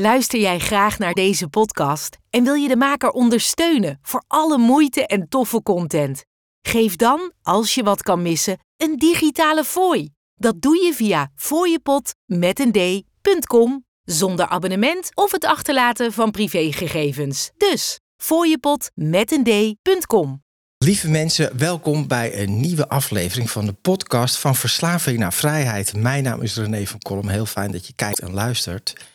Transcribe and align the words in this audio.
Luister 0.00 0.40
jij 0.40 0.58
graag 0.58 0.98
naar 0.98 1.12
deze 1.12 1.48
podcast 1.48 2.16
en 2.30 2.44
wil 2.44 2.54
je 2.54 2.68
de 2.68 2.76
maker 2.76 3.10
ondersteunen 3.10 3.98
voor 4.02 4.24
alle 4.26 4.58
moeite 4.58 5.06
en 5.06 5.28
toffe 5.28 5.62
content? 5.62 6.24
Geef 6.62 6.96
dan, 6.96 7.32
als 7.42 7.74
je 7.74 7.82
wat 7.82 8.02
kan 8.02 8.22
missen, 8.22 8.58
een 8.76 8.96
digitale 8.96 9.64
fooi. 9.64 10.10
Dat 10.34 10.62
doe 10.62 10.84
je 10.84 10.94
via 10.94 11.30
fooiepot 11.34 12.14
met 12.26 12.60
een 12.60 12.72
d.com 12.72 13.84
zonder 14.02 14.46
abonnement 14.46 15.10
of 15.14 15.32
het 15.32 15.44
achterlaten 15.44 16.12
van 16.12 16.30
privégegevens. 16.30 17.50
Dus 17.56 18.00
fooiepot 18.16 18.90
met 18.94 19.32
een 19.32 19.44
d.com. 19.44 20.42
Lieve 20.78 21.08
mensen, 21.08 21.58
welkom 21.58 22.06
bij 22.06 22.42
een 22.42 22.60
nieuwe 22.60 22.88
aflevering 22.88 23.50
van 23.50 23.66
de 23.66 23.72
podcast 23.72 24.38
van 24.38 24.56
Verslaving 24.56 25.18
naar 25.18 25.32
Vrijheid. 25.32 25.96
Mijn 25.96 26.22
naam 26.22 26.42
is 26.42 26.56
René 26.56 26.86
van 26.86 26.98
Kolm. 26.98 27.28
Heel 27.28 27.46
fijn 27.46 27.70
dat 27.70 27.86
je 27.86 27.92
kijkt 27.96 28.20
en 28.20 28.32
luistert. 28.32 29.09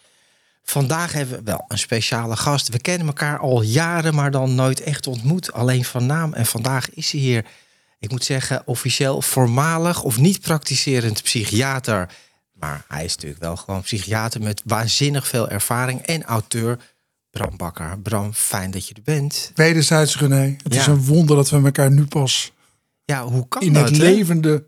Vandaag 0.67 1.13
hebben 1.13 1.37
we 1.37 1.43
wel 1.43 1.65
een 1.67 1.77
speciale 1.77 2.35
gast. 2.35 2.69
We 2.69 2.79
kennen 2.79 3.07
elkaar 3.07 3.39
al 3.39 3.61
jaren, 3.61 4.15
maar 4.15 4.31
dan 4.31 4.55
nooit 4.55 4.81
echt 4.81 5.07
ontmoet. 5.07 5.53
Alleen 5.53 5.85
van 5.85 6.05
naam. 6.05 6.33
En 6.33 6.45
vandaag 6.45 6.89
is 6.89 7.11
hij 7.11 7.21
hier, 7.21 7.45
ik 7.99 8.11
moet 8.11 8.23
zeggen, 8.23 8.61
officieel 8.65 9.21
voormalig 9.21 10.03
of 10.03 10.17
niet 10.17 10.41
praktiserend 10.41 11.23
psychiater. 11.23 12.09
Maar 12.53 12.85
hij 12.87 13.05
is 13.05 13.15
natuurlijk 13.15 13.41
wel 13.41 13.55
gewoon 13.55 13.81
psychiater 13.81 14.41
met 14.41 14.61
waanzinnig 14.65 15.27
veel 15.27 15.49
ervaring 15.49 16.01
en 16.01 16.23
auteur. 16.23 16.77
Bram 17.31 17.57
Bakker. 17.57 17.99
Bram, 17.99 18.33
fijn 18.33 18.71
dat 18.71 18.87
je 18.87 18.93
er 18.93 19.01
bent. 19.03 19.51
Wederzijds, 19.55 20.17
René. 20.17 20.55
Het 20.63 20.75
is 20.75 20.87
een 20.87 21.05
wonder 21.05 21.35
dat 21.35 21.49
we 21.49 21.61
elkaar 21.63 21.91
nu 21.91 22.05
pas 22.05 22.51
Ja, 23.05 23.25
hoe 23.27 23.47
kan 23.47 23.61
in 23.61 23.73
dat? 23.73 23.89
het 23.89 23.97
levende 23.97 24.65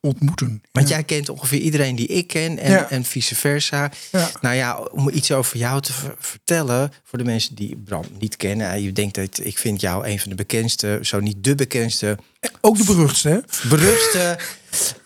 ontmoeten. 0.00 0.62
Want 0.72 0.88
Ja. 0.88 0.94
jij 0.94 1.04
kent 1.04 1.28
ongeveer 1.28 1.58
iedereen 1.60 1.96
die 1.96 2.06
ik 2.06 2.26
ken 2.26 2.58
en, 2.58 2.70
Ja. 2.70 2.90
en 2.90 3.04
vice 3.04 3.34
versa. 3.34 3.90
Ja. 4.12 4.30
Nou 4.40 4.54
ja, 4.54 4.76
om 4.78 5.08
iets 5.08 5.32
over 5.32 5.56
jou 5.58 5.80
te 5.80 5.92
ver- 5.92 6.14
vertellen 6.18 6.92
voor 7.04 7.18
de 7.18 7.24
mensen 7.24 7.54
die 7.54 7.76
Bram 7.76 8.04
niet 8.18 8.36
kennen. 8.36 8.70
eh, 8.70 8.84
Je 8.84 8.92
denkt 8.92 9.14
dat 9.14 9.40
ik 9.42 9.58
vind 9.58 9.80
jou 9.80 10.06
een 10.06 10.20
van 10.20 10.28
de 10.30 10.36
bekendste, 10.36 10.98
zo 11.02 11.20
niet 11.20 11.44
de 11.44 11.54
bekendste, 11.54 12.18
Ook 12.60 12.76
de 12.76 12.84
beruchtste, 12.84 13.28
hè? 13.28 13.68
beruchtste 13.68 14.38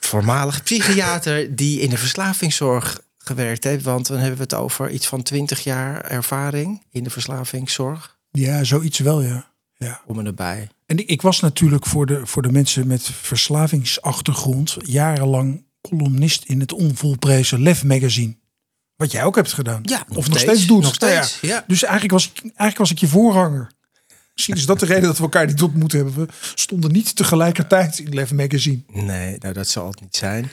voormalig 0.01 0.63
psychiater 0.63 1.57
die 1.57 1.81
in 1.81 1.91
de 1.91 1.99
verslavingszorg 1.99 3.01
gewerkt 3.19 3.65
heeft. 3.65 3.85
Want 3.85 4.07
dan 4.07 4.17
hebben 4.19 4.37
we 4.37 4.43
het 4.43 4.55
over 4.55 4.91
iets 4.91 5.07
van 5.07 5.23
20 5.23 5.65
jaar 5.65 6.01
ervaring 6.05 6.83
in 6.91 7.05
de 7.05 7.11
verslavingszorg. 7.11 8.19
Ja, 8.31 8.65
zoiets 8.65 8.99
wel, 8.99 9.23
ja. 9.23 9.50
Ja. 9.85 10.01
Om 10.07 10.19
en 10.19 10.27
erbij. 10.27 10.69
En 10.87 11.09
ik, 11.09 11.23
was 11.23 11.41
natuurlijk 11.41 11.87
voor 11.87 12.07
de, 12.07 12.27
voor 12.27 12.43
de 12.43 12.53
mensen 12.53 12.87
met 12.87 13.03
verslavingsachtergrond 13.03 14.77
jarenlang 14.79 15.65
columnist 15.81 16.45
in 16.45 16.61
het 16.61 16.73
onvolprezen 16.73 17.63
Lef 17.63 17.85
magazine. 17.85 18.37
Wat 18.97 19.13
jij 19.13 19.25
ook 19.25 19.37
hebt 19.37 19.53
gedaan. 19.53 19.81
Ja, 19.83 20.05
of 20.09 20.29
nog 20.29 20.39
steeds, 20.39 20.67
doet. 20.67 20.83
Nog 20.83 20.99
ja. 20.99 21.23
steeds, 21.23 21.51
ja. 21.51 21.65
Dus 21.67 21.83
eigenlijk 21.83 22.13
was, 22.13 22.27
ik, 22.27 22.41
eigenlijk 22.43 22.79
was 22.79 22.91
ik 22.91 22.99
je 22.99 23.09
voorganger. 23.09 23.71
Misschien 24.35 24.57
is 24.57 24.67
dat 24.67 24.81
de 24.81 24.87
reden 24.87 25.03
dat 25.03 25.17
we 25.17 25.23
elkaar 25.23 25.47
niet 25.47 25.63
ontmoet 25.63 25.93
hebben. 25.93 26.15
We 26.15 26.29
stonden 26.55 26.93
niet 26.93 27.17
tegelijkertijd 27.17 27.99
in 27.99 28.15
Lef 28.15 28.33
magazine. 28.33 28.83
Nee, 28.93 29.37
nou 29.39 29.55
dat 29.55 29.69
zal 29.69 29.87
het 29.87 30.01
niet 30.01 30.17
zijn. 30.17 30.51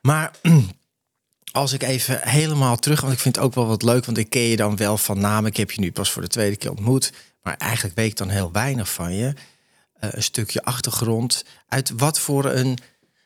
Maar 0.00 0.30
als 1.52 1.72
ik 1.72 1.82
even 1.82 2.20
helemaal 2.22 2.76
terug, 2.76 3.00
want 3.00 3.12
ik 3.12 3.18
vind 3.18 3.36
het 3.36 3.44
ook 3.44 3.54
wel 3.54 3.66
wat 3.66 3.82
leuk, 3.82 4.04
want 4.04 4.18
ik 4.18 4.30
ken 4.30 4.42
je 4.42 4.56
dan 4.56 4.76
wel 4.76 4.98
van 4.98 5.20
naam. 5.20 5.46
Ik 5.46 5.56
heb 5.56 5.70
je 5.70 5.80
nu 5.80 5.92
pas 5.92 6.10
voor 6.10 6.22
de 6.22 6.28
tweede 6.28 6.56
keer 6.56 6.70
ontmoet, 6.70 7.12
maar 7.42 7.56
eigenlijk 7.56 7.96
weet 7.96 8.10
ik 8.10 8.16
dan 8.16 8.28
heel 8.28 8.52
weinig 8.52 8.92
van 8.92 9.14
je. 9.14 9.34
Eh, 9.92 10.08
een 10.12 10.22
stukje 10.22 10.62
achtergrond. 10.62 11.44
Uit 11.68 11.92
wat 11.96 12.18
voor 12.18 12.44
een, 12.44 12.78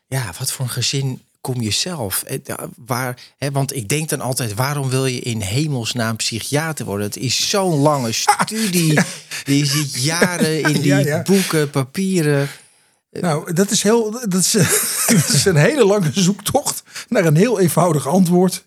ja, 0.07 0.33
wat 0.39 0.51
voor 0.51 0.65
een 0.65 0.71
gezin 0.71 1.21
kom 1.41 1.61
je 1.61 1.71
zelf? 1.71 2.23
Eh, 2.23 2.37
Waar, 2.85 3.19
hè, 3.37 3.51
want 3.51 3.75
ik 3.75 3.89
denk 3.89 4.09
dan 4.09 4.21
altijd, 4.21 4.53
waarom 4.53 4.89
wil 4.89 5.05
je 5.05 5.19
in 5.19 5.41
hemelsnaam 5.41 6.15
psychiater 6.15 6.85
worden? 6.85 7.05
Het 7.05 7.17
is 7.17 7.49
zo'n 7.49 7.79
lange 7.79 8.11
studie. 8.25 8.99
Je 9.43 9.65
zit 9.65 10.03
jaren 10.03 10.61
in 10.61 10.73
die 10.73 10.85
Ja, 10.85 10.97
ja. 10.97 11.21
boeken, 11.21 11.69
papieren. 11.69 12.49
Nou, 13.11 13.53
dat 13.53 13.71
is, 13.71 13.83
heel, 13.83 14.11
dat, 14.11 14.33
is, 14.33 14.51
dat 15.07 15.29
is 15.29 15.45
een 15.45 15.55
hele 15.55 15.85
lange 15.85 16.11
zoektocht 16.13 16.83
naar 17.07 17.25
een 17.25 17.35
heel 17.35 17.59
eenvoudig 17.59 18.07
antwoord. 18.07 18.65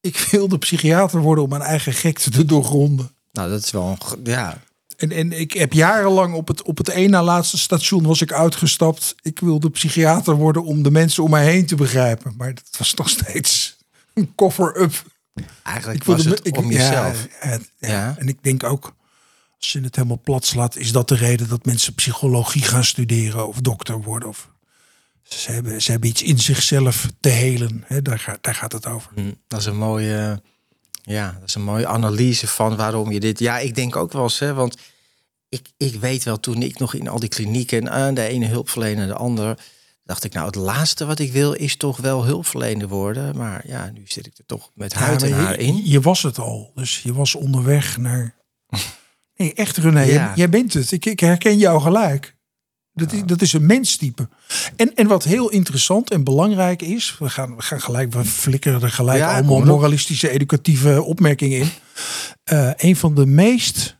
Ik 0.00 0.16
wilde 0.16 0.58
psychiater 0.58 1.20
worden 1.20 1.44
om 1.44 1.50
mijn 1.50 1.62
eigen 1.62 1.92
gekte 1.92 2.30
te 2.30 2.44
doorgronden. 2.44 3.10
Nou, 3.32 3.50
dat 3.50 3.62
is 3.62 3.70
wel 3.70 3.96
een, 4.12 4.20
ja, 4.24 4.58
En, 4.96 5.10
en 5.12 5.32
ik 5.32 5.52
heb 5.52 5.72
jarenlang 5.72 6.34
op 6.34 6.48
het, 6.48 6.62
op 6.62 6.78
het 6.78 6.88
één 6.88 7.10
na 7.10 7.22
laatste 7.22 7.58
station 7.58 8.02
was 8.06 8.20
ik 8.20 8.32
uitgestapt. 8.32 9.14
Ik 9.22 9.38
wilde 9.40 9.70
psychiater 9.70 10.34
worden 10.34 10.64
om 10.64 10.82
de 10.82 10.90
mensen 10.90 11.22
om 11.22 11.30
mij 11.30 11.44
heen 11.44 11.66
te 11.66 11.74
begrijpen. 11.74 12.34
Maar 12.36 12.54
dat 12.54 12.68
was 12.78 12.94
nog 12.94 13.08
steeds 13.08 13.76
een 14.14 14.32
cover-up. 14.34 15.02
Eigenlijk 15.62 16.00
Ik 16.00 16.04
was 16.06 16.24
me- 16.24 16.30
het 16.30 16.46
ik- 16.46 16.56
om 16.56 16.70
jezelf. 16.70 17.26
Ja, 17.42 17.48
ja, 17.50 17.58
ja. 17.78 17.88
Ja. 17.88 18.14
En 18.18 18.28
ik 18.28 18.38
denk 18.42 18.62
ook, 18.64 18.94
als 19.58 19.72
je 19.72 19.80
het 19.80 19.96
helemaal 19.96 20.20
plat 20.24 20.44
slaat, 20.46 20.76
is 20.76 20.92
dat 20.92 21.08
de 21.08 21.14
reden 21.14 21.48
dat 21.48 21.64
mensen 21.64 21.94
psychologie 21.94 22.62
gaan 22.62 22.84
studeren 22.84 23.48
of 23.48 23.60
dokter 23.60 24.02
worden. 24.02 24.28
Of 24.28 24.50
ze 25.22 25.50
hebben, 25.52 25.82
ze 25.82 25.90
hebben 25.90 26.08
iets 26.08 26.22
in 26.22 26.38
zichzelf 26.38 27.06
te 27.20 27.28
helen. 27.28 27.84
Daar, 28.02 28.18
gaat, 28.18 28.38
daar 28.40 28.54
gaat 28.54 28.72
het 28.72 28.86
over. 28.86 29.10
Hm, 29.14 29.32
Dat 29.48 29.60
is 29.60 29.66
een 29.66 29.76
mooie, 29.76 30.42
ja, 31.06 31.36
dat 31.40 31.48
is 31.48 31.54
een 31.54 31.62
mooie 31.62 31.86
analyse 31.86 32.46
van 32.46 32.76
waarom 32.76 33.10
je 33.12 33.20
dit. 33.20 33.38
Ja, 33.38 33.58
ik 33.58 33.74
denk 33.74 33.96
ook 33.96 34.12
wel 34.12 34.22
eens, 34.22 34.38
hè, 34.38 34.54
want 34.54 34.76
ik, 35.48 35.68
ik 35.76 35.94
weet 35.94 36.24
wel 36.24 36.40
toen 36.40 36.62
ik 36.62 36.78
nog 36.78 36.94
in 36.94 37.08
al 37.08 37.18
die 37.20 37.28
klinieken 37.28 37.88
en 37.88 38.14
de 38.14 38.22
ene 38.26 38.46
hulpverlener 38.46 39.06
de 39.06 39.14
ander, 39.14 39.58
dacht 40.04 40.24
ik 40.24 40.32
nou 40.32 40.46
het 40.46 40.54
laatste 40.54 41.04
wat 41.06 41.18
ik 41.18 41.32
wil 41.32 41.52
is 41.52 41.76
toch 41.76 41.96
wel 41.96 42.24
hulpverlener 42.24 42.88
worden. 42.88 43.36
Maar 43.36 43.62
ja, 43.66 43.90
nu 43.94 44.02
zit 44.04 44.26
ik 44.26 44.38
er 44.38 44.46
toch 44.46 44.70
met 44.74 44.92
huid 44.92 45.20
Ja, 45.20 45.26
en 45.26 45.32
haar 45.32 45.52
je, 45.60 45.66
in. 45.66 45.80
je 45.84 46.00
was 46.00 46.22
het 46.22 46.38
al. 46.38 46.72
Dus 46.74 47.02
je 47.02 47.12
was 47.14 47.34
onderweg 47.34 47.96
naar... 47.96 48.34
Nee, 49.36 49.54
echt 49.54 49.76
René, 49.76 50.00
Ja. 50.00 50.06
jij, 50.12 50.32
jij 50.34 50.48
bent 50.48 50.72
het. 50.72 50.92
Ik, 50.92 51.04
ik 51.04 51.20
herken 51.20 51.58
jou 51.58 51.80
gelijk. 51.80 52.33
Dat, 52.94 53.12
is, 53.12 53.22
dat 53.24 53.42
is 53.42 53.52
een 53.52 53.66
menstype. 53.66 54.28
En, 54.76 54.94
en 54.94 55.06
wat 55.06 55.24
heel 55.24 55.50
interessant 55.50 56.10
en 56.10 56.24
belangrijk 56.24 56.82
is... 56.82 57.16
We 57.18 57.30
gaan, 57.30 57.56
we 57.56 57.62
gaan 57.62 57.80
gelijk, 57.80 58.12
we 58.12 58.24
flikkeren 58.24 58.82
er 58.82 58.90
gelijk 58.90 59.18
Ja, 59.18 59.34
allemaal 59.34 59.60
moralistische, 59.60 60.30
educatieve 60.30 61.02
opmerkingen 61.02 61.58
in. 61.58 61.68
Eh, 62.44 62.70
een 62.76 62.96
van 62.96 63.14
de 63.14 63.26
meest 63.26 63.96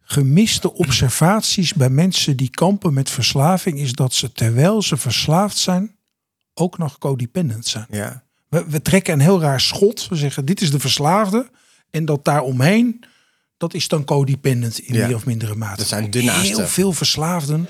gemiste 0.00 0.72
observaties 0.72 1.74
bij 1.74 1.90
mensen 1.90 2.36
die 2.36 2.50
kampen 2.50 2.94
met 2.94 3.10
verslaving... 3.10 3.78
is 3.78 3.92
dat 3.92 4.12
ze 4.12 4.32
terwijl 4.32 4.82
ze 4.82 4.96
verslaafd 4.96 5.56
zijn, 5.56 5.96
ook 6.54 6.78
nog 6.78 6.98
codependent 6.98 7.66
zijn. 7.66 7.86
Ja, 7.90 8.22
We, 8.48 8.64
we 8.68 8.82
trekken 8.82 9.12
een 9.14 9.20
heel 9.20 9.40
raar 9.40 9.60
schot. 9.60 10.08
We 10.08 10.16
zeggen, 10.16 10.44
dit 10.44 10.60
is 10.60 10.70
de 10.70 10.80
verslaafde. 10.80 11.50
En 11.90 12.04
dat 12.04 12.24
daaromheen, 12.24 13.04
dat 13.56 13.74
is 13.74 13.88
dan 13.88 14.04
codependent 14.04 14.78
in 14.78 14.94
Ja. 14.94 15.06
meer 15.06 15.16
of 15.16 15.26
mindere 15.26 15.54
mate. 15.54 15.76
Dat 15.76 15.86
zijn 15.86 16.10
de 16.10 16.22
naasten. 16.22 16.56
Heel 16.56 16.66
veel 16.66 16.92
verslaafden 16.92 17.68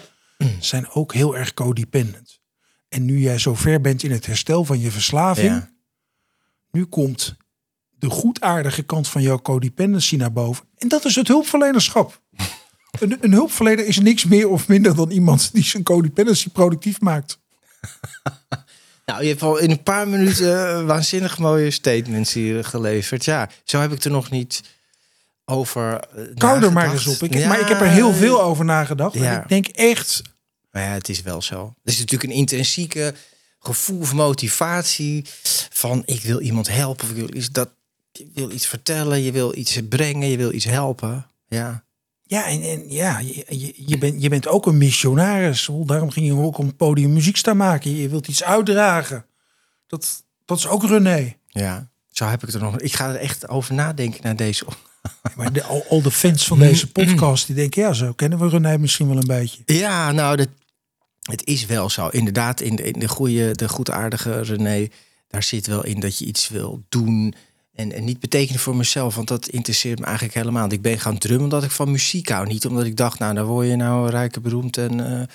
zijn 0.60 0.90
ook 0.90 1.14
heel 1.14 1.36
erg 1.36 1.54
codependent. 1.54 2.40
En 2.88 3.04
nu 3.04 3.18
jij 3.18 3.38
zo 3.38 3.54
ver 3.54 3.80
bent 3.80 4.02
in 4.02 4.10
het 4.10 4.26
herstel 4.26 4.64
van 4.64 4.80
je 4.80 4.90
verslaving... 4.90 5.48
ja. 5.48 5.70
nu 6.70 6.84
komt 6.84 7.36
de 7.98 8.10
goedaardige 8.10 8.82
kant 8.82 9.08
van 9.08 9.22
jouw 9.22 9.38
codependency 9.38 10.16
naar 10.16 10.32
boven. 10.32 10.64
En 10.78 10.88
dat 10.88 11.04
is 11.04 11.14
het 11.14 11.28
hulpverlenerschap. 11.28 12.22
een, 13.00 13.18
een 13.20 13.32
hulpverlener 13.32 13.86
is 13.86 13.98
niks 13.98 14.24
meer 14.24 14.48
of 14.48 14.68
minder 14.68 14.94
dan 14.94 15.10
iemand 15.10 15.52
die 15.52 15.62
zijn 15.64 15.82
codependency 15.82 16.48
productief 16.48 17.00
maakt. 17.00 17.38
Nou, 19.06 19.22
je 19.22 19.28
hebt 19.28 19.42
al 19.42 19.58
in 19.58 19.70
een 19.70 19.82
paar 19.82 20.08
minuten 20.08 20.68
eh, 20.68 20.84
waanzinnig 20.84 21.38
mooie 21.38 21.70
statements 21.70 22.32
hier 22.32 22.64
geleverd. 22.64 23.24
Ja, 23.24 23.50
zo 23.64 23.80
heb 23.80 23.92
ik 23.92 24.04
er 24.04 24.10
nog 24.10 24.30
niet 24.30 24.62
over. 25.44 26.00
eh, 26.00 26.24
Kou 26.34 26.62
er 26.64 26.72
maar 26.72 26.92
eens 26.92 27.06
op. 27.06 27.22
Ik, 27.22 27.34
Ja, 27.34 27.48
Maar 27.48 27.60
ik 27.60 27.68
heb 27.68 27.80
er 27.80 27.88
heel 27.88 28.12
veel 28.12 28.42
over 28.42 28.64
nagedacht. 28.64 29.14
Ja. 29.14 29.34
En 29.36 29.42
ik 29.42 29.48
denk 29.48 29.66
echt, 29.66 30.22
Maar 30.70 30.82
ja, 30.82 30.88
het 30.92 31.08
is 31.08 31.22
wel 31.22 31.42
zo. 31.42 31.74
Het 31.84 31.92
is 31.92 31.98
natuurlijk 31.98 32.30
een 32.32 32.38
intrinsieke 32.38 33.14
gevoel 33.58 33.98
of 34.00 34.12
motivatie 34.12 35.24
van 35.70 36.02
ik 36.06 36.22
wil 36.22 36.40
iemand 36.40 36.68
helpen. 36.68 37.04
Of 37.04 37.10
ik 37.10 37.16
wil 37.16 37.34
iets, 37.34 37.50
dat, 37.50 37.70
je 38.12 38.30
wil 38.34 38.50
iets 38.50 38.66
vertellen, 38.66 39.22
je 39.22 39.32
wil 39.32 39.56
iets 39.56 39.80
brengen, 39.88 40.28
je 40.28 40.36
wil 40.36 40.52
iets 40.52 40.64
helpen. 40.64 41.26
Ja, 41.48 41.84
ja, 42.22 42.46
en, 42.46 42.62
en 42.62 42.90
ja, 42.90 43.18
je, 43.18 43.44
je, 43.48 43.72
je, 43.86 43.98
bent, 43.98 44.22
je 44.22 44.28
bent 44.28 44.48
ook 44.48 44.66
een 44.66 44.78
missionaris. 44.78 45.68
Daarom 45.86 46.10
ging 46.10 46.26
je 46.26 46.34
ook 46.34 46.58
op 46.58 46.66
het 46.66 46.76
podium 46.76 47.12
muziek 47.12 47.36
staan 47.36 47.56
maken. 47.56 47.96
Je 47.96 48.08
wilt 48.08 48.28
iets 48.28 48.44
uitdragen. 48.44 49.26
Dat, 49.86 50.24
dat 50.44 50.58
is 50.58 50.66
ook 50.66 50.84
René. 50.84 51.36
ja. 51.48 51.92
Zo 52.10 52.26
heb 52.26 52.42
ik 52.42 52.52
er 52.54 52.60
nog. 52.60 52.78
Ik 52.78 52.94
ga 52.94 53.08
er 53.08 53.16
echt 53.16 53.48
over 53.48 53.74
nadenken 53.74 54.20
naar 54.22 54.36
deze. 54.36 54.64
Maar 55.36 55.52
de, 55.52 55.62
al, 55.62 55.84
al 55.88 56.02
de 56.02 56.10
fans 56.10 56.46
van 56.46 56.58
deze 56.58 56.92
podcast 56.92 57.46
die 57.46 57.56
denken, 57.56 57.82
ja, 57.82 57.92
zo 57.92 58.12
kennen 58.12 58.38
we 58.38 58.48
René 58.48 58.78
misschien 58.78 59.08
wel 59.08 59.16
een 59.16 59.26
beetje. 59.26 59.62
Ja, 59.66 60.12
nou, 60.12 60.36
dat, 60.36 60.48
het 61.22 61.46
is 61.46 61.66
wel 61.66 61.90
zo. 61.90 62.08
Inderdaad, 62.08 62.60
in 62.60 62.76
de, 62.76 62.82
in 62.82 62.98
de 62.98 63.08
goede, 63.08 63.54
de 63.54 63.68
goedaardige 63.68 64.40
René, 64.40 64.88
daar 65.28 65.42
zit 65.42 65.66
wel 65.66 65.84
in 65.84 66.00
dat 66.00 66.18
je 66.18 66.24
iets 66.24 66.48
wil 66.48 66.84
doen. 66.88 67.34
En, 67.74 67.92
en 67.92 68.04
niet 68.04 68.20
betekenen 68.20 68.60
voor 68.60 68.76
mezelf, 68.76 69.14
want 69.14 69.28
dat 69.28 69.48
interesseert 69.48 69.98
me 69.98 70.04
eigenlijk 70.04 70.34
helemaal. 70.34 70.72
Ik 70.72 70.82
ben 70.82 71.00
gaan 71.00 71.18
drummen 71.18 71.44
omdat 71.44 71.64
ik 71.64 71.70
van 71.70 71.90
muziek 71.90 72.28
hou. 72.28 72.46
Niet 72.46 72.66
omdat 72.66 72.84
ik 72.84 72.96
dacht, 72.96 73.18
nou, 73.18 73.34
dan 73.34 73.46
word 73.46 73.66
je 73.66 73.76
nou 73.76 74.10
rijk 74.10 74.36
en 74.36 74.42
beroemd 74.42 74.76
en 74.76 75.20
eh, 75.20 75.26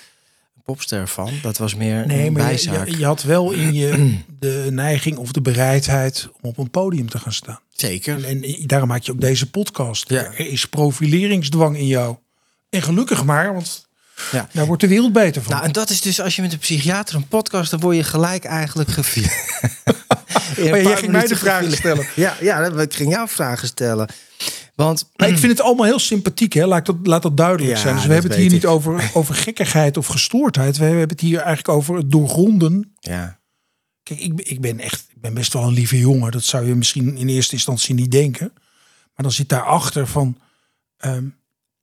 popster 0.64 1.08
van. 1.08 1.32
Dat 1.42 1.58
was 1.58 1.74
meer 1.74 2.06
Nee, 2.06 2.26
een 2.26 2.32
maar 2.32 2.42
je, 2.42 2.48
bijzaak. 2.48 2.88
je, 2.88 2.98
je 2.98 3.04
had 3.04 3.22
wel 3.22 3.50
in 3.52 3.74
je 3.74 4.16
de 4.38 4.66
neiging 4.70 5.16
of 5.16 5.32
de 5.32 5.40
bereidheid 5.40 6.28
om 6.40 6.48
op 6.50 6.58
een 6.58 6.70
podium 6.70 7.08
te 7.10 7.18
gaan 7.18 7.32
staan. 7.32 7.60
Zeker. 7.72 8.24
En, 8.24 8.42
en 8.42 8.66
daarom 8.66 8.88
maak 8.88 9.02
je 9.02 9.12
ook 9.12 9.20
deze 9.20 9.50
podcast. 9.50 10.08
Ja. 10.08 10.24
Er 10.24 10.38
is 10.46 10.64
profileringsdwang 10.66 11.76
in 11.76 11.86
jou. 11.86 12.16
En 12.70 12.82
gelukkig 12.82 13.24
maar, 13.24 13.52
want 13.54 13.86
Ja. 14.32 14.48
daar 14.52 14.66
wordt 14.66 14.82
de 14.82 14.88
wereld 14.88 15.12
beter 15.12 15.42
van. 15.42 15.52
Nou, 15.52 15.64
en 15.64 15.72
dat 15.72 15.90
is 15.90 16.00
dus 16.00 16.20
als 16.20 16.36
je 16.36 16.42
met 16.42 16.52
een 16.52 16.58
psychiater 16.58 17.14
een 17.14 17.28
podcast, 17.28 17.70
dan 17.70 17.80
word 17.80 17.96
je 17.96 18.04
gelijk 18.04 18.44
eigenlijk 18.44 18.90
gevierd. 18.90 19.32
Ja, 20.56 20.76
jij 20.80 20.96
ging 20.96 21.12
mij 21.12 21.26
de 21.26 21.36
vragen 21.36 21.72
stellen. 21.72 22.06
Ja, 22.16 22.36
ja, 22.40 22.64
ik 22.64 22.94
ging 22.94 23.10
jou 23.12 23.28
vragen 23.28 23.68
stellen. 23.68 24.08
Want 24.84 25.10
ik 25.16 25.38
vind 25.38 25.52
het 25.52 25.60
allemaal 25.60 25.86
heel 25.86 25.98
sympathiek, 25.98 26.52
hè? 26.52 26.66
Laat, 26.66 26.86
dat, 26.86 26.96
laat 27.02 27.22
dat 27.22 27.36
duidelijk 27.36 27.70
Ja, 27.70 27.76
zijn. 27.76 27.94
Dus 27.94 28.06
we 28.06 28.12
hebben 28.12 28.30
het 28.30 28.40
hier 28.40 28.50
niet 28.50 28.66
over, 28.66 29.10
over 29.14 29.34
gekkigheid 29.34 29.96
of 29.96 30.06
gestoordheid. 30.06 30.76
We 30.76 30.84
hebben 30.84 31.08
het 31.08 31.20
hier 31.20 31.38
eigenlijk 31.38 31.68
over 31.68 31.96
het 31.96 32.10
doorgronden. 32.10 32.92
ja, 33.00 33.38
Kijk, 34.02 34.20
ik, 34.20 34.36
ben- 34.36 34.50
ik 34.50 34.60
ben 34.60 34.78
echt 34.80 35.06
ik 35.14 35.20
ben 35.20 35.34
best 35.34 35.52
wel 35.52 35.62
een 35.62 35.72
lieve 35.72 35.98
jongen. 35.98 36.30
Dat 36.30 36.44
zou 36.44 36.66
je 36.66 36.74
misschien 36.74 37.16
in 37.16 37.28
eerste 37.28 37.54
instantie 37.54 37.94
niet 37.94 38.10
denken. 38.10 38.52
Maar 39.14 39.28
dan 39.28 39.32
zit 39.32 39.48
daarachter 39.48 40.06
van... 40.06 40.38
ehm, 40.96 41.24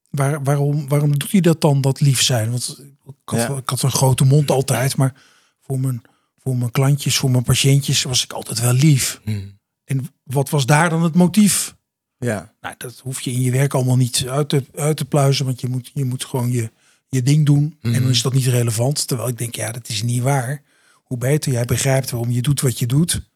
waar, 0.10 0.44
waarom, 0.44 0.88
waarom 0.88 1.18
doet 1.20 1.32
hij 1.32 1.42
dat 1.42 1.62
dan, 1.62 1.82
dat 1.82 2.00
lief 2.02 2.22
zijn? 2.22 2.50
Want 2.52 2.80
ik 3.06 3.16
had, 3.26 3.40
Ja. 3.40 3.56
ik 3.56 3.70
had 3.70 3.82
een 3.82 3.92
grote 3.92 4.26
mond 4.26 4.52
altijd. 4.52 4.96
Maar 4.98 5.14
voor 5.62 5.80
mijn, 5.80 6.02
voor 6.44 6.58
mijn 6.58 6.72
klantjes, 6.72 7.18
voor 7.18 7.32
mijn 7.32 7.44
patiëntjes... 7.44 8.04
was 8.04 8.24
ik 8.24 8.34
altijd 8.34 8.60
wel 8.60 8.74
lief. 8.74 9.22
Hmm. 9.24 9.60
En 9.84 10.08
wat 10.24 10.50
was 10.50 10.66
daar 10.66 10.90
dan 10.90 11.04
het 11.04 11.16
motief? 11.16 11.76
Ja, 12.20 12.54
Nou, 12.62 12.76
dat 12.78 13.00
hoef 13.04 13.22
je 13.22 13.32
in 13.32 13.42
je 13.42 13.52
werk 13.52 13.74
allemaal 13.74 13.96
niet 13.98 14.26
uit 14.28 14.50
te, 14.50 14.64
uit 14.76 14.98
te 14.98 15.06
pluizen. 15.06 15.46
Want 15.46 15.62
je 15.62 15.68
moet, 15.70 15.92
je 15.94 16.06
moet 16.06 16.26
gewoon 16.26 16.52
je, 16.52 16.72
je 17.08 17.24
ding 17.24 17.46
doen. 17.46 17.78
En 17.82 17.94
dan 17.94 18.10
is 18.10 18.22
dat 18.22 18.34
niet 18.34 18.46
relevant. 18.46 19.08
Terwijl 19.08 19.30
ik 19.30 19.38
denk, 19.38 19.56
ja, 19.56 19.72
dat 19.72 19.88
is 19.90 20.04
niet 20.04 20.22
waar. 20.22 20.62
Hoe 20.94 21.18
beter 21.18 21.52
jij 21.52 21.66
begrijpt 21.66 22.10
waarom 22.10 22.32
je 22.32 22.42
doet 22.42 22.62
wat 22.62 22.80
je 22.80 22.86
doet, 22.86 23.30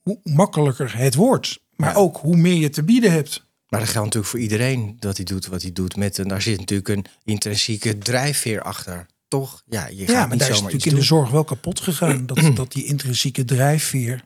hoe 0.00 0.20
makkelijker 0.22 0.96
het 0.96 1.14
wordt. 1.14 1.58
Maar 1.76 1.90
Ja. 1.90 1.96
ook 1.96 2.16
hoe 2.16 2.36
meer 2.36 2.54
je 2.56 2.68
te 2.70 2.82
bieden 2.82 3.12
hebt. 3.12 3.46
maar 3.68 3.80
dat 3.80 3.88
geldt 3.88 4.04
natuurlijk 4.04 4.32
voor 4.32 4.40
iedereen 4.42 4.96
dat 4.98 5.16
hij 5.16 5.24
doet 5.26 5.46
wat 5.46 5.62
hij 5.62 5.72
doet. 5.72 5.96
Met 5.96 6.18
een, 6.18 6.28
daar 6.28 6.42
zit 6.42 6.58
natuurlijk 6.58 6.88
een 6.88 7.04
intrinsieke 7.24 7.98
drijfveer 7.98 8.62
achter. 8.62 9.06
Toch? 9.28 9.62
Ja, 9.66 9.86
je 9.86 9.98
gaat 9.98 10.08
Ja, 10.08 10.20
maar 10.20 10.28
niet 10.30 10.38
daar 10.38 10.50
is 10.50 10.60
natuurlijk 10.60 10.86
in 10.86 10.94
de 10.94 11.02
zorg 11.02 11.30
wel 11.30 11.44
kapot 11.44 11.80
gegaan. 11.80 12.26
Dat, 12.26 12.56
dat 12.56 12.72
die 12.72 12.84
intrinsieke 12.84 13.44
drijfveer 13.44 14.24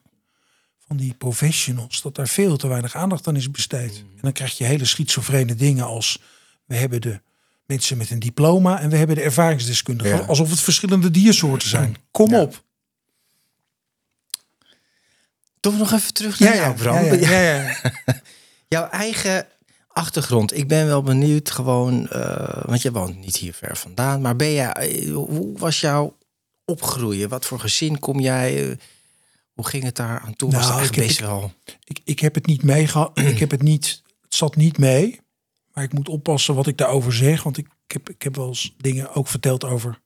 van 0.93 1.01
die 1.01 1.15
professionals, 1.15 2.03
dat 2.03 2.15
daar 2.15 2.29
veel 2.29 2.57
te 2.57 2.67
weinig 2.69 2.95
aandacht 2.95 3.27
aan 3.29 3.37
is 3.37 3.51
besteed. 3.51 3.93
Mm. 3.93 4.11
En 4.11 4.19
dan 4.21 4.33
krijg 4.33 4.59
je 4.59 4.65
hele 4.65 4.85
schizofrene 4.85 5.55
dingen 5.55 5.85
als 5.85 6.19
we 6.65 6.77
hebben 6.77 7.01
de 7.01 7.21
mensen 7.67 7.97
met 7.97 8.11
een 8.11 8.19
diploma 8.19 8.81
en 8.81 8.91
we 8.91 8.97
hebben 8.97 9.17
de 9.17 9.23
ervaringsdeskundigen. 9.23 10.17
Ja. 10.17 10.25
Alsof 10.25 10.51
het 10.51 10.61
verschillende 10.61 11.11
diersoorten 11.11 11.69
zijn. 11.69 11.97
Kom 12.11 12.31
Ja. 12.31 12.41
op. 12.41 12.63
Toch 15.61 15.79
nog 15.79 15.93
even 15.93 16.15
terug 16.15 16.39
naar 16.41 16.57
jou, 16.57 16.75
Bram. 16.75 17.05
ja, 17.05 17.15
ja, 17.15 17.41
ja, 17.41 17.63
ja. 17.63 17.93
Jouw 18.69 18.89
eigen 18.89 19.47
achtergrond. 19.89 20.57
Ik 20.57 20.69
ben 20.69 20.87
wel 20.87 21.03
benieuwd 21.03 21.51
gewoon, 21.51 22.09
eh, 22.09 22.63
want 22.65 22.83
je 22.83 22.93
woont 22.93 23.19
niet 23.19 23.37
hier 23.37 23.55
ver 23.55 23.77
vandaan. 23.77 24.21
Maar 24.21 24.37
ben 24.37 24.53
jij, 24.53 24.73
eh, 24.73 25.13
hoe 25.15 25.59
was 25.59 25.81
jouw 25.81 26.17
opgroeien? 26.65 27.29
Wat 27.29 27.47
voor 27.47 27.61
gezin 27.61 27.99
kom 27.99 28.21
jij? 28.21 28.79
Hoe 29.53 29.67
ging 29.67 29.83
het 29.85 29.97
daar 29.97 30.21
aan 30.21 30.37
toe? 30.37 30.51
was 30.53 30.69
Nou, 30.69 30.81
het 30.81 30.97
ik 30.97 31.05
heb- 31.17 31.19
wel... 31.27 31.53
Ik, 31.85 32.01
ik 32.05 32.21
heb 32.21 32.35
het 32.35 32.47
niet 32.47 32.63
meegehad. 32.63 33.19
ik 33.33 33.39
heb 33.39 33.51
het 33.51 33.63
niet. 33.63 34.03
Het 34.23 34.35
zat 34.35 34.57
niet 34.57 34.79
mee. 34.79 35.21
Maar 35.73 35.85
ik 35.85 35.93
moet 35.93 36.09
oppassen 36.09 36.55
wat 36.55 36.67
ik 36.67 36.77
daarover 36.79 37.13
zeg. 37.13 37.43
Want 37.43 37.59
ik, 37.59 37.67
ik, 37.87 37.93
heb, 37.93 38.11
ik 38.11 38.23
heb 38.23 38.37
wel 38.37 38.49
eens 38.49 38.75
dingen 38.79 39.15
ook 39.15 39.29
verteld 39.29 39.65
over 39.65 40.01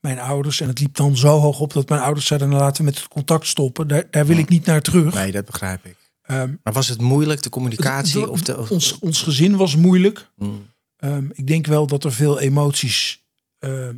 mijn 0.00 0.18
ouders. 0.18 0.60
En 0.60 0.68
het 0.68 0.78
liep 0.80 0.94
dan 0.96 1.16
zo 1.16 1.38
hoog 1.38 1.60
op 1.60 1.72
dat 1.72 1.88
mijn 1.88 2.00
ouders 2.00 2.26
zeiden: 2.26 2.48
nou, 2.48 2.60
laten 2.60 2.84
we 2.84 2.90
met 2.90 2.98
het 2.98 3.08
contact 3.08 3.46
stoppen. 3.46 3.88
Daar, 3.88 4.04
daar 4.10 4.26
wil 4.26 4.36
ik 4.38 4.48
niet 4.48 4.66
naar 4.66 4.82
terug. 4.82 5.14
Nee, 5.14 5.32
dat 5.32 5.44
begrijp 5.44 5.84
ik. 5.86 5.96
Ehm, 6.22 6.54
Maar 6.62 6.72
was 6.72 6.88
het 6.88 7.00
moeilijk, 7.00 7.42
de 7.42 7.48
communicatie? 7.50 8.30
Of 8.30 8.40
de, 8.42 8.58
of- 8.58 8.70
ons, 8.70 8.98
ons 8.98 9.22
gezin 9.22 9.56
was 9.56 9.76
moeilijk. 9.76 10.30
Hmm. 10.36 10.66
Ehm, 10.96 11.28
ik 11.32 11.46
denk 11.46 11.66
wel 11.66 11.86
dat 11.86 12.04
er 12.04 12.12
veel 12.12 12.40
emoties 12.40 13.22
ehm, 13.58 13.94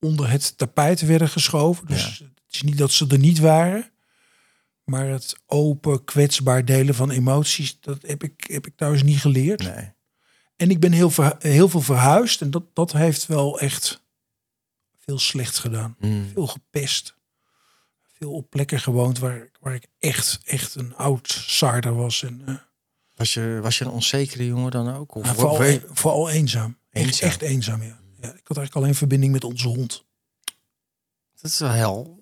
onder 0.00 0.30
het 0.30 0.58
tapijt 0.58 1.00
werden 1.00 1.28
geschoven. 1.28 1.86
Dus 1.86 2.02
Ja. 2.18 2.24
het 2.24 2.54
is 2.54 2.62
niet 2.62 2.78
dat 2.78 2.92
ze 2.92 3.06
er 3.08 3.18
niet 3.18 3.38
waren. 3.38 3.90
Maar 4.90 5.08
het 5.08 5.36
open, 5.46 6.04
kwetsbaar 6.04 6.64
delen 6.64 6.94
van 6.94 7.10
emoties, 7.10 7.80
dat 7.80 8.02
heb 8.02 8.22
ik, 8.22 8.44
heb 8.52 8.66
ik 8.66 8.76
thuis 8.76 9.02
niet 9.02 9.18
geleerd. 9.20 9.62
Nee. 9.62 9.92
En 10.56 10.70
ik 10.70 10.80
ben 10.80 10.92
heel, 10.92 11.12
heel 11.38 11.68
veel 11.68 11.80
verhuisd. 11.80 12.40
En 12.40 12.50
dat, 12.50 12.64
dat 12.74 12.92
heeft 12.92 13.26
wel 13.26 13.60
echt 13.60 14.04
veel 14.98 15.18
slecht 15.18 15.58
gedaan. 15.58 15.96
Hmm. 15.98 16.28
Veel 16.32 16.46
gepest. 16.46 17.14
Veel 18.12 18.32
op 18.32 18.50
plekken 18.50 18.80
gewoond 18.80 19.18
waar, 19.18 19.50
waar 19.60 19.74
ik 19.74 19.86
echt, 19.98 20.40
echt 20.44 20.74
een 20.74 20.94
outsider 20.96 21.94
was. 21.94 22.22
En, 22.22 22.42
eh, 22.46 22.54
Was, 23.14 23.34
je, 23.34 23.58
was 23.62 23.78
je 23.78 23.84
een 23.84 23.90
onzekere 23.90 24.46
jongen 24.46 24.70
dan 24.70 24.94
ook? 24.94 25.14
Of 25.14 25.24
maar 25.24 25.34
vooral, 25.34 25.64
e- 25.64 25.80
vooral 25.92 26.30
eenzaam. 26.30 26.78
Echt, 26.90 27.04
Eenzaam. 27.06 27.28
echt 27.28 27.42
eenzaam, 27.42 27.82
ja. 27.82 28.00
ja. 28.20 28.28
Ik 28.28 28.46
had 28.46 28.56
eigenlijk 28.56 28.74
alleen 28.74 28.94
verbinding 28.94 29.32
met 29.32 29.44
onze 29.44 29.68
hond. 29.68 30.04
Dat 31.40 31.50
is 31.50 31.58
wel 31.58 31.70
heel 31.70 32.19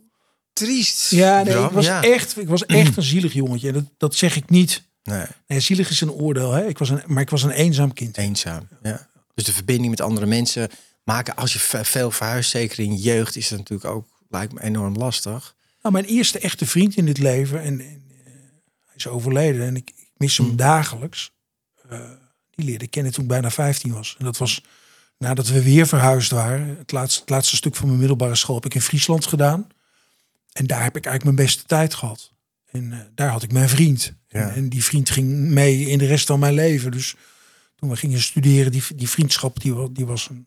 triest. 0.59 1.11
Ja, 1.11 1.43
nee, 1.43 1.65
ik 1.65 1.71
was, 1.71 1.85
Ja. 1.87 2.03
Echt, 2.03 2.39
ik 2.39 2.49
was 2.49 2.67
echt 2.67 2.97
een 2.97 3.03
zielig 3.03 3.33
jongetje. 3.33 3.73
Dat, 3.73 3.85
dat 3.97 4.15
zeg 4.15 4.37
ik 4.37 4.51
niet. 4.51 4.83
Nee, 5.03 5.25
Nee, 5.47 5.61
zielig 5.61 5.91
is 5.91 6.01
een 6.01 6.11
oordeel, 6.11 6.53
hè? 6.53 6.67
Ik 6.67 6.79
was 6.79 6.91
een, 6.91 7.03
maar 7.07 7.23
ik 7.23 7.31
was 7.31 7.43
een 7.43 7.51
eenzaam 7.51 7.93
kind. 7.93 8.17
eenzaam. 8.17 8.69
Ja. 8.83 9.09
Dus 9.35 9.45
de 9.45 9.53
verbinding 9.53 9.91
met 9.91 10.01
andere 10.01 10.27
mensen 10.27 10.69
maken, 11.05 11.37
als 11.37 11.53
je 11.53 11.59
ve- 11.59 11.85
veel 11.85 12.11
verhuist, 12.11 12.51
zeker 12.51 12.79
in 12.79 12.93
je 12.93 12.99
jeugd, 12.99 13.37
is 13.37 13.49
dat 13.49 13.59
natuurlijk 13.59 13.91
ook, 13.91 14.07
lijkt 14.29 14.53
me 14.53 14.63
enorm 14.63 14.97
lastig. 14.97 15.55
Nou, 15.83 15.95
mijn 15.95 16.07
eerste 16.07 16.39
echte 16.39 16.67
vriend 16.67 16.97
in 16.97 17.07
dit 17.07 17.19
leven, 17.19 17.63
en, 17.63 17.81
en 17.81 18.03
eh, 18.25 18.33
hij 18.87 18.97
is 18.97 19.07
overleden 19.07 19.67
en 19.67 19.77
ik, 19.77 19.91
ik 19.97 20.09
mis 20.17 20.37
hem 20.37 20.47
Hmm. 20.47 20.57
dagelijks. 20.57 21.31
eh, 21.89 21.99
die 22.51 22.67
leerde 22.67 22.85
ik 22.85 22.91
kennen 22.91 23.13
toen 23.13 23.23
ik 23.23 23.29
bijna 23.31 23.51
15 23.51 23.93
was. 23.93 24.15
En 24.19 24.25
dat 24.25 24.37
was 24.37 24.63
nadat 25.19 25.49
we 25.49 25.63
weer 25.63 25.87
verhuisd 25.87 26.31
waren. 26.31 26.77
Het 26.79 26.93
laatste, 26.93 27.21
het 27.21 27.31
laatste 27.31 27.57
stuk 27.57 27.77
van 27.77 27.87
mijn 27.87 27.99
middelbare 27.99 28.35
school 28.35 28.55
heb 28.55 28.65
ik 28.65 28.75
in 28.75 28.81
Friesland 28.83 29.27
gedaan. 29.27 29.67
En 30.59 30.67
daar 30.67 30.83
heb 30.83 30.97
ik 30.97 31.07
eigenlijk 31.07 31.37
mijn 31.37 31.49
beste 31.49 31.65
tijd 31.65 31.95
gehad. 31.95 32.33
En 32.71 32.93
eh, 32.93 32.99
daar 33.15 33.31
had 33.31 33.43
ik 33.43 33.53
mijn 33.53 33.69
vriend. 33.69 34.13
Ja. 34.29 34.41
En, 34.41 34.55
en 34.55 34.69
die 34.69 34.85
vriend 34.85 35.11
ging 35.11 35.29
mee 35.29 35.81
in 35.87 35.99
de 35.99 36.07
rest 36.07 36.27
van 36.27 36.39
mijn 36.39 36.55
leven. 36.55 36.91
Dus 36.91 37.15
toen 37.75 37.89
we 37.89 37.97
gingen 37.97 38.21
studeren, 38.21 38.73
die, 38.73 38.83
die 38.95 39.09
vriendschap, 39.09 39.61
die, 39.61 39.93
die 39.93 40.07
was 40.07 40.29
een 40.29 40.47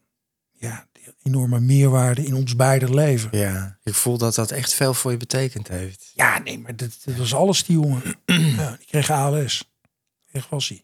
ja, 0.52 0.88
enorme 1.24 1.60
meerwaarde 1.60 2.26
in 2.26 2.34
ons 2.34 2.56
beider 2.56 2.96
leven. 2.96 3.38
Ja, 3.38 3.78
ik 3.84 3.94
voel 3.94 4.18
dat 4.18 4.36
dat 4.36 4.52
echt 4.52 4.74
veel 4.74 4.94
voor 4.94 5.12
je 5.12 5.18
betekend 5.18 5.68
heeft. 5.68 6.12
Ja, 6.16 6.40
nee, 6.40 6.60
maar 6.60 6.76
dat, 6.76 6.98
dat 7.06 7.16
was 7.16 7.34
alles 7.34 7.64
die 7.64 7.80
jongen. 7.80 8.02
ja, 8.58 8.76
die 8.78 8.88
kreeg 8.88 9.10
ALS. 9.10 9.72
Echt 10.32 10.50
was 10.50 10.70
hij. 10.70 10.84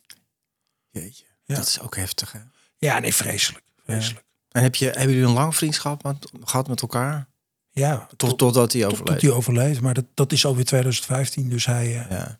Jeetje, 0.89 1.25
Ja. 1.44 1.56
dat 1.56 1.68
is 1.68 1.80
ook 1.80 1.95
heftig. 1.95 2.31
Hè? 2.31 2.40
Ja, 2.78 2.99
nee, 2.99 3.13
vreselijk. 3.13 3.63
Vreselijk. 3.85 4.25
En 4.51 4.63
heb 4.63 4.75
je, 4.75 4.85
hebben 4.85 5.09
jullie 5.13 5.28
een 5.28 5.33
lang 5.33 5.56
vriendschap 5.56 6.04
met, 6.04 6.31
gehad 6.44 6.68
met 6.68 6.81
elkaar? 6.81 7.28
Ja, 7.77 8.07
Tot, 8.17 8.37
totdat 8.37 8.71
hij 8.73 8.81
tot, 8.81 8.91
overleed? 8.91 9.13
tot 9.13 9.21
hij 9.21 9.31
overleed. 9.37 9.81
Maar 9.81 9.93
dat, 9.93 10.05
dat 10.13 10.31
is 10.31 10.45
alweer 10.45 10.65
2015. 10.65 11.49
Dus 11.49 11.65
hij, 11.65 11.85
eh, 11.85 12.09
Ja. 12.09 12.39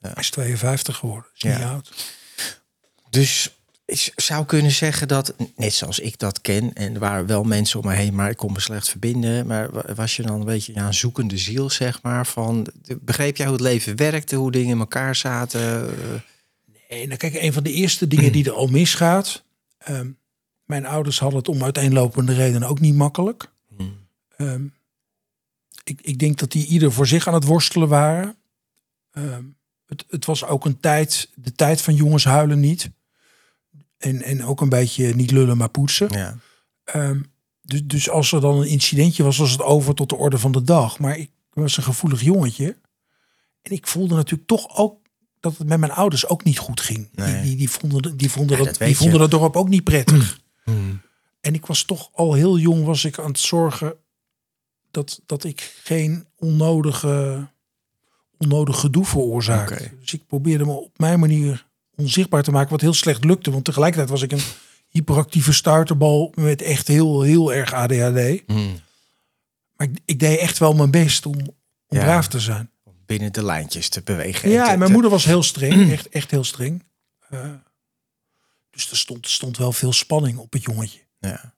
hij 0.00 0.12
is 0.16 0.30
52 0.30 0.96
geworden. 0.96 1.30
Is 1.34 1.42
niet 1.42 1.54
oud. 1.62 1.92
Dus 3.10 3.56
ik 3.84 4.12
zou 4.16 4.44
kunnen 4.44 4.70
zeggen 4.72 5.08
dat, 5.08 5.34
net 5.56 5.72
zoals 5.74 5.98
ik 5.98 6.18
dat 6.18 6.40
ken, 6.40 6.72
en 6.72 6.94
er 6.94 7.00
waren 7.00 7.26
wel 7.26 7.42
mensen 7.44 7.80
om 7.80 7.86
me 7.86 7.94
heen, 7.94 8.14
maar 8.14 8.30
ik 8.30 8.36
kon 8.36 8.52
me 8.52 8.60
slecht 8.60 8.88
verbinden. 8.88 9.46
Maar 9.46 9.70
wa- 9.70 9.94
was 9.94 10.16
je 10.16 10.22
dan 10.22 10.38
een 10.40 10.46
beetje 10.46 10.72
ja, 10.72 10.86
een 10.86 10.94
zoekende 10.94 11.38
ziel, 11.38 11.70
zeg 11.70 12.02
maar? 12.02 12.26
Van, 12.26 12.66
begreep 13.00 13.36
jij 13.36 13.46
hoe 13.46 13.54
het 13.54 13.64
leven 13.64 13.96
werkte, 13.96 14.36
hoe 14.36 14.50
dingen 14.50 14.70
in 14.70 14.78
elkaar 14.78 15.16
zaten? 15.16 15.90
En 16.88 17.08
dan 17.08 17.18
kijk, 17.18 17.34
een 17.34 17.52
van 17.52 17.62
de 17.62 17.72
eerste 17.72 18.08
dingen 18.08 18.32
die 18.32 18.44
er 18.44 18.52
al 18.52 18.66
misgaat. 18.66 19.42
ehm, 19.78 20.08
mijn 20.64 20.86
ouders 20.86 21.18
hadden 21.18 21.38
het 21.38 21.48
om 21.48 21.64
uiteenlopende 21.64 22.34
redenen 22.34 22.68
ook 22.68 22.80
niet 22.80 22.94
makkelijk. 22.94 23.50
Hmm. 23.76 24.72
Ik, 25.88 26.00
ik 26.00 26.18
denk 26.18 26.38
dat 26.38 26.52
die 26.52 26.66
ieder 26.66 26.92
voor 26.92 27.06
zich 27.06 27.28
aan 27.28 27.34
het 27.34 27.44
worstelen 27.44 27.88
waren. 27.88 28.36
Ehm, 29.10 29.44
het, 29.86 30.04
het 30.08 30.24
was 30.24 30.44
ook 30.44 30.64
een 30.64 30.80
tijd, 30.80 31.30
de 31.34 31.52
tijd 31.52 31.82
van 31.82 31.94
jongens 31.94 32.24
huilen 32.24 32.60
niet. 32.60 32.90
En, 33.98 34.22
en 34.22 34.44
ook 34.44 34.60
een 34.60 34.68
beetje 34.68 35.14
niet 35.14 35.30
lullen, 35.30 35.56
maar 35.56 35.68
poetsen. 35.68 36.08
Ja. 36.10 36.38
Ehm, 36.84 37.20
dus, 37.62 37.84
dus 37.84 38.10
als 38.10 38.32
er 38.32 38.40
dan 38.40 38.56
een 38.60 38.68
incidentje 38.68 39.22
was, 39.22 39.36
was 39.36 39.50
het 39.50 39.62
over 39.62 39.94
tot 39.94 40.08
de 40.08 40.16
orde 40.16 40.38
van 40.38 40.52
de 40.52 40.62
dag. 40.62 40.98
Maar 40.98 41.18
ik 41.18 41.30
was 41.52 41.76
een 41.76 41.82
gevoelig 41.82 42.20
jongetje. 42.20 42.76
En 43.62 43.72
ik 43.72 43.86
voelde 43.86 44.14
natuurlijk 44.14 44.48
toch 44.48 44.76
ook 44.76 45.00
dat 45.40 45.58
het 45.58 45.68
met 45.68 45.78
mijn 45.78 45.92
ouders 45.92 46.26
ook 46.26 46.44
niet 46.44 46.58
goed 46.58 46.80
ging. 46.80 47.08
Nee. 47.12 47.34
Die, 47.34 47.42
die, 47.42 47.56
die 47.56 47.70
vonden, 47.70 48.16
die 48.16 48.30
vonden, 48.30 48.58
Ja, 48.58 48.64
dat, 48.64 48.78
die 48.78 48.96
vonden 48.96 49.18
dat 49.18 49.30
dorp 49.30 49.56
ook 49.56 49.68
niet 49.68 49.84
prettig. 49.84 50.40
Hmm. 50.64 51.00
En 51.40 51.54
ik 51.54 51.66
was 51.66 51.82
toch 51.82 52.08
al 52.12 52.32
heel 52.32 52.58
jong 52.58 52.84
was 52.84 53.04
ik 53.04 53.18
aan 53.18 53.26
het 53.26 53.38
zorgen 53.38 53.96
dat, 54.96 55.20
dat 55.26 55.44
ik 55.44 55.72
geen 55.84 56.26
onnodige, 56.36 57.46
onnodig 58.38 58.80
gedoe 58.80 59.04
veroorzaakte. 59.04 59.90
Dus 60.00 60.12
ik 60.12 60.26
probeerde 60.26 60.64
me 60.64 60.72
op 60.72 60.98
mijn 60.98 61.20
manier 61.20 61.66
onzichtbaar 61.96 62.42
te 62.42 62.50
maken, 62.50 62.70
wat 62.70 62.80
heel 62.80 62.94
slecht 62.94 63.24
lukte. 63.24 63.50
Want 63.50 63.64
tegelijkertijd 63.64 64.10
was 64.10 64.22
ik 64.22 64.32
een 64.32 64.42
hyperactieve 64.88 65.52
starterbal 65.52 66.32
met 66.34 66.62
echt 66.62 66.88
heel, 66.88 67.22
heel 67.22 67.52
erg 67.52 67.72
ADHD. 67.72 68.42
Hmm. 68.46 68.80
Maar 69.76 69.86
ik, 69.88 69.98
ik 70.04 70.18
deed 70.20 70.38
echt 70.38 70.58
wel 70.58 70.72
mijn 70.74 70.90
best 70.90 71.26
om, 71.26 71.34
om 71.88 71.96
Ja. 71.98 72.00
braaf 72.02 72.28
te 72.28 72.40
zijn. 72.40 72.70
Binnen 73.06 73.32
de 73.32 73.44
lijntjes 73.44 73.88
te 73.88 74.02
bewegen. 74.02 74.50
Ja, 74.50 74.64
te- 74.64 74.70
en 74.70 74.76
mijn 74.78 74.86
te- 74.90 74.92
moeder 74.92 75.10
was 75.10 75.24
heel 75.24 75.42
streng. 75.42 75.90
Echt, 75.92 76.08
echt 76.08 76.30
heel 76.30 76.44
streng. 76.44 76.82
Eh, 77.30 77.50
dus 78.70 78.90
er 78.90 78.96
stond, 78.96 79.28
stond 79.28 79.56
wel 79.56 79.72
veel 79.72 79.92
spanning 79.92 80.38
op 80.38 80.52
het 80.52 80.62
jongetje. 80.62 81.00
Ja. 81.20 81.54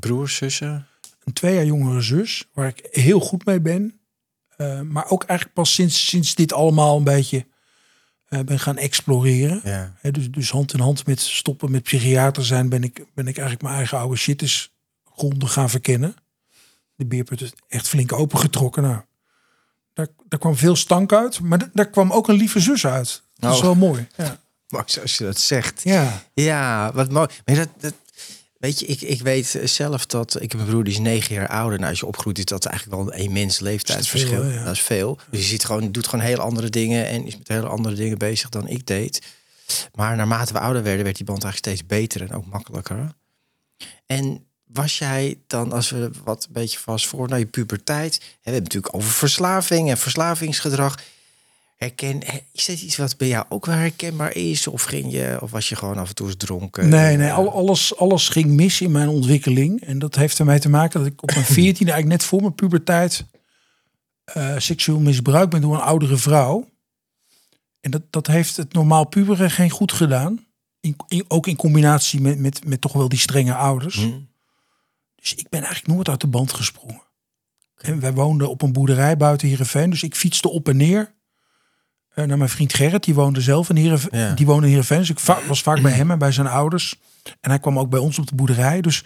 Broers, 0.00 0.36
zussen? 0.36 0.86
Een 1.30 1.36
twee 1.36 1.54
jaar 1.54 1.64
jongere 1.64 2.00
zus, 2.00 2.48
waar 2.52 2.68
ik 2.68 2.88
heel 2.90 3.20
goed 3.20 3.44
mee 3.44 3.60
ben. 3.60 4.00
Eh, 4.56 4.80
maar 4.80 5.10
ook 5.10 5.22
eigenlijk 5.24 5.52
pas 5.58 5.74
sinds, 5.74 6.06
sinds 6.06 6.34
dit 6.34 6.52
allemaal 6.52 6.96
een 6.96 7.04
beetje 7.04 7.46
eh, 8.28 8.40
ben 8.40 8.58
gaan 8.58 8.76
exploreren. 8.76 9.60
Ja. 9.64 9.94
Dus, 10.10 10.30
dus 10.30 10.50
hand 10.50 10.72
in 10.72 10.80
hand 10.80 11.06
met 11.06 11.20
stoppen 11.20 11.70
met 11.70 11.82
psychiater 11.82 12.44
zijn, 12.44 12.68
ben 12.68 12.82
ik, 12.84 12.94
ben 13.14 13.26
ik 13.26 13.34
eigenlijk 13.36 13.62
mijn 13.62 13.74
eigen 13.74 13.98
oude 13.98 14.16
shit 14.16 14.42
eens 14.42 14.72
gronden 15.14 15.48
gaan 15.48 15.70
verkennen. 15.70 16.14
De 16.94 17.06
beerput 17.06 17.40
is 17.40 17.52
echt 17.68 17.88
flink 17.88 18.12
opengetrokken. 18.12 18.82
Nou, 18.82 19.00
daar, 19.92 20.08
daar 20.28 20.38
kwam 20.38 20.56
veel 20.56 20.76
stank 20.76 21.12
uit, 21.12 21.40
maar 21.40 21.70
daar 21.72 21.90
kwam 21.90 22.12
ook 22.12 22.28
een 22.28 22.34
lieve 22.36 22.60
zus 22.60 22.86
uit. 22.86 23.22
Dat 23.36 23.52
is 23.52 23.58
Oh. 23.58 23.64
wel 23.64 23.74
mooi. 23.74 24.06
Ja. 24.16 24.40
Max, 24.68 25.00
als 25.00 25.18
je 25.18 25.24
dat 25.24 25.38
zegt. 25.38 25.82
ja. 25.82 26.22
Ja, 26.34 26.92
wat 26.92 27.10
mooi. 27.10 27.28
Maar 27.44 27.56
dat, 27.56 27.68
dat, 27.78 27.94
weet 28.60 28.80
je, 28.80 28.86
ik, 28.86 29.00
ik 29.00 29.22
weet 29.22 29.58
zelf 29.64 30.06
dat... 30.06 30.42
Ik 30.42 30.52
heb 30.52 30.60
een 30.60 30.66
broer 30.66 30.84
die 30.84 30.92
is 30.92 30.98
negen 30.98 31.34
jaar 31.34 31.48
ouder. 31.48 31.78
Nou, 31.78 31.90
als 31.90 32.00
je 32.00 32.06
opgroeit 32.06 32.38
is 32.38 32.44
dat 32.44 32.64
eigenlijk 32.64 33.02
wel 33.02 33.12
een 33.14 33.20
immens 33.20 33.60
leeftijdsverschil. 33.60 34.42
veel. 34.42 34.64
Dat 34.64 34.74
is 34.74 34.80
veel. 34.82 35.18
Dus 35.30 35.40
je 35.40 35.46
ziet 35.46 35.64
gewoon, 35.64 35.92
doet 35.92 36.06
gewoon 36.06 36.24
hele 36.24 36.40
andere 36.40 36.70
dingen... 36.70 37.06
en 37.06 37.26
is 37.26 37.36
met 37.38 37.48
hele 37.48 37.66
andere 37.66 37.94
dingen 37.94 38.18
bezig 38.18 38.48
dan 38.48 38.68
ik 38.68 38.86
deed. 38.86 39.22
Maar 39.94 40.16
naarmate 40.16 40.52
we 40.52 40.58
ouder 40.58 40.82
werden, 40.82 41.04
werd 41.04 41.16
die 41.16 41.24
band 41.24 41.44
eigenlijk 41.44 41.76
steeds 41.76 41.88
beter 41.88 42.22
en 42.22 42.32
ook 42.36 42.46
makkelijker. 42.46 43.12
En 44.06 44.46
was 44.64 44.98
jij 44.98 45.38
dan, 45.46 45.72
als 45.72 45.90
we 45.90 46.10
wat 46.24 46.44
een 46.44 46.52
beetje 46.52 46.78
vast 46.78 47.06
voor 47.06 47.28
naar 47.28 47.38
je 47.38 47.46
puberteit... 47.46 48.14
Hè, 48.14 48.20
we 48.20 48.38
hebben 48.42 48.62
natuurlijk 48.62 48.94
over 48.94 49.10
verslaving 49.10 49.90
en 49.90 49.98
verslavingsgedrag... 49.98 51.00
Herken, 51.80 52.20
is 52.52 52.64
dit 52.64 52.80
iets 52.80 52.96
wat 52.96 53.16
bij 53.16 53.28
jou 53.28 53.44
ook 53.48 53.66
wel 53.66 53.74
herkenbaar 53.76 54.34
is? 54.36 54.66
Of, 54.66 54.82
ging 54.82 55.12
je, 55.12 55.38
of 55.40 55.50
was 55.50 55.68
je 55.68 55.76
gewoon 55.76 55.96
af 55.98 56.08
en 56.08 56.14
toe 56.14 56.26
eens 56.26 56.36
dronken? 56.36 56.88
Nee, 56.88 57.16
nee, 57.16 57.28
Eh, 57.28 57.36
al- 57.36 57.52
alles, 57.52 57.96
alles 57.96 58.28
ging 58.28 58.46
mis 58.50 58.80
in 58.80 58.90
mijn 58.90 59.08
ontwikkeling. 59.08 59.80
En 59.80 59.98
dat 59.98 60.14
heeft 60.14 60.38
ermee 60.38 60.58
te 60.58 60.68
maken 60.68 61.00
dat 61.00 61.08
ik 61.12 61.22
op 61.22 61.30
mijn 61.30 61.44
veertiende, 61.60 61.92
eigenlijk 61.92 62.20
net 62.20 62.24
voor 62.30 62.40
mijn 62.40 62.54
puberteit, 62.54 63.24
eh, 64.24 64.58
seksueel 64.58 65.00
misbruikt 65.00 65.50
ben 65.50 65.60
door 65.60 65.74
een 65.74 65.80
oudere 65.80 66.16
vrouw. 66.16 66.68
En 67.80 67.90
dat, 67.90 68.02
dat 68.10 68.26
heeft 68.26 68.56
het 68.56 68.72
normaal 68.72 69.04
puberen 69.04 69.50
geen 69.50 69.70
goed 69.70 69.92
gedaan. 69.92 70.46
In, 70.80 70.96
in- 71.08 71.24
ook 71.28 71.46
in 71.46 71.56
combinatie 71.56 72.20
met, 72.20 72.38
met, 72.38 72.64
met 72.66 72.80
toch 72.80 72.92
wel 72.92 73.08
die 73.08 73.18
strenge 73.18 73.54
ouders. 73.54 73.94
hm, 73.96 74.18
Dus 75.14 75.34
ik 75.34 75.48
ben 75.48 75.62
eigenlijk 75.62 75.94
nooit 75.94 76.08
uit 76.08 76.20
de 76.20 76.26
band 76.26 76.52
gesprongen. 76.52 77.02
En 77.76 78.00
wij 78.00 78.12
woonden 78.12 78.48
op 78.50 78.62
een 78.62 78.72
boerderij 78.72 79.16
buiten 79.16 79.48
Heerenveen. 79.48 79.90
Dus 79.90 80.02
ik 80.02 80.14
fietste 80.16 80.48
op 80.48 80.68
en 80.68 80.76
neer 80.76 81.18
naar 82.26 82.38
mijn 82.38 82.50
vriend 82.50 82.74
Gerrit. 82.74 83.04
Die 83.04 83.14
woonde 83.14 83.40
zelf 83.40 83.68
in 83.68 83.76
Heerenveen. 83.76 84.18
Ja. 84.18 84.32
Die 84.32 84.46
woonde 84.46 84.62
in 84.62 84.68
Heerenveen. 84.68 84.98
Dus 84.98 85.10
ik 85.10 85.18
was 85.46 85.62
vaak 85.62 85.82
bij 85.82 85.92
hem 86.00 86.10
en 86.10 86.18
bij 86.18 86.32
zijn 86.32 86.46
ouders. 86.46 87.00
En 87.40 87.50
hij 87.50 87.58
kwam 87.58 87.78
ook 87.78 87.90
bij 87.90 88.00
ons 88.00 88.18
op 88.18 88.26
de 88.26 88.34
boerderij. 88.34 88.80
Dus 88.80 89.04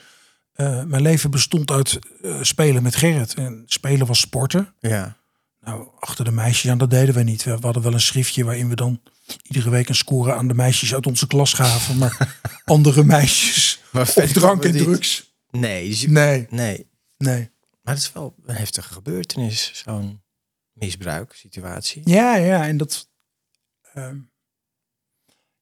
eh, 0.53 0.83
mijn 0.83 1.03
leven 1.03 1.31
bestond 1.31 1.71
uit 1.71 1.99
eh, 2.23 2.43
spelen 2.43 2.83
met 2.83 2.97
Gerrit. 2.97 3.35
En 3.35 3.63
spelen 3.67 4.07
was 4.07 4.21
sporten. 4.21 4.75
Ja. 4.81 5.17
Nou, 5.61 5.89
achter 5.99 6.25
de 6.25 6.31
meisjes 6.31 6.71
aan, 6.71 6.79
dat 6.79 6.91
deden 6.91 7.15
we 7.15 7.23
niet. 7.23 7.45
We 7.45 7.59
hadden 7.61 7.83
wel 7.83 7.93
een 7.93 8.01
schriftje 8.01 8.45
waarin 8.45 8.69
we 8.69 8.75
dan 8.75 9.01
iedere 9.43 9.71
week 9.71 9.89
een 9.89 9.95
score 9.95 10.35
aan 10.35 10.49
de 10.49 10.55
meisjes 10.55 10.95
uit 10.95 11.07
onze 11.07 11.27
klas 11.27 11.53
gaven. 11.53 11.99
Maar 11.99 12.41
andere 12.65 13.05
meisjes 13.05 13.81
Maar 13.91 14.03
of 14.03 14.33
drank 14.33 14.65
en 14.65 14.77
drugs. 14.77 15.35
Nee, 15.51 15.89
dus 15.89 16.07
Nee, 16.07 16.47
nee. 16.51 16.87
nee. 17.17 17.51
Maar 17.83 17.95
het 17.95 18.03
is 18.03 18.13
wel 18.13 18.35
een 18.47 18.55
heftige 18.55 18.93
gebeurtenis, 18.93 19.83
zo'n 19.85 20.23
misbruiksituatie. 20.75 22.03
Ja, 22.05 22.35
ja, 22.37 22.67
en 22.67 22.77
dat, 22.77 23.09
ehm, 23.93 24.19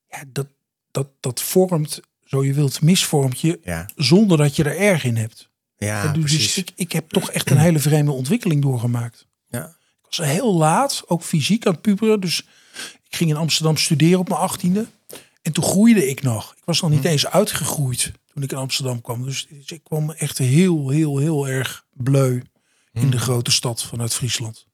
ja, 0.08 0.24
dat, 0.28 0.46
dat, 0.90 1.08
dat 1.20 1.40
vormt, 1.42 2.00
zo 2.24 2.44
je 2.44 2.52
wilt, 2.52 2.80
misvormt 2.80 3.40
je 3.40 3.60
Ja, 3.64 3.88
zonder 3.96 4.38
dat 4.38 4.56
je 4.56 4.64
er 4.64 4.76
erg 4.76 5.04
in 5.04 5.16
hebt. 5.16 5.50
ja 5.76 6.04
En 6.04 6.12
dus 6.12 6.22
precies. 6.22 6.56
ik, 6.56 6.70
ik 6.74 6.92
heb 6.92 7.08
toch 7.08 7.30
echt 7.30 7.50
een 7.50 7.58
hele 7.58 7.78
vreemde 7.78 8.12
ontwikkeling 8.12 8.62
doorgemaakt. 8.62 9.26
Ja. 9.48 9.66
Ik 10.02 10.18
was 10.18 10.26
heel 10.26 10.54
laat, 10.54 11.02
ook 11.06 11.22
fysiek 11.22 11.66
aan 11.66 11.72
het 11.72 11.82
puberen. 11.82 12.20
Dus 12.20 12.38
ik 13.08 13.16
ging 13.16 13.30
in 13.30 13.36
Amsterdam 13.36 13.76
studeren 13.76 14.18
op 14.18 14.28
mijn 14.28 14.40
achttiende. 14.40 14.86
En 15.42 15.52
toen 15.52 15.64
groeide 15.64 16.08
ik 16.08 16.22
nog. 16.22 16.54
Ik 16.56 16.64
was 16.64 16.80
nog 16.80 16.90
niet 16.90 17.04
eens 17.04 17.26
uitgegroeid 17.26 18.12
toen 18.32 18.42
ik 18.42 18.52
in 18.52 18.58
Amsterdam 18.58 19.00
kwam. 19.00 19.24
Dus 19.24 19.46
ik 19.66 19.84
kwam 19.84 20.10
echt 20.10 20.38
heel, 20.38 20.88
heel, 20.88 21.18
heel 21.18 21.48
erg 21.48 21.86
bleu 21.92 22.42
in 22.92 23.10
de 23.10 23.18
grote 23.18 23.50
stad 23.50 23.82
vanuit 23.82 24.14
Friesland. 24.14 24.66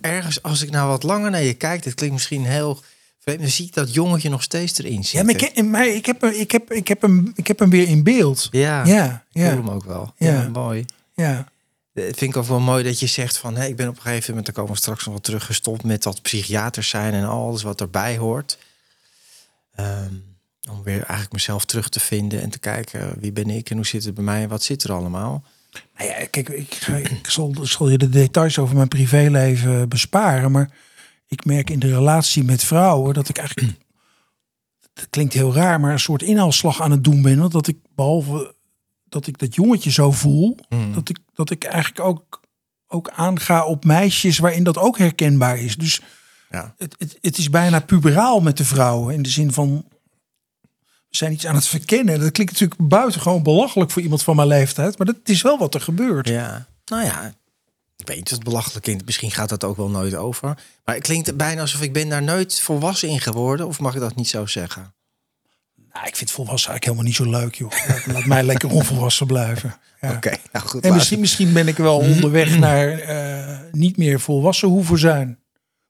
Ergens, 0.00 0.42
als 0.42 0.62
ik 0.62 0.70
nou 0.70 0.88
wat 0.88 1.02
langer 1.02 1.30
naar 1.30 1.42
je 1.42 1.54
kijk, 1.54 1.82
dit 1.82 1.94
klinkt 1.94 2.14
misschien 2.14 2.44
heel 2.44 2.80
vreemd, 3.18 3.40
dan 3.40 3.48
zie 3.48 3.66
ik 3.66 3.74
dat 3.74 3.94
jongetje 3.94 4.28
nog 4.28 4.42
steeds 4.42 4.78
erin 4.78 5.04
zitten. 5.04 5.18
Ja, 5.18 5.24
maar 5.24 5.86
ik, 5.86 5.94
ik, 5.96 6.06
heb, 6.06 6.20
hem- 6.20 6.32
ik, 6.32 6.50
heb, 6.50 6.72
ik, 6.72 6.88
heb 6.88 7.00
hem, 7.02 7.32
ik 7.34 7.46
heb 7.46 7.58
hem 7.58 7.70
weer 7.70 7.88
in 7.88 8.02
beeld. 8.02 8.48
Ja, 8.50 8.84
Ja, 8.86 9.24
ik 9.32 9.42
voel 9.42 9.50
hem 9.64 9.70
ook 9.70 9.84
wel. 9.84 10.12
Ja. 10.16 10.32
Ja, 10.32 10.48
mooi. 10.48 10.84
ja. 11.14 11.52
Eh, 11.94 12.04
vind 12.04 12.20
ik 12.22 12.36
ook 12.36 12.46
wel 12.46 12.60
mooi 12.60 12.84
dat 12.84 13.00
je 13.00 13.06
zegt 13.06 13.38
van... 13.38 13.56
Hé, 13.56 13.66
ik 13.66 13.76
ben 13.76 13.88
op 13.88 13.96
een 13.96 14.02
gegeven 14.02 14.28
moment, 14.28 14.46
daar 14.46 14.54
komen 14.54 14.72
we 14.72 14.78
straks 14.78 15.04
nog 15.04 15.12
wel 15.14 15.22
terug... 15.22 15.44
gestopt 15.44 15.82
met 15.84 16.02
dat 16.02 16.22
psychiaters 16.22 16.88
zijn 16.88 17.14
en 17.14 17.24
alles 17.24 17.62
wat 17.62 17.80
erbij 17.80 18.16
hoort. 18.16 18.58
Ehm, 19.74 20.14
om 20.70 20.82
weer 20.82 20.96
eigenlijk 20.98 21.32
mezelf 21.32 21.64
terug 21.64 21.88
te 21.88 22.00
vinden 22.00 22.40
en 22.42 22.50
te 22.50 22.58
kijken... 22.58 23.14
wie 23.20 23.32
ben 23.32 23.50
ik 23.50 23.70
en 23.70 23.76
hoe 23.76 23.86
zit 23.86 24.04
het 24.04 24.14
bij 24.14 24.24
mij 24.24 24.42
en 24.42 24.48
wat 24.48 24.62
zit 24.62 24.82
er 24.84 24.92
allemaal. 24.92 25.44
Nou 25.96 26.08
ja, 26.10 26.26
kijk, 26.30 26.48
ik, 26.48 26.74
ik 26.74 27.28
zal, 27.62 27.88
je 27.88 27.98
de 27.98 28.08
details 28.08 28.58
over 28.58 28.76
mijn 28.76 28.88
privéleven 28.88 29.88
besparen. 29.88 30.50
Maar 30.50 30.70
ik 31.26 31.44
merk 31.44 31.70
in 31.70 31.78
de 31.78 31.94
relatie 31.94 32.44
met 32.44 32.64
vrouwen 32.64 33.14
dat 33.14 33.28
ik 33.28 33.38
eigenlijk. 33.38 33.72
Dat 34.94 35.06
klinkt 35.10 35.32
heel 35.32 35.54
raar, 35.54 35.80
maar 35.80 35.92
een 35.92 35.98
soort 35.98 36.22
inhaalslag 36.22 36.82
aan 36.82 36.90
het 36.90 37.04
doen 37.04 37.22
ben. 37.22 37.38
Want 37.38 37.52
dat 37.52 37.66
ik 37.66 37.78
behalve 37.94 38.54
dat 39.08 39.26
ik 39.26 39.38
dat 39.38 39.54
jongetje 39.54 39.90
zo 39.90 40.10
voel, 40.10 40.56
dat 40.94 41.08
ik, 41.08 41.18
dat 41.34 41.50
ik 41.50 41.64
eigenlijk 41.64 42.04
ook, 42.04 42.40
ook 42.86 43.10
aanga 43.10 43.64
op 43.64 43.84
meisjes 43.84 44.38
waarin 44.38 44.64
dat 44.64 44.78
ook 44.78 44.98
herkenbaar 44.98 45.58
is. 45.58 45.76
Dus 45.76 46.00
Ja. 46.50 46.74
het, 46.78 46.94
het, 46.98 47.18
het 47.20 47.38
is 47.38 47.50
bijna 47.50 47.80
puberaal 47.80 48.40
met 48.40 48.56
de 48.56 48.64
vrouwen. 48.64 49.14
In 49.14 49.22
de 49.22 49.28
zin 49.28 49.52
van. 49.52 49.84
Zijn 51.16 51.32
iets 51.32 51.46
aan 51.46 51.54
het 51.54 51.66
verkennen. 51.66 52.20
Dat 52.20 52.30
klinkt 52.32 52.52
natuurlijk 52.52 52.80
buitengewoon 52.88 53.42
belachelijk 53.42 53.90
voor 53.90 54.02
iemand 54.02 54.22
van 54.22 54.36
mijn 54.36 54.48
leeftijd. 54.48 54.98
Maar 54.98 55.06
dat 55.06 55.16
is 55.24 55.42
wel 55.42 55.58
wat 55.58 55.74
er 55.74 55.80
gebeurt. 55.80 56.28
Ja, 56.28 56.66
nou 56.84 57.04
ja, 57.04 57.34
ik 57.96 58.06
weet 58.06 58.30
het 58.30 58.42
belachelijk 58.44 58.86
is. 58.86 58.96
Misschien 59.04 59.30
gaat 59.30 59.48
dat 59.48 59.64
ook 59.64 59.76
wel 59.76 59.88
nooit 59.90 60.14
over. 60.14 60.58
Maar 60.84 60.94
het 60.94 61.04
klinkt 61.04 61.36
bijna 61.36 61.60
alsof 61.60 61.82
ik 61.82 61.92
ben 61.92 62.08
daar 62.08 62.22
nooit 62.22 62.60
volwassen 62.60 63.08
in 63.08 63.20
geworden. 63.20 63.66
Of 63.66 63.80
mag 63.80 63.94
ik 63.94 64.00
dat 64.00 64.14
niet 64.14 64.28
zo 64.28 64.46
zeggen? 64.46 64.94
Nou, 65.92 66.06
ik 66.06 66.16
vind 66.16 66.30
volwassen 66.30 66.70
eigenlijk 66.70 66.84
helemaal 66.84 67.04
niet 67.30 67.32
zo 67.32 67.42
leuk, 67.42 67.54
joh. 67.54 68.12
Laat, 68.14 68.24
mij 68.34 68.42
lekker 68.42 68.70
onvolwassen 68.70 69.26
blijven. 69.26 69.76
Ja. 70.00 70.12
Oké, 70.12 70.32
nou 70.52 70.66
goed. 70.66 70.84
En 70.84 70.94
misschien, 70.94 71.20
misschien 71.20 71.52
ben 71.52 71.68
ik 71.68 71.76
wel 71.76 71.98
onderweg 72.14 72.58
naar 72.58 72.88
eh, 72.98 73.58
niet 73.72 73.96
meer 73.96 74.20
volwassen 74.20 74.68
hoeven 74.68 74.98
zijn. 74.98 75.38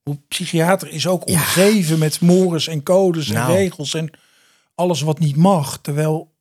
Want 0.03 0.29
psychiater 0.29 0.89
is 0.89 1.07
ook 1.07 1.29
Ja. 1.29 1.35
omgeven 1.35 1.99
met 1.99 2.21
mores 2.21 2.69
en 2.69 2.83
codes 2.83 3.29
en 3.29 3.35
Nou. 3.35 3.53
regels 3.53 3.95
en 3.95 4.11
alles 4.75 5.01
wat 5.01 5.19
niet 5.19 5.37
mag. 5.37 5.79
Terwijl 5.81 6.33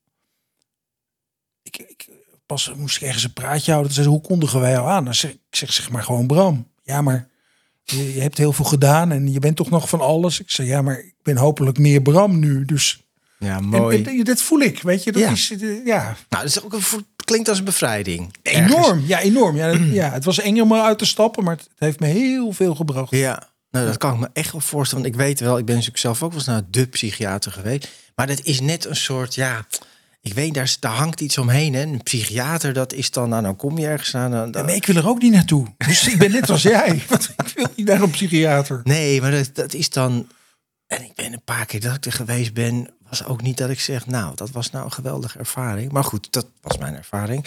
ik, 1.64 1.78
ik 1.78 2.08
pas 2.46 2.74
moest 2.76 2.96
ik 2.96 3.02
ergens 3.02 3.24
een 3.24 3.34
praatje 3.34 3.72
houden. 3.72 3.94
Ze, 3.94 4.04
hoe 4.04 4.22
kondigen 4.22 4.60
wij 4.60 4.72
jou 4.72 4.88
aan? 4.90 5.06
Dan 5.06 5.16
zeg, 5.16 5.32
ik 5.32 5.40
zeg, 5.50 5.74
zeg 5.74 5.90
maar 5.92 6.04
gewoon 6.04 6.28
Bram. 6.28 6.68
Ja, 6.84 7.02
maar 7.02 7.30
je, 7.84 8.14
je 8.14 8.22
hebt 8.22 8.38
heel 8.38 8.54
veel 8.54 8.66
gedaan 8.66 9.12
en 9.12 9.32
je 9.32 9.40
bent 9.40 9.56
toch 9.56 9.70
nog 9.70 9.90
van 9.90 10.02
alles. 10.02 10.40
Ik 10.40 10.52
zei, 10.52 10.68
ja, 10.68 10.82
maar 10.82 11.00
ik 11.00 11.16
ben 11.22 11.38
hopelijk 11.38 11.78
meer 11.78 12.02
Bram 12.02 12.40
nu. 12.40 12.66
Dus 12.66 13.04
Ja, 13.40 13.58
en, 13.58 13.64
mooi. 13.66 14.04
en 14.04 14.24
dat 14.24 14.42
voel 14.42 14.60
ik, 14.60 14.82
weet 14.82 15.04
je. 15.04 15.12
Dat 15.12 15.22
Ja. 15.22 15.30
is, 15.32 15.52
eh, 15.52 15.86
ja, 15.86 16.04
nou, 16.04 16.16
dat 16.30 16.44
is 16.44 16.64
ook 16.64 16.74
een, 16.74 16.82
klinkt 17.26 17.50
als 17.50 17.58
een 17.58 17.64
bevrijding. 17.66 18.34
enorm. 18.42 19.04
Ja, 19.08 19.20
enorm. 19.20 19.56
Ja, 19.56 19.68
ja, 19.72 20.12
het 20.12 20.24
was 20.26 20.40
eng 20.40 20.60
om 20.62 20.72
eruit 20.72 20.98
te 20.98 21.06
stappen, 21.06 21.44
maar 21.44 21.56
het 21.58 21.70
heeft 21.78 22.00
me 22.00 22.08
heel 22.08 22.52
veel 22.52 22.76
gebracht. 22.76 23.12
Ja, 23.12 23.50
nou, 23.74 23.86
dat 23.86 23.98
kan 23.98 24.14
ik 24.14 24.20
me 24.20 24.30
echt 24.34 24.52
wel 24.52 24.62
voorstellen. 24.62 25.04
Want 25.04 25.16
ik 25.16 25.22
weet 25.22 25.40
wel, 25.40 25.58
ik 25.58 25.66
ben 25.66 25.74
natuurlijk 25.76 26.02
zelf 26.02 26.24
ook 26.24 26.30
wel 26.30 26.40
eens 26.40 26.48
naar 26.48 26.62
de 26.70 26.86
psychiater 26.88 27.52
geweest. 27.52 27.88
Maar 28.16 28.28
dat 28.28 28.40
is 28.44 28.60
net 28.62 28.86
een 28.86 28.96
soort, 28.96 29.36
ja, 29.36 29.66
ik 30.22 30.34
weet, 30.34 30.54
daar, 30.54 30.76
daar 30.80 30.92
hangt 30.96 31.22
iets 31.22 31.38
omheen. 31.38 31.74
Hè. 31.74 31.82
Een 31.82 32.04
psychiater, 32.04 32.74
dat 32.74 32.94
is 32.94 33.12
dan, 33.12 33.30
nou, 33.30 33.44
dan 33.44 33.56
kom 33.56 33.78
je 33.78 33.88
ergens 33.88 34.16
aan. 34.16 34.32
Dan, 34.32 34.52
dan- 34.52 34.66
Nee, 34.66 34.76
ik 34.76 34.86
wil 34.86 34.96
er 34.96 35.08
ook 35.08 35.22
niet 35.22 35.32
naartoe. 35.34 35.68
Dus 35.78 36.08
ik 36.08 36.18
ben 36.18 36.32
net 36.32 36.50
als 36.50 36.62
jij. 36.62 37.02
Want 37.10 37.30
ik 37.46 37.52
wil 37.56 37.68
niet 37.76 37.88
naar 37.88 38.02
een 38.02 38.10
psychiater. 38.12 38.82
Nee, 38.84 39.22
maar 39.22 39.32
dat, 39.32 39.50
dat 39.56 39.74
is 39.74 39.90
dan. 39.90 40.28
En 40.88 41.04
ik 41.04 41.14
ben 41.16 41.34
een 41.34 41.44
paar 41.44 41.66
keer 41.66 41.80
dat 41.82 41.96
ik 41.96 42.06
er 42.06 42.12
geweest 42.12 42.54
ben, 42.54 42.90
was 43.10 43.26
ook 43.26 43.42
niet 43.42 43.58
dat 43.58 43.70
ik 43.70 43.80
zeg, 43.80 44.06
nou, 44.06 44.36
dat 44.36 44.52
was 44.52 44.72
nou 44.72 44.86
een 44.86 44.92
geweldige 44.92 45.38
ervaring. 45.40 45.92
Maar 45.92 46.04
goed, 46.04 46.28
dat 46.32 46.46
was 46.62 46.78
mijn 46.78 46.96
ervaring. 46.96 47.46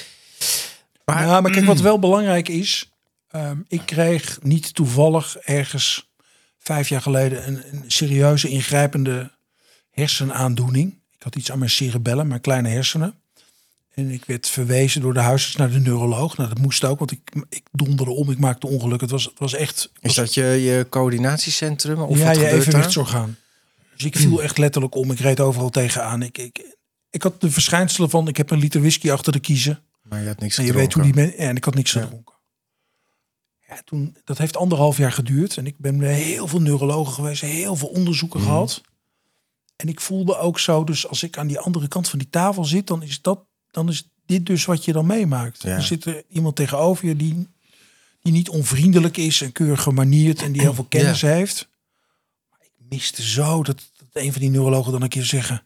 Maar 1.04 1.26
Ja, 1.26 1.40
maar 1.40 1.50
kijk, 1.50 1.64
wat 1.64 1.80
wel 1.80 1.98
belangrijk 1.98 2.48
is. 2.48 2.90
ehm, 3.30 3.56
ik 3.68 3.82
kreeg 3.84 4.38
niet 4.42 4.74
toevallig 4.74 5.36
ergens 5.36 6.08
vijf 6.66 6.88
jaar 6.88 7.02
geleden 7.02 7.46
een, 7.46 7.62
een 7.72 7.84
serieuze 7.86 8.48
ingrijpende 8.48 9.30
hersenaandoening. 9.90 10.92
Ik 11.16 11.22
had 11.22 11.36
iets 11.36 11.50
aan 11.50 11.58
mijn 11.58 11.70
cerebellen, 11.70 12.26
mijn 12.26 12.40
kleine 12.40 12.68
hersenen. 12.68 13.14
En 13.94 14.10
ik 14.10 14.24
werd 14.24 14.48
verwezen 14.48 15.00
door 15.00 15.14
de 15.14 15.20
huisarts 15.20 15.56
naar 15.56 15.70
de 15.70 15.80
neuroloog. 15.80 16.36
Nou, 16.36 16.48
dat 16.48 16.58
moest 16.58 16.84
ook, 16.84 16.98
want 16.98 17.10
ik, 17.12 17.20
ik 17.48 17.62
donderde 17.72 18.12
om, 18.12 18.30
ik 18.30 18.38
maakte 18.38 18.66
ongeluk. 18.66 19.00
Het 19.00 19.10
was, 19.10 19.24
het 19.24 19.38
was 19.38 19.54
echt... 19.54 19.92
Is 20.00 20.14
dat 20.14 20.34
je, 20.34 20.42
je 20.44 20.86
coördinatiecentrum? 20.90 22.00
Of 22.00 22.18
ja, 22.18 22.30
je 22.30 22.48
evenwichtsorgaan. 22.48 23.36
Dus 23.94 24.04
ik 24.04 24.16
viel 24.16 24.42
echt 24.42 24.58
letterlijk 24.58 24.94
om. 24.94 25.10
Ik 25.10 25.18
reed 25.18 25.40
overal 25.40 25.70
tegenaan. 25.70 26.22
Ik, 26.22 26.38
ik, 26.38 26.76
ik 27.10 27.22
had 27.22 27.40
de 27.40 27.50
verschijnselen 27.50 28.10
van, 28.10 28.28
ik 28.28 28.36
heb 28.36 28.50
een 28.50 28.58
liter 28.58 28.80
whisky 28.80 29.10
achter 29.10 29.32
de 29.32 29.40
kiezen. 29.40 29.80
Maar 30.02 30.20
je 30.20 30.26
had 30.26 30.40
niks 30.40 30.58
En 30.58 30.64
je 30.64 30.72
weet 30.72 30.92
hoe 30.92 31.02
die 31.02 31.14
men, 31.14 31.36
en 31.36 31.56
ik 31.56 31.64
had 31.64 31.74
niks 31.74 31.92
Ja. 31.92 32.00
gedronken. 32.00 32.34
Ja, 33.68 33.80
toen, 33.84 34.16
dat 34.24 34.38
heeft 34.38 34.56
anderhalf 34.56 34.96
jaar 34.96 35.12
geduurd. 35.12 35.56
En 35.56 35.66
ik 35.66 35.78
ben 35.78 35.98
bij 35.98 36.14
heel 36.14 36.46
veel 36.46 36.60
neurologen 36.60 37.12
geweest, 37.12 37.40
heel 37.40 37.76
veel 37.76 37.88
onderzoeken 37.88 38.40
Mhm. 38.40 38.48
gehad. 38.48 38.80
En 39.76 39.88
ik 39.88 40.00
voelde 40.00 40.38
ook 40.38 40.58
zo, 40.58 40.84
dus 40.84 41.08
als 41.08 41.22
ik 41.22 41.38
aan 41.38 41.46
die 41.46 41.58
andere 41.58 41.88
kant 41.88 42.08
van 42.08 42.18
die 42.18 42.30
tafel 42.30 42.64
zit, 42.64 42.86
dan 42.86 43.02
is 43.02 43.22
dat, 43.22 43.40
dan 43.70 43.88
is 43.88 44.08
dit 44.26 44.46
dus 44.46 44.64
wat 44.64 44.84
je 44.84 44.92
dan 44.92 45.06
meemaakt. 45.06 45.62
Ja. 45.62 45.68
Er 45.76 45.82
zit 45.82 46.04
er 46.04 46.22
iemand 46.28 46.56
tegenover 46.56 47.06
je 47.06 47.16
die, 47.16 47.48
die 48.22 48.32
niet 48.32 48.48
onvriendelijk 48.48 49.16
is 49.16 49.40
en 49.40 49.52
keurig 49.52 49.82
gemanierd 49.82 50.42
en 50.42 50.52
die 50.52 50.60
heel 50.60 50.74
veel 50.74 50.84
kennis 50.88 51.20
heeft. 51.20 51.68
Maar 52.50 52.58
ik 52.62 52.72
miste 52.88 53.22
zo 53.22 53.62
dat, 53.62 53.90
dat 53.96 54.08
een 54.22 54.32
van 54.32 54.40
die 54.40 54.50
neurologen 54.50 54.92
dan 54.92 55.02
een 55.02 55.08
keer 55.08 55.24
zeggen: 55.24 55.62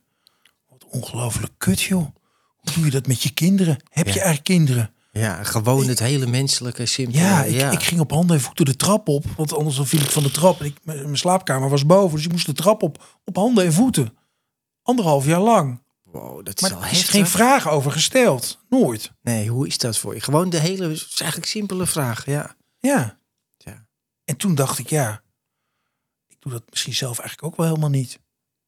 Wat 0.68 0.84
ongelooflijk 0.84 1.52
kut, 1.58 1.80
joh. 1.80 2.06
Hoe 2.56 2.72
doe 2.74 2.84
je 2.84 2.90
dat 2.90 3.06
met 3.06 3.22
je 3.22 3.30
kinderen? 3.30 3.76
Heb 3.90 4.06
je 4.06 4.12
eigenlijk 4.12 4.44
kinderen? 4.44 4.94
Ja, 5.12 5.42
gewoon 5.44 5.88
het 5.88 5.98
hele 5.98 6.26
menselijke, 6.26 6.86
simpele. 6.86 7.18
Ja, 7.22 7.42
ik, 7.44 7.72
ik 7.72 7.82
ging 7.82 8.00
op 8.00 8.10
handen 8.10 8.36
en 8.36 8.42
voeten 8.42 8.64
de 8.64 8.76
trap 8.76 9.08
op. 9.08 9.24
Want 9.36 9.54
anders 9.54 9.76
dan 9.76 9.86
viel 9.86 10.00
ik 10.00 10.10
van 10.10 10.22
de 10.22 10.30
trap. 10.30 10.60
En 10.60 10.66
ik, 10.66 10.76
mijn 10.84 11.16
slaapkamer 11.18 11.68
was 11.68 11.86
boven. 11.86 12.16
Dus 12.16 12.24
ik 12.26 12.32
moest 12.32 12.46
de 12.46 12.52
trap 12.52 12.82
op. 12.82 13.20
Op 13.24 13.36
handen 13.36 13.64
en 13.64 13.72
voeten. 13.72 14.16
Anderhalf 14.82 15.24
jaar 15.26 15.40
lang. 15.40 15.82
Wow, 16.02 16.44
dat 16.44 16.54
is 16.54 16.60
Maar 16.62 16.70
wel 16.70 16.80
er 16.80 16.90
is 16.90 16.96
heftig. 16.96 17.10
geen 17.14 17.26
vraag 17.26 17.68
over 17.68 17.92
gesteld. 17.92 18.64
Nooit. 18.68 19.12
Nee, 19.22 19.48
hoe 19.48 19.66
is 19.66 19.78
dat 19.78 19.98
voor 19.98 20.14
je? 20.14 20.20
Gewoon 20.20 20.50
de 20.50 20.58
hele, 20.58 20.90
is 20.90 21.16
eigenlijk 21.20 21.50
simpele 21.50 21.86
vraag, 21.86 22.26
ja. 22.26 22.56
Ja. 22.78 23.18
Ja. 23.56 23.86
En 24.24 24.36
toen 24.36 24.54
dacht 24.54 24.78
ik, 24.78 24.88
ja. 24.88 25.22
Ik 26.28 26.36
doe 26.38 26.52
dat 26.52 26.62
misschien 26.70 26.94
zelf 26.94 27.18
eigenlijk 27.18 27.48
ook 27.52 27.56
wel 27.56 27.66
helemaal 27.66 27.90
niet. 27.90 28.20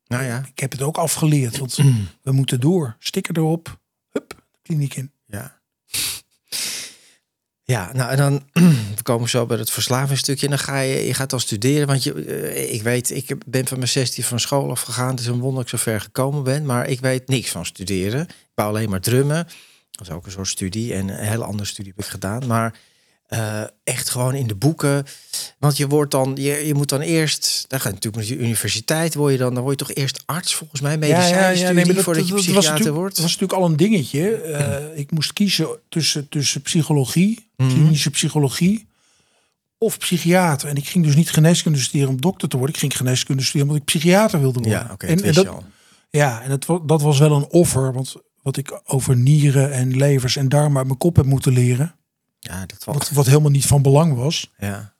Nou 0.07 0.25
ja, 0.25 0.45
Ik 0.47 0.59
heb 0.59 0.73
het 0.73 0.83
ook 0.83 0.99
afgeleerd. 0.99 1.59
Want 1.59 1.77
we 2.23 2.33
moeten 2.33 2.61
door. 2.61 2.97
Sticker 2.99 3.37
erop. 3.37 3.81
Hup, 4.11 4.45
kliniek 4.63 4.95
in. 4.95 5.13
ja. 5.27 5.61
Ja, 7.65 7.91
nou 7.93 8.11
en 8.11 8.17
dan 8.17 8.43
we 9.21 9.29
zo 9.29 9.47
bij 9.47 9.59
het 9.59 9.71
verslavingsstukje. 9.71 10.45
En 10.45 10.51
dan 10.51 10.59
ga 10.59 10.79
je, 10.81 11.07
je 11.07 11.15
gaat 11.15 11.31
dan 11.31 11.41
studeren. 11.41 11.87
Want 11.87 12.03
je, 12.03 12.25
eh, 12.25 12.75
ik 12.75 12.83
weet, 12.83 13.11
ik 13.11 13.35
ben 13.47 13.67
van 13.67 13.79
mijn 13.79 13.91
16 13.91 14.25
van 14.25 14.41
school 14.41 14.71
afgegaan. 14.71 15.11
Het 15.11 15.21
is 15.21 15.27
een 15.27 15.39
wonder 15.39 15.55
dat 15.55 15.73
ik 15.73 15.79
zo 15.79 15.91
ver 15.91 16.01
gekomen 16.01 16.43
ben. 16.43 16.67
Maar 16.67 16.89
ik 16.89 17.01
weet 17.01 17.29
niks 17.29 17.51
van 17.51 17.67
studeren. 17.67 18.21
Ik 18.21 18.53
wou 18.55 18.69
alleen 18.69 18.91
maar 18.91 19.01
drummen. 19.01 19.49
Dat 19.91 20.07
is 20.07 20.11
ook 20.11 20.27
een 20.27 20.33
soort 20.33 20.49
studie. 20.49 20.95
En 20.95 21.09
een 21.09 21.29
hele 21.29 21.45
andere 21.45 21.69
studie 21.69 21.93
heb 21.97 22.05
ik 22.05 22.11
gedaan. 22.11 22.47
Maar 22.47 22.75
eh, 23.33 23.63
echt 23.85 24.09
gewoon 24.09 24.35
in 24.35 24.47
de 24.47 24.55
boeken. 24.55 25.05
Want 25.59 25.77
je 25.77 25.87
wordt 25.87 26.11
dan, 26.11 26.33
je, 26.41 26.67
je 26.67 26.75
moet 26.75 26.89
dan 26.89 27.01
eerst, 27.01 27.65
dan 27.69 27.81
gaat 27.81 27.93
natuurlijk 27.93 28.17
met 28.17 28.29
je 28.39 28.45
universiteit, 28.45 29.15
word 29.15 29.33
je 29.33 29.39
dan, 29.39 29.55
dan 29.55 29.63
word 29.63 29.81
je 29.81 29.87
toch 29.87 29.95
eerst 29.97 30.23
arts 30.27 30.55
volgens 30.55 30.81
mij, 30.81 30.99
medicijnstudie, 30.99 31.75
nee, 31.75 31.85
maar 31.87 31.95
dat- 31.95 32.05
voordat 32.05 32.29
je 32.29 32.35
dat- 32.35 32.45
dat 32.45 32.55
was 32.55 32.65
psychiater 32.65 32.93
wordt. 32.93 33.15
Dat 33.17 33.25
was 33.25 33.33
natuurlijk 33.33 33.61
al 33.61 33.69
een 33.69 33.77
dingetje. 33.77 34.35
Eh, 34.35 34.99
ik 34.99 35.11
moest 35.11 35.33
kiezen 35.33 35.69
tussen, 35.89 36.29
tussen 36.29 36.63
psychologie, 36.63 37.49
Mhm. 37.57 37.69
klinische 37.71 38.11
psychologie 38.11 38.87
of 39.79 39.99
psychiater. 39.99 40.69
En 40.69 40.77
ik 40.77 40.89
ging 40.89 41.05
dus 41.05 41.15
niet 41.17 41.31
geneeskunde 41.31 41.79
studeren 41.79 42.09
om 42.09 42.21
dokter 42.21 42.49
te 42.49 42.57
worden. 42.57 42.75
Ik 42.75 42.81
ging 42.81 42.97
geneeskunde 42.97 43.43
studeren 43.43 43.67
omdat 43.67 43.83
ik 43.83 43.87
psychiater 43.95 44.41
wilde 44.41 44.59
worden. 44.61 44.79
Ja, 44.87 44.93
oké, 44.93 45.07
en, 45.07 45.17
dat 45.17 45.25
en 45.27 45.33
dat, 45.33 45.45
je 45.45 46.19
ja, 46.19 46.43
en 46.43 46.59
wa- 46.67 46.81
dat 46.87 47.03
was 47.03 47.19
wel 47.19 47.33
een 47.37 47.49
offer. 47.51 47.93
Want 47.93 48.15
wat 48.43 48.57
ik 48.57 48.81
over 48.85 49.17
nieren 49.17 49.73
en 49.73 49.97
levers 49.97 50.37
en 50.37 50.49
darmen 50.49 50.77
uit 50.79 50.87
mijn 50.87 50.99
kop 50.99 51.17
heb 51.17 51.25
moeten 51.27 51.53
leren. 51.53 51.95
Ja, 52.45 52.67
dat 52.67 52.85
valt. 52.85 52.99
Wat, 52.99 53.11
wat 53.11 53.27
helemaal 53.27 53.51
niet 53.51 53.67
van 53.67 53.83
belang 53.83 54.15
was. 54.15 54.51
Ja. 54.59 54.93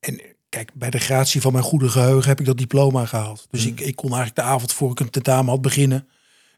En 0.00 0.20
kijk, 0.48 0.70
bij 0.74 0.90
de 0.90 0.98
gratie 0.98 1.40
van 1.40 1.52
mijn 1.52 1.64
goede 1.64 1.88
geheugen 1.88 2.28
heb 2.28 2.40
ik 2.40 2.46
dat 2.46 2.58
diploma 2.58 3.06
gehaald. 3.06 3.46
Dus 3.50 3.62
Mm. 3.64 3.68
ik, 3.68 3.80
ik 3.80 3.96
kon 3.96 4.06
eigenlijk 4.12 4.36
de 4.36 4.42
avond 4.54 4.72
voor 4.72 4.90
ik 4.90 5.00
een 5.00 5.10
tentamen 5.10 5.50
had 5.50 5.62
beginnen. 5.62 6.08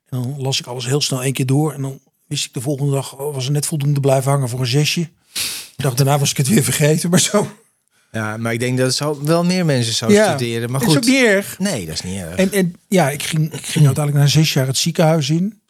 En 0.09 0.21
dan 0.23 0.35
las 0.41 0.61
ik 0.61 0.67
alles 0.67 0.87
heel 0.87 1.00
snel 1.00 1.23
één 1.23 1.33
keer 1.33 1.47
door. 1.47 1.73
En 1.73 1.83
dan 1.83 2.00
wist 2.26 2.45
ik 2.47 2.52
de 2.54 2.61
volgende 2.61 2.93
dag, 2.93 3.17
oh, 3.19 3.35
was 3.35 3.47
er 3.47 3.52
net 3.52 3.67
voldoende 3.67 4.00
blijven 4.00 4.31
hangen 4.31 4.49
voor 4.49 4.61
een 4.61 4.67
zesje. 4.67 5.09
De 5.76 5.83
dag 5.83 5.95
daarna 5.95 6.19
was 6.19 6.31
ik 6.31 6.37
het 6.37 6.49
weer 6.49 6.63
vergeten, 6.65 7.11
maar 7.11 7.21
zo. 7.21 7.50
ja, 8.13 8.37
maar 8.37 8.52
ik 8.52 8.59
denk 8.61 8.76
dat 8.78 8.87
het 8.87 8.97
zo, 8.97 9.23
wel 9.25 9.45
meer 9.45 9.65
mensen 9.65 9.95
zo 9.95 10.11
Ja, 10.11 10.28
studeren. 10.37 10.71
Maar 10.71 10.81
Het 10.81 10.91
is 10.91 10.97
ook 10.97 11.02
goed, 11.02 11.13
niet 11.13 11.23
erg. 11.25 11.59
nee, 11.59 11.87
dat 11.87 11.95
is 11.95 12.02
niet 12.02 12.21
erg. 12.21 12.37
En, 12.37 12.52
en 12.52 12.75
ja, 12.89 13.11
ik 13.11 13.23
ging, 13.23 13.52
ik 13.52 13.67
ging 13.67 13.87
uiteindelijk 13.87 14.25
na 14.25 14.31
zes 14.31 14.52
jaar 14.52 14.67
het 14.67 14.76
ziekenhuis 14.78 15.31
in. 15.31 15.61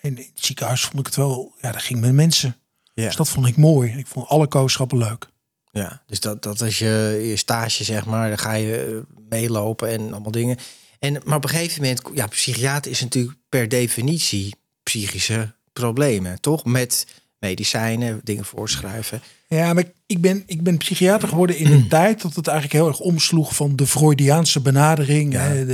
En 0.00 0.10
in 0.18 0.30
het 0.34 0.44
ziekenhuis 0.44 0.80
vond 0.80 0.98
ik 0.98 1.06
het 1.06 1.16
wel, 1.16 1.54
ja, 1.60 1.72
daar 1.72 1.80
ging 1.80 2.00
met 2.00 2.12
mensen. 2.12 2.56
Ja. 3.00 3.06
Dus 3.06 3.16
dat 3.16 3.28
vond 3.28 3.46
ik 3.46 3.56
mooi. 3.56 3.92
Ik 3.98 4.06
vond 4.06 4.28
alle 4.28 4.46
kooschappen 4.46 4.98
leuk. 4.98 5.28
Ja, 5.72 6.02
dus 6.06 6.20
dat, 6.20 6.42
dat 6.42 6.60
is 6.60 6.78
je, 6.78 7.20
je 7.28 7.36
stage, 7.36 7.84
zeg 7.84 8.06
maar. 8.06 8.28
Dan 8.28 8.38
ga 8.38 8.52
je 8.52 8.76
eh, 9.06 9.14
meelopen 9.28 9.88
en 9.88 10.12
allemaal 10.12 10.30
dingen. 10.30 10.56
En, 10.98 11.20
maar 11.24 11.36
op 11.36 11.44
een 11.44 11.50
gegeven 11.50 11.82
moment, 11.82 12.02
ja, 12.14 12.26
psychiater 12.26 12.90
is 12.90 13.00
natuurlijk 13.00 13.36
per 13.48 13.68
definitie 13.68 14.54
psychische 14.82 15.52
problemen, 15.72 16.40
toch? 16.40 16.64
Met 16.64 17.06
medicijnen, 17.38 18.20
dingen 18.24 18.44
voorschrijven. 18.44 19.22
Ja, 19.48 19.72
maar 19.74 19.84
ik- 20.06 20.20
ben, 20.20 20.42
ik 20.46 20.62
ben 20.62 20.76
psychiater 20.76 21.28
geworden 21.28 21.56
in 21.56 21.72
een 21.72 21.88
tijd 21.98 22.22
dat 22.22 22.34
het 22.34 22.46
eigenlijk 22.46 22.78
heel 22.78 22.88
erg 22.88 23.00
omsloeg 23.00 23.54
van 23.54 23.76
de 23.76 23.86
Freudiaanse 23.86 24.60
benadering. 24.60 25.32
Ja. 25.32 25.40
Hè, 25.40 25.66
de, 25.66 25.72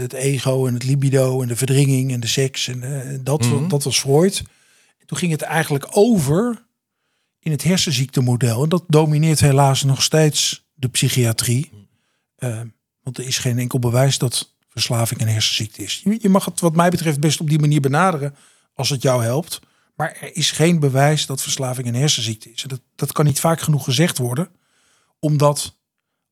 het 0.00 0.12
ego 0.12 0.66
en 0.66 0.74
het 0.74 0.84
libido 0.84 1.42
en 1.42 1.48
de 1.48 1.56
verdringing 1.56 2.12
en 2.12 2.20
de 2.20 2.26
seks. 2.26 2.68
En 2.68 2.82
eh, 2.82 3.18
dat, 3.20 3.40
Mhm. 3.44 3.68
dat 3.68 3.82
was 3.84 4.00
Freud. 4.00 4.42
En 5.06 5.12
toen 5.12 5.18
ging 5.18 5.32
het 5.32 5.42
eigenlijk 5.42 5.86
over 5.90 6.66
in 7.38 7.50
het 7.50 7.62
hersenziektemodel. 7.62 8.62
En 8.62 8.68
dat 8.68 8.84
domineert 8.88 9.40
helaas 9.40 9.82
nog 9.82 10.02
steeds 10.02 10.68
de 10.74 10.88
psychiatrie. 10.88 11.88
Eh, 12.36 12.60
want 13.02 13.18
er 13.18 13.26
is 13.26 13.38
geen 13.38 13.58
enkel 13.58 13.78
bewijs 13.78 14.18
dat 14.18 14.54
verslaving 14.68 15.20
een 15.20 15.28
hersenziekte 15.28 15.82
is. 15.82 16.02
Je, 16.18 16.28
mag 16.28 16.44
het 16.44 16.60
wat 16.60 16.76
mij 16.76 16.90
betreft 16.90 17.20
best 17.20 17.40
op 17.40 17.48
die 17.48 17.58
manier 17.58 17.80
benaderen 17.80 18.34
als 18.74 18.88
het 18.88 19.02
jou 19.02 19.22
helpt. 19.22 19.60
Maar 19.94 20.16
er 20.20 20.36
is 20.36 20.50
geen 20.50 20.80
bewijs 20.80 21.26
dat 21.26 21.42
verslaving 21.42 21.86
een 21.86 21.94
hersenziekte 21.94 22.52
is. 22.52 22.62
Dat, 22.62 22.80
dat 22.94 23.12
kan 23.12 23.24
niet 23.24 23.40
vaak 23.40 23.60
genoeg 23.60 23.84
gezegd 23.84 24.18
worden. 24.18 24.50
Omdat 25.18 25.78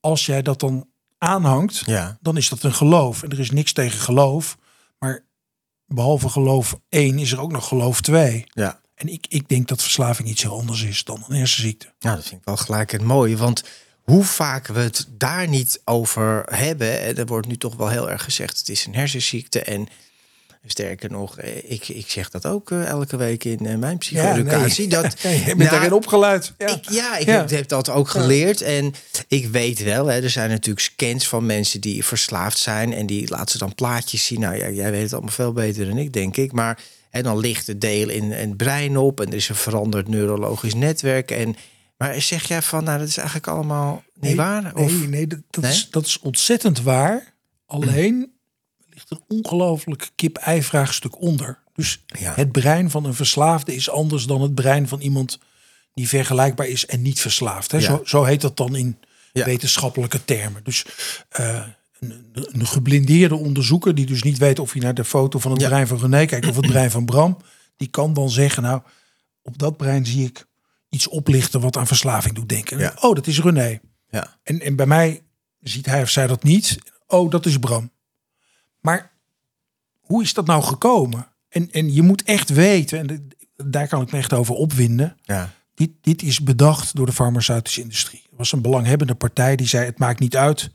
als 0.00 0.26
jij 0.26 0.42
dat 0.42 0.60
dan 0.60 0.88
aanhangt, 1.18 1.82
Ja, 1.86 2.18
dan 2.20 2.36
is 2.36 2.48
dat 2.48 2.62
een 2.62 2.74
geloof. 2.74 3.22
En 3.22 3.30
er 3.30 3.40
is 3.40 3.50
niks 3.50 3.72
tegen 3.72 3.98
geloof. 3.98 4.58
Maar 4.98 5.24
behalve 5.94 6.28
geloof 6.28 6.78
1 6.88 7.18
is 7.18 7.32
er 7.32 7.40
ook 7.40 7.52
nog 7.52 7.68
geloof 7.68 8.00
2. 8.00 8.44
ja. 8.52 8.82
En 8.94 9.08
ik, 9.08 9.26
ik 9.28 9.48
denk 9.48 9.68
dat 9.68 9.82
verslaving 9.82 10.28
iets 10.28 10.42
heel 10.42 10.58
anders 10.58 10.82
is 10.82 11.04
dan 11.04 11.24
een 11.28 11.36
hersenziekte. 11.36 11.92
Nou, 12.00 12.16
dat 12.16 12.24
vind 12.24 12.40
ik 12.40 12.46
wel 12.46 12.56
gelijk 12.56 12.90
het 12.90 13.02
mooie. 13.02 13.36
Want 13.36 13.64
hoe 14.02 14.24
vaak 14.24 14.66
we 14.66 14.80
het 14.80 15.06
daar 15.10 15.48
niet 15.48 15.80
over 15.84 16.42
hebben. 16.50 17.00
En 17.00 17.16
er 17.16 17.26
wordt 17.26 17.46
nu 17.46 17.56
toch 17.56 17.76
wel 17.76 17.88
heel 17.88 18.10
erg 18.10 18.24
gezegd: 18.24 18.58
het 18.58 18.68
is 18.68 18.86
een 18.86 18.94
hersenziekte. 18.94 19.62
En 19.62 19.88
sterker 20.66 21.10
nog, 21.10 21.38
eh, 21.38 21.70
ik, 21.70 21.88
ik 21.88 22.10
zeg 22.10 22.30
dat 22.30 22.46
ook 22.46 22.70
eh, 22.70 22.86
elke 22.86 23.16
week 23.16 23.44
in 23.44 23.66
eh, 23.66 23.76
mijn 23.76 23.98
psycho-educatie. 23.98 24.88
Dat, 24.94 25.20
Ja, 25.20 25.30
je 25.30 25.44
bent 25.44 25.58
Nou, 25.58 25.70
daarin 25.70 25.92
opgeleid. 25.92 26.52
Ja. 26.58 26.66
Ik, 26.66 26.90
ja, 26.90 27.16
ik 27.16 27.26
Ja. 27.26 27.38
Heb, 27.38 27.50
heb 27.50 27.68
dat 27.68 27.90
ook 27.90 28.08
geleerd. 28.08 28.60
En 28.60 28.94
ik 29.28 29.46
weet 29.46 29.82
wel, 29.82 30.06
hè, 30.06 30.22
er 30.22 30.30
zijn 30.30 30.50
natuurlijk 30.50 30.86
scans 30.86 31.28
van 31.28 31.46
mensen 31.46 31.80
die 31.80 32.04
verslaafd 32.04 32.58
zijn. 32.58 32.92
En 32.92 33.06
die 33.06 33.28
laten 33.28 33.50
ze 33.50 33.58
dan 33.58 33.74
plaatjes 33.74 34.26
zien. 34.26 34.40
Nou 34.40 34.56
ja, 34.56 34.70
jij 34.70 34.90
weet 34.90 35.02
het 35.02 35.12
allemaal 35.12 35.30
veel 35.30 35.52
beter 35.52 35.86
dan 35.86 35.98
ik, 35.98 36.12
denk 36.12 36.36
ik. 36.36 36.52
Maar 36.52 36.78
en 37.10 37.22
dan 37.22 37.38
ligt 37.38 37.66
het 37.66 37.80
deel 37.80 38.08
in, 38.08 38.22
in 38.32 38.48
het 38.48 38.56
brein 38.56 38.96
op. 38.96 39.20
En 39.20 39.26
er 39.26 39.34
is 39.34 39.48
een 39.48 39.54
veranderd 39.54 40.08
neurologisch 40.08 40.74
netwerk. 40.74 41.30
En, 41.30 41.56
maar 41.96 42.20
zeg 42.20 42.48
jij 42.48 42.62
van, 42.62 42.84
nou, 42.84 42.98
dat 42.98 43.08
is 43.08 43.16
eigenlijk 43.16 43.48
allemaal 43.48 44.02
niet 44.14 44.22
Nee, 44.22 44.36
waar? 44.36 44.74
Of, 44.74 44.92
Nee, 44.92 45.08
nee, 45.08 45.26
dat, 45.26 45.38
dat, 45.50 45.62
Nee? 45.62 45.72
Is, 45.72 45.90
dat 45.90 46.06
is 46.06 46.18
ontzettend 46.18 46.82
waar. 46.82 47.34
Alleen 47.66 48.33
een 49.14 49.22
ongelooflijk 49.44 50.10
kip-ei-vraagstuk 50.14 51.20
onder. 51.20 51.58
Dus 51.74 52.04
Ja. 52.18 52.32
het 52.34 52.52
brein 52.52 52.90
van 52.90 53.04
een 53.04 53.14
verslaafde 53.14 53.74
is 53.74 53.90
anders 53.90 54.26
dan 54.26 54.40
het 54.42 54.54
brein 54.54 54.88
van 54.88 55.00
iemand 55.00 55.38
die 55.94 56.08
vergelijkbaar 56.08 56.66
is 56.66 56.86
en 56.86 57.02
niet 57.02 57.20
verslaafd. 57.20 57.70
Hè? 57.70 57.78
Ja. 57.78 57.84
Zo, 57.84 58.00
zo 58.04 58.24
heet 58.24 58.40
dat 58.40 58.56
dan 58.56 58.76
in 58.76 58.98
Ja. 59.32 59.44
wetenschappelijke 59.44 60.24
termen. 60.24 60.64
Dus 60.64 60.84
eh, 61.28 61.62
een, 62.00 62.26
een 62.32 62.66
geblindeerde 62.66 63.34
onderzoeker 63.34 63.94
die 63.94 64.06
dus 64.06 64.22
niet 64.22 64.38
weet 64.38 64.58
of 64.58 64.72
hij 64.72 64.80
naar 64.82 64.94
de 64.94 65.04
foto 65.04 65.38
van 65.38 65.50
het 65.52 65.62
brein 65.62 65.86
van 65.86 65.98
René 65.98 66.24
kijkt 66.26 66.48
of 66.48 66.56
het 66.56 66.66
brein 66.66 66.90
van 66.90 67.04
Bram, 67.04 67.36
die 67.76 67.88
kan 67.88 68.12
dan 68.14 68.30
zeggen, 68.30 68.62
nou, 68.62 68.80
op 69.42 69.58
dat 69.58 69.76
brein 69.76 70.06
zie 70.06 70.24
ik 70.26 70.46
iets 70.88 71.08
oplichten 71.08 71.60
wat 71.60 71.76
aan 71.76 71.86
verslaving 71.86 72.34
doet 72.34 72.48
denken. 72.48 73.02
Oh, 73.02 73.14
dat 73.14 73.26
is 73.26 73.40
René. 73.40 73.80
ja. 74.10 74.38
En, 74.42 74.60
en 74.60 74.76
bij 74.76 74.86
mij 74.86 75.22
ziet 75.60 75.86
hij 75.86 76.02
of 76.02 76.10
zij 76.10 76.26
dat 76.26 76.42
niet. 76.42 76.78
Oh, 77.06 77.30
dat 77.30 77.46
is 77.46 77.58
Bram. 77.58 77.90
Maar 78.84 79.12
hoe 80.00 80.22
is 80.22 80.34
dat 80.34 80.46
nou 80.46 80.62
gekomen? 80.62 81.28
En, 81.48 81.70
en 81.70 81.92
je 81.92 82.02
moet 82.02 82.22
echt 82.22 82.50
weten, 82.50 82.98
en 82.98 83.28
daar 83.70 83.88
kan 83.88 84.02
ik 84.02 84.12
me 84.12 84.18
echt 84.18 84.32
over 84.32 84.54
opwinden. 84.54 85.16
ja. 85.22 85.52
Dit, 85.74 85.90
dit 86.00 86.22
is 86.22 86.40
bedacht 86.40 86.96
door 86.96 87.06
de 87.06 87.12
farmaceutische 87.12 87.80
industrie. 87.80 88.22
Er 88.30 88.36
was 88.36 88.52
een 88.52 88.62
belanghebbende 88.62 89.14
partij 89.14 89.56
die 89.56 89.66
zei: 89.66 89.84
het 89.84 89.98
maakt 89.98 90.20
niet 90.20 90.36
uit 90.36 90.70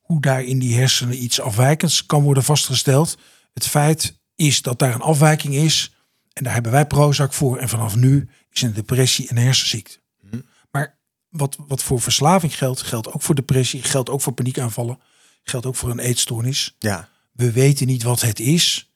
hoe 0.00 0.20
daar 0.20 0.42
in 0.42 0.58
die 0.58 0.76
hersenen 0.76 1.22
iets 1.22 1.40
afwijkends 1.40 2.06
kan 2.06 2.22
worden 2.22 2.42
vastgesteld. 2.42 3.18
Het 3.54 3.66
feit 3.66 4.18
is 4.34 4.62
dat 4.62 4.78
daar 4.78 4.94
een 4.94 5.00
afwijking 5.00 5.54
is. 5.54 5.94
En 6.32 6.44
daar 6.44 6.52
hebben 6.52 6.72
wij 6.72 6.86
Prozac 6.86 7.32
voor. 7.32 7.58
En 7.58 7.68
vanaf 7.68 7.96
nu 7.96 8.28
is 8.50 8.62
een 8.62 8.72
depressie 8.72 9.30
een 9.30 9.38
hersenziekte. 9.38 9.98
Hm. 10.30 10.40
Maar 10.70 10.98
wat, 11.28 11.56
wat 11.68 11.82
voor 11.82 12.00
verslaving 12.00 12.56
geldt, 12.56 12.82
geldt 12.82 13.12
ook 13.12 13.22
voor 13.22 13.34
depressie, 13.34 13.82
geldt 13.82 14.10
ook 14.10 14.20
voor 14.20 14.32
paniekaanvallen, 14.32 15.00
geldt 15.42 15.66
ook 15.66 15.76
voor 15.76 15.90
een 15.90 15.98
eetstoornis. 15.98 16.76
Ja. 16.78 17.08
We 17.36 17.52
weten 17.52 17.86
niet 17.86 18.02
wat 18.02 18.20
het 18.20 18.40
is. 18.40 18.90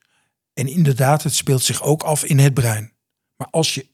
En 0.52 0.66
inderdaad, 0.68 1.22
het 1.22 1.34
speelt 1.34 1.62
zich 1.62 1.82
ook 1.82 2.02
af 2.02 2.24
in 2.24 2.38
het 2.38 2.54
brein. 2.54 2.92
Maar 3.36 3.48
als 3.50 3.74
je 3.74 3.86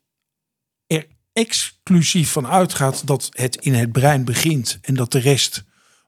er 0.87 1.07
exclusief 1.33 2.31
van 2.31 2.47
uitgaat 2.47 3.07
dat 3.07 3.29
het 3.31 3.57
in 3.57 3.75
het 3.75 3.93
brein 3.93 4.25
begint 4.25 4.79
en 4.83 4.95
dat 4.95 5.13
de 5.13 5.19
rest 5.19 5.65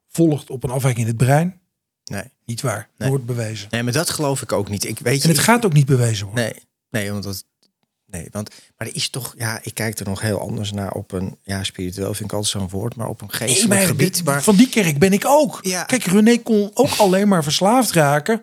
volgt 0.08 0.50
op 0.50 0.64
een 0.64 0.70
afwijking 0.70 1.06
in 1.06 1.12
het 1.12 1.22
brein, 1.22 1.60
Nee. 2.04 2.22
niet 2.44 2.60
waar. 2.60 2.88
Nee. 2.98 3.08
Wordt 3.08 3.26
bewezen. 3.26 3.68
nee, 3.70 3.82
maar 3.82 3.92
dat 3.92 4.10
geloof 4.10 4.42
ik 4.42 4.52
ook 4.52 4.68
niet. 4.68 4.84
Ik 4.84 4.98
weet 4.98 5.22
En 5.22 5.28
het 5.28 5.38
gaat 5.38 5.64
ook 5.64 5.72
niet 5.72 5.86
bewezen 5.86 6.26
worden. 6.26 6.44
Nee, 6.44 6.62
nee, 6.90 7.12
want 7.12 7.24
dat. 7.24 7.44
Nee, 8.10 8.28
want. 8.32 8.50
Maar 8.78 8.88
er 8.88 8.94
is 8.94 9.08
toch. 9.10 9.34
Ja, 9.38 9.60
ik 9.62 9.74
kijk 9.74 9.98
er 9.98 10.06
nog 10.06 10.20
heel 10.20 10.40
anders 10.40 10.72
naar 10.72 10.92
op 10.92 11.12
een. 11.12 11.36
Ja, 11.42 11.64
spiritueel 11.64 12.14
vind 12.14 12.30
ik 12.30 12.36
altijd 12.36 12.52
zo'n 12.52 12.68
woord, 12.68 12.94
maar 12.96 13.08
op 13.08 13.20
een 13.20 13.32
geestelijk 13.32 13.80
gebied. 13.82 14.14
dit- 14.14 14.24
Maar 14.24 14.42
Van 14.42 14.56
die 14.56 14.68
kerk 14.68 14.98
ben 14.98 15.12
ik 15.12 15.24
ook. 15.26 15.58
Ja. 15.62 15.82
Kijk, 15.84 16.04
René 16.04 16.36
kon 16.38 16.70
ook 16.74 16.94
alleen 16.98 17.28
maar 17.28 17.42
verslaafd 17.42 17.92
raken 17.92 18.42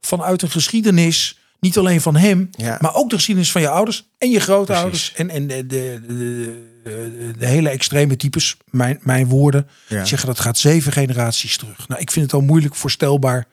vanuit 0.00 0.42
een 0.42 0.50
geschiedenis. 0.50 1.38
Niet 1.60 1.78
alleen 1.78 2.00
van 2.00 2.16
hem, 2.16 2.48
Ja. 2.50 2.78
maar 2.80 2.94
ook 2.94 3.10
de 3.10 3.16
geschiedenis 3.16 3.50
van 3.52 3.60
je 3.60 3.68
ouders 3.68 4.08
en 4.18 4.30
je 4.30 4.40
grootouders. 4.40 5.12
En, 5.14 5.30
en 5.30 5.46
de, 5.46 5.66
de, 5.66 6.00
de, 6.06 6.66
de, 6.84 7.32
de 7.38 7.46
hele 7.46 7.68
extreme 7.68 8.16
types, 8.16 8.56
mijn, 8.70 8.98
mijn 9.02 9.26
woorden, 9.26 9.68
Ja. 9.88 10.04
zeggen 10.04 10.28
dat 10.28 10.40
gaat 10.40 10.58
zeven 10.58 10.92
generaties 10.92 11.56
terug. 11.56 11.88
Nou, 11.88 12.00
ik 12.00 12.10
vind 12.10 12.24
het 12.24 12.34
al 12.34 12.40
moeilijk 12.46 12.74
voorstelbaar 12.74 13.46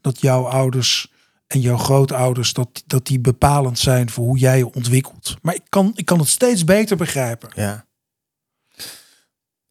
dat 0.00 0.20
jouw 0.20 0.44
ouders 0.44 1.12
en 1.50 1.60
jouw 1.60 1.76
grootouders, 1.76 2.52
dat, 2.52 2.82
dat 2.86 3.06
die 3.06 3.18
bepalend 3.18 3.78
zijn 3.78 4.10
voor 4.10 4.24
hoe 4.24 4.38
jij 4.38 4.58
je 4.58 4.74
ontwikkelt. 4.74 5.36
Maar 5.42 5.54
ik 5.54 5.62
kan, 5.68 5.92
ik 5.94 6.04
kan 6.04 6.18
het 6.18 6.28
steeds 6.28 6.64
beter 6.64 6.96
begrijpen. 6.96 7.50
ja, 7.54 7.86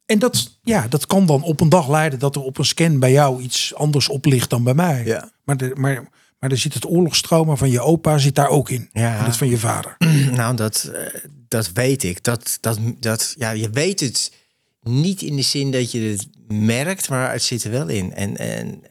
En 0.06 0.18
dat, 0.18 0.58
ja, 0.62 0.88
dat 0.88 1.06
kan 1.06 1.26
dan 1.26 1.42
op 1.42 1.60
een 1.60 1.68
dag 1.68 1.88
leiden 1.88 2.18
dat 2.18 2.36
er 2.36 2.42
op 2.42 2.58
een 2.58 2.64
scan 2.64 2.98
bij 2.98 3.12
jou 3.12 3.42
iets 3.42 3.74
anders 3.74 4.08
op 4.08 4.24
ligt 4.24 4.50
dan 4.50 4.64
bij 4.64 4.74
mij. 4.74 5.04
ja. 5.04 5.30
Maar, 5.44 5.56
de, 5.56 5.72
maar, 5.74 6.08
maar 6.38 6.50
er 6.50 6.58
zit 6.58 6.74
het 6.74 6.86
oorlogstrauma 6.86 7.56
van 7.56 7.70
je 7.70 7.80
opa 7.80 8.18
zit 8.18 8.34
daar 8.34 8.48
ook 8.48 8.70
in. 8.70 8.88
Ja. 8.92 9.18
En 9.18 9.24
dat 9.24 9.36
van 9.36 9.48
je 9.48 9.58
vader. 9.58 9.96
Nou, 10.32 10.56
dat, 10.56 10.90
eh, 10.94 11.24
dat 11.48 11.72
weet 11.72 12.02
ik. 12.02 12.24
Dat, 12.24 12.58
dat, 12.60 12.78
dat, 12.98 13.34
ja, 13.38 13.50
je 13.50 13.70
weet 13.70 14.00
het 14.00 14.32
niet 14.82 15.22
in 15.22 15.36
de 15.36 15.42
zin 15.42 15.70
dat 15.70 15.92
je 15.92 16.00
het 16.00 16.28
merkt, 16.48 17.08
maar 17.08 17.32
het 17.32 17.42
zit 17.42 17.64
er 17.64 17.70
wel 17.70 17.88
in. 17.88 18.14
En, 18.14 18.36
en 18.36 18.82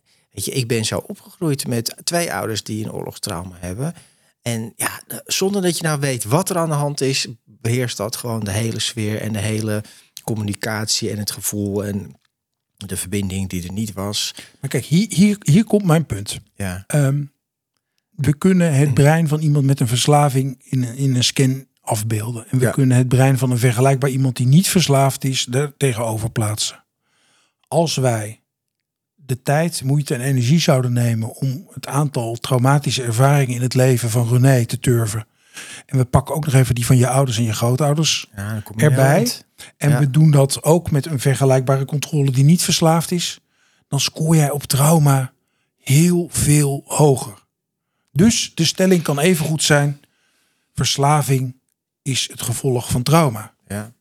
weet 0.45 0.53
je, 0.53 0.61
ik 0.61 0.67
ben 0.67 0.85
zo 0.85 0.97
opgegroeid 1.07 1.67
met 1.67 1.95
twee 2.03 2.33
ouders 2.33 2.63
die 2.63 2.83
een 2.85 2.91
oorlogstrauma 2.91 3.55
hebben. 3.59 3.93
En 4.41 4.73
ja, 4.75 5.01
zonder 5.25 5.61
dat 5.61 5.77
je 5.77 5.83
nou 5.83 5.99
weet 5.99 6.23
wat 6.23 6.49
er 6.49 6.57
aan 6.57 6.69
de 6.69 6.75
hand 6.75 7.01
is, 7.01 7.27
beheerst 7.45 7.97
dat 7.97 8.15
gewoon 8.15 8.39
de 8.39 8.51
hele 8.51 8.79
sfeer 8.79 9.21
en 9.21 9.33
de 9.33 9.39
hele 9.39 9.83
communicatie 10.23 11.09
en 11.11 11.17
het 11.17 11.31
gevoel 11.31 11.85
en 11.85 12.19
de 12.77 12.97
verbinding 12.97 13.49
die 13.49 13.63
er 13.67 13.73
niet 13.73 13.93
was. 13.93 14.33
Maar 14.61 14.69
kijk, 14.69 14.85
hier, 14.85 15.05
hier, 15.09 15.37
hier 15.39 15.63
komt 15.63 15.83
mijn 15.85 16.05
punt. 16.05 16.39
Ja, 16.55 16.83
Ehm, 16.87 17.23
we 18.09 18.33
kunnen 18.37 18.73
het 18.73 18.93
brein 18.93 19.27
van 19.27 19.39
iemand 19.39 19.65
met 19.65 19.79
een 19.79 19.87
verslaving 19.87 20.61
in, 20.63 20.83
een- 20.83 20.95
in 20.95 21.15
een 21.15 21.23
scan 21.23 21.67
afbeelden. 21.81 22.45
En 22.49 22.57
we 22.59 22.65
Ja. 22.65 22.71
kunnen 22.71 22.97
het 22.97 23.07
brein 23.07 23.37
van 23.37 23.51
een 23.51 23.57
vergelijkbaar 23.57 24.09
iemand 24.09 24.35
die 24.37 24.47
niet 24.47 24.67
verslaafd 24.67 25.23
is, 25.23 25.47
er 25.51 25.73
tegenover 25.77 26.31
plaatsen. 26.31 26.83
Als 27.67 27.95
wij 27.95 28.41
de 29.29 29.41
tijd, 29.41 29.83
moeite 29.83 30.13
en 30.13 30.21
energie 30.21 30.59
zouden 30.59 30.93
nemen 30.93 31.29
om 31.35 31.67
het 31.73 31.87
aantal 31.87 32.35
traumatische 32.35 33.03
ervaringen 33.03 33.55
in 33.55 33.61
het 33.61 33.73
leven 33.73 34.09
van 34.09 34.27
René 34.29 34.65
te 34.65 34.79
turven. 34.79 35.27
En 35.85 35.97
we 35.97 36.05
pakken 36.05 36.35
ook 36.35 36.45
nog 36.45 36.53
even 36.53 36.75
die 36.75 36.85
van 36.85 36.97
je 36.97 37.07
ouders 37.07 37.37
en 37.37 37.43
je 37.43 37.53
grootouders 37.53 38.29
ja 38.35 38.63
erbij. 38.75 39.31
En 39.77 39.89
Ja. 39.89 39.99
we 39.99 40.09
doen 40.09 40.31
dat 40.31 40.63
ook 40.63 40.91
met 40.91 41.05
een 41.05 41.19
vergelijkbare 41.19 41.85
controle 41.85 42.31
die 42.31 42.43
niet 42.43 42.61
verslaafd 42.61 43.11
is. 43.11 43.39
Dan 43.87 43.99
scoor 43.99 44.35
jij 44.35 44.51
op 44.51 44.63
trauma 44.63 45.31
heel 45.83 46.27
veel 46.31 46.83
hoger. 46.85 47.33
Dus 48.11 48.51
de 48.55 48.65
stelling 48.65 49.01
kan 49.01 49.19
even 49.19 49.45
goed 49.45 49.63
zijn. 49.63 49.99
Verslaving 50.73 51.55
is 52.01 52.27
het 52.31 52.41
gevolg 52.41 52.89
van 52.91 53.03
trauma. 53.03 53.53
Ja. 53.67 53.91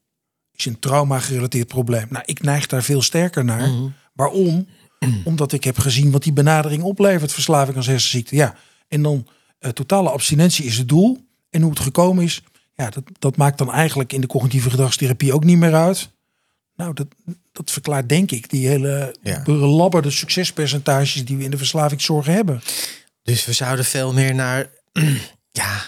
Is 0.54 0.66
een 0.66 0.78
trauma 0.78 1.18
gerelateerd 1.18 1.68
probleem. 1.68 2.06
Nou, 2.10 2.24
ik 2.26 2.42
neig 2.42 2.66
daar 2.66 2.82
veel 2.82 3.02
sterker 3.02 3.44
naar. 3.44 3.68
Mhm. 3.68 3.88
Waarom? 4.12 4.66
Omdat 5.24 5.52
ik 5.52 5.64
heb 5.64 5.78
gezien 5.78 6.10
wat 6.10 6.22
die 6.22 6.32
benadering 6.32 6.82
oplevert. 6.82 7.32
Verslaving 7.32 7.76
als 7.76 7.86
hersenziekte. 7.86 8.36
Ja. 8.36 8.54
En 8.88 9.02
dan 9.02 9.26
eh, 9.58 9.70
totale 9.70 10.10
abstinentie 10.10 10.64
is 10.64 10.78
het 10.78 10.88
doel. 10.88 11.26
En 11.50 11.60
hoe 11.62 11.70
het 11.70 11.80
gekomen 11.80 12.24
is. 12.24 12.42
Ja, 12.74 12.90
dat, 12.90 13.02
dat 13.18 13.36
maakt 13.36 13.58
dan 13.58 13.72
eigenlijk 13.72 14.12
in 14.12 14.20
de 14.20 14.26
cognitieve 14.26 14.70
gedragstherapie 14.70 15.32
ook 15.32 15.44
niet 15.44 15.58
meer 15.58 15.74
uit. 15.74 16.10
Nou, 16.76 16.94
dat, 16.94 17.06
dat 17.52 17.70
verklaart 17.70 18.08
denk 18.08 18.30
ik 18.30 18.50
die 18.50 18.68
hele 18.68 19.16
Ja. 19.22 19.42
belabberde 19.42 20.10
succespercentages 20.10 21.24
die 21.24 21.36
we 21.36 21.44
in 21.44 21.50
de 21.50 21.56
verslavingszorg 21.58 22.26
hebben. 22.26 22.60
Dus 23.22 23.44
we 23.44 23.52
zouden 23.52 23.84
veel 23.84 24.12
meer 24.12 24.34
naar, 24.34 24.70
ja, 25.50 25.82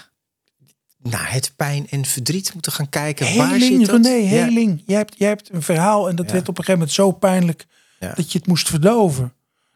naar 1.01 1.31
het 1.31 1.53
pijn 1.55 1.87
en 1.89 2.05
verdriet 2.05 2.53
moeten 2.53 2.71
gaan 2.71 2.89
kijken. 2.89 3.35
Waar 3.37 3.49
zit 3.51 3.61
Heling, 3.61 3.87
dat? 3.87 4.05
René, 4.05 4.15
Ja. 4.35 4.43
heling. 4.45 4.83
Jij, 4.85 4.97
hebt, 4.97 5.15
jij 5.17 5.27
hebt 5.27 5.49
een 5.53 5.61
verhaal 5.61 6.09
en 6.09 6.15
dat 6.15 6.25
Ja. 6.27 6.31
werd 6.33 6.49
op 6.49 6.57
een 6.57 6.63
gegeven 6.63 6.79
moment 6.79 6.91
zo 6.95 7.11
pijnlijk 7.11 7.65
Ja. 8.01 8.13
dat 8.13 8.31
je 8.31 8.37
het 8.37 8.47
moest 8.47 8.69
verdoven. 8.69 9.33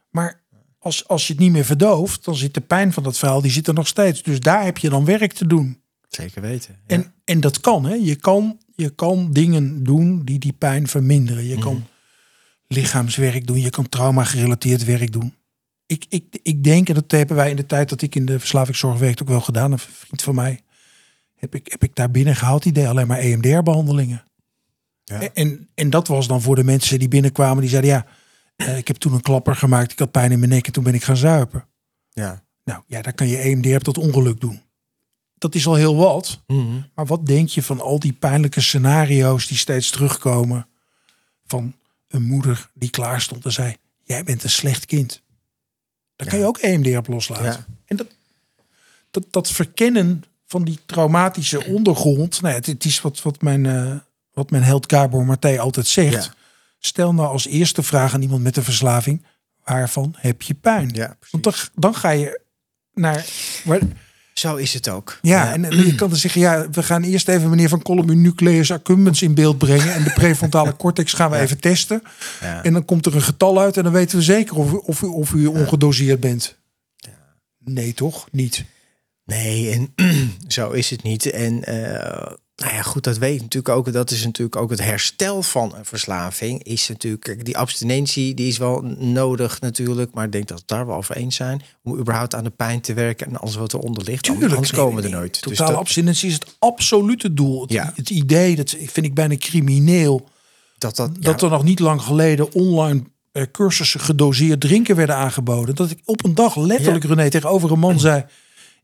Maar 0.10 0.44
als, 0.80 1.08
als 1.08 1.28
je 1.28 1.34
het 1.34 1.42
niet 1.42 1.52
meer 1.52 1.66
verdooft, 1.66 2.26
dan 2.26 2.36
zit 2.36 2.54
de 2.54 2.62
pijn 2.62 2.94
van 2.94 3.04
dat 3.04 3.18
verhaal, 3.18 3.42
die 3.42 3.52
zit 3.52 3.68
er 3.68 3.74
nog 3.74 3.88
steeds. 3.88 4.24
Dus 4.24 4.40
daar 4.40 4.64
heb 4.64 4.78
je 4.78 4.90
dan 4.90 5.06
werk 5.06 5.34
te 5.34 5.48
doen. 5.48 5.82
Zeker 6.08 6.42
weten. 6.42 6.76
Ja. 6.88 6.96
En, 6.96 7.14
en 7.24 7.40
dat 7.40 7.60
kan, 7.60 7.86
hè. 7.86 7.94
Je 7.94 8.16
kan, 8.16 8.60
je 8.76 8.90
kan 8.90 9.32
dingen 9.32 9.84
doen 9.84 10.24
die 10.24 10.40
die 10.40 10.54
pijn 10.54 10.88
verminderen. 10.88 11.46
Je 11.46 11.58
kan 11.58 11.88
lichaamswerk 12.68 13.48
doen, 13.48 13.60
je 13.60 13.70
kan 13.70 13.90
trauma-gerelateerd 13.90 14.84
werk 14.84 15.12
doen. 15.12 15.34
Ik, 15.86 16.06
ik, 16.10 16.40
ik 16.44 16.64
denk, 16.64 16.90
en 16.90 16.96
dat 16.96 17.12
hebben 17.12 17.36
wij 17.36 17.50
in 17.50 17.56
de 17.56 17.66
tijd 17.66 17.90
dat 17.90 18.02
ik 18.02 18.16
in 18.16 18.26
de 18.26 18.40
verslavingszorg 18.40 19.00
werkte 19.00 19.24
ook 19.24 19.30
wel 19.30 19.42
gedaan, 19.42 19.72
een 19.72 19.80
vriend 19.80 20.22
van 20.22 20.36
mij, 20.36 20.60
heb 21.36 21.56
ik, 21.56 21.68
heb 21.72 21.84
ik 21.84 21.96
daar 21.96 22.12
binnen 22.12 22.36
gehaald, 22.36 22.64
die 22.64 22.72
deed 22.72 22.88
alleen 22.88 23.08
maar 23.08 23.20
EMDR-behandelingen. 23.20 24.24
Ja. 25.06 25.30
En, 25.34 25.70
en, 25.76 25.90
dat 25.90 26.08
was 26.08 26.28
dan 26.28 26.42
voor 26.42 26.56
de 26.56 26.64
mensen 26.64 27.00
die 27.00 27.08
binnenkwamen, 27.08 27.62
die 27.62 27.70
zeiden, 27.70 27.92
ja, 27.92 28.06
eh, 28.56 28.78
ik 28.78 28.88
heb 28.88 28.98
toen 28.98 29.14
een 29.14 29.22
klapper 29.22 29.56
gemaakt, 29.56 29.92
ik 29.92 30.00
had 30.00 30.12
pijn 30.12 30.32
in 30.32 30.40
mijn 30.40 30.52
nek 30.52 30.68
en 30.68 30.74
toen 30.74 30.84
ben 30.84 30.94
ik 30.94 31.04
gaan 31.04 31.18
zuipen. 31.18 31.68
ja. 32.10 32.44
Nou 32.64 32.84
ja, 32.88 33.02
daar 33.02 33.14
kan 33.14 33.28
je 33.28 33.38
EMDR 33.38 33.78
tot 33.78 33.98
ongeluk 33.98 34.42
doen. 34.42 34.62
Dat 35.38 35.56
is 35.56 35.68
al 35.68 35.76
heel 35.76 35.96
wat. 35.96 36.44
Mhm. 36.48 36.82
Maar 36.96 37.06
wat 37.06 37.26
denk 37.26 37.50
je 37.50 37.64
van 37.64 37.82
al 37.82 38.00
die 38.00 38.14
pijnlijke 38.14 38.62
scenario's 38.62 39.48
die 39.48 39.58
steeds 39.58 39.90
terugkomen? 39.90 40.68
Van 41.46 41.76
een 42.08 42.24
moeder 42.24 42.70
die 42.74 42.90
klaar 42.90 43.22
stond 43.22 43.46
en 43.46 43.52
zei: 43.52 43.76
Jij 44.04 44.24
bent 44.24 44.44
een 44.44 44.50
slecht 44.50 44.86
kind. 44.86 45.22
Daar 46.16 46.28
kan 46.28 46.40
je 46.40 46.46
ook 46.46 46.58
EMDR 46.58 46.98
op 46.98 47.08
loslaten. 47.08 47.46
Ja. 47.46 47.66
En 47.86 47.96
dat, 47.96 48.08
dat, 49.12 49.26
dat 49.30 49.52
verkennen 49.52 50.24
van 50.46 50.64
die 50.64 50.80
traumatische 50.86 51.66
ondergrond. 51.66 52.42
Nou 52.42 52.54
ja, 52.54 52.60
het, 52.60 52.66
het 52.66 52.86
is 52.86 53.02
wat, 53.02 53.22
wat, 53.22 53.42
mijn, 53.42 53.66
eh, 53.66 53.96
wat 54.36 54.50
mijn 54.52 54.64
held 54.64 54.92
Gabor 54.92 55.26
Maté 55.26 55.60
altijd 55.60 55.88
zegt. 55.88 56.26
Ja. 56.26 56.34
Stel 56.80 57.14
nou 57.14 57.28
als 57.28 57.48
eerste 57.48 57.84
vraag 57.84 58.14
aan 58.14 58.22
iemand 58.22 58.44
met 58.44 58.58
een 58.58 58.64
verslaving: 58.64 59.26
Waarvan 59.64 60.16
heb 60.18 60.42
je 60.42 60.54
pijn? 60.54 60.90
Ja. 60.94 61.18
Want 61.32 61.44
dan, 61.44 61.54
dan 61.76 61.96
ga 61.96 62.10
je 62.10 62.42
naar. 62.94 63.26
Waar, 63.64 63.80
Zo 64.34 64.56
is 64.56 64.74
het 64.74 64.90
ook. 64.90 65.20
ja, 65.22 65.54
en 65.54 65.66
en 65.66 65.86
je 65.86 65.96
kan 65.96 66.10
dan 66.10 66.18
zeggen, 66.18 66.42
ja, 66.42 66.70
we 66.70 66.84
gaan 66.84 67.04
eerst 67.04 67.28
even 67.28 67.50
meneer 67.50 67.70
Van 67.70 67.82
Kolm 67.82 68.10
uw 68.10 68.16
nucleus 68.16 68.72
accumbens 68.72 69.22
in 69.22 69.34
beeld 69.34 69.58
brengen. 69.58 69.94
En 69.94 70.04
de 70.04 70.14
prefrontale 70.14 70.76
cortex 70.84 71.14
gaan 71.14 71.32
we 71.32 71.38
even 71.38 71.60
testen. 71.60 72.02
Ja. 72.42 72.64
En 72.64 72.74
dan 72.74 72.86
komt 72.86 73.06
er 73.06 73.16
een 73.16 73.22
getal 73.22 73.60
uit 73.60 73.78
en 73.78 73.84
dan 73.84 73.94
weten 73.94 74.18
we 74.18 74.24
zeker 74.24 74.56
of, 74.56 74.72
u- 74.72 74.82
of, 74.86 75.02
u, 75.02 75.06
of 75.06 75.32
u 75.34 75.46
ongedoseerd 75.46 76.20
bent. 76.20 76.58
Nee, 77.60 77.94
toch? 77.94 78.28
Niet. 78.32 78.66
Nee, 79.26 79.72
en 79.72 79.94
zo 80.48 80.70
is 80.72 80.90
het 80.90 81.04
niet. 81.04 81.26
En 81.26 81.64
eh, 81.64 82.32
nou 82.56 82.74
ja, 82.74 82.82
goed, 82.82 83.04
dat 83.04 83.18
weet 83.18 83.36
ik 83.36 83.42
natuurlijk 83.42 83.76
ook. 83.76 83.94
Dat 83.94 84.12
is 84.12 84.24
natuurlijk 84.24 84.56
ook 84.56 84.70
het 84.70 84.84
herstel 84.84 85.44
van 85.44 85.76
een 85.76 85.86
verslaving. 85.86 86.64
Is 86.64 86.88
natuurlijk, 86.88 87.24
kijk, 87.24 87.46
die 87.46 87.58
abstinentie 87.58 88.34
die 88.34 88.48
is 88.48 88.58
wel 88.58 88.82
nodig 88.98 89.62
natuurlijk. 89.62 90.14
Maar 90.14 90.26
ik 90.26 90.32
denk 90.32 90.48
dat 90.48 90.60
we 90.60 90.64
daar 90.66 90.86
wel 90.86 90.96
over 90.96 91.16
eens 91.16 91.36
zijn. 91.36 91.62
Om 91.84 91.98
überhaupt 91.98 92.36
aan 92.36 92.44
de 92.44 92.50
pijn 92.50 92.82
te 92.82 92.94
werken 92.94 93.28
en 93.28 93.38
alles 93.38 93.56
wat 93.56 93.74
eronder 93.74 94.04
ligt. 94.04 94.24
Tuurlijk. 94.24 94.52
Anders 94.52 94.72
nee, 94.72 94.82
komen 94.82 94.96
we 94.96 95.02
nee, 95.02 95.12
er 95.12 95.18
nooit. 95.18 95.34
Dus 95.34 95.58
Totale 95.58 95.72
dat, 95.72 95.80
abstinentie 95.80 96.28
is 96.28 96.34
het 96.34 96.56
absolute 96.60 97.34
doel. 97.34 97.62
Het, 97.62 97.72
Ja. 97.72 97.92
het 97.96 98.10
idee, 98.10 98.56
dat 98.56 98.70
vind 98.70 99.06
ik 99.06 99.14
bijna 99.14 99.38
crimineel, 99.38 100.30
dat, 100.78 100.96
dat, 100.96 101.16
dat 101.16 101.40
ja, 101.40 101.48
er 101.48 101.54
nog 101.54 101.64
niet 101.64 101.80
lang 101.80 102.02
geleden 102.02 102.54
online 102.54 103.04
eh, 103.32 103.44
cursussen 103.52 104.00
gedoseerd 104.00 104.62
drinken 104.62 104.96
werden 104.96 105.16
aangeboden. 105.16 105.76
Dat 105.76 105.92
ik 105.92 106.00
op 106.06 106.24
een 106.24 106.36
dag 106.36 106.56
letterlijk, 106.56 107.04
René, 107.04 107.30
tegenover 107.30 107.72
een 107.72 107.80
man 107.80 108.00
zei... 108.00 108.26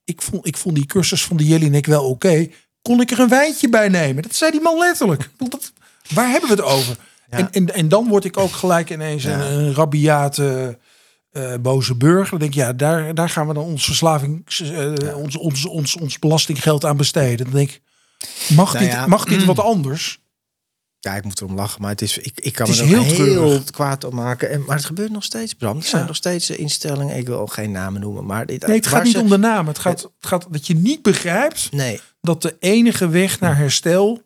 Ik 0.05 0.21
vond, 0.21 0.47
ik 0.47 0.57
vond 0.57 0.75
die 0.75 0.85
cursus 0.85 1.23
van 1.23 1.37
de 1.37 1.45
Jelinek 1.45 1.85
wel 1.85 2.03
oké. 2.03 2.47
Kon 2.81 3.01
ik 3.01 3.11
er 3.11 3.19
een 3.19 3.29
wijntje 3.29 3.69
bij 3.69 3.89
nemen? 3.89 4.23
Dat 4.23 4.35
zei 4.35 4.51
die 4.51 4.61
man 4.61 4.77
letterlijk. 4.77 5.29
Dat, 5.37 5.71
waar 6.13 6.29
hebben 6.29 6.49
we 6.49 6.55
het 6.55 6.63
over? 6.65 6.95
Ja. 7.31 7.37
En, 7.37 7.51
en, 7.51 7.73
en 7.73 7.89
dan 7.89 8.07
word 8.07 8.25
ik 8.25 8.37
ook 8.37 8.51
gelijk 8.51 8.89
ineens 8.89 9.23
Ja. 9.23 9.39
een, 9.41 9.53
een 9.59 9.73
rabiate 9.73 10.77
eh, 11.31 11.53
boze 11.61 11.95
burger. 11.95 12.29
Dan 12.29 12.39
denk 12.39 12.51
ik, 12.51 12.57
ja, 12.59 12.73
daar, 12.73 13.13
daar 13.15 13.29
gaan 13.29 13.47
we 13.47 13.53
dan 13.53 13.63
ons 13.63 13.85
verslaving, 13.85 14.45
eh, 14.59 15.17
ons, 15.17 15.37
ons, 15.37 15.65
ons, 15.65 15.95
ons 15.95 16.19
belastinggeld 16.19 16.85
aan 16.85 16.97
besteden. 16.97 17.45
Dan 17.45 17.55
denk 17.55 17.69
ik, 17.69 17.81
mag, 18.55 18.73
Nou 18.73 18.85
dit, 18.85 19.05
mag 19.05 19.25
dit 19.25 19.45
wat 19.45 19.59
anders? 19.59 20.20
Ja, 21.03 21.15
ik 21.15 21.23
moet 21.23 21.41
erom 21.41 21.55
lachen, 21.55 21.81
maar 21.81 21.89
het 21.89 22.01
is, 22.01 22.17
ik, 22.17 22.39
ik 22.39 22.53
kan 22.53 22.67
Het 22.69 22.77
me 22.77 22.83
is 22.83 22.91
er 22.91 22.97
heel 23.03 23.25
heel, 23.25 23.61
kwaad 23.71 24.03
op 24.03 24.13
maken. 24.13 24.49
En, 24.49 24.63
maar 24.65 24.75
het 24.75 24.85
gebeurt 24.85 25.11
nog 25.11 25.23
steeds, 25.23 25.53
Bram. 25.53 25.77
Er 25.77 25.83
zijn 25.83 26.05
nog 26.05 26.15
steeds 26.15 26.49
eh, 26.49 26.59
instellingen, 26.59 27.17
ik 27.17 27.27
wil 27.27 27.47
geen 27.47 27.71
namen 27.71 28.01
noemen, 28.01 28.25
maar 28.25 28.45
dit, 28.45 28.67
Nee, 28.67 28.75
het 28.75 28.87
gaat 28.87 29.03
niet 29.03 29.13
ze- 29.13 29.19
om 29.21 29.29
de 29.29 29.37
naam. 29.37 29.67
Het 29.67 29.79
gaat, 29.79 30.01
het 30.01 30.11
gaat 30.27 30.47
dat 30.49 30.67
je 30.67 30.75
niet 30.75 31.01
begrijpt 31.01 31.71
Nee, 31.71 32.01
dat 32.21 32.41
de 32.41 32.55
enige 32.59 33.07
weg 33.09 33.39
naar 33.39 33.57
herstel 33.57 34.21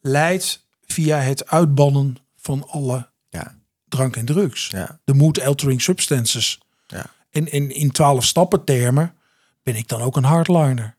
leidt 0.00 0.64
via 0.86 1.18
het 1.18 1.46
uitbannen 1.48 2.16
van 2.36 2.68
alle 2.68 3.08
ja, 3.28 3.54
drank 3.88 4.16
en 4.16 4.24
drugs. 4.24 4.68
ja, 4.68 5.00
De 5.04 5.14
mood 5.14 5.40
altering 5.40 5.82
substances. 5.82 6.60
ja. 6.86 7.06
En, 7.30 7.50
en 7.50 7.70
in 7.70 7.90
twaalf 7.90 8.24
stappen 8.24 8.64
termen 8.64 9.14
ben 9.62 9.76
ik 9.76 9.88
dan 9.88 10.00
ook 10.00 10.16
een 10.16 10.24
hardliner. 10.24 10.96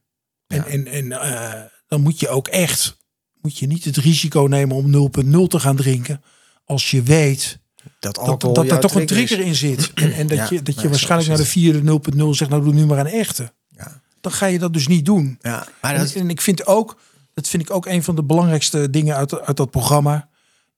En, 0.48 0.66
en, 0.66 0.88
en 0.88 1.12
eh, 1.12 1.62
dan 1.88 2.02
moet 2.02 2.20
je 2.20 2.30
ook 2.30 2.48
echt, 2.48 2.98
moet 3.44 3.58
je 3.58 3.68
niet 3.68 3.84
het 3.86 3.98
risico 3.98 4.42
nemen 4.42 4.76
om 4.76 5.12
0.0 5.26 5.48
te 5.48 5.60
gaan 5.60 5.76
drinken. 5.76 6.24
Als 6.66 6.92
je 6.92 7.02
weet 7.02 7.60
Dat 8.00 8.16
dat, 8.16 8.42
dat 8.42 8.72
er 8.72 8.80
toch 8.80 8.96
een 8.96 9.06
trigger 9.06 9.40
is. 9.40 9.46
in 9.46 9.56
zit. 9.56 9.94
En, 10.04 10.14
en 10.14 10.28
dat 10.28 10.38
Ja, 10.38 10.48
je, 10.50 10.62
dat 10.62 10.82
je 10.82 10.90
waarschijnlijk 10.90 11.30
naar 11.30 11.40
de 11.40 11.46
vierde 11.46 12.00
0.0 12.16 12.30
zegt, 12.30 12.50
nou 12.52 12.64
doe 12.64 12.74
nu 12.74 12.86
maar 12.86 13.00
een 13.00 13.06
echte. 13.08 13.54
Ja, 13.68 14.02
Dan 14.22 14.32
ga 14.32 14.46
je 14.46 14.60
dat 14.60 14.74
dus 14.74 14.88
niet 14.88 15.06
doen. 15.06 15.38
ja. 15.42 15.68
maar 15.82 15.96
En, 16.16 16.30
ik 16.30 16.42
vind 16.42 16.66
ook, 16.66 17.00
dat 17.34 17.48
vind 17.48 17.64
ik 17.64 17.72
ook 17.72 17.86
een 17.86 18.04
van 18.04 18.16
de 18.16 18.24
belangrijkste 18.24 18.90
dingen 18.90 19.16
uit, 19.16 19.42
uit 19.42 19.58
dat 19.58 19.72
programma. 19.72 20.30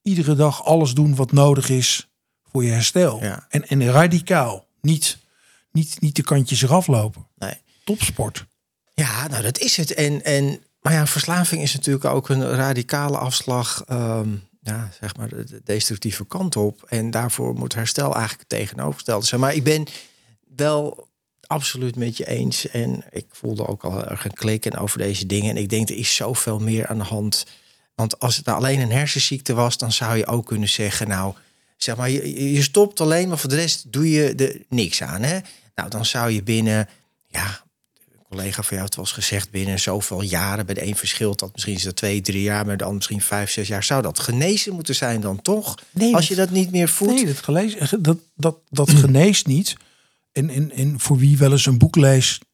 Iedere 0.01 0.35
dag 0.35 0.63
alles 0.65 0.93
doen 0.93 1.15
wat 1.15 1.31
nodig 1.31 1.69
is 1.69 2.09
voor 2.51 2.63
je 2.63 2.71
herstel. 2.71 3.23
Ja. 3.23 3.45
En, 3.49 3.67
en 3.67 3.91
radicaal. 3.91 4.67
Niet, 4.81 5.17
niet, 5.71 6.01
niet 6.01 6.15
de 6.15 6.23
kantjes 6.23 6.61
eraf 6.61 6.87
lopen. 6.87 7.27
nee. 7.37 7.53
Topsport. 7.83 8.45
Ja, 8.93 9.27
nou 9.27 9.43
dat 9.43 9.57
is 9.59 9.77
het. 9.77 9.93
En, 9.93 10.23
en, 10.23 10.59
maar 10.85 10.93
ja, 10.93 11.07
verslaving 11.07 11.61
is 11.61 11.73
natuurlijk 11.73 12.05
ook 12.05 12.29
een 12.29 12.55
radicale 12.55 13.17
afslag, 13.17 13.83
ehm, 13.87 14.29
ja, 14.61 14.89
zeg 14.99 15.15
maar, 15.15 15.29
de 15.29 15.43
de 15.43 15.61
destructieve 15.63 16.25
kant 16.25 16.55
op. 16.55 16.83
En 16.87 17.11
daarvoor 17.11 17.53
moet 17.53 17.73
herstel 17.73 18.13
eigenlijk 18.13 18.39
het 18.39 18.59
tegenovergestelde 18.59 19.25
zijn. 19.25 19.41
Maar 19.41 19.55
ik 19.55 19.63
ben 19.63 19.87
wel 20.55 21.07
absoluut 21.41 21.95
met 21.95 22.17
je 22.17 22.27
eens. 22.27 22.67
En 22.67 23.03
ik 23.09 23.25
voelde 23.31 23.67
ook 23.67 23.83
al 23.83 24.05
erg 24.05 24.25
een 24.25 24.33
klik 24.33 24.65
en 24.65 24.77
over 24.77 24.97
deze 24.97 25.25
dingen. 25.25 25.49
En 25.49 25.61
ik 25.61 25.69
denk, 25.69 25.89
er 25.89 25.97
is 25.97 26.15
zoveel 26.15 26.59
meer 26.59 26.87
aan 26.87 26.97
de 26.97 27.03
hand. 27.03 27.45
Want 27.95 28.19
als 28.19 28.35
het 28.35 28.45
nou 28.45 28.57
alleen 28.57 28.79
een 28.79 28.91
hersenziekte 28.91 29.53
was, 29.53 29.77
dan 29.77 29.91
zou 29.91 30.17
je 30.17 30.27
ook 30.27 30.45
kunnen 30.45 30.69
zeggen, 30.69 31.07
nou, 31.07 31.33
zeg 31.77 31.95
maar, 31.95 32.09
je, 32.09 32.53
je 32.53 32.61
stopt 32.61 33.01
alleen, 33.01 33.27
maar 33.27 33.37
voor 33.37 33.49
de 33.49 33.55
rest 33.55 33.91
doe 33.91 34.09
je 34.09 34.35
er 34.35 34.61
niks 34.69 35.03
aan. 35.03 35.21
Hè? 35.21 35.39
Nou, 35.75 35.89
dan 35.89 36.05
zou 36.05 36.31
je 36.31 36.43
binnen, 36.43 36.89
ja, 37.27 37.64
collega 38.29 38.63
van 38.63 38.77
jou 38.77 38.89
wel 38.95 39.05
eens 39.05 39.13
gezegd, 39.13 39.51
binnen 39.51 39.79
zoveel 39.79 40.21
jaren, 40.21 40.65
bij 40.65 40.75
de 40.75 40.85
een 40.85 40.95
verschilt 40.95 41.39
dat 41.39 41.53
misschien 41.53 41.73
is 41.73 41.83
dat 41.83 41.95
twee, 41.95 42.21
drie 42.21 42.41
jaar, 42.41 42.65
de 42.65 42.71
ander 42.71 42.93
misschien 42.93 43.21
vijf, 43.21 43.51
zes 43.51 43.67
jaar, 43.67 43.83
zou 43.83 44.01
dat 44.01 44.19
genezen 44.19 44.73
moeten 44.73 44.95
zijn 44.95 45.21
dan 45.21 45.41
toch? 45.41 45.75
Nee, 45.91 46.15
als 46.15 46.27
je 46.27 46.35
dat 46.35 46.49
niet 46.49 46.71
meer 46.71 46.89
voelt. 46.89 47.15
Nee, 47.15 47.25
dat, 47.25 47.37
gelezen, 47.37 48.03
dat, 48.03 48.17
dat, 48.35 48.57
dat 48.69 48.89
geneest 49.03 49.47
niet. 49.47 49.75
En, 50.31 50.49
en, 50.49 50.71
en 50.71 50.99
voor 50.99 51.17
wie 51.17 51.37
wel 51.37 51.51
eens 51.51 51.65
een 51.65 51.77
boek 51.77 51.95
leest, 51.95 52.45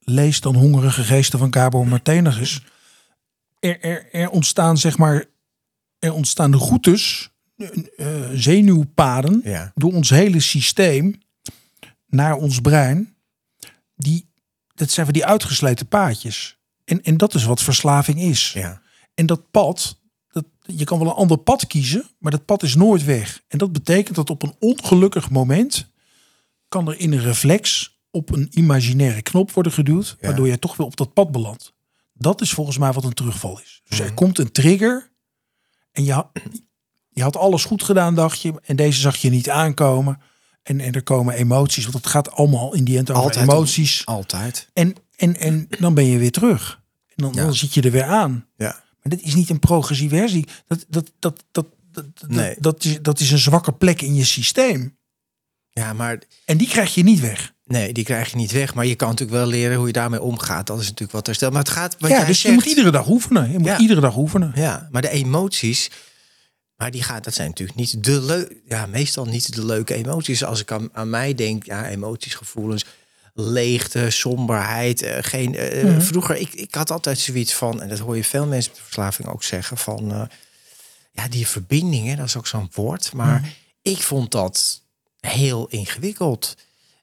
leest 0.00 0.42
dan 0.42 0.54
Hongerige 0.54 1.02
Geesten 1.02 1.38
van 1.38 1.50
Cabo 1.50 1.84
Martinez. 1.84 2.58
Er, 3.60 3.80
er, 3.80 4.08
er 4.12 4.30
ontstaan 4.30 4.78
zeg 4.78 4.98
maar, 4.98 5.24
er 5.98 6.12
ontstaan 6.12 6.56
routes, 6.56 7.30
eh, 7.96 8.06
zenuwpaden 8.34 9.40
Ja, 9.44 9.72
door 9.74 9.92
ons 9.92 10.10
hele 10.10 10.40
systeem 10.40 11.20
naar 12.06 12.34
ons 12.36 12.60
brein. 12.60 13.14
Die, 13.96 14.29
dat 14.80 14.90
zijn 14.90 15.06
van 15.06 15.14
die 15.14 15.24
uitgesleten 15.26 15.86
paadjes. 15.86 16.58
En, 16.84 17.02
en 17.02 17.16
dat 17.16 17.34
is 17.34 17.44
wat 17.44 17.62
verslaving 17.62 18.20
is. 18.20 18.52
ja, 18.52 18.82
En 19.14 19.26
dat 19.26 19.50
pad, 19.50 20.00
dat, 20.28 20.44
je 20.60 20.84
kan 20.84 20.98
wel 20.98 21.08
een 21.08 21.14
ander 21.14 21.38
pad 21.38 21.66
kiezen, 21.66 22.04
maar 22.18 22.30
dat 22.30 22.44
pad 22.44 22.62
is 22.62 22.74
nooit 22.74 23.04
weg. 23.04 23.42
En 23.48 23.58
dat 23.58 23.72
betekent 23.72 24.16
dat 24.16 24.30
op 24.30 24.42
een 24.42 24.54
ongelukkig 24.58 25.30
moment 25.30 25.90
kan 26.68 26.88
er 26.88 26.98
in 26.98 27.12
een 27.12 27.20
reflex 27.20 27.98
op 28.10 28.32
een 28.32 28.48
imaginaire 28.50 29.22
knop 29.22 29.52
worden 29.52 29.72
geduwd, 29.72 30.16
Ja. 30.20 30.26
waardoor 30.26 30.46
je 30.48 30.58
toch 30.58 30.76
weer 30.76 30.86
op 30.86 30.96
dat 30.96 31.12
pad 31.12 31.30
belandt. 31.32 31.72
Dat 32.12 32.40
is 32.40 32.50
volgens 32.52 32.78
mij 32.78 32.92
wat 32.92 33.04
een 33.04 33.12
terugval 33.14 33.60
is. 33.60 33.80
Dus 33.88 33.98
Mhm. 33.98 34.08
er 34.08 34.14
komt 34.14 34.38
een 34.38 34.52
trigger 34.52 35.10
en 35.92 36.04
je, 36.04 36.24
je 37.08 37.22
had 37.22 37.36
alles 37.36 37.64
goed 37.64 37.82
gedaan, 37.82 38.14
dacht 38.14 38.40
je, 38.40 38.52
en 38.62 38.76
deze 38.76 39.00
zag 39.00 39.16
je 39.16 39.30
niet 39.30 39.50
aankomen. 39.50 40.20
En, 40.62 40.80
en 40.80 40.92
er 40.92 41.02
komen 41.02 41.34
emoties, 41.34 41.82
want 41.84 41.96
het 41.96 42.06
gaat 42.06 42.30
allemaal 42.32 42.74
in 42.74 42.84
die 42.84 42.98
end 42.98 43.10
over 43.10 43.22
Altijd 43.22 43.48
emoties. 43.48 44.02
altijd. 44.06 44.68
En, 44.72 44.94
en, 45.16 45.36
en 45.36 45.68
dan 45.78 45.94
ben 45.94 46.04
je 46.04 46.18
weer 46.18 46.30
terug. 46.30 46.80
En 47.06 47.14
dan, 47.16 47.32
Ja. 47.34 47.42
dan 47.44 47.54
zit 47.54 47.74
je 47.74 47.82
er 47.82 47.90
weer 47.90 48.04
aan. 48.04 48.46
Ja, 48.56 48.82
Maar 49.02 49.16
dit 49.16 49.22
is 49.22 49.34
niet 49.34 49.50
een 49.50 49.58
progressieve 49.58 50.16
versie. 50.16 50.46
Dat, 50.66 50.84
dat, 50.88 51.10
dat, 51.18 51.44
dat, 51.50 51.66
dat, 51.92 52.06
dat, 52.20 52.28
Nee. 52.30 52.54
dat, 52.58 52.84
is, 52.84 52.98
dat 53.02 53.20
is 53.20 53.30
een 53.30 53.38
zwakke 53.38 53.72
plek 53.72 54.02
in 54.02 54.14
je 54.14 54.24
systeem. 54.24 54.96
ja, 55.70 55.92
maar 55.92 56.18
En 56.44 56.56
die 56.56 56.68
krijg 56.68 56.94
je 56.94 57.02
niet 57.02 57.20
weg. 57.20 57.52
nee, 57.64 57.92
die 57.92 58.04
krijg 58.04 58.30
je 58.30 58.36
niet 58.36 58.52
weg. 58.52 58.74
Maar 58.74 58.86
je 58.86 58.94
kan 58.94 59.08
natuurlijk 59.08 59.38
wel 59.38 59.46
leren 59.48 59.76
hoe 59.76 59.86
je 59.86 59.92
daarmee 59.92 60.22
omgaat. 60.22 60.66
Dat 60.66 60.78
is 60.80 60.84
natuurlijk 60.84 61.12
wat 61.12 61.26
herstel. 61.26 61.50
Maar 61.50 61.58
het 61.62 61.68
gaat, 61.68 61.96
wat 61.98 62.10
ja, 62.10 62.16
jij 62.16 62.26
dus 62.26 62.40
zegt, 62.40 62.54
je 62.54 62.60
moet 62.60 62.68
iedere 62.68 62.90
dag 62.90 63.08
oefenen. 63.08 63.52
Je 63.52 63.58
moet 63.58 63.66
Ja. 63.68 63.78
iedere 63.78 64.00
dag 64.00 64.16
oefenen. 64.16 64.52
Ja, 64.54 64.88
maar 64.90 65.02
de 65.02 65.10
emoties, 65.10 65.90
maar 66.80 66.90
die 66.90 67.02
gaat, 67.02 67.24
dat 67.24 67.34
zijn 67.34 67.48
natuurlijk 67.48 67.78
niet 67.78 68.04
de 68.04 68.20
leuke, 68.22 68.56
ja, 68.68 68.86
meestal 68.86 69.24
niet 69.24 69.54
de 69.54 69.64
leuke 69.64 69.94
emoties. 69.94 70.44
Als 70.44 70.60
ik 70.60 70.72
aan, 70.72 70.88
aan 70.92 71.10
mij 71.10 71.34
denk, 71.34 71.64
ja, 71.64 71.88
emoties, 71.88 72.34
gevoelens, 72.34 72.84
leegte, 73.34 74.10
somberheid, 74.10 75.02
eh, 75.02 75.16
geen. 75.20 75.54
eh, 75.56 75.84
Mhm. 75.84 76.00
Vroeger, 76.00 76.36
ik, 76.36 76.52
ik 76.54 76.74
had 76.74 76.90
altijd 76.90 77.18
zoiets 77.18 77.52
van, 77.54 77.82
en 77.82 77.88
dat 77.88 77.98
hoor 77.98 78.16
je 78.16 78.24
veel 78.24 78.46
mensen 78.46 78.72
met 78.72 78.80
verslaving 78.82 79.28
ook 79.28 79.42
zeggen, 79.42 79.76
van, 79.76 80.12
eh, 80.12 80.22
ja, 81.12 81.28
die 81.28 81.46
verbindingen, 81.46 82.16
dat 82.16 82.26
is 82.26 82.36
ook 82.36 82.46
zo'n 82.46 82.70
woord, 82.74 83.12
maar 83.12 83.40
Mhm. 83.40 83.48
ik 83.82 84.02
vond 84.02 84.30
dat 84.30 84.82
heel 85.20 85.66
ingewikkeld. 85.68 86.56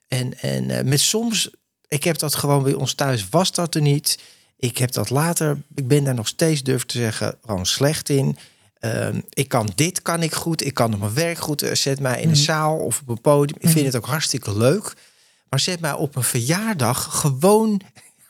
En, 0.08 0.38
en 0.40 0.70
eh, 0.70 0.84
met 0.84 1.00
soms, 1.00 1.50
ik 1.88 2.04
heb 2.04 2.18
dat 2.18 2.34
gewoon 2.34 2.62
bij 2.62 2.74
ons 2.74 2.94
thuis, 2.94 3.28
was 3.28 3.52
dat 3.52 3.74
er 3.74 3.80
niet. 3.80 4.18
Ik 4.56 4.78
heb 4.78 4.92
dat 4.92 5.10
later, 5.10 5.58
ik 5.74 5.88
ben 5.88 6.04
daar 6.04 6.14
nog 6.14 6.28
steeds, 6.28 6.62
durf 6.62 6.84
te 6.84 6.98
zeggen, 6.98 7.38
gewoon 7.44 7.66
slecht 7.66 8.08
in. 8.08 8.36
Ehm, 8.80 9.20
ik 9.30 9.48
kan 9.48 9.70
dit, 9.74 10.02
kan 10.02 10.22
ik 10.22 10.34
goed. 10.34 10.64
Ik 10.64 10.74
kan 10.74 10.92
op 10.94 11.00
mijn 11.00 11.14
werk 11.14 11.38
goed. 11.38 11.62
Eh, 11.62 11.74
Zet 11.74 12.00
mij 12.00 12.20
in 12.20 12.28
een 12.28 12.36
zaal 12.36 12.76
of 12.76 13.00
op 13.00 13.08
een 13.08 13.20
podium. 13.20 13.58
Ik 13.60 13.68
vind 13.68 13.86
het 13.86 13.96
ook 13.96 14.06
hartstikke 14.06 14.56
leuk. 14.58 14.94
Maar 15.48 15.60
zet 15.60 15.80
mij 15.80 15.92
op 15.92 16.16
een 16.16 16.22
verjaardag 16.22 17.20
gewoon... 17.20 17.80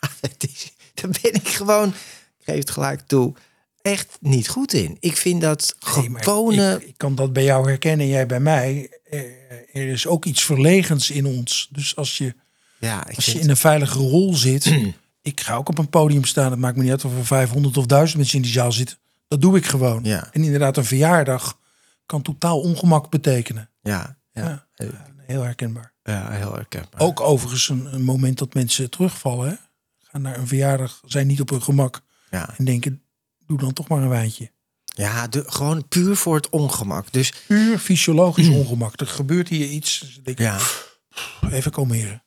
Daar 0.95 1.11
ben 1.23 1.33
ik 1.35 1.49
gewoon, 1.49 1.89
ik 1.89 2.45
geef 2.45 2.59
het 2.59 2.71
gelijk 2.71 3.01
toe, 3.07 3.35
echt 3.83 4.17
niet 4.21 4.49
goed 4.49 4.73
in. 4.73 4.97
Ik 5.01 5.17
vind 5.17 5.41
dat 5.41 5.75
Nee, 5.97 6.11
maar 6.11 6.23
gewone... 6.23 6.79
ik, 6.81 6.89
ik 6.89 6.95
kan 6.97 7.15
dat 7.15 7.33
bij 7.33 7.45
jou 7.45 7.69
herkennen, 7.69 8.07
jij 8.09 8.27
bij 8.27 8.41
mij. 8.41 8.91
Eh, 9.11 9.21
Er 9.73 9.89
is 9.89 10.07
ook 10.07 10.25
iets 10.25 10.43
verlegens 10.45 11.11
in 11.11 11.27
ons. 11.27 11.69
Dus 11.73 11.97
als 11.97 12.19
je, 12.19 12.35
ja, 12.79 13.07
als 13.15 13.27
je 13.27 13.41
in 13.41 13.51
een 13.51 13.57
veilige 13.57 13.99
rol 13.99 14.35
zit. 14.35 14.73
ik 15.23 15.41
ga 15.41 15.55
ook 15.55 15.69
op 15.69 15.79
een 15.79 15.89
podium 15.89 16.25
staan. 16.25 16.51
Het 16.51 16.61
maakt 16.61 16.77
me 16.77 16.83
niet 16.83 16.91
uit 16.91 17.05
of 17.05 17.17
er 17.17 17.27
500 17.27 17.77
of 17.77 17.87
1000 17.87 18.17
mensen 18.19 18.37
in 18.37 18.43
die 18.43 18.53
zaal 18.53 18.73
zitten. 18.73 18.97
Dat 19.29 19.41
doe 19.41 19.57
ik 19.57 19.67
gewoon. 19.67 20.05
Ja. 20.05 20.29
En 20.33 20.45
inderdaad, 20.45 20.77
een 20.77 20.85
verjaardag 20.85 21.59
kan 22.07 22.23
totaal 22.23 22.61
ongemak 22.61 23.11
betekenen. 23.11 23.71
ja, 23.83 24.19
ja, 24.33 24.67
Ja. 24.75 25.07
Heel 25.27 25.43
herkenbaar. 25.43 25.93
ja, 26.03 26.31
heel 26.31 26.55
herkenbaar. 26.55 27.01
Ook 27.01 27.21
overigens 27.21 27.69
een, 27.69 27.95
een 27.95 28.03
moment 28.03 28.39
dat 28.39 28.55
mensen 28.55 28.91
terugvallen. 28.91 29.49
Hè? 29.49 29.55
Gaan 29.99 30.23
naar 30.23 30.39
een 30.39 30.47
verjaardag, 30.47 31.01
zijn 31.05 31.27
niet 31.27 31.41
op 31.41 31.51
hun 31.51 31.63
gemak. 31.63 32.01
Ja, 32.31 32.55
En 32.57 32.65
denken, 32.65 33.03
doe 33.47 33.59
dan 33.59 33.73
toch 33.73 33.89
maar 33.89 34.03
een 34.03 34.09
wijntje. 34.09 34.51
ja 34.85 35.27
de, 35.27 35.45
gewoon 35.47 35.89
puur 35.89 36.17
voor 36.17 36.35
het 36.37 36.49
ongemak. 36.49 37.13
Dus 37.13 37.33
Puur 37.47 37.79
fysiologisch 37.79 38.49
ongemak. 38.61 39.01
Er 39.01 39.07
gebeurt 39.07 39.49
hier 39.49 39.67
iets. 39.67 39.99
Dus 39.99 40.15
denk 40.15 40.39
ik, 40.39 40.45
ja, 40.45 40.59
Even 41.51 41.71
kalmeren. 41.71 42.23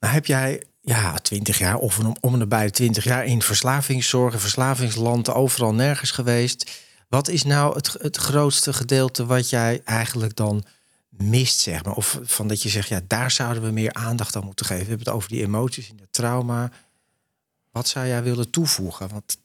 Nou, 0.00 0.14
heb 0.14 0.26
jij 0.26 0.62
ja, 0.84 1.14
20 1.14 1.58
jaar 1.58 1.76
of 1.76 1.98
om, 1.98 2.16
om 2.20 2.40
en 2.40 2.48
de 2.48 2.70
20 2.70 3.04
jaar 3.04 3.24
in 3.24 3.42
verslavingszorg, 3.42 4.40
verslavingsland, 4.40 5.30
overal 5.30 5.74
nergens 5.74 6.10
geweest. 6.10 6.70
Wat 7.08 7.28
is 7.28 7.42
nou 7.42 7.74
het, 7.74 7.96
het 8.00 8.16
grootste 8.16 8.72
gedeelte 8.72 9.26
wat 9.26 9.50
jij 9.50 9.80
eigenlijk 9.84 10.36
dan 10.36 10.64
mist, 11.08 11.60
zeg 11.60 11.84
maar? 11.84 11.94
Of 11.94 12.20
van 12.22 12.48
dat 12.48 12.62
je 12.62 12.68
zegt, 12.68 12.88
ja, 12.88 13.00
daar 13.06 13.30
zouden 13.30 13.62
we 13.62 13.70
meer 13.70 13.92
aandacht 13.92 14.36
aan 14.36 14.44
moeten 14.44 14.66
geven. 14.66 14.82
We 14.82 14.88
hebben 14.88 15.06
het 15.06 15.16
over 15.16 15.28
die 15.28 15.42
emoties 15.42 15.90
en 15.90 15.98
het 16.00 16.12
trauma. 16.12 16.70
Wat 17.70 17.88
zou 17.88 18.06
jij 18.06 18.22
willen 18.22 18.50
toevoegen? 18.50 19.08
Want 19.08 19.38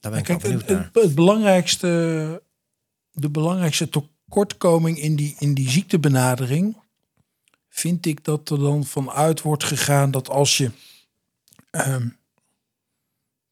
daar 0.00 0.10
ben 0.10 0.20
ik 0.20 0.26
Kijk, 0.26 0.42
wel 0.42 0.50
het, 0.50 0.60
benieuwd 0.60 0.80
naar. 0.80 0.90
het, 0.92 1.02
het 1.02 1.14
belangrijkste, 1.14 2.42
de 3.12 3.30
belangrijkste 3.30 3.88
tekortkoming 3.88 4.98
in 4.98 5.16
die, 5.16 5.36
in 5.38 5.54
die 5.54 5.70
ziektebenadering 5.70 6.76
vind 7.74 8.06
ik 8.06 8.24
dat 8.24 8.50
er 8.50 8.58
dan 8.58 8.84
vanuit 8.84 9.42
wordt 9.42 9.64
gegaan 9.64 10.10
dat 10.10 10.28
als 10.28 10.56
je, 10.56 10.70
ehm, 11.70 12.06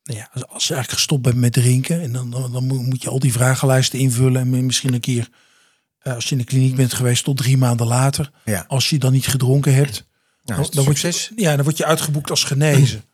nou 0.02 0.18
ja, 0.18 0.28
als- 0.32 0.66
je 0.68 0.74
eigenlijk 0.74 0.90
gestopt 0.90 1.22
bent 1.22 1.36
met 1.36 1.52
drinken 1.52 2.00
en 2.00 2.12
dan, 2.12 2.30
dan, 2.30 2.52
dan 2.52 2.66
moet- 2.66 3.02
je 3.02 3.08
al 3.08 3.18
die 3.18 3.32
vragenlijsten 3.32 3.98
invullen 3.98 4.40
en 4.54 4.66
misschien 4.66 4.94
een 4.94 5.00
keer 5.00 5.28
Eh, 6.00 6.14
als 6.14 6.24
je 6.24 6.30
in 6.30 6.38
de 6.38 6.44
kliniek 6.44 6.74
bent 6.74 6.92
geweest 6.92 7.24
tot 7.24 7.36
drie 7.36 7.56
maanden 7.56 7.86
later. 7.86 8.30
Ja. 8.44 8.64
Als 8.68 8.90
je 8.90 8.98
dan 8.98 9.12
niet 9.12 9.26
gedronken 9.26 9.74
hebt. 9.74 10.06
Nou, 10.44 10.60
dan, 10.62 10.70
dan 10.72 10.84
word 10.84 10.98
je, 10.98 11.28
ja, 11.36 11.54
dan 11.56 11.64
word 11.64 11.76
je 11.76 11.84
uitgeboekt 11.84 12.30
als 12.30 12.44
genezen. 12.44 13.04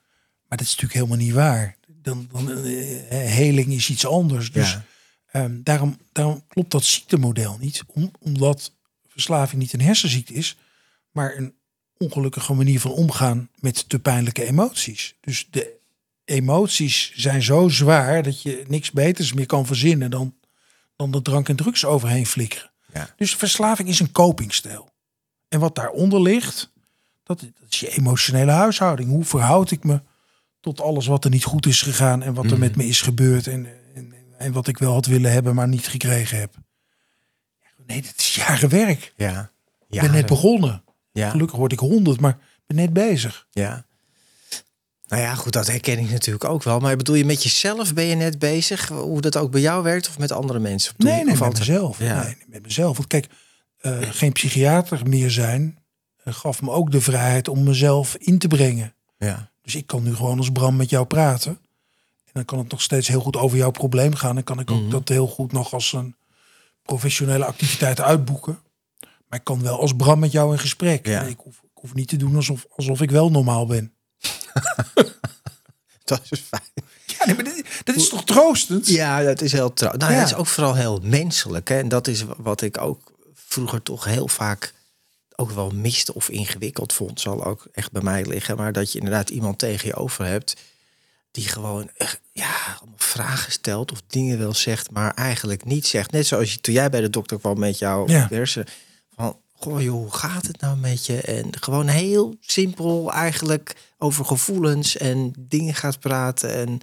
maar 0.48 0.58
dat 0.58 0.60
is 0.60 0.66
natuurlijk 0.76 0.92
helemaal 0.94 1.16
niet 1.16 1.32
waar. 1.32 1.76
Dan, 2.02 2.28
dan, 2.32 2.50
eh, 2.64 3.08
heling 3.10 3.72
is 3.72 3.90
iets 3.90 4.06
anders. 4.06 4.52
Dus 4.52 4.70
Ja. 4.70 4.84
ehm, 5.30 5.62
daarom, 5.62 5.98
daarom 6.12 6.42
klopt 6.48 6.70
dat 6.70 6.84
ziektemodel 6.84 7.56
niet. 7.60 7.82
Om, 7.86 8.10
omdat 8.20 8.72
verslaving 9.06 9.60
niet 9.60 9.72
een 9.72 9.80
hersenziekte 9.80 10.32
is. 10.34 10.56
Maar 11.16 11.36
een 11.36 11.54
ongelukkige 11.96 12.54
manier 12.54 12.80
van 12.80 12.90
omgaan 12.90 13.48
met 13.58 13.88
te 13.88 13.98
pijnlijke 13.98 14.44
emoties. 14.44 15.14
Dus 15.20 15.48
de 15.50 15.72
emoties 16.24 17.12
zijn 17.14 17.42
zo 17.42 17.68
zwaar 17.68 18.22
dat 18.22 18.42
je 18.42 18.64
niks 18.68 18.90
beters 18.90 19.32
meer 19.32 19.46
kan 19.46 19.66
verzinnen 19.66 20.10
dan, 20.10 20.34
dan 20.96 21.10
de 21.10 21.22
drank 21.22 21.48
en 21.48 21.56
drugs 21.56 21.84
overheen 21.84 22.26
flikkeren. 22.26 22.70
Ja. 22.92 23.14
Dus 23.16 23.34
verslaving 23.36 23.88
is 23.88 24.00
een 24.00 24.12
copingstijl. 24.12 24.88
En 25.48 25.60
wat 25.60 25.74
daaronder 25.74 26.20
ligt, 26.22 26.72
dat, 27.22 27.40
dat 27.40 27.50
is 27.68 27.80
je 27.80 27.96
emotionele 27.96 28.50
huishouding. 28.52 29.08
Hoe 29.08 29.24
verhoud 29.24 29.70
ik 29.70 29.84
me 29.84 30.00
tot 30.60 30.80
alles 30.80 31.06
wat 31.06 31.24
er 31.24 31.30
niet 31.30 31.44
goed 31.44 31.66
is 31.66 31.82
gegaan 31.82 32.22
en 32.22 32.34
wat 32.34 32.44
er 32.44 32.50
Mhm. 32.50 32.60
met 32.60 32.76
me 32.76 32.86
is 32.86 33.00
gebeurd 33.00 33.46
en, 33.46 33.66
en, 33.94 34.14
en 34.38 34.52
wat 34.52 34.68
ik 34.68 34.78
wel 34.78 34.92
had 34.92 35.06
willen 35.06 35.32
hebben, 35.32 35.54
maar 35.54 35.68
niet 35.68 35.88
gekregen 35.88 36.38
heb. 36.38 36.54
Nee, 37.86 38.02
dat 38.02 38.14
is 38.16 38.34
jaren 38.34 38.68
werk. 38.68 39.12
Ja. 39.16 39.50
Ik 39.88 40.00
ben 40.00 40.10
net 40.12 40.26
begonnen. 40.26 40.84
Ja. 41.16 41.30
Gelukkig 41.30 41.56
word 41.58 41.72
ik 41.72 41.78
honderd, 41.78 42.20
maar 42.20 42.38
ben 42.66 42.76
net 42.76 42.92
bezig. 42.92 43.46
Ja. 43.50 43.84
Nou 45.08 45.22
ja, 45.22 45.34
goed, 45.34 45.52
dat 45.52 45.66
herken 45.66 45.98
ik 45.98 46.10
natuurlijk 46.10 46.44
ook 46.44 46.62
wel. 46.62 46.78
Maar 46.78 46.96
bedoel 46.96 47.14
je 47.14 47.24
met 47.24 47.42
jezelf 47.42 47.94
ben 47.94 48.04
je 48.04 48.14
net 48.14 48.38
bezig? 48.38 48.88
Hoe 48.88 49.20
dat 49.20 49.36
ook 49.36 49.50
bij 49.50 49.60
jou 49.60 49.82
werkt 49.82 50.08
of 50.08 50.18
met 50.18 50.32
andere 50.32 50.58
mensen? 50.58 50.94
Nee, 50.96 51.14
nee, 51.14 51.24
met 51.24 51.40
altijd- 51.40 51.58
mezelf. 51.58 51.98
Ja. 51.98 52.22
Nee, 52.22 52.36
met 52.46 52.62
mezelf. 52.62 52.96
Want 52.96 53.08
kijk, 53.08 53.26
eh, 53.76 53.98
geen 54.00 54.32
psychiater 54.32 55.00
meer 55.08 55.30
zijn 55.30 55.78
eh, 56.24 56.34
gaf 56.34 56.62
me 56.62 56.70
ook 56.70 56.90
de 56.90 57.00
vrijheid 57.00 57.48
om 57.48 57.62
mezelf 57.64 58.16
in 58.16 58.38
te 58.38 58.48
brengen. 58.48 58.94
Ja. 59.18 59.50
Dus 59.62 59.74
ik 59.74 59.86
kan 59.86 60.02
nu 60.02 60.14
gewoon 60.14 60.38
als 60.38 60.50
Bram 60.50 60.76
met 60.76 60.90
jou 60.90 61.06
praten. 61.06 61.50
En 62.24 62.32
dan 62.32 62.44
kan 62.44 62.58
het 62.58 62.70
nog 62.70 62.82
steeds 62.82 63.08
heel 63.08 63.20
goed 63.20 63.36
over 63.36 63.56
jouw 63.58 63.70
probleem 63.70 64.14
gaan. 64.14 64.36
En 64.36 64.44
kan 64.44 64.58
ik 64.60 64.70
ook 64.70 64.80
Mhm. 64.80 64.90
dat 64.90 65.08
heel 65.08 65.26
goed 65.26 65.52
nog 65.52 65.72
als 65.72 65.92
een 65.92 66.16
professionele 66.82 67.44
activiteit 67.44 68.00
uitboeken. 68.00 68.58
Maar 69.28 69.38
ik 69.38 69.44
kan 69.44 69.62
wel 69.62 69.80
als 69.80 69.96
Bram 69.96 70.18
met 70.18 70.32
jou 70.32 70.52
in 70.52 70.58
gesprek. 70.58 71.06
Ja. 71.06 71.22
Ik, 71.22 71.38
hoef, 71.38 71.56
ik 71.62 71.70
hoef 71.80 71.94
niet 71.94 72.08
te 72.08 72.16
doen 72.16 72.36
alsof, 72.36 72.66
alsof 72.76 73.00
ik 73.00 73.10
wel 73.10 73.30
normaal 73.30 73.66
ben. 73.66 73.92
Dat 76.04 76.22
is 76.30 76.40
fijn. 76.40 76.62
Ja, 77.06 77.26
nee, 77.26 77.34
maar 77.34 77.44
dit- 77.44 77.80
dat 77.84 77.96
is 77.96 78.08
toch 78.08 78.24
troostend? 78.24 78.86
Ja, 78.88 79.22
dat 79.22 79.40
is 79.40 79.52
heel 79.52 79.72
trouw. 79.72 79.92
Nou, 79.92 80.12
ja. 80.12 80.24
Is 80.24 80.34
ook 80.34 80.46
vooral 80.46 80.74
heel 80.74 81.00
menselijk. 81.02 81.68
Hè? 81.68 81.78
En 81.78 81.88
dat 81.88 82.06
is 82.06 82.24
wat 82.36 82.60
ik 82.62 82.80
ook 82.80 83.12
vroeger 83.34 83.82
toch 83.82 84.04
heel 84.04 84.28
vaak 84.28 84.74
ook 85.36 85.50
wel 85.50 85.70
miste 85.70 86.14
of 86.14 86.28
ingewikkeld 86.28 86.92
vond. 86.92 87.20
Zal 87.20 87.44
ook 87.44 87.66
echt 87.72 87.92
bij 87.92 88.02
mij 88.02 88.24
liggen. 88.26 88.56
Maar 88.56 88.72
dat 88.72 88.92
je 88.92 88.98
inderdaad 88.98 89.30
iemand 89.30 89.58
tegen 89.58 89.88
je 89.88 89.94
over 89.94 90.24
hebt 90.24 90.56
die 91.30 91.48
gewoon 91.48 91.90
ja, 92.32 92.78
vragen 92.96 93.52
stelt 93.52 93.92
of 93.92 94.02
dingen 94.06 94.38
wel 94.38 94.54
zegt, 94.54 94.90
maar 94.90 95.14
eigenlijk 95.14 95.64
niet 95.64 95.86
zegt. 95.86 96.10
Net 96.12 96.26
zoals 96.26 96.52
je, 96.52 96.60
toen 96.60 96.74
jij 96.74 96.90
bij 96.90 97.00
de 97.00 97.10
dokter 97.10 97.38
kwam 97.38 97.58
met 97.58 97.78
jouw 97.78 98.08
Ja. 98.08 98.28
Van, 99.16 99.36
goh 99.52 99.82
joh, 99.82 99.94
hoe 99.94 100.12
gaat 100.14 100.46
het 100.46 100.60
nou 100.60 100.76
met 100.76 101.06
je? 101.06 101.20
En 101.20 101.48
gewoon 101.60 101.86
heel 101.88 102.36
simpel 102.40 103.12
eigenlijk 103.12 103.76
over 103.98 104.24
gevoelens 104.24 104.96
en 104.96 105.32
dingen 105.38 105.74
gaat 105.74 106.00
praten. 106.00 106.54
En 106.54 106.80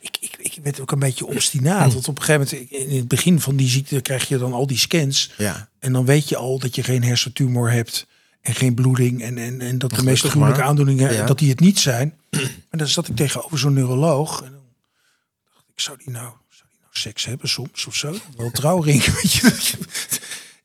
Ik, 0.00 0.16
ik, 0.20 0.36
ik 0.38 0.58
werd 0.62 0.80
ook 0.80 0.90
een 0.90 0.98
beetje 0.98 1.26
obstinaat. 1.26 1.92
Want 1.92 2.08
op 2.08 2.18
een 2.18 2.24
gegeven 2.24 2.58
moment, 2.60 2.90
in 2.90 2.96
het 2.96 3.08
begin 3.08 3.40
van 3.40 3.56
die 3.56 3.68
ziekte, 3.68 4.00
krijg 4.00 4.28
je 4.28 4.38
dan 4.38 4.52
al 4.52 4.66
die 4.66 4.78
scans. 4.78 5.32
ja, 5.38 5.68
En 5.78 5.92
dan 5.92 6.04
weet 6.04 6.28
je 6.28 6.36
al 6.36 6.58
dat 6.58 6.74
je 6.74 6.82
geen 6.82 7.04
hersentumor 7.04 7.70
hebt. 7.70 8.06
En 8.40 8.54
geen 8.54 8.74
bloeding. 8.74 9.22
En, 9.22 9.38
en, 9.38 9.60
en 9.60 9.78
dat 9.78 9.90
de 9.90 9.96
Gelukkig 9.96 10.22
meest 10.22 10.24
gruwelijke 10.34 10.62
aandoeningen, 10.62 11.12
Ja. 11.12 11.26
dat 11.26 11.38
die 11.38 11.50
het 11.50 11.60
niet 11.60 11.78
zijn. 11.78 12.14
Maar 12.70 12.78
dan 12.84 12.86
zat 12.88 13.08
ik 13.08 13.16
tegenover 13.16 13.58
zo'n 13.58 13.72
neuroloog. 13.72 14.42
En 14.42 14.50
dan 14.52 14.62
dacht 15.52 15.64
ik, 15.74 15.80
zou 15.80 15.96
die 15.98 16.10
nou, 16.10 16.24
zou 16.48 16.68
die 16.70 16.78
nou 16.80 16.90
seks 16.92 17.24
hebben 17.24 17.48
soms 17.48 17.86
of 17.86 17.94
zo? 17.94 18.14
Wel 18.36 18.50
trouwring, 18.50 19.04
weet 19.22 19.32
je. 19.32 19.78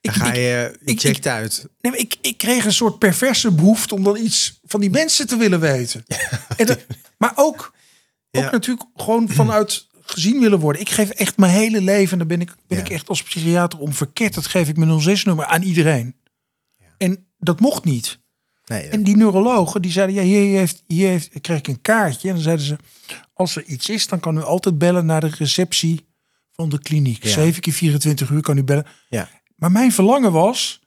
Ik, 0.01 0.11
ga 0.11 0.33
je, 0.33 0.77
ik- 0.85 0.99
checkt 0.99 1.27
uit. 1.27 1.65
nee, 1.81 1.97
ik, 1.97 2.15
ik 2.21 2.37
kreeg 2.37 2.65
een 2.65 2.73
soort 2.73 2.99
perverse 2.99 3.51
behoefte 3.51 3.95
om 3.95 4.03
dan 4.03 4.17
iets 4.17 4.59
van 4.63 4.79
die 4.79 4.89
mensen 4.89 5.27
te 5.27 5.35
willen 5.37 5.59
weten. 5.59 6.03
En 6.57 6.65
dat, 6.65 6.85
maar 7.17 7.31
ook, 7.35 7.73
ook 8.31 8.43
Ja. 8.43 8.51
natuurlijk 8.51 8.85
gewoon 8.95 9.29
vanuit 9.29 9.87
gezien 10.01 10.39
willen 10.39 10.59
worden. 10.59 10.81
Ik 10.81 10.89
geef 10.89 11.09
echt 11.09 11.37
mijn 11.37 11.51
hele 11.51 11.81
leven, 11.81 12.11
en 12.11 12.17
daar 12.17 12.27
ben 12.37 12.41
ik, 12.41 12.55
ben 12.67 12.77
Ja. 12.77 12.83
ik 12.83 12.89
echt 12.89 13.09
als 13.09 13.23
psychiater 13.23 13.79
om 13.79 13.93
verkeerd. 13.93 14.33
Dat 14.33 14.47
geef 14.47 14.67
ik 14.69 14.77
mijn 14.77 15.01
06-nummer 15.19 15.45
aan 15.45 15.61
iedereen. 15.61 16.15
En 16.97 17.25
dat 17.37 17.59
mocht 17.59 17.83
niet. 17.83 18.19
Nee, 18.65 18.87
En 18.87 19.03
die 19.03 19.15
neurologen 19.17 19.81
die 19.81 19.91
zeiden, 19.91 20.15
ja, 20.15 20.21
hier 20.21 20.57
heeft, 20.57 20.83
hier 20.87 21.07
heeft, 21.07 21.41
kreeg 21.41 21.57
ik 21.57 21.67
een 21.67 21.81
kaartje. 21.81 22.27
En 22.27 22.33
dan 22.33 22.43
zeiden 22.43 22.65
ze, 22.65 22.75
als 23.33 23.55
er 23.55 23.63
iets 23.63 23.89
is, 23.89 24.07
dan 24.07 24.19
kan 24.19 24.37
u 24.37 24.41
altijd 24.41 24.77
bellen 24.77 25.05
naar 25.05 25.21
de 25.21 25.31
receptie 25.37 26.05
van 26.51 26.69
de 26.69 26.79
kliniek. 26.79 27.23
Ja. 27.23 27.29
7 27.31 27.61
keer 27.61 27.73
24 27.73 28.29
uur 28.29 28.41
kan 28.41 28.57
u 28.57 28.63
bellen. 28.63 28.85
ja. 29.09 29.29
Maar 29.61 29.71
mijn 29.71 29.91
verlangen 29.91 30.31
was. 30.31 30.79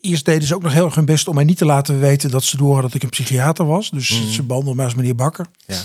Eerst 0.00 0.24
deden 0.24 0.48
ze 0.48 0.54
ook 0.54 0.62
nog 0.62 0.72
heel 0.72 0.84
erg 0.84 0.94
hun 0.94 1.04
best 1.04 1.28
om 1.28 1.34
mij 1.34 1.44
niet 1.44 1.56
te 1.58 1.64
laten 1.64 2.00
weten 2.00 2.30
dat 2.30 2.44
ze 2.44 2.56
door 2.56 2.82
dat 2.82 2.94
ik 2.94 3.02
een 3.02 3.08
psychiater 3.08 3.66
was. 3.66 3.90
Dus 3.90 4.06
ze 4.32 4.42
behandelden 4.42 4.76
mij 4.76 4.84
als 4.84 4.94
meneer 4.94 5.14
Bakker. 5.14 5.46
ja. 5.66 5.82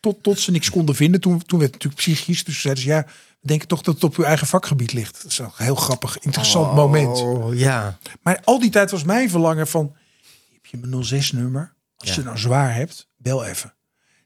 Tot, 0.00 0.22
tot 0.22 0.40
ze 0.40 0.50
niks 0.50 0.70
konden 0.70 0.94
vinden. 0.94 1.20
Toen, 1.20 1.42
toen 1.44 1.58
werd 1.58 1.74
het 1.74 1.82
natuurlijk 1.84 2.02
psychisch. 2.14 2.44
Dus 2.44 2.60
zeiden 2.60 2.82
ze 2.82 2.88
ja, 2.88 3.06
we 3.40 3.46
denken 3.46 3.68
toch 3.68 3.82
dat 3.82 3.94
het 3.94 4.04
op 4.04 4.16
uw 4.16 4.24
eigen 4.24 4.46
vakgebied 4.46 4.92
ligt. 4.92 5.22
Dat 5.22 5.30
is 5.30 5.38
een 5.38 5.50
heel 5.54 5.74
grappig, 5.74 6.18
interessant 6.18 6.74
moment. 6.74 7.18
Oh, 7.20 7.54
ja. 7.58 7.98
Maar 8.22 8.40
al 8.44 8.60
die 8.60 8.70
tijd 8.70 8.90
was 8.90 9.02
mijn 9.04 9.30
verlangen 9.30 9.66
van, 9.68 9.96
heb 10.52 10.66
je 10.66 10.76
mijn 10.76 11.04
06-nummer? 11.04 11.74
Als 11.96 12.08
Ja. 12.08 12.14
je 12.16 12.22
nou 12.22 12.38
zwaar 12.38 12.74
hebt, 12.74 13.08
bel 13.16 13.44
even. 13.44 13.74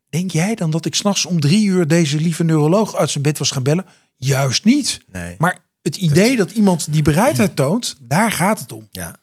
Denk 0.09 0.31
jij 0.31 0.55
dan 0.55 0.71
dat 0.71 0.85
ik 0.87 0.95
s'nachts 0.95 1.25
om 1.27 1.41
drie 1.41 1.67
uur 1.67 1.87
deze 1.87 2.17
lieve 2.17 2.45
neuroloog 2.45 2.95
uit 2.97 3.11
zijn 3.11 3.25
bed 3.25 3.39
was 3.39 3.51
gaan 3.51 3.63
bellen? 3.63 3.87
Juist 4.17 4.65
niet. 4.65 5.01
Nee. 5.13 5.35
Maar 5.39 5.59
het 5.87 5.97
idee 5.97 6.37
dat 6.37 6.51
iemand 6.51 6.93
die 6.93 7.03
bereidheid 7.03 7.57
toont, 7.57 7.97
daar 8.01 8.33
gaat 8.33 8.59
het 8.59 8.73
om. 8.73 8.89
Ja. 8.91 9.17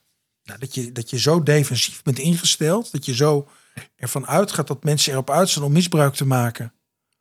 Nou, 0.43 0.60
dat, 0.60 0.76
je, 0.76 0.91
dat 0.91 1.10
je 1.10 1.19
zo 1.19 1.43
defensief 1.43 2.02
bent 2.02 2.19
ingesteld, 2.19 2.91
dat 2.91 3.06
je 3.06 3.15
zo 3.15 3.49
ervan 3.95 4.28
uitgaat 4.28 4.67
dat 4.67 4.84
mensen 4.84 5.12
erop 5.12 5.30
uit 5.30 5.49
zijn 5.49 5.65
om 5.65 5.71
misbruik 5.71 6.13
te 6.13 6.26
maken. 6.26 6.73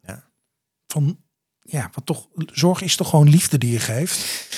Ja. 0.07 0.31
Van, 0.87 1.19
ja, 1.63 1.91
wat 1.93 2.07
toch, 2.07 2.29
zorg 2.35 2.81
is 2.81 2.97
toch 2.97 3.09
gewoon 3.09 3.29
liefde 3.29 3.59
die 3.59 3.73
je 3.73 3.81
geeft. 3.81 4.49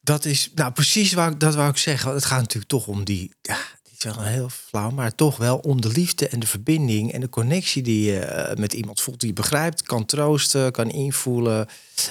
Dat 0.00 0.24
is, 0.24 0.50
nou 0.54 0.72
precies 0.72 1.12
waar 1.12 1.30
ik, 1.30 1.40
dat 1.40 1.54
wou 1.54 1.70
ik 1.70 1.76
zeggen. 1.76 2.12
Het 2.12 2.24
gaat 2.24 2.40
natuurlijk 2.40 2.70
toch 2.70 2.86
om 2.86 3.04
die, 3.04 3.34
ja, 3.40 3.58
wel 4.02 4.22
heel 4.22 4.48
flauw, 4.48 4.90
maar 4.90 5.14
toch 5.14 5.36
wel 5.36 5.58
om 5.58 5.80
de 5.80 5.88
liefde 5.88 6.28
en 6.28 6.40
de 6.40 6.46
verbinding 6.46 7.12
en 7.12 7.20
de 7.20 7.28
connectie 7.28 7.82
die 7.82 8.12
je 8.12 8.18
eh, 8.18 8.56
met 8.56 8.72
iemand 8.72 9.00
voelt, 9.00 9.20
die 9.20 9.28
je 9.28 9.34
begrijpt, 9.34 9.82
kan 9.82 10.04
troosten, 10.04 10.72
kan 10.72 10.90
invoelen 10.90 11.66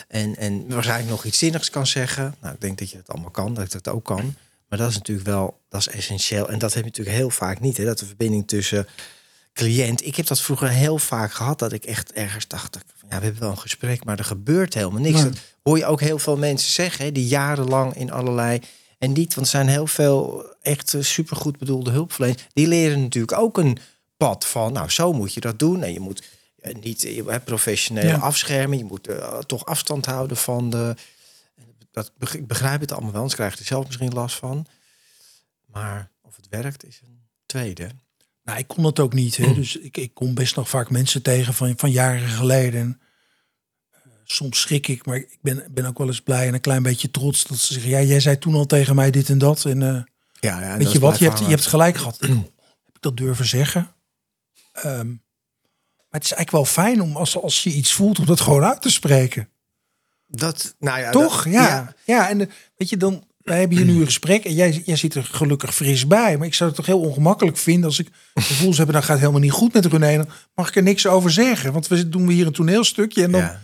en, 0.08 0.36
en 0.36 0.66
waarschijnlijk 0.68 1.10
nog 1.10 1.26
iets 1.26 1.38
zinnigs 1.38 1.70
kan 1.70 1.88
zeggen. 1.88 2.36
Nou, 2.42 2.54
ik 2.54 2.62
denk 2.62 2.78
dat 2.78 2.90
je 2.90 2.98
dat 2.98 3.10
allemaal 3.10 3.32
kan, 3.32 3.54
dat 3.54 3.64
ik 3.64 3.84
dat 3.84 3.94
ook 3.94 4.06
kan. 4.06 4.36
Maar 4.70 4.80
dat 4.80 4.90
is 4.90 4.98
natuurlijk 4.98 5.28
wel, 5.28 5.60
dat 5.70 5.80
is 5.80 5.88
essentieel. 5.88 6.50
En 6.50 6.60
dat 6.60 6.74
heb 6.74 6.84
je 6.84 6.90
natuurlijk 6.90 7.18
heel 7.18 7.30
vaak 7.30 7.60
niet, 7.60 7.78
hè, 7.78 7.86
dat 7.86 8.00
de 8.00 8.06
verbinding 8.06 8.48
tussen 8.48 8.88
cliënt. 9.54 10.06
Ik 10.06 10.16
heb 10.16 10.28
dat 10.28 10.42
vroeger 10.42 10.70
heel 10.70 10.98
vaak 10.98 11.34
gehad, 11.34 11.60
dat 11.60 11.72
ik 11.72 11.86
echt 11.86 12.14
ergens 12.14 12.48
dacht, 12.48 12.76
ik 12.76 12.82
ja, 13.10 13.18
we 13.18 13.24
hebben 13.24 13.42
wel 13.42 13.52
een 13.52 13.58
gesprek, 13.58 14.04
maar 14.04 14.18
er 14.18 14.26
gebeurt 14.26 14.74
helemaal 14.74 15.02
niks. 15.02 15.22
Nee. 15.22 15.30
Dat 15.30 15.40
hoor 15.64 15.78
je 15.78 15.86
ook 15.86 16.02
heel 16.02 16.20
veel 16.20 16.38
mensen 16.38 16.72
zeggen, 16.72 17.06
hè, 17.06 17.12
die 17.12 17.28
jarenlang 17.28 17.96
in 17.96 18.12
allerlei 18.12 18.60
en 19.00 19.12
niet, 19.12 19.34
want 19.34 19.48
er 19.48 19.52
zijn 19.54 19.68
heel 19.68 19.88
veel 19.88 20.46
echt 20.62 20.94
eh, 20.94 21.02
supergoed 21.02 21.58
bedoelde 21.58 21.92
hulpverleners. 21.92 22.46
Die 22.54 22.68
leren 22.68 23.02
natuurlijk 23.02 23.38
ook 23.38 23.58
een 23.58 23.78
pad 24.18 24.46
van, 24.46 24.74
nou, 24.74 24.90
zo 24.90 25.14
moet 25.14 25.34
je 25.34 25.40
dat 25.40 25.60
doen. 25.60 25.84
En 25.84 25.94
je 25.94 26.00
moet 26.00 26.24
eh, 26.62 26.76
niet 26.76 27.04
eh, 27.04 27.16
je 27.16 27.24
hebt 27.24 27.46
professioneel 27.46 28.08
Ja. 28.08 28.18
afschermen. 28.18 28.78
Je 28.78 28.84
moet 28.84 29.08
eh, 29.08 29.38
toch 29.38 29.66
afstand 29.66 30.06
houden 30.06 30.38
van 30.38 30.70
de. 30.70 30.96
Dat, 31.92 32.12
ik 32.32 32.48
begrijp 32.48 32.82
het 32.82 32.92
allemaal 32.92 33.12
wel, 33.12 33.20
anders 33.22 33.38
krijg 33.38 33.54
je 33.54 33.60
er 33.60 33.66
zelf 33.66 33.86
misschien 33.86 34.14
last 34.14 34.36
van. 34.36 34.66
Maar 35.66 36.12
of 36.22 36.36
het 36.36 36.48
werkt 36.50 36.86
is 36.86 37.00
een 37.04 37.22
tweede. 37.46 37.90
Nou, 38.44 38.60
ik 38.60 38.68
kon 38.68 38.84
het 38.84 39.00
ook 39.00 39.14
niet. 39.14 39.38
Hè. 39.38 39.54
Dus 39.54 39.76
ik, 39.76 39.98
ik 39.98 40.14
kom 40.14 40.34
best 40.34 40.56
nog 40.56 40.70
vaak 40.70 40.90
mensen 40.90 41.22
tegen 41.22 41.54
van, 41.54 41.74
van 41.78 41.92
jaren 41.92 42.28
geleden. 42.28 43.02
Soms 44.32 44.60
schrik 44.60 44.88
ik, 44.88 45.06
maar 45.06 45.16
ik 45.18 45.38
ben, 45.42 45.64
ben 45.72 45.86
ook 45.86 45.98
wel 45.98 46.08
eens 46.08 46.22
blij 46.22 46.48
en 46.48 46.54
een 46.54 46.62
klein 46.62 46.84
beetje 46.84 47.12
trots 47.12 47.44
dat 47.44 47.58
ze 47.58 47.74
zeggen: 47.74 47.92
Ja, 47.92 48.02
jij 48.02 48.20
zei 48.20 48.38
toen 48.38 48.54
al 48.56 48.66
tegen 48.66 48.96
mij 48.96 49.12
dit 49.12 49.30
en 49.30 49.38
dat. 49.38 49.66
En 49.66 49.82
eh, 49.82 50.02
Ja, 50.40 50.62
ja 50.62 50.78
weet 50.78 50.92
je 50.92 51.00
wat, 51.00 51.20
je 51.20 51.26
hebt, 51.26 51.40
je 51.40 51.46
hebt 51.46 51.66
gelijk 51.66 51.98
gehad. 51.98 52.18
Ik- 52.22 52.30
heb 52.86 52.96
ik 52.96 53.02
dat 53.02 53.18
durven 53.18 53.46
zeggen? 53.46 53.94
Ehm, 54.74 55.08
maar 55.08 56.20
het 56.20 56.24
is 56.24 56.32
eigenlijk 56.34 56.52
wel 56.52 56.66
fijn 56.66 57.02
om 57.02 57.16
als, 57.16 57.38
als 57.38 57.64
je 57.64 57.70
iets 57.70 57.92
voelt, 57.94 58.20
om 58.20 58.26
dat 58.26 58.40
gewoon 58.42 58.64
uit 58.64 58.82
te 58.82 58.90
spreken. 58.90 59.50
Dat, 60.28 60.76
nou 60.80 61.00
ja, 61.00 61.12
Toch? 61.12 61.44
dat- 61.44 61.54
ja. 61.54 61.94
ja. 62.06 62.30
en 62.30 62.42
eh, 62.42 62.48
weet 62.78 62.90
je, 62.90 62.98
dan 62.98 63.24
wij 63.38 63.60
hebben 63.60 63.78
hier 63.78 63.86
nu 63.86 64.00
een 64.00 64.06
gesprek 64.06 64.46
en 64.46 64.54
jij, 64.54 64.82
jij 64.86 64.96
zit 64.96 65.16
er 65.16 65.24
gelukkig 65.24 65.76
fris 65.76 66.08
bij. 66.08 66.38
Maar 66.38 66.48
ik 66.48 66.54
zou 66.54 66.70
het 66.70 66.78
toch 66.78 66.86
heel 66.88 67.00
ongemakkelijk 67.02 67.58
vinden 67.58 67.86
als 67.86 68.00
ik 68.00 68.08
gevoels 68.34 68.78
heb, 68.78 68.92
dan 68.92 69.02
gaat 69.02 69.10
het 69.12 69.20
helemaal 69.20 69.42
niet 69.42 69.52
goed 69.52 69.74
met 69.74 69.86
René. 69.86 70.18
Dan 70.18 70.30
mag 70.56 70.68
ik 70.70 70.76
er 70.76 70.84
niks 70.84 71.08
over 71.08 71.32
zeggen. 71.32 71.74
Want 71.74 71.88
we 71.88 72.10
doen 72.10 72.28
we 72.28 72.34
hier 72.34 72.46
een 72.46 72.54
toneelstukje 72.54 73.24
en 73.24 73.32
dan 73.32 73.42
ja. 73.42 73.62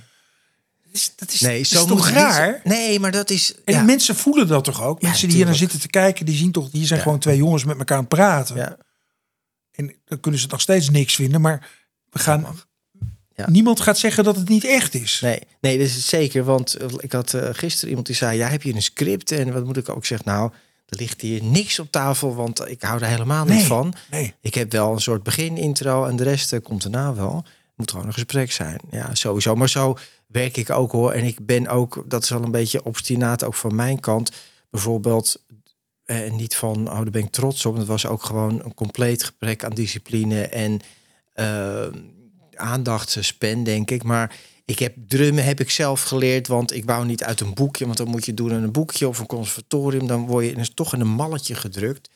Is, 0.96 1.14
dat 1.16 1.32
is, 1.32 1.42
Nee, 1.42 1.64
zo 1.64 1.82
is 1.82 1.88
toch 1.88 2.10
raar? 2.10 2.62
Nee, 2.64 3.00
maar 3.00 3.12
dat 3.12 3.30
is. 3.30 3.56
En 3.66 3.74
ja. 3.74 3.82
mensen 3.82 4.16
voelen 4.16 4.48
dat 4.48 4.64
toch 4.64 4.84
ook? 4.84 5.02
Ja, 5.02 5.08
mensen 5.08 5.28
die 5.28 5.38
hier 5.38 5.46
naar 5.46 5.56
zitten 5.56 5.80
te 5.80 5.88
kijken, 5.88 6.26
die 6.26 6.36
zien 6.36 6.52
toch, 6.52 6.72
hier 6.72 6.86
zijn 6.86 7.00
Ja. 7.00 7.06
gewoon 7.06 7.20
twee 7.20 7.38
jongens 7.38 7.64
met 7.64 7.78
elkaar 7.78 7.98
aan 7.98 8.04
het 8.04 8.14
praten. 8.14 8.56
Ja. 8.56 8.78
En 9.72 9.96
dan 10.06 10.20
kunnen 10.20 10.40
ze 10.40 10.48
nog 10.50 10.62
steeds 10.62 10.90
niks 10.90 11.16
vinden, 11.16 11.42
maar 11.42 11.70
we 12.10 12.20
gaan. 12.20 12.46
Ja. 13.36 13.50
Niemand 13.50 13.80
gaat 13.80 13.98
zeggen 13.98 14.24
dat 14.24 14.36
het 14.36 14.50
niet 14.50 14.64
echt 14.64 14.94
is. 14.94 15.20
Nee, 15.22 15.40
nee, 15.62 15.78
dat 15.78 15.88
is 15.88 15.96
het 15.96 16.04
zeker. 16.04 16.44
Want 16.44 16.78
ik 16.98 17.12
had 17.12 17.34
eh, 17.34 17.50
gisteren 17.52 17.90
iemand 17.90 18.08
die 18.08 18.16
zei: 18.16 18.38
Ja, 18.38 18.48
heb 18.48 18.62
je 18.64 18.74
een 18.74 18.82
script? 18.82 19.32
En 19.32 19.54
wat 19.54 19.66
moet 19.66 19.78
ik 19.78 19.90
ook 19.90 20.06
zeggen? 20.06 20.28
Nou, 20.28 20.52
er 20.86 20.98
ligt 20.98 21.22
hier 21.22 21.44
niks 21.44 21.80
op 21.80 21.92
tafel, 21.92 22.36
want 22.36 22.70
ik 22.70 22.82
hou 22.82 23.02
er 23.02 23.08
helemaal 23.08 23.46
niet 23.46 23.64
van. 23.66 23.94
Nee. 24.12 24.34
Ik 24.42 24.54
heb 24.54 24.72
wel 24.72 24.92
een 24.92 25.02
soort 25.02 25.24
begin-intro 25.24 26.06
en 26.06 26.16
de 26.16 26.24
rest 26.24 26.54
eh, 26.54 26.60
komt 26.64 26.82
daarna 26.82 27.14
wel. 27.14 27.46
Het 27.76 27.78
moet 27.78 27.92
gewoon 27.92 28.06
een 28.08 28.14
gesprek 28.14 28.52
zijn. 28.52 28.80
Ja, 28.92 29.16
sowieso. 29.16 29.56
Maar 29.56 29.70
zo 29.70 29.98
werk 30.28 30.58
ik 30.58 30.70
ook 30.70 30.92
hoor. 30.92 31.12
En 31.12 31.24
ik 31.24 31.46
ben 31.46 31.68
ook, 31.68 32.04
dat 32.08 32.24
is 32.24 32.30
wel 32.30 32.44
een 32.44 32.52
beetje 32.52 32.84
obstinaat 32.86 33.44
ook 33.44 33.54
van 33.56 33.76
mijn 33.76 34.00
kant. 34.00 34.32
Bijvoorbeeld, 34.70 35.44
eh, 36.06 36.32
niet 36.32 36.56
van, 36.56 36.88
oh, 36.90 36.96
daar 36.96 37.10
ben 37.10 37.24
ik 37.24 37.32
trots 37.32 37.66
op. 37.66 37.78
Het 37.78 37.88
was 37.88 38.06
ook 38.06 38.24
gewoon 38.24 38.62
een 38.64 38.74
compleet 38.74 39.24
gebrek 39.24 39.64
aan 39.64 39.74
discipline 39.74 40.42
en 40.48 40.80
eh 41.34 41.88
aandachtspan, 42.56 43.64
denk 43.64 43.92
ik. 43.92 44.04
Maar 44.04 44.36
ik 44.66 44.80
heb 44.80 44.94
drummen 45.08 45.44
heb 45.44 45.60
ik 45.60 45.70
zelf 45.70 46.04
geleerd, 46.04 46.48
want 46.48 46.74
ik 46.74 46.86
wou 46.86 47.06
niet 47.06 47.24
uit 47.24 47.40
een 47.40 47.54
boekje, 47.54 47.86
want 47.86 47.98
dan 47.98 48.08
moet 48.08 48.26
je 48.26 48.34
doen 48.34 48.52
in 48.52 48.64
een 48.64 48.72
boekje 48.72 49.08
of 49.08 49.20
een 49.20 49.26
conservatorium, 49.26 50.08
dan 50.08 50.26
word 50.28 50.46
je 50.46 50.52
in- 50.52 50.74
toch 50.74 50.94
in 50.94 51.00
een 51.00 51.08
malletje 51.08 51.56
gedrukt. 51.56 52.10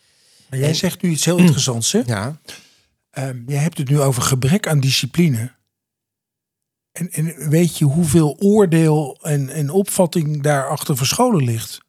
Maar 0.49 0.59
jij 0.59 0.67
En- 0.69 0.75
zegt 0.75 1.01
nu 1.01 1.09
iets 1.09 1.25
heel 1.25 1.37
interessants. 1.37 1.91
Hè? 1.91 2.01
Ja, 2.05 2.37
Ehm, 3.27 3.41
jij 3.49 3.59
hebt 3.61 3.77
het 3.77 3.89
nu 3.89 3.99
over 3.99 4.21
gebrek 4.21 4.67
aan 4.67 4.79
discipline. 4.79 5.55
En, 6.91 7.11
en 7.11 7.49
weet 7.49 7.77
je 7.77 7.85
hoeveel 7.85 8.35
oordeel 8.39 9.19
en, 9.21 9.49
en 9.49 9.69
opvatting 9.69 10.41
daarachter 10.43 10.97
verscholen 10.97 11.43
ligt? 11.43 11.79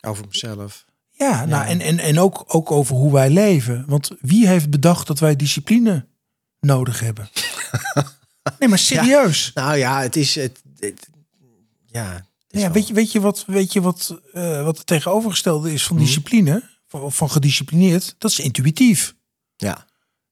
over 0.00 0.24
mezelf. 0.28 0.84
Ja, 1.10 1.44
nou, 1.44 1.66
en, 1.66 1.80
en, 1.80 1.98
en 1.98 2.18
ook, 2.18 2.44
ook 2.46 2.70
over 2.70 2.96
hoe 2.96 3.12
wij 3.12 3.30
leven. 3.30 3.84
Want 3.86 4.10
wie 4.20 4.46
heeft 4.48 4.70
bedacht 4.70 5.06
dat 5.06 5.18
wij 5.18 5.36
discipline 5.36 6.06
nodig 6.60 7.00
hebben? 7.00 7.28
nee, 8.58 8.68
maar 8.68 8.78
serieus. 8.78 9.50
Nou 9.54 9.76
ja, 9.76 10.00
het 10.00 10.16
is 10.16 10.34
het. 10.34 10.62
het- 10.78 11.08
ja, 11.86 12.12
het 12.12 12.24
is 12.50 12.60
Ja, 12.60 12.64
wel- 12.64 12.72
weet, 12.72 12.86
je, 12.88 12.94
weet 12.94 13.12
je 13.12 13.20
wat, 13.20 13.44
weet 13.46 13.72
je 13.72 13.80
wat, 13.80 14.20
eh, 14.32 14.64
wat 14.64 14.76
het 14.78 14.86
tegenovergestelde 14.86 15.72
is 15.72 15.86
van 15.86 15.96
Mhm. 15.96 16.04
discipline? 16.04 16.62
Van, 16.86 17.12
van 17.12 17.30
gedisciplineerd? 17.30 18.14
Dat 18.18 18.30
is 18.30 18.38
intuïtief. 18.38 19.14
ja. 19.56 19.86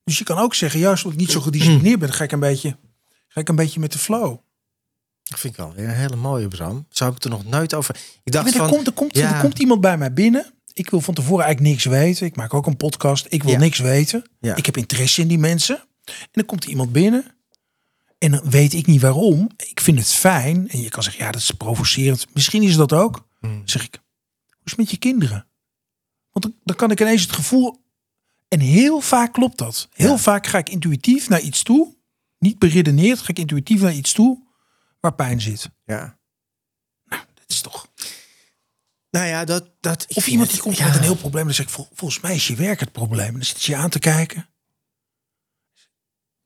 Dus 0.05 0.19
je 0.19 0.25
kan 0.25 0.39
ook 0.39 0.55
zeggen, 0.55 0.81
juist 0.81 1.05
omdat 1.05 1.21
ik 1.21 1.27
niet 1.27 1.35
zo 1.37 1.41
gedisciplineerd 1.41 1.99
ben, 1.99 2.13
ga 2.13 2.25
ik 2.25 2.33
een 2.33 2.41
beetje, 2.41 2.77
ga 3.29 3.41
ik 3.41 3.49
een 3.49 3.57
beetje 3.57 3.81
met 3.81 3.93
de 3.93 3.99
flow. 3.99 4.37
Dat 5.23 5.39
vind 5.41 5.53
ik 5.53 5.59
wel 5.61 5.73
weer 5.75 5.89
een 5.89 5.95
hele 5.95 6.17
mooie, 6.17 6.49
Bram. 6.49 6.87
Zou 6.91 7.09
ik 7.11 7.15
het 7.17 7.25
er 7.25 7.31
nog 7.31 7.45
nooit 7.45 7.75
over. 7.75 7.97
Ik 8.25 8.33
dacht 8.33 8.45
Maar 8.45 8.55
er, 8.55 8.61
van. 8.61 8.69
komt, 8.71 8.87
er, 8.87 8.93
komt, 8.93 9.17
ja. 9.17 9.35
er 9.35 9.41
komt 9.41 9.59
iemand 9.59 9.81
bij 9.81 9.99
mij 9.99 10.13
binnen. 10.13 10.53
Ik 10.73 10.91
wil 10.91 11.01
van 11.01 11.15
tevoren 11.15 11.45
eigenlijk 11.45 11.75
niks 11.75 11.85
weten. 11.85 12.27
Ik 12.27 12.37
maak 12.37 12.55
ook 12.55 12.67
een 12.67 12.77
podcast. 12.77 13.27
Ik 13.29 13.43
wil 13.43 13.53
Ja. 13.53 13.59
niks 13.59 13.79
weten. 13.79 14.31
Ja. 14.41 14.57
Ik 14.57 14.67
heb 14.67 14.77
interesse 14.77 15.21
in 15.21 15.29
die 15.29 15.39
mensen. 15.39 15.77
En 16.05 16.15
dan 16.33 16.45
komt 16.47 16.65
er 16.65 16.71
iemand 16.71 16.93
binnen. 16.93 17.35
En 18.19 18.31
dan 18.31 18.51
weet 18.51 18.73
ik 18.73 18.87
niet 18.87 19.01
waarom. 19.01 19.49
Ik 19.57 19.81
vind 19.81 19.99
het 19.99 20.09
fijn. 20.13 20.69
En 20.69 20.81
je 20.81 20.89
kan 20.89 21.03
zeggen, 21.03 21.25
ja, 21.25 21.31
dat 21.31 21.41
is 21.41 21.51
provocerend. 21.51 22.27
Misschien 22.35 22.63
is 22.63 22.77
dat 22.77 22.93
ook. 22.93 23.29
Hmm. 23.41 23.51
Dan 23.59 23.69
zeg 23.69 23.85
ik, 23.85 23.95
hoe 24.47 24.57
is 24.65 24.71
het 24.71 24.81
met 24.81 24.91
je 24.91 24.97
kinderen? 24.97 25.47
Want 26.31 26.45
dan, 26.45 26.55
dan 26.65 26.77
kan 26.77 26.91
ik 26.91 27.01
ineens 27.01 27.23
het 27.23 27.33
gevoel... 27.33 27.79
En 28.51 28.61
heel 28.61 29.01
vaak 29.01 29.33
klopt 29.33 29.59
dat. 29.59 29.89
Heel 29.93 30.11
Ja. 30.11 30.17
vaak 30.19 30.47
ga 30.47 30.59
ik 30.59 30.69
intuïtief 30.69 31.29
naar 31.29 31.41
iets 31.41 31.63
toe. 31.63 31.97
Niet 32.39 32.59
beredeneerd, 32.59 33.19
ga 33.19 33.29
ik 33.29 33.39
intuïtief 33.39 33.81
naar 33.81 33.95
iets 33.95 34.13
toe 34.13 34.47
waar 35.01 35.15
pijn 35.15 35.41
zit. 35.41 35.71
Ja. 35.85 36.19
Dat 37.09 37.45
is 37.47 37.61
toch... 37.61 37.89
Nou 39.11 39.27
ja, 39.27 39.45
dat. 39.45 39.71
dat 39.81 40.07
Of 40.15 40.27
iemand 40.27 40.47
het- 40.47 40.55
die 40.57 40.63
komt 40.63 40.77
ja. 40.77 40.87
met 40.87 40.95
een 40.97 41.03
heel 41.03 41.15
probleem. 41.17 41.45
Dan 41.45 41.55
zeg 41.55 41.67
ik, 41.67 41.73
vol- 41.73 41.89
volgens 41.93 42.21
mij 42.21 42.35
is 42.35 42.47
je 42.47 42.55
werk 42.55 42.81
het 42.81 42.93
probleem. 42.93 43.27
En 43.27 43.33
dan 43.33 43.45
zit 43.45 43.63
je 43.63 43.77
aan 43.77 43.91
te 43.91 43.99
kijken. 43.99 44.49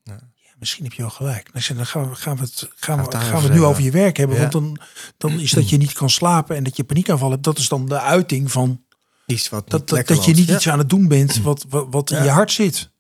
Ja. 0.03 0.19
Ja, 0.35 0.51
misschien 0.59 0.85
heb 0.85 0.93
je 0.93 1.03
wel 1.03 1.11
gelijk. 1.11 1.53
Dan, 1.53 1.63
zeg, 1.63 1.77
dan 1.77 1.87
gaan 1.87 2.09
we, 2.09 2.15
gaan 2.15 2.37
we 2.37 2.43
het, 2.43 2.69
gaan 2.75 3.05
we, 3.05 3.17
gaan 3.17 3.37
we 3.41 3.47
het 3.49 3.53
nu 3.53 3.63
over 3.63 3.83
je 3.83 3.91
werk 3.91 4.17
hebben. 4.17 4.39
Want 4.39 4.53
dan, 4.53 4.79
dan 5.17 5.41
is 5.41 5.51
dat 5.51 5.69
je 5.69 5.77
niet 5.77 5.93
kan 5.93 6.11
slapen 6.11 6.57
en 6.57 6.65
dat 6.65 6.77
je 6.77 6.85
paniekaanval 6.85 7.31
hebt. 7.31 7.43
Dat 7.45 7.59
is 7.59 7.69
dan 7.69 7.87
de 7.87 8.01
uiting 8.01 8.51
van 8.53 8.84
Iets 9.27 9.49
wat 9.49 9.71
dat, 9.71 9.89
dat, 9.89 10.07
dat 10.07 10.25
je 10.25 10.35
niet 10.35 10.49
Ja. 10.49 10.55
iets 10.55 10.69
aan 10.69 10.79
het 10.79 10.89
doen 10.89 11.09
bent 11.09 11.43
wat, 11.43 11.65
wat, 11.69 11.87
wat 11.91 12.11
in 12.11 12.23
je 12.23 12.29
hart 12.31 12.53
zit. 12.53 12.91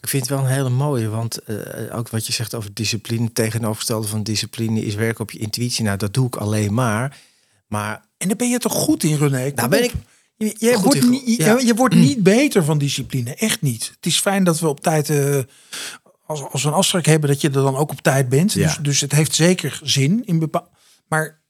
Ik 0.00 0.08
vind 0.08 0.22
het 0.28 0.32
wel 0.38 0.44
een 0.46 0.52
hele 0.52 0.68
mooie, 0.68 1.08
want 1.08 1.38
eh, 1.44 1.96
ook 1.96 2.08
wat 2.08 2.26
je 2.26 2.32
zegt 2.32 2.54
over 2.54 2.74
discipline, 2.74 3.32
tegenovergestelde 3.32 4.08
van 4.08 4.22
discipline 4.22 4.80
is 4.84 4.94
werken 4.94 5.20
op 5.20 5.30
je 5.30 5.38
intuïtie. 5.38 5.84
Nou, 5.84 5.96
dat 5.96 6.14
doe 6.14 6.26
ik 6.26 6.36
alleen 6.36 6.74
maar. 6.74 7.16
Maar 7.66 8.04
En 8.16 8.28
daar 8.28 8.36
ben 8.36 8.48
je 8.50 8.58
toch 8.58 8.72
goed 8.72 9.02
in, 9.04 9.16
René? 9.16 9.52
Nou 9.54 9.68
ben 9.68 9.84
ik. 9.84 9.92
Je, 10.36 10.78
wordt, 10.82 10.94
in- 10.94 11.10
niet, 11.10 11.26
je, 11.36 11.44
ja. 11.44 11.58
je 11.58 11.74
wordt 11.74 11.94
niet 11.94 12.22
beter 12.34 12.64
van 12.64 12.78
discipline. 12.78 13.34
Echt 13.34 13.62
niet. 13.62 13.92
Het 13.96 14.06
is 14.06 14.20
fijn 14.20 14.44
dat 14.44 14.58
we 14.60 14.68
op 14.68 14.80
tijd... 14.80 15.10
eh, 15.10 15.38
als, 16.26 16.42
als 16.42 16.62
we 16.62 16.68
een 16.68 16.74
afspraak 16.74 17.06
hebben, 17.06 17.28
dat 17.30 17.40
je 17.40 17.48
er 17.48 17.52
dan 17.54 17.76
ook 17.76 17.90
op 17.90 18.00
tijd 18.00 18.28
bent. 18.28 18.52
Dus, 18.54 18.78
dus 18.82 19.00
het 19.00 19.12
heeft 19.12 19.34
zeker 19.34 19.80
zin. 19.82 20.22
in 20.24 20.38
bepaal. 20.38 20.68
Maar 21.08 21.40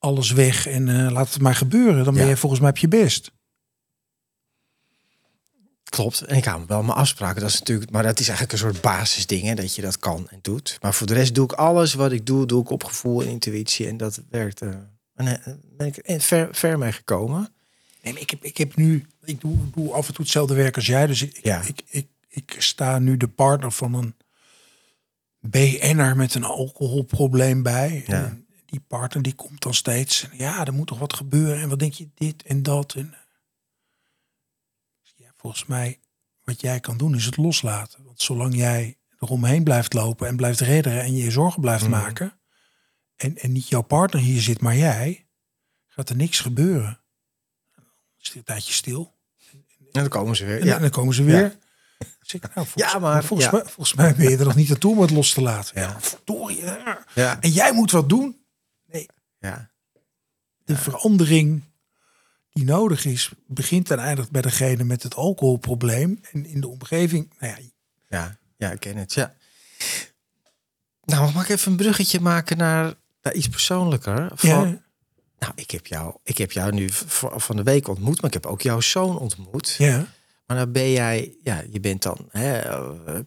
alles 0.00 0.30
weg 0.32 0.66
en 0.66 0.88
eh, 0.88 1.12
laat 1.12 1.32
het 1.32 1.42
maar 1.42 1.54
gebeuren. 1.54 2.04
Dan 2.04 2.14
ben 2.14 2.26
je 2.26 2.36
volgens 2.36 2.60
mij 2.60 2.70
op 2.70 2.76
je 2.78 2.88
best. 2.88 3.30
Klopt. 5.84 6.20
En 6.20 6.36
ik 6.36 6.44
hou 6.44 6.60
me 6.60 6.66
wel 6.66 6.82
mijn 6.82 6.98
afspraken. 6.98 7.40
Dat 7.40 7.50
is 7.50 7.58
natuurlijk, 7.58 7.90
maar 7.90 8.02
dat 8.02 8.18
is 8.20 8.28
eigenlijk 8.28 8.52
een 8.52 8.68
soort 8.68 8.80
basisding, 8.80 9.42
hè, 9.42 9.54
dat 9.54 9.74
je 9.74 9.82
dat 9.82 9.98
kan 9.98 10.28
en 10.30 10.38
doet. 10.42 10.78
Maar 10.80 10.94
voor 10.94 11.06
de 11.06 11.14
rest 11.14 11.34
doe 11.34 11.44
ik 11.44 11.52
alles 11.52 11.94
wat 11.94 12.12
ik 12.12 12.26
doe, 12.26 12.46
doe 12.46 12.62
ik 12.62 12.70
op 12.70 12.84
gevoel 12.84 13.22
en 13.22 13.28
intuïtie. 13.28 13.86
En 13.86 13.96
dat 13.96 14.20
werkt. 14.30 14.60
eh, 14.62 14.68
en 15.14 15.26
eh, 15.44 15.52
ben 15.76 15.86
ik 15.86 16.22
ver, 16.22 16.48
ver 16.52 16.78
mee 16.78 16.92
gekomen. 16.92 17.52
Nee, 18.02 18.12
maar 18.12 18.22
ik, 18.22 18.30
heb, 18.30 18.44
ik 18.44 18.56
heb 18.56 18.76
nu... 18.76 19.06
Ik 19.24 19.40
doe, 19.40 19.56
doe 19.74 19.92
af 19.92 20.08
en 20.08 20.14
toe 20.14 20.24
hetzelfde 20.24 20.54
werk 20.54 20.76
als 20.76 20.86
jij. 20.86 21.06
Dus 21.06 21.22
ik, 21.22 21.38
Ja. 21.42 21.62
ik, 21.62 21.82
ik, 21.86 22.06
ik 22.28 22.54
sta 22.58 22.98
nu 22.98 23.16
de 23.16 23.28
partner 23.28 23.72
van 23.72 23.94
een 23.94 24.14
BN'er 25.40 26.16
met 26.16 26.34
een 26.34 26.44
alcoholprobleem 26.44 27.62
bij. 27.62 28.04
Ja. 28.06 28.24
En 28.24 28.46
die 28.70 28.80
partner 28.80 29.22
die 29.22 29.34
komt 29.34 29.62
dan 29.62 29.74
steeds. 29.74 30.26
Ja, 30.32 30.64
er 30.66 30.72
moet 30.72 30.86
toch 30.86 30.98
wat 30.98 31.12
gebeuren. 31.12 31.60
En 31.62 31.68
wat 31.68 31.78
denk 31.78 31.92
je, 31.92 32.08
dit 32.14 32.42
en 32.42 32.62
dat. 32.62 32.94
En, 32.94 33.14
ja, 35.16 35.30
volgens 35.36 35.66
mij, 35.66 36.00
wat 36.44 36.60
jij 36.60 36.80
kan 36.80 36.96
doen, 36.96 37.14
is 37.14 37.24
het 37.24 37.36
loslaten. 37.36 38.04
Want 38.04 38.22
zolang 38.22 38.56
jij 38.56 38.98
eromheen 39.18 39.64
blijft 39.64 39.92
lopen 39.92 40.28
en 40.28 40.36
blijft 40.36 40.60
redderen 40.60 41.02
en 41.02 41.16
je 41.16 41.22
je 41.24 41.30
zorgen 41.30 41.60
blijft 41.60 41.82
Mhm. 41.82 41.90
maken. 41.90 42.38
En, 43.16 43.36
en 43.38 43.52
niet 43.52 43.68
jouw 43.68 43.82
partner 43.82 44.22
hier 44.22 44.40
zit, 44.40 44.60
maar 44.60 44.76
jij, 44.76 45.26
gaat 45.88 46.08
er 46.08 46.16
niks 46.16 46.40
gebeuren. 46.40 47.00
Dan 47.74 47.84
is 48.20 48.34
een 48.34 48.44
tijdje 48.44 48.72
stil. 48.72 49.18
En 49.92 50.00
dan 50.00 50.08
komen 50.08 50.36
ze 50.36 50.44
weer. 50.44 50.60
En, 50.60 50.66
Ja. 50.66 50.74
en 50.74 50.80
dan 50.80 50.90
komen 50.90 51.14
ze 51.14 51.22
weer. 51.22 51.40
Ja. 51.40 51.52
Ik, 52.32 52.40
nou, 52.42 52.66
volgens, 52.66 52.92
Ja, 52.92 52.98
maar- 52.98 53.24
volgens, 53.24 53.50
ja. 53.50 53.56
Mij, 53.56 53.64
volgens 53.64 53.94
mij 53.94 54.14
ben 54.14 54.30
je 54.30 54.36
er 54.36 54.44
nog 54.44 54.54
niet 54.54 54.70
aan 54.70 54.78
toe 54.78 54.92
om 54.94 55.00
het 55.00 55.10
los 55.10 55.32
te 55.32 55.40
laten. 55.42 55.80
Ja. 55.80 56.00
Verdorie. 56.00 56.60
ja. 56.64 57.04
Ja. 57.14 57.40
En 57.40 57.50
jij 57.50 57.72
moet 57.72 57.90
wat 57.90 58.08
doen. 58.08 58.39
Ja. 59.40 59.70
De 60.64 60.76
verandering 60.76 61.62
die 62.52 62.64
nodig 62.64 63.04
is, 63.04 63.30
begint 63.46 63.90
en 63.90 63.98
eindigt 63.98 64.30
bij 64.30 64.42
degene 64.42 64.84
met 64.84 65.02
het 65.02 65.14
alcoholprobleem. 65.14 66.20
En 66.32 66.46
in 66.46 66.60
de 66.60 66.68
omgeving, 66.68 67.32
nou 67.38 67.52
ja, 67.52 67.68
Ja, 68.08 68.38
ja, 68.56 68.70
ik 68.70 68.80
ken 68.80 68.96
het. 68.96 69.12
Ja. 69.12 69.34
Nou, 71.04 71.32
mag 71.32 71.42
ik 71.42 71.48
even 71.48 71.70
een 71.70 71.76
bruggetje 71.76 72.20
maken 72.20 72.56
naar, 72.56 72.94
naar 73.22 73.34
iets 73.34 73.48
persoonlijker? 73.48 74.30
Van, 74.34 74.48
ja, 74.48 74.80
Nou, 75.38 75.52
ik 75.54 75.70
heb, 75.70 75.86
jou, 75.86 76.16
ik 76.22 76.38
heb 76.38 76.52
jou 76.52 76.72
nu 76.72 76.88
van 77.36 77.56
de 77.56 77.62
week 77.62 77.88
ontmoet, 77.88 78.20
maar 78.20 78.30
ik 78.30 78.42
heb 78.42 78.46
ook 78.46 78.62
jouw 78.62 78.80
zoon 78.80 79.18
ontmoet. 79.18 79.74
ja, 79.78 80.06
Maar 80.46 80.56
dan 80.56 80.72
ben 80.72 80.90
jij, 80.90 81.36
ja, 81.42 81.62
je 81.70 81.80
bent 81.80 82.02
dan 82.02 82.28
hè, 82.30 82.58
eh, 82.58 83.20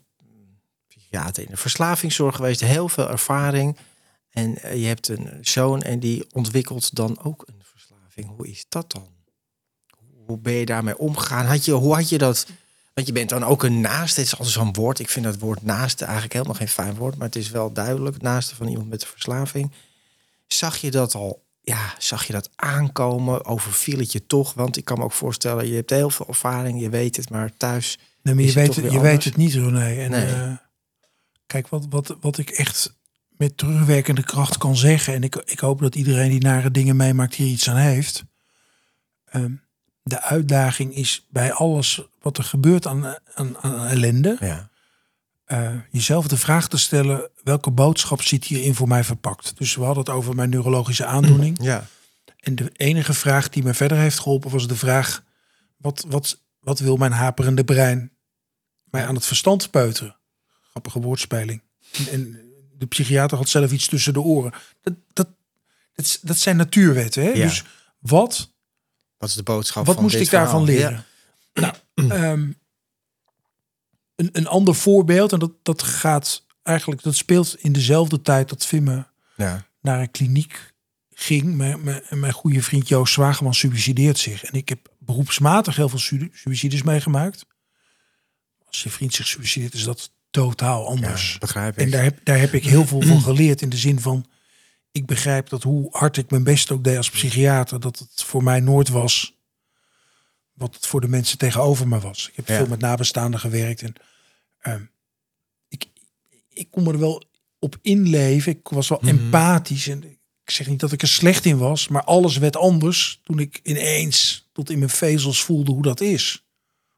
psychiater 0.87 1.43
in 1.43 1.49
de 1.49 1.57
verslavingszorg 1.57 2.35
geweest, 2.35 2.61
heel 2.61 2.89
veel 2.89 3.09
ervaring. 3.09 3.77
En 4.33 4.61
eh, 4.61 4.79
je 4.81 4.85
hebt 4.85 5.07
een 5.07 5.37
zoon 5.41 5.81
en 5.81 5.99
die 5.99 6.25
ontwikkelt 6.31 6.95
dan 6.95 7.23
ook 7.23 7.43
een 7.47 7.61
verslaving. 7.63 8.27
Hoe 8.35 8.47
is 8.47 8.65
dat 8.69 8.91
dan? 8.91 9.07
Hoe 10.25 10.37
ben 10.37 10.53
je 10.53 10.65
daarmee 10.65 10.97
omgegaan? 10.97 11.45
Had 11.45 11.65
je, 11.65 11.71
hoe 11.71 11.93
had 11.93 12.09
je 12.09 12.17
dat? 12.17 12.47
Want 12.93 13.07
je 13.07 13.13
bent 13.13 13.29
dan 13.29 13.43
ook 13.43 13.63
een 13.63 13.81
naaste. 13.81 14.19
Het 14.19 14.27
is 14.29 14.37
altijd 14.37 14.55
zo'n 14.55 14.73
woord. 14.73 14.99
Ik 14.99 15.09
vind 15.09 15.25
dat 15.25 15.39
woord 15.39 15.63
naaste 15.63 16.03
eigenlijk 16.03 16.33
helemaal 16.33 16.55
geen 16.55 16.67
fijn 16.67 16.95
woord, 16.95 17.15
maar 17.17 17.27
het 17.27 17.35
is 17.35 17.49
wel 17.49 17.71
duidelijk. 17.73 18.21
Naaste 18.21 18.55
van 18.55 18.67
iemand 18.67 18.89
met 18.89 19.01
een 19.01 19.07
verslaving. 19.07 19.71
Zag 20.47 20.77
je 20.77 20.91
dat 20.91 21.15
al? 21.15 21.43
Ja, 21.61 21.93
zag 21.97 22.27
je 22.27 22.33
dat 22.33 22.49
aankomen? 22.55 23.45
Overviel 23.45 23.99
het 23.99 24.11
je 24.11 24.25
toch? 24.25 24.53
Want 24.53 24.77
ik 24.77 24.85
kan 24.85 24.97
me 24.97 25.03
ook 25.03 25.11
voorstellen, 25.11 25.67
je 25.67 25.75
hebt 25.75 25.89
heel 25.89 26.09
veel 26.09 26.27
ervaring, 26.27 26.81
je 26.81 26.89
weet 26.89 27.15
het, 27.15 27.29
maar 27.29 27.57
thuis. 27.57 27.97
nee, 28.21 28.33
maar 28.35 28.43
je, 28.43 28.51
weet, 28.53 28.75
het, 28.75 28.91
je 28.91 28.99
weet 28.99 29.23
het 29.23 29.35
niet. 29.37 29.55
En, 29.55 29.71
Nee. 29.73 30.25
eh, 30.25 30.53
kijk, 31.45 31.67
wat, 31.67 31.85
wat, 31.89 32.15
wat 32.21 32.37
ik 32.37 32.49
echt 32.49 32.93
met 33.37 33.57
terugwerkende 33.57 34.23
kracht 34.23 34.57
kan 34.57 34.75
zeggen, 34.75 35.13
en 35.13 35.23
ik, 35.23 35.35
ik 35.35 35.59
hoop 35.59 35.79
dat 35.79 35.95
iedereen 35.95 36.29
die 36.29 36.41
nare 36.41 36.71
dingen 36.71 36.95
meemaakt 36.95 37.35
hier 37.35 37.47
iets 37.47 37.69
aan 37.69 37.75
heeft. 37.77 38.23
Ehm, 39.25 39.51
de 40.03 40.21
uitdaging 40.21 40.95
is 40.95 41.27
bij 41.29 41.53
alles 41.53 42.01
wat 42.21 42.37
er 42.37 42.43
gebeurt 42.43 42.87
aan, 42.87 43.05
aan, 43.33 43.57
aan 43.57 43.85
ellende, 43.85 44.37
Ja. 44.39 44.69
eh, 45.45 45.71
jezelf 45.91 46.27
de 46.27 46.37
vraag 46.37 46.67
te 46.67 46.77
stellen: 46.77 47.29
welke 47.43 47.71
boodschap 47.71 48.21
zit 48.21 48.43
hierin 48.45 48.75
voor 48.75 48.87
mij 48.87 49.03
verpakt? 49.03 49.57
Dus 49.57 49.75
we 49.75 49.83
hadden 49.83 50.03
het 50.03 50.13
over 50.13 50.35
mijn 50.35 50.49
neurologische 50.49 51.05
aandoening. 51.05 51.57
Ja. 51.61 51.87
En 52.39 52.55
de 52.55 52.69
enige 52.73 53.13
vraag 53.13 53.49
die 53.49 53.63
me 53.63 53.73
verder 53.73 53.97
heeft 53.97 54.19
geholpen 54.19 54.51
was 54.51 54.67
de 54.67 54.75
vraag: 54.75 55.23
wat, 55.77 56.05
wat, 56.07 56.41
wat 56.59 56.79
wil 56.79 56.95
mijn 56.97 57.11
haperende 57.11 57.63
brein 57.63 58.11
mij 58.83 59.05
aan 59.05 59.15
het 59.15 59.25
verstand 59.25 59.71
peuteren? 59.71 60.15
Grappige 60.69 60.99
woordspeling. 60.99 61.61
En, 61.97 62.07
en 62.11 62.42
de 62.83 62.89
psychiater 62.89 63.37
had 63.37 63.49
zelf 63.49 63.71
iets 63.71 63.87
tussen 63.87 64.13
de 64.13 64.21
oren. 64.21 64.51
Dat, 64.81 64.93
dat, 65.13 65.27
dat, 65.93 66.19
dat 66.21 66.37
zijn 66.37 66.57
natuurwetten. 66.57 67.23
Hè? 67.23 67.29
Ja. 67.29 67.47
Dus 67.47 67.63
wat 67.99 68.51
Wat 69.17 69.29
is 69.29 69.35
de 69.35 69.43
boodschap 69.43 69.85
wat 69.85 69.93
van 69.95 70.03
moest 70.03 70.15
dit 70.15 70.25
ik 70.25 70.31
daarvan 70.31 70.65
verhaal? 70.65 70.81
leren? 70.81 71.05
Nou, 71.53 71.75
ehm, 72.11 72.51
een, 74.15 74.29
een 74.31 74.47
ander 74.47 74.75
voorbeeld, 74.75 75.31
en 75.31 75.39
dat, 75.39 75.51
dat 75.63 75.83
gaat 75.83 76.45
eigenlijk, 76.63 77.01
dat 77.03 77.15
speelt 77.15 77.55
in 77.59 77.71
dezelfde 77.71 78.21
tijd 78.21 78.49
dat 78.49 78.65
Vimme 78.65 79.07
Ja. 79.35 79.67
naar 79.81 79.99
een 79.99 80.11
kliniek 80.11 80.73
ging. 81.09 81.55
Mijn, 81.55 81.83
mijn, 81.83 82.03
mijn 82.09 82.33
goede 82.33 82.61
vriend 82.63 82.87
Joost 82.87 83.13
Zwageman 83.13 83.53
suicideert 83.53 84.17
zich. 84.17 84.43
En 84.43 84.53
ik 84.53 84.69
heb 84.69 84.91
beroepsmatig 84.99 85.75
heel 85.75 85.89
veel 85.89 85.99
su- 85.99 86.29
suicides 86.33 86.81
meegemaakt. 86.83 87.45
Als 88.65 88.83
je 88.83 88.89
vriend 88.89 89.13
zich 89.13 89.27
suicideert, 89.27 89.73
is 89.73 89.83
dat 89.83 90.11
totaal 90.33 90.87
anders. 90.87 91.31
Ja, 91.31 91.37
begrijp 91.37 91.77
ik. 91.77 91.83
En 91.85 91.91
daar 91.91 92.03
heb, 92.03 92.19
daar 92.23 92.39
heb 92.39 92.53
ik 92.53 92.63
heel 92.63 92.85
veel 92.85 93.01
van 93.01 93.21
geleerd 93.29 93.61
in 93.61 93.69
de 93.69 93.77
zin 93.77 93.99
van, 93.99 94.25
ik 94.91 95.05
begrijp 95.05 95.49
dat 95.49 95.63
hoe 95.63 95.87
hard 95.91 96.17
ik 96.17 96.29
mijn 96.31 96.43
best 96.43 96.71
ook 96.71 96.83
deed 96.83 96.97
als 96.97 97.09
psychiater, 97.09 97.79
dat 97.79 97.99
het 97.99 98.23
voor 98.23 98.43
mij 98.43 98.59
nooit 98.59 98.89
was 98.89 99.37
wat 100.53 100.75
het 100.75 100.85
voor 100.87 101.01
de 101.01 101.07
mensen 101.07 101.37
tegenover 101.37 101.87
me 101.87 101.99
was. 101.99 102.27
Ik 102.29 102.35
heb 102.35 102.47
Ja. 102.47 102.55
veel 102.57 102.67
met 102.67 102.79
nabestaanden 102.79 103.39
gewerkt 103.39 103.81
en 103.81 103.93
ehm, 104.59 104.81
ik, 105.67 105.85
ik 106.49 106.71
kon 106.71 106.83
me 106.83 106.91
er 106.91 106.99
wel 106.99 107.23
op 107.59 107.77
inleven. 107.81 108.51
Ik 108.51 108.67
was 108.67 108.87
wel 108.87 108.99
Mhm. 109.01 109.09
empathisch 109.09 109.87
en 109.87 110.03
ik 110.03 110.51
zeg 110.51 110.67
niet 110.67 110.79
dat 110.79 110.91
ik 110.91 111.01
er 111.01 111.07
slecht 111.07 111.45
in 111.45 111.57
was, 111.57 111.87
maar 111.87 112.03
alles 112.03 112.37
werd 112.37 112.55
anders 112.57 113.19
toen 113.23 113.39
ik 113.39 113.59
ineens 113.63 114.49
tot 114.53 114.69
in 114.69 114.77
mijn 114.79 114.89
vezels 114.91 115.43
voelde 115.43 115.71
hoe 115.71 115.81
dat 115.83 116.01
is. 116.01 116.43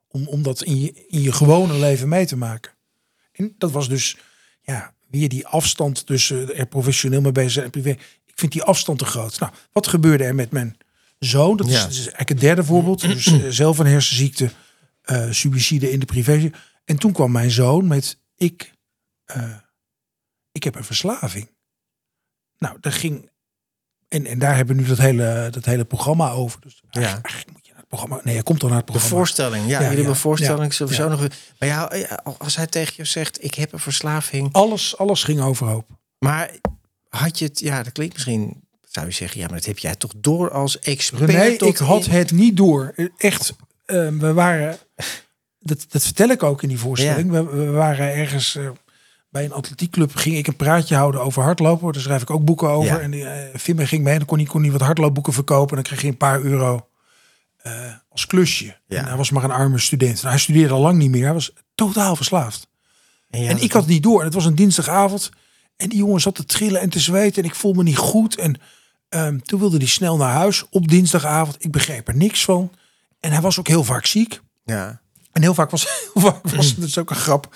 Om, 0.07 0.27
om 0.27 0.43
dat 0.43 0.63
in 0.63 0.79
je, 0.79 1.05
in 1.07 1.21
je 1.21 1.31
gewone 1.31 1.73
leven 1.79 2.07
mee 2.09 2.25
te 2.25 2.35
maken. 2.37 2.73
En 3.35 3.55
dat 3.57 3.71
was 3.71 3.89
dus, 3.89 4.17
ja, 4.61 4.93
weer 5.09 5.29
die 5.29 5.47
afstand 5.47 6.05
tussen 6.05 6.55
er 6.55 6.65
professioneel 6.65 7.21
mee 7.21 7.31
bezig 7.31 7.51
zijn 7.51 7.65
en 7.65 7.71
privé. 7.71 7.89
Ik 8.25 8.33
vind 8.41 8.51
die 8.51 8.63
afstand 8.63 8.99
te 8.99 9.05
groot. 9.05 9.39
Nou, 9.39 9.53
wat 9.71 9.87
gebeurde 9.87 10.23
er 10.23 10.35
met 10.35 10.51
mijn 10.51 10.77
zoon? 11.19 11.57
Dat 11.57 11.67
is, 11.67 11.73
Ja. 11.73 11.81
dat 11.81 11.91
is 11.91 11.97
eigenlijk 11.97 12.29
het 12.29 12.39
derde 12.39 12.63
voorbeeld. 12.63 13.01
Dus 13.13 13.25
eh, 13.25 13.39
zelf 13.49 13.77
een 13.79 13.85
hersenziekte, 13.85 14.51
eh 15.01 15.31
suïcide 15.31 15.91
in 15.91 15.99
de 15.99 16.05
privé. 16.05 16.49
En 16.85 16.97
toen 16.97 17.11
kwam 17.11 17.31
mijn 17.31 17.51
zoon 17.51 17.87
met, 17.87 18.19
ik, 18.35 18.73
eh, 19.25 19.55
ik 20.51 20.63
heb 20.63 20.75
een 20.75 20.83
verslaving. 20.83 21.49
Nou, 22.57 22.77
daar 22.79 22.91
ging, 22.93 23.29
en, 24.07 24.25
en 24.25 24.39
daar 24.39 24.55
hebben 24.55 24.75
we 24.75 24.81
nu 24.81 24.87
dat 24.87 24.97
hele, 24.97 25.47
dat 25.51 25.65
hele 25.65 25.85
programma 25.85 26.29
over. 26.31 26.61
Dus 26.61 26.81
eigenlijk, 26.89 27.25
eigenlijk 27.27 27.54
je 27.89 27.95
programma. 27.97 28.19
Nee, 28.23 28.33
hij 28.33 28.43
komt 28.43 28.59
dan 28.59 28.69
naar 28.69 28.77
het 28.77 28.87
De 28.87 28.91
programma. 28.93 29.17
voorstelling, 29.17 29.63
ja, 29.63 29.69
Ja, 29.71 29.81
jullie 29.81 29.97
hebben 29.97 30.15
voorstelling 30.15 30.73
sowieso 30.73 31.09
nog. 31.09 31.19
Maar 31.59 31.69
ja, 31.69 31.89
eh, 31.89 32.17
als 32.37 32.55
hij 32.55 32.67
tegen 32.67 32.93
je 32.97 33.05
zegt, 33.05 33.43
ik 33.43 33.55
heb 33.55 33.73
een 33.73 33.79
verslaving, 33.79 34.49
Alles, 34.53 34.97
alles 34.97 35.23
ging 35.23 35.41
overhoop. 35.41 35.85
maar 36.19 36.51
had 37.09 37.39
je 37.39 37.45
het, 37.45 37.59
ja, 37.59 37.83
dat 37.83 37.91
klinkt 37.93 38.13
misschien, 38.13 38.63
zou 38.89 39.05
je 39.05 39.11
zeggen, 39.13 39.39
ja, 39.39 39.45
maar 39.45 39.55
dat 39.57 39.65
heb 39.65 39.77
jij 39.77 39.95
toch 39.95 40.11
door 40.17 40.51
als 40.51 40.79
expert? 40.79 41.59
Tot 41.59 41.69
ik 41.69 41.77
had 41.77 42.05
in- 42.05 42.11
het 42.11 42.31
niet 42.31 42.57
door. 42.57 42.93
Echt, 43.17 43.55
eh, 43.85 44.07
we 44.07 44.33
waren, 44.33 44.77
dat, 45.59 45.85
dat 45.89 46.03
vertel 46.03 46.29
ik 46.29 46.43
ook 46.43 46.61
in 46.63 46.69
die 46.69 46.79
voorstelling. 46.79 47.31
We, 47.31 47.43
we 47.45 47.65
waren 47.71 48.13
ergens 48.13 48.55
eh, 48.55 48.69
bij 49.29 49.43
een 49.45 49.53
atletiekclub, 49.53 50.15
ging 50.15 50.35
ik 50.37 50.47
een 50.47 50.55
praatje 50.55 50.95
houden 50.95 51.21
over 51.21 51.43
hardlopen. 51.43 51.93
Daar 51.93 52.01
schrijf 52.01 52.21
ik 52.21 52.29
ook 52.29 52.45
boeken 52.45 52.69
over. 52.69 52.91
Ja. 52.95 52.99
En 52.99 53.11
die, 53.11 53.25
Vimme 53.53 53.85
ging 53.87 54.03
mee 54.03 54.11
en 54.13 54.17
dan 54.19 54.27
kon 54.27 54.37
hij, 54.37 54.47
kon 54.47 54.61
hij 54.61 54.71
wat 54.71 54.81
hardloopboeken 54.81 55.33
verkopen. 55.33 55.69
En 55.69 55.75
dan 55.75 55.83
kreeg 55.83 56.01
hij 56.01 56.09
een 56.09 56.17
paar 56.17 56.41
euro 56.41 56.87
eh, 57.65 57.93
als 58.09 58.25
klusje. 58.25 58.77
Ja. 58.87 58.97
En 58.97 59.05
hij 59.05 59.17
was 59.17 59.29
maar 59.29 59.43
een 59.43 59.51
arme 59.51 59.79
student. 59.79 60.15
Nou, 60.15 60.27
hij 60.27 60.39
studeerde 60.39 60.73
al 60.73 60.81
lang 60.81 60.97
niet 60.97 61.09
meer. 61.09 61.23
Hij 61.23 61.33
was 61.33 61.53
totaal 61.75 62.15
verslaafd. 62.15 62.67
En, 63.29 63.61
ik 63.61 63.71
had 63.71 63.81
het 63.81 63.91
niet 63.91 64.03
door. 64.03 64.19
En 64.19 64.25
het 64.25 64.33
was 64.33 64.45
een 64.45 64.55
dinsdagavond. 64.55 65.29
En 65.77 65.89
die 65.89 65.97
jongen 65.97 66.21
zat 66.21 66.35
te 66.35 66.45
trillen 66.45 66.81
en 66.81 66.89
te 66.89 66.99
zweten. 66.99 67.43
En 67.43 67.49
ik 67.49 67.55
voelde 67.55 67.77
me 67.77 67.83
niet 67.83 67.97
goed. 67.97 68.35
En 68.35 68.61
ehm, 69.09 69.39
toen 69.39 69.59
wilde 69.59 69.77
hij 69.77 69.87
snel 69.87 70.17
naar 70.17 70.33
huis 70.33 70.69
op 70.69 70.87
dinsdagavond. 70.87 71.63
Ik 71.63 71.71
begreep 71.71 72.07
er 72.07 72.15
niks 72.15 72.45
van. 72.45 72.71
En 73.19 73.31
hij 73.31 73.41
was 73.41 73.59
ook 73.59 73.67
heel 73.67 73.83
vaak 73.83 74.05
ziek. 74.05 74.41
Ja, 74.65 75.01
En 75.31 75.41
heel 75.41 75.53
vaak 75.53 75.69
was, 75.69 75.83
heel 76.13 76.21
vaak 76.21 76.49
was 76.49 76.75
dat 76.75 76.87
is 76.87 76.97
ook 76.97 77.09
een 77.09 77.15
grap. 77.15 77.55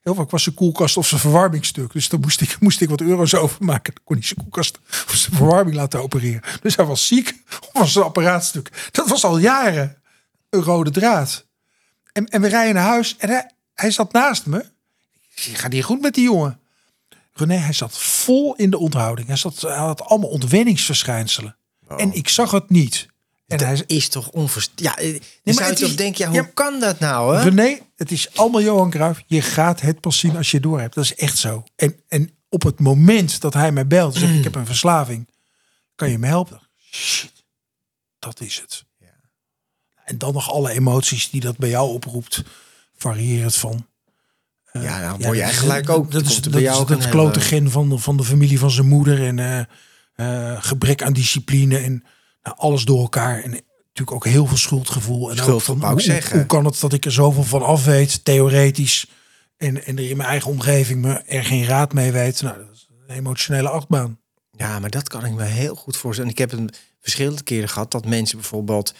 Heel 0.00 0.14
vaak 0.14 0.30
was 0.30 0.42
zijn 0.42 0.54
koelkast 0.54 0.96
of 0.96 1.06
zijn 1.06 1.20
verwarming 1.20 1.64
stuk. 1.64 1.92
Dus 1.92 2.08
dan 2.08 2.20
moest 2.20 2.40
ik, 2.40 2.56
moest 2.60 2.80
ik 2.80 2.88
wat 2.88 3.00
euro's 3.00 3.34
overmaken. 3.34 3.94
Dan 3.94 4.04
kon 4.04 4.16
hij 4.16 4.24
zijn 4.24 4.40
koelkast 4.40 4.78
of 4.88 5.14
zijn 5.14 5.36
verwarming 5.36 5.76
laten 5.76 6.02
opereren. 6.02 6.42
Dus 6.62 6.76
hij 6.76 6.84
was 6.84 7.06
ziek 7.06 7.42
of 7.60 7.70
was 7.72 7.92
zijn 7.92 8.04
apparaat 8.04 8.44
stuk. 8.44 8.88
Dat 8.90 9.08
was 9.08 9.24
al 9.24 9.38
jaren 9.38 10.02
een 10.50 10.62
rode 10.62 10.90
draad. 10.90 11.46
En, 12.12 12.26
en 12.26 12.40
we 12.40 12.48
rijden 12.48 12.74
naar 12.74 12.86
huis 12.86 13.16
en 13.16 13.28
hij, 13.28 13.50
hij 13.74 13.90
zat 13.90 14.12
naast 14.12 14.46
me. 14.46 14.64
Ik 15.34 15.58
gaat 15.58 15.72
hier 15.72 15.84
goed 15.84 16.00
met 16.00 16.14
die 16.14 16.24
jongen? 16.24 16.60
René, 17.32 17.54
hij 17.54 17.72
zat 17.72 17.98
vol 17.98 18.54
in 18.54 18.70
de 18.70 18.78
onthouding. 18.78 19.26
Hij, 19.26 19.36
zat, 19.36 19.60
hij 19.60 19.76
had 19.76 20.02
allemaal 20.02 20.28
ontwenningsverschijnselen. 20.28 21.56
En 21.96 22.12
ik 22.12 22.28
zag 22.28 22.50
het 22.50 22.70
niet. 22.70 23.08
En 23.50 23.58
dat 23.58 23.66
hij, 23.66 23.82
is 23.86 24.08
toch 24.08 24.28
onverst... 24.30 24.70
Ja, 24.74 24.96
eh, 24.96 25.12
dan 25.12 25.20
maar 25.44 25.54
zou 25.54 25.64
je 25.66 25.70
het 25.70 25.78
toch 25.80 25.88
is- 25.90 25.96
denken, 25.96 26.24
ja, 26.26 26.32
ja, 26.32 26.40
hoe 26.40 26.52
kan 26.52 26.80
dat 26.80 26.98
nou, 26.98 27.36
hè? 27.36 27.42
René, 27.42 27.78
het 27.96 28.10
is 28.10 28.34
allemaal 28.36 28.62
Johan 28.62 28.90
Cruijff. 28.90 29.22
Je 29.26 29.42
gaat 29.42 29.80
het 29.80 30.00
pas 30.00 30.18
zien 30.18 30.36
als 30.36 30.50
je 30.50 30.60
door 30.60 30.80
hebt. 30.80 30.94
Dat 30.94 31.04
is 31.04 31.14
echt 31.14 31.38
zo. 31.38 31.64
En, 31.76 32.00
en 32.08 32.30
op 32.48 32.62
het 32.62 32.80
moment 32.80 33.40
dat 33.40 33.54
hij 33.54 33.72
mij 33.72 33.86
belt 33.86 34.14
en 34.14 34.20
zegt 34.20 34.34
ik 34.34 34.44
heb 34.44 34.54
een 34.54 34.66
verslaving. 34.66 35.28
Kan 35.94 36.10
je 36.10 36.18
me 36.18 36.26
helpen? 36.26 36.60
Shit, 36.92 37.32
dat 38.18 38.40
is 38.40 38.60
het. 38.60 38.84
En 40.04 40.18
dan 40.18 40.32
nog 40.32 40.50
alle 40.52 40.70
emoties 40.70 41.30
die 41.30 41.40
dat 41.40 41.56
bij 41.56 41.68
jou 41.68 41.90
oproept. 41.92 42.42
Varierend 42.96 43.54
van. 43.56 43.86
eh, 44.72 44.82
Ja, 44.82 45.00
ja, 45.00 45.16
word 45.18 45.36
je 45.36 45.42
eigenlijk 45.42 45.88
ook... 45.90 46.10
Dat 46.12 46.26
is, 46.26 46.40
dat 46.40 46.52
bij 46.52 46.62
jou 46.62 47.08
klote 47.08 47.40
gen 47.40 47.70
van 47.70 47.88
de, 47.88 47.98
van 47.98 48.16
de 48.16 48.24
familie 48.24 48.58
van 48.58 48.70
zijn 48.70 48.88
moeder. 48.88 49.26
En 49.26 49.68
eh, 50.14 50.62
gebrek 50.62 51.02
aan 51.02 51.12
discipline. 51.12 51.78
En 51.78 52.04
nou, 52.42 52.56
alles 52.58 52.84
door 52.84 53.00
elkaar. 53.00 53.42
En 53.42 53.50
natuurlijk 53.50 54.12
ook 54.12 54.24
heel 54.26 54.46
veel 54.46 54.56
schuldgevoel. 54.56 55.30
En 55.30 55.36
Schuld, 55.36 55.52
ook 55.52 55.60
van, 55.60 55.76
ik 55.76 55.84
hoe, 55.84 56.00
zeggen. 56.00 56.36
hoe 56.36 56.46
kan 56.46 56.64
het 56.64 56.80
dat 56.80 56.92
ik 56.92 57.04
er 57.04 57.12
zoveel 57.12 57.42
van 57.42 57.62
af 57.62 57.84
weet, 57.84 58.24
theoretisch. 58.24 59.06
En, 59.56 59.84
en 59.84 59.98
er 59.98 60.10
in 60.10 60.16
mijn 60.16 60.28
eigen 60.28 60.50
omgeving 60.50 61.00
me 61.02 61.12
er 61.12 61.44
geen 61.44 61.64
raad 61.64 61.92
mee 61.92 62.12
weet. 62.12 62.42
Nou, 62.42 62.56
dat 62.58 62.66
is 62.74 62.88
een 63.06 63.14
emotionele 63.16 63.68
achtbaan. 63.68 64.18
Ja, 64.56 64.78
maar 64.78 64.90
dat 64.90 65.08
kan 65.08 65.24
ik 65.24 65.32
me 65.32 65.44
heel 65.44 65.74
goed 65.74 65.96
voorstellen. 65.96 66.30
Ik 66.30 66.38
heb 66.38 66.52
een 66.52 66.70
verschillende 67.00 67.42
keren 67.42 67.68
gehad 67.68 67.90
dat 67.90 68.06
mensen 68.06 68.36
bijvoorbeeld, 68.38 68.94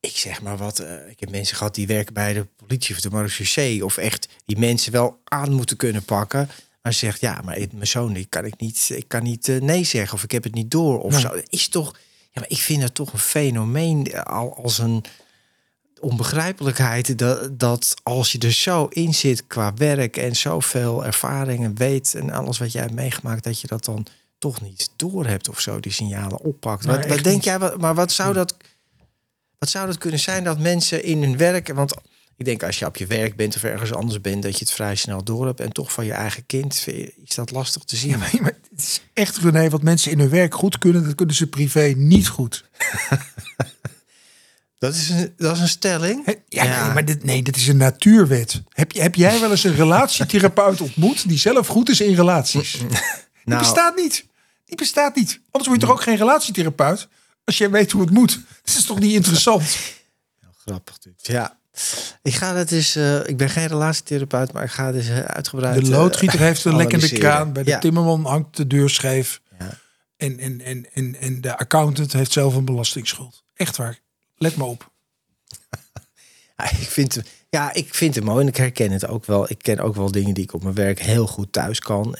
ik 0.00 0.16
zeg 0.16 0.42
maar 0.42 0.56
wat, 0.56 0.78
eh, 0.78 1.08
ik 1.10 1.20
heb 1.20 1.30
mensen 1.30 1.56
gehad 1.56 1.74
die 1.74 1.86
werken 1.86 2.14
bij 2.14 2.32
de 2.32 2.46
politie 2.56 2.94
of 2.94 3.00
de 3.00 3.10
marechaussee 3.10 3.84
of 3.84 3.96
echt 3.96 4.28
die 4.46 4.58
mensen 4.58 4.92
wel 4.92 5.20
aan 5.24 5.52
moeten 5.52 5.76
kunnen 5.76 6.02
pakken. 6.04 6.48
Maar 6.82 6.92
ze 6.92 6.98
zegt, 6.98 7.20
ja, 7.20 7.40
maar 7.44 7.56
ik- 7.56 7.72
mijn 7.72 7.86
zoon, 7.86 8.12
die 8.12 8.24
kan 8.26 8.44
ik 8.44 8.60
niet, 8.60 8.90
ik 8.94 9.08
kan 9.08 9.22
niet 9.22 9.48
eh, 9.48 9.60
nee 9.60 9.84
zeggen 9.84 10.14
of 10.14 10.22
ik 10.22 10.30
heb 10.30 10.42
het 10.44 10.54
niet 10.54 10.70
door 10.70 11.00
of 11.00 11.12
Nee. 11.12 11.20
zo. 11.20 11.28
Dat 11.28 11.46
is 11.48 11.68
toch, 11.68 11.96
ja, 12.34 12.40
maar 12.40 12.50
ik 12.50 12.58
vind 12.58 12.82
het 12.82 12.94
toch 12.94 13.12
een 13.12 13.18
fenomeen 13.18 14.06
eh, 14.12 14.22
al 14.22 14.56
als 14.62 14.78
een 14.78 15.04
onbegrijpelijkheid 16.00 17.18
dat, 17.18 17.58
dat 17.58 17.94
als 18.02 18.32
je 18.32 18.38
er 18.38 18.52
zo 18.52 18.84
in 18.86 19.14
zit 19.14 19.46
qua 19.46 19.74
werk 19.74 20.16
en 20.16 20.36
zoveel 20.36 21.04
ervaringen 21.04 21.76
weet 21.76 22.14
en 22.14 22.30
alles 22.30 22.58
wat 22.58 22.72
jij 22.72 22.82
hebt 22.82 22.94
meegemaakt, 22.94 23.44
dat 23.44 23.60
je 23.60 23.66
dat 23.66 23.84
dan 23.84 24.06
toch 24.38 24.60
niet 24.60 24.90
door 24.96 25.26
hebt 25.26 25.48
of 25.48 25.60
zo, 25.60 25.80
die 25.80 25.92
signalen 25.92 26.40
oppakt. 26.40 26.86
Maar 26.86 26.96
Wat, 26.96 27.06
wat 27.06 27.22
denk 27.22 27.34
niet. 27.36 27.44
jij, 27.44 27.58
wat- 27.58 27.80
maar 27.80 27.94
wat 27.94 28.12
zou 28.12 28.32
dat, 28.32 28.56
wat 29.58 29.68
zou 29.68 29.86
dat 29.86 29.98
kunnen 29.98 30.20
zijn 30.20 30.44
dat 30.44 30.58
mensen 30.58 31.02
in 31.04 31.22
hun 31.22 31.36
werk, 31.36 31.68
want 31.72 31.94
ik 32.36 32.44
denk 32.44 32.62
als 32.62 32.78
je 32.78 32.86
op 32.86 32.96
je 32.96 33.06
werk 33.06 33.36
bent 33.36 33.56
of 33.56 33.62
ergens 33.62 33.92
anders 33.92 34.20
bent, 34.20 34.42
dat 34.42 34.52
je 34.58 34.64
het 34.64 34.74
vrij 34.74 34.94
snel 34.94 35.24
door 35.24 35.46
hebt 35.46 35.60
en 35.60 35.72
toch 35.72 35.92
van 35.92 36.04
je 36.04 36.12
eigen 36.12 36.46
kind, 36.46 36.84
is 37.24 37.34
dat 37.34 37.50
lastig 37.50 37.82
te 37.84 37.96
zien. 37.96 38.10
Ja, 38.10 38.16
maar, 38.18 38.30
maar 38.40 38.56
het 38.76 38.84
is 38.84 39.00
echt 39.12 39.36
René, 39.36 39.68
wat 39.68 39.82
mensen 39.82 40.10
in 40.10 40.18
hun 40.18 40.28
werk 40.28 40.54
goed 40.54 40.78
kunnen, 40.78 41.04
dat 41.04 41.14
kunnen 41.14 41.34
ze 41.34 41.46
privé 41.46 41.94
niet 41.96 42.28
goed. 42.28 42.64
Dat 44.78 44.94
is 44.94 45.08
een, 45.08 45.32
dat 45.36 45.54
is 45.56 45.60
een 45.62 45.68
stelling. 45.68 46.38
Ja, 46.48 46.64
Nee, 46.84 46.94
maar 46.94 47.04
dit, 47.04 47.24
nee, 47.24 47.42
dit 47.42 47.56
is 47.56 47.68
een 47.68 47.76
natuurwet. 47.76 48.62
Heb, 48.68 48.92
heb 48.92 49.14
jij 49.14 49.40
wel 49.40 49.50
eens 49.50 49.64
een 49.64 49.74
relatietherapeut 49.74 50.80
ontmoet 50.80 51.28
die 51.28 51.38
zelf 51.38 51.66
goed 51.66 51.88
is 51.88 52.00
in 52.00 52.14
relaties? 52.14 52.72
Die 52.78 52.88
Nou, 53.44 53.58
bestaat 53.58 53.96
niet. 53.96 54.26
Die 54.64 54.76
bestaat 54.76 55.14
niet. 55.14 55.40
Anders 55.50 55.66
word 55.66 55.80
je 55.80 55.86
toch 55.86 55.96
ook 55.96 56.02
geen 56.02 56.16
relatietherapeut 56.16 57.08
als 57.44 57.58
jij 57.58 57.70
weet 57.70 57.92
hoe 57.92 58.00
het 58.00 58.10
moet. 58.10 58.40
Het 58.62 58.76
is 58.76 58.84
toch 58.84 58.98
niet 58.98 59.12
interessant? 59.12 59.78
grappig 60.56 60.98
dit. 60.98 61.26
Ja. 61.26 61.58
Ik 62.22 62.34
ga 62.34 62.52
dat 62.52 62.70
eens. 62.70 62.96
eh, 62.96 63.28
ik 63.28 63.36
ben 63.36 63.50
geen 63.50 63.66
relatietherapeut, 63.66 64.52
maar 64.52 64.64
ik 64.64 64.70
ga 64.70 64.92
dus 64.92 65.10
uitgebreid. 65.10 65.74
De 65.84 65.90
eh, 65.92 65.98
loodgieter 65.98 66.40
heeft 66.40 66.64
een 66.64 66.76
lekkende 66.76 67.08
kraan. 67.12 67.52
Bij 67.52 67.62
de 67.62 67.70
Ja. 67.70 67.78
timmerman 67.78 68.24
hangt 68.26 68.56
de 68.56 68.66
deur 68.66 68.90
scheef. 68.90 69.40
Ja. 69.58 69.78
En, 70.16 70.38
en, 70.38 70.60
en, 70.60 70.86
en, 70.92 71.16
en 71.20 71.40
de 71.40 71.56
accountant 71.58 72.12
heeft 72.12 72.32
zelf 72.32 72.54
een 72.54 72.64
belastingsschuld. 72.64 73.44
Echt 73.54 73.76
waar. 73.76 73.98
Let 74.36 74.56
maar 74.56 74.66
op. 74.66 74.90
Ja, 76.56 76.64
ik 76.70 76.88
vind, 76.88 77.14
het- 77.14 77.28
ja, 77.50 77.72
ik 77.72 77.94
vind 77.94 78.14
het 78.14 78.24
mooi 78.24 78.40
en 78.42 78.48
ik 78.48 78.56
herken 78.56 78.90
het 78.90 79.06
ook 79.06 79.24
wel. 79.26 79.50
Ik 79.50 79.58
ken 79.58 79.78
ook 79.80 79.94
wel 79.94 80.10
dingen 80.10 80.34
die 80.34 80.44
ik 80.44 80.52
op 80.54 80.62
mijn 80.62 80.74
werk 80.74 81.00
heel 81.00 81.26
goed 81.26 81.52
thuis 81.52 81.78
kan. 81.80 82.16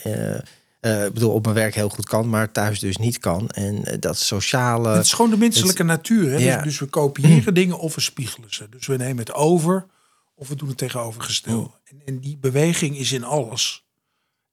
Eh, 0.84 1.04
ik 1.04 1.12
bedoel, 1.12 1.32
op 1.32 1.42
mijn 1.42 1.54
werk 1.54 1.74
heel 1.74 1.88
goed 1.88 2.06
kan, 2.06 2.28
maar 2.28 2.52
thuis 2.52 2.78
dus 2.78 2.96
niet 2.96 3.18
kan. 3.18 3.48
En 3.48 3.84
eh, 3.84 3.96
dat 4.00 4.18
sociale... 4.18 4.88
Het 4.88 5.04
is 5.04 5.12
gewoon 5.12 5.30
de 5.30 5.36
menselijke 5.36 5.82
natuur. 5.82 6.30
Hè? 6.30 6.36
Ja. 6.36 6.54
Dus, 6.54 6.64
dus 6.64 6.78
we 6.78 6.86
kopiëren 6.86 7.54
dingen 7.54 7.78
of 7.78 7.94
we 7.94 8.00
spiegelen 8.00 8.54
ze. 8.54 8.68
Dus 8.68 8.86
we 8.86 8.96
nemen 8.96 9.18
het 9.18 9.32
over 9.32 9.86
of 10.34 10.48
we 10.48 10.56
doen 10.56 10.68
het 10.68 10.78
tegenovergestelde. 10.78 11.70
En, 11.84 12.02
en 12.04 12.18
die 12.20 12.36
beweging 12.36 12.98
is 12.98 13.12
in 13.12 13.24
alles. 13.24 13.84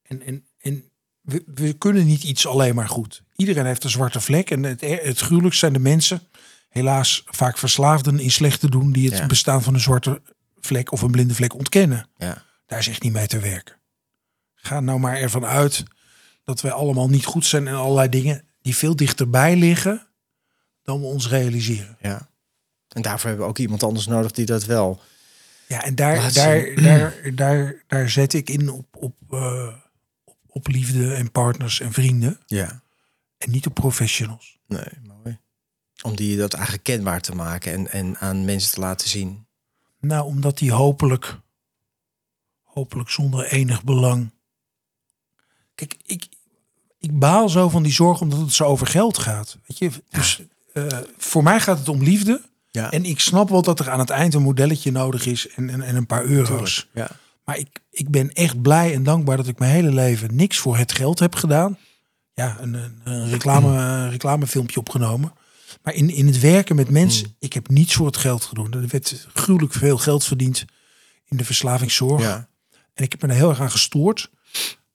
En, 0.03 0.21
en, 0.21 0.45
en 0.59 0.83
we, 1.21 1.43
we 1.45 1.73
kunnen 1.73 2.05
niet 2.05 2.23
iets 2.23 2.47
alleen 2.47 2.75
maar 2.75 2.89
goed. 2.89 3.23
Iedereen 3.35 3.65
heeft 3.65 3.83
een 3.83 3.89
zwarte 3.89 4.21
vlek. 4.21 4.49
En 4.51 4.63
het, 4.63 4.81
het 4.81 5.19
gruwelijkst 5.19 5.59
zijn 5.59 5.73
de 5.73 5.79
mensen, 5.79 6.21
helaas 6.69 7.23
vaak 7.25 7.57
verslaafden 7.57 8.19
in 8.19 8.31
slecht 8.31 8.59
te 8.59 8.69
doen, 8.69 8.91
die 8.91 9.09
het 9.09 9.17
Ja. 9.17 9.25
bestaan 9.25 9.63
van 9.63 9.73
een 9.73 9.79
zwarte 9.79 10.21
vlek 10.59 10.91
of 10.91 11.01
een 11.01 11.11
blinde 11.11 11.33
vlek 11.35 11.53
ontkennen. 11.53 12.07
Ja. 12.17 12.43
Daar 12.65 12.79
is 12.79 12.87
echt 12.87 13.03
niet 13.03 13.13
mee 13.13 13.27
te 13.27 13.39
werken. 13.39 13.75
Ga 14.55 14.79
nou 14.79 14.99
maar 14.99 15.17
ervan 15.17 15.45
uit 15.45 15.83
dat 16.43 16.61
wij 16.61 16.71
allemaal 16.71 17.09
niet 17.09 17.25
goed 17.25 17.45
zijn 17.45 17.67
in 17.67 17.73
allerlei 17.73 18.09
dingen 18.09 18.43
die 18.61 18.75
veel 18.75 18.95
dichterbij 18.95 19.55
liggen 19.55 20.07
dan 20.83 20.99
we 20.99 21.05
ons 21.05 21.29
realiseren. 21.29 21.97
Ja. 22.01 22.29
En 22.87 23.01
daarvoor 23.01 23.27
hebben 23.27 23.45
we 23.45 23.51
ook 23.51 23.57
iemand 23.57 23.83
anders 23.83 24.07
nodig 24.07 24.31
die 24.31 24.45
dat 24.45 24.65
wel. 24.65 25.01
Ja, 25.67 25.83
en 25.83 25.95
daar, 25.95 26.33
daar, 26.33 26.75
daar, 26.75 27.35
daar, 27.35 27.83
daar 27.87 28.09
zet 28.09 28.33
ik 28.33 28.49
in 28.49 28.69
op, 28.69 28.85
op, 28.95 29.15
eh, 29.29 29.67
op, 30.23 30.37
op 30.47 30.67
liefde 30.67 31.13
en 31.13 31.31
partners 31.31 31.79
en 31.79 31.93
vrienden. 31.93 32.39
Ja. 32.45 32.81
En 33.37 33.51
niet 33.51 33.67
op 33.67 33.73
professionals. 33.73 34.59
Nee, 34.67 34.87
mooi. 35.03 35.37
Om 36.01 36.15
die 36.15 36.37
dat 36.37 36.53
eigenlijk 36.53 36.83
kenbaar 36.83 37.21
te 37.21 37.35
maken 37.35 37.71
en, 37.71 37.91
en 37.91 38.17
aan 38.17 38.45
mensen 38.45 38.71
te 38.71 38.79
laten 38.79 39.09
zien. 39.09 39.45
Nou, 39.99 40.25
omdat 40.25 40.57
die 40.57 40.71
hopelijk, 40.71 41.37
hopelijk 42.61 43.09
zonder 43.09 43.45
enig 43.45 43.83
belang. 43.83 44.31
Kijk, 45.75 45.95
ik, 46.05 46.27
ik 46.99 47.19
baal 47.19 47.49
zo 47.49 47.69
van 47.69 47.83
die 47.83 47.93
zorg 47.93 48.21
omdat 48.21 48.39
het 48.39 48.53
zo 48.53 48.63
over 48.63 48.87
geld 48.87 49.17
gaat. 49.17 49.57
Weet 49.67 49.77
je, 49.77 49.91
dus 50.09 50.41
eh, 50.73 50.85
voor 51.17 51.43
mij 51.43 51.59
gaat 51.59 51.77
het 51.79 51.89
om 51.89 52.03
liefde. 52.03 52.41
Ja. 52.71 52.91
En 52.91 53.05
ik 53.05 53.19
snap 53.19 53.49
wel 53.49 53.61
dat 53.61 53.79
er 53.79 53.89
aan 53.89 53.99
het 53.99 54.09
eind 54.09 54.33
een 54.33 54.41
modelletje 54.41 54.91
nodig 54.91 55.25
is 55.25 55.47
en, 55.47 55.69
en, 55.69 55.81
en 55.81 55.95
een 55.95 56.05
paar 56.05 56.23
euro's. 56.23 56.87
Ja. 56.93 57.09
Maar 57.45 57.57
ik, 57.57 57.79
ik 57.91 58.09
ben 58.09 58.33
echt 58.33 58.61
blij 58.61 58.93
en 58.93 59.03
dankbaar 59.03 59.37
dat 59.37 59.47
ik 59.47 59.59
mijn 59.59 59.71
hele 59.71 59.93
leven 59.93 60.35
niks 60.35 60.57
voor 60.57 60.77
het 60.77 60.91
geld 60.91 61.19
heb 61.19 61.35
gedaan. 61.35 61.77
Ja, 62.33 62.57
een, 62.59 62.73
een, 63.03 63.29
reclame, 63.29 64.07
reclamefilmpje 64.17 64.79
opgenomen. 64.79 65.33
Maar 65.83 65.93
in, 65.93 66.09
in 66.09 66.25
het 66.25 66.39
werken 66.39 66.75
met 66.75 66.89
mensen, 66.89 67.35
ik 67.39 67.53
heb 67.53 67.69
niets 67.69 67.93
voor 67.93 68.05
het 68.05 68.17
geld 68.17 68.43
gedaan. 68.43 68.73
Er 68.73 68.87
werd 68.87 69.27
gruwelijk 69.33 69.73
veel 69.73 69.97
geld 69.97 70.23
verdiend 70.23 70.65
in 71.25 71.37
de 71.37 71.45
verslavingszorg. 71.45 72.21
Ja. 72.21 72.49
En 72.93 73.03
ik 73.03 73.11
heb 73.11 73.21
me 73.21 73.27
er 73.27 73.35
heel 73.35 73.49
erg 73.49 73.59
aan 73.59 73.71
gestoord. 73.71 74.31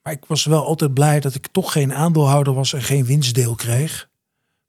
Maar 0.06 0.14
ik 0.14 0.24
was 0.26 0.44
wel 0.44 0.66
altijd 0.66 0.94
blij 0.94 1.20
dat 1.20 1.34
ik 1.34 1.46
toch 1.52 1.72
geen 1.72 1.94
aandeelhouder 1.94 2.54
was 2.54 2.72
en 2.72 2.82
geen 2.82 3.04
winstdeel 3.04 3.54
kreeg. 3.54 4.08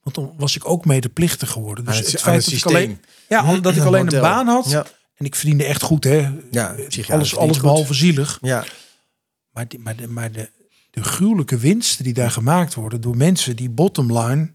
Want 0.02 0.16
dan 0.16 0.34
was 0.38 0.56
ik 0.56 0.70
ook 0.70 0.86
medeplichtig 0.86 1.50
geworden. 1.52 1.86
Dus 1.86 1.98
het- 1.98 2.22
feit 2.22 2.46
het 2.46 2.54
dat 2.54 2.60
ik 2.60 2.66
alleen, 2.66 3.02
ja, 3.30 3.52
omdat 3.54 3.76
ik 3.76 3.82
Een 3.82 3.88
alleen 3.88 4.14
een 4.14 4.22
baan 4.22 4.48
had. 4.48 4.70
Ja. 4.70 4.86
En 5.16 5.26
ik 5.26 5.36
verdiende 5.36 5.64
echt 5.64 5.82
goed, 5.82 6.04
hè? 6.04 6.18
Ja, 6.52 6.68
psychiatrisch 6.88 7.10
alles, 7.10 7.36
alles 7.36 7.54
goed. 7.54 7.62
behalve 7.62 7.94
zielig. 7.94 8.38
Ja. 8.42 8.66
Maar, 9.52 9.68
die, 9.68 9.80
maar, 9.80 9.96
de, 9.96 10.08
maar 10.08 10.32
de, 10.32 10.50
de 10.92 11.04
gruwelijke 11.04 11.58
winsten 11.58 12.04
die 12.04 12.14
daar 12.14 12.32
gemaakt 12.32 12.74
worden 12.74 13.02
door 13.02 13.18
mensen 13.18 13.56
die 13.56 13.70
bottom 13.70 14.18
line 14.20 14.52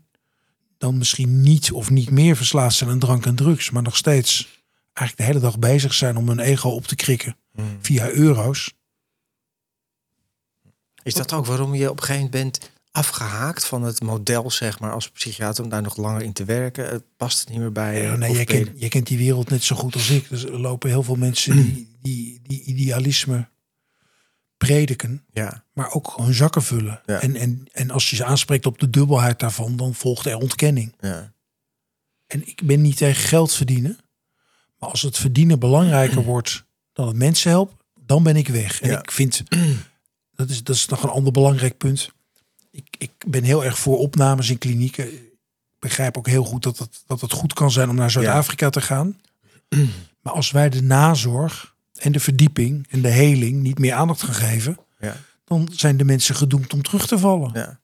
dan 0.78 0.98
misschien 0.98 1.40
niet 1.40 1.72
of 1.72 1.90
niet 1.90 2.10
meer 2.10 2.36
verslaafd 2.36 2.76
zijn 2.76 2.90
aan 2.90 2.98
drank 2.98 3.26
en 3.26 3.34
drugs, 3.34 3.70
maar 3.70 3.82
nog 3.82 3.96
steeds 3.96 4.48
eigenlijk 4.92 5.16
de 5.16 5.22
hele 5.36 5.50
dag 5.50 5.58
bezig 5.58 5.94
zijn 5.94 6.16
om 6.16 6.28
hun 6.28 6.38
ego 6.40 6.68
op 6.68 6.86
te 6.86 6.94
krikken 6.96 7.36
Hmm. 7.54 7.78
via 7.80 8.10
euro's. 8.10 8.72
Is 11.02 11.14
dat 11.14 11.32
ook 11.32 11.46
waarom 11.46 11.74
je 11.74 11.90
op 11.90 11.96
een 12.00 12.04
gegeven 12.04 12.30
moment 12.30 12.58
bent 12.58 12.70
afgehaakt 12.90 13.64
van 13.64 13.82
het 13.82 14.02
model, 14.02 14.50
zeg 14.50 14.80
maar, 14.80 14.92
als 14.92 15.10
psychiater 15.10 15.64
om 15.64 15.70
daar 15.70 15.82
nog 15.82 15.96
langer 15.96 16.22
in 16.22 16.32
te 16.32 16.44
werken? 16.44 16.88
Het 16.88 17.02
past 17.16 17.40
het 17.40 17.48
niet 17.48 17.58
meer 17.58 17.72
bij. 17.72 18.02
Ja, 18.02 18.16
nee, 18.16 18.32
jij 18.32 18.44
kent, 18.44 18.70
jij 18.74 18.88
kent 18.88 19.06
die 19.06 19.18
wereld 19.18 19.50
net 19.50 19.62
zo 19.62 19.76
goed 19.76 19.94
als 19.94 20.10
ik. 20.10 20.28
Dus 20.28 20.44
er 20.44 20.60
lopen 20.60 20.90
heel 20.90 21.02
veel 21.02 21.16
mensen 21.16 21.56
die, 21.56 21.96
die, 22.02 22.40
die 22.42 22.62
idealisme 22.62 23.48
prediken, 24.66 25.24
Ja, 25.32 25.64
maar 25.72 25.92
ook 25.92 26.08
gewoon 26.10 26.34
zakken 26.34 26.62
vullen. 26.62 27.00
Ja. 27.06 27.20
En, 27.20 27.36
en, 27.36 27.64
en 27.72 27.90
als 27.90 28.10
je 28.10 28.16
ze 28.16 28.24
aanspreekt 28.24 28.66
op 28.66 28.78
de 28.78 28.90
dubbelheid 28.90 29.38
daarvan, 29.38 29.76
dan 29.76 29.94
volgt 29.94 30.26
er 30.26 30.36
ontkenning. 30.36 30.94
ja, 31.00 31.32
En 32.26 32.48
ik 32.48 32.60
ben 32.64 32.80
niet 32.80 32.96
tegen 32.96 33.22
geld 33.22 33.54
verdienen. 33.54 33.98
Maar 34.78 34.90
als 34.90 35.02
het 35.02 35.18
verdienen 35.18 35.58
belangrijker 35.58 36.22
wordt 36.32 36.64
dan 36.92 37.06
het 37.06 37.16
mensen 37.16 37.50
helpen, 37.50 37.76
dan 38.00 38.22
ben 38.22 38.36
ik 38.36 38.48
weg. 38.48 38.80
En 38.80 38.98
ik 38.98 39.10
vind, 39.10 39.42
dat 40.34 40.50
is, 40.50 40.62
dat 40.64 40.76
is 40.76 40.86
nog 40.86 41.02
een 41.02 41.08
ander 41.10 41.32
belangrijk 41.32 41.76
punt. 41.78 42.10
Ik, 42.70 42.86
ik 42.98 43.12
ben 43.26 43.42
heel 43.42 43.64
erg 43.64 43.78
voor 43.78 43.98
opnames 43.98 44.50
in 44.50 44.58
klinieken. 44.58 45.12
Ik 45.12 45.32
begrijp 45.78 46.16
ook 46.16 46.26
heel 46.26 46.44
goed 46.44 46.62
dat 46.62 46.78
het, 46.78 47.02
dat 47.06 47.20
het 47.20 47.32
goed 47.32 47.52
kan 47.52 47.70
zijn 47.70 47.88
om 47.88 47.94
naar 47.96 48.10
Zuid-Afrika 48.10 48.70
te 48.70 48.80
gaan. 48.80 49.20
Maar 50.22 50.32
als 50.32 50.50
wij 50.50 50.68
de 50.68 50.82
nazorg 50.82 51.74
en 51.94 52.12
de 52.12 52.20
verdieping 52.20 52.86
en 52.90 53.02
de 53.02 53.08
heling 53.08 53.62
niet 53.62 53.78
meer 53.78 53.92
aandacht 53.92 54.22
gaan 54.22 54.34
geven, 54.34 54.78
ja, 54.98 55.16
dan 55.44 55.68
zijn 55.72 55.96
de 55.96 56.04
mensen 56.04 56.34
gedoemd 56.34 56.72
om 56.72 56.82
terug 56.82 57.06
te 57.06 57.18
vallen. 57.18 57.50
ja. 57.54 57.80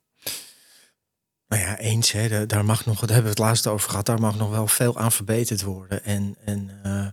Nou 1.49 1.63
ja, 1.63 1.79
eens, 1.79 2.13
hè, 2.13 2.29
da- 2.29 2.45
daar 2.45 2.65
mag 2.65 2.87
nog, 2.87 2.99
daar 2.99 3.09
hebben 3.09 3.23
we 3.25 3.29
het 3.31 3.39
laatst 3.39 3.67
over 3.67 3.91
gehad, 3.91 4.07
daar 4.07 4.21
mag 4.21 4.37
nog 4.37 4.51
wel 4.51 4.67
veel 4.67 4.99
aan 4.99 5.13
verbeterd 5.13 5.63
worden. 5.63 6.05
En, 6.05 6.37
en 6.45 6.71
eh, 6.83 7.07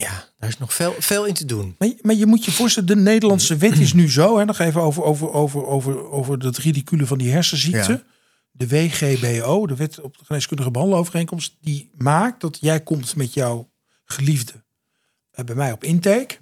ja, 0.00 0.28
daar 0.38 0.48
is 0.48 0.58
nog 0.58 0.74
veel, 0.74 0.94
veel 0.98 1.26
in 1.26 1.34
te 1.34 1.44
doen. 1.44 1.74
Maar, 1.78 1.88
je- 1.88 1.98
maar 2.02 2.14
je 2.14 2.26
moet 2.26 2.44
je 2.44 2.50
voorstellen, 2.52 2.88
de 2.88 2.96
Nederlandse 2.96 3.56
wet 3.56 3.78
is 3.78 3.92
nu 3.92 4.10
zo. 4.10 4.38
Hè, 4.38 4.44
nog 4.44 4.58
even 4.58 4.80
over, 4.82 5.02
over, 5.02 5.30
over, 5.32 5.66
over, 5.66 6.10
over 6.10 6.38
dat 6.38 6.56
ridicule 6.56 7.06
van 7.06 7.18
die 7.18 7.30
hersenziekte. 7.30 7.92
Ja. 7.92 8.02
De 8.52 8.68
WGBO, 8.68 9.66
de 9.66 9.76
wet 9.76 10.00
op 10.00 10.18
de 10.18 10.24
geneeskundige 10.24 10.70
behandelovereenkomst, 10.70 11.56
die 11.60 11.90
maakt 11.96 12.40
dat 12.40 12.58
jij 12.60 12.80
komt 12.80 13.16
met 13.16 13.34
jouw 13.34 13.70
geliefde 14.04 14.52
eh, 15.30 15.44
bij 15.44 15.54
mij 15.54 15.72
op 15.72 15.84
intake. 15.84 16.36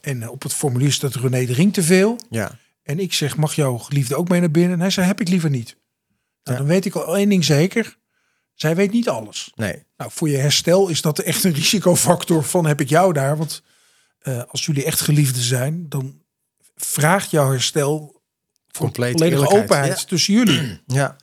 En 0.00 0.22
eh, 0.22 0.30
op 0.30 0.42
het 0.42 0.52
formulier 0.54 0.92
staat 0.92 1.14
René 1.14 1.44
de 1.46 1.52
Ring 1.52 1.72
te 1.72 1.82
veel. 1.82 2.18
Ja, 2.30 2.58
En 2.82 2.98
ik 2.98 3.12
zeg, 3.12 3.36
mag 3.36 3.54
jouw 3.54 3.76
geliefde 3.78 4.16
ook 4.16 4.28
mee 4.28 4.40
naar 4.40 4.50
binnen? 4.50 4.72
En 4.72 4.80
hij 4.80 4.90
zei, 4.90 5.06
heb 5.06 5.20
ik 5.20 5.28
liever 5.28 5.50
niet. 5.50 5.76
Nou, 6.42 6.56
Ja. 6.56 6.62
dan 6.62 6.66
weet 6.66 6.84
ik 6.84 6.94
al 6.94 7.16
één 7.16 7.28
ding 7.28 7.44
zeker. 7.44 7.98
Zij 8.60 8.76
weet 8.76 8.92
niet 8.92 9.08
alles. 9.08 9.52
nee, 9.54 9.84
Nou, 9.96 10.10
voor 10.14 10.28
je 10.28 10.36
herstel 10.36 10.88
is 10.88 11.02
dat 11.02 11.18
echt 11.18 11.44
een 11.44 11.52
risicofactor 11.52 12.44
van 12.44 12.66
heb 12.66 12.80
ik 12.80 12.88
jou 12.88 13.12
daar. 13.12 13.36
Want 13.36 13.62
eh, 14.18 14.42
als 14.48 14.66
jullie 14.66 14.84
echt 14.84 15.00
geliefden 15.00 15.42
zijn, 15.42 15.88
dan 15.88 16.22
vraagt 16.76 17.30
jouw 17.30 17.50
herstel 17.50 18.22
voor 18.68 18.84
Compleet 18.84 19.10
volledige 19.10 19.42
eerlijkheid, 19.42 19.70
openheid 19.70 20.00
ja. 20.00 20.06
tussen 20.06 20.34
jullie. 20.34 20.80
ja, 21.00 21.16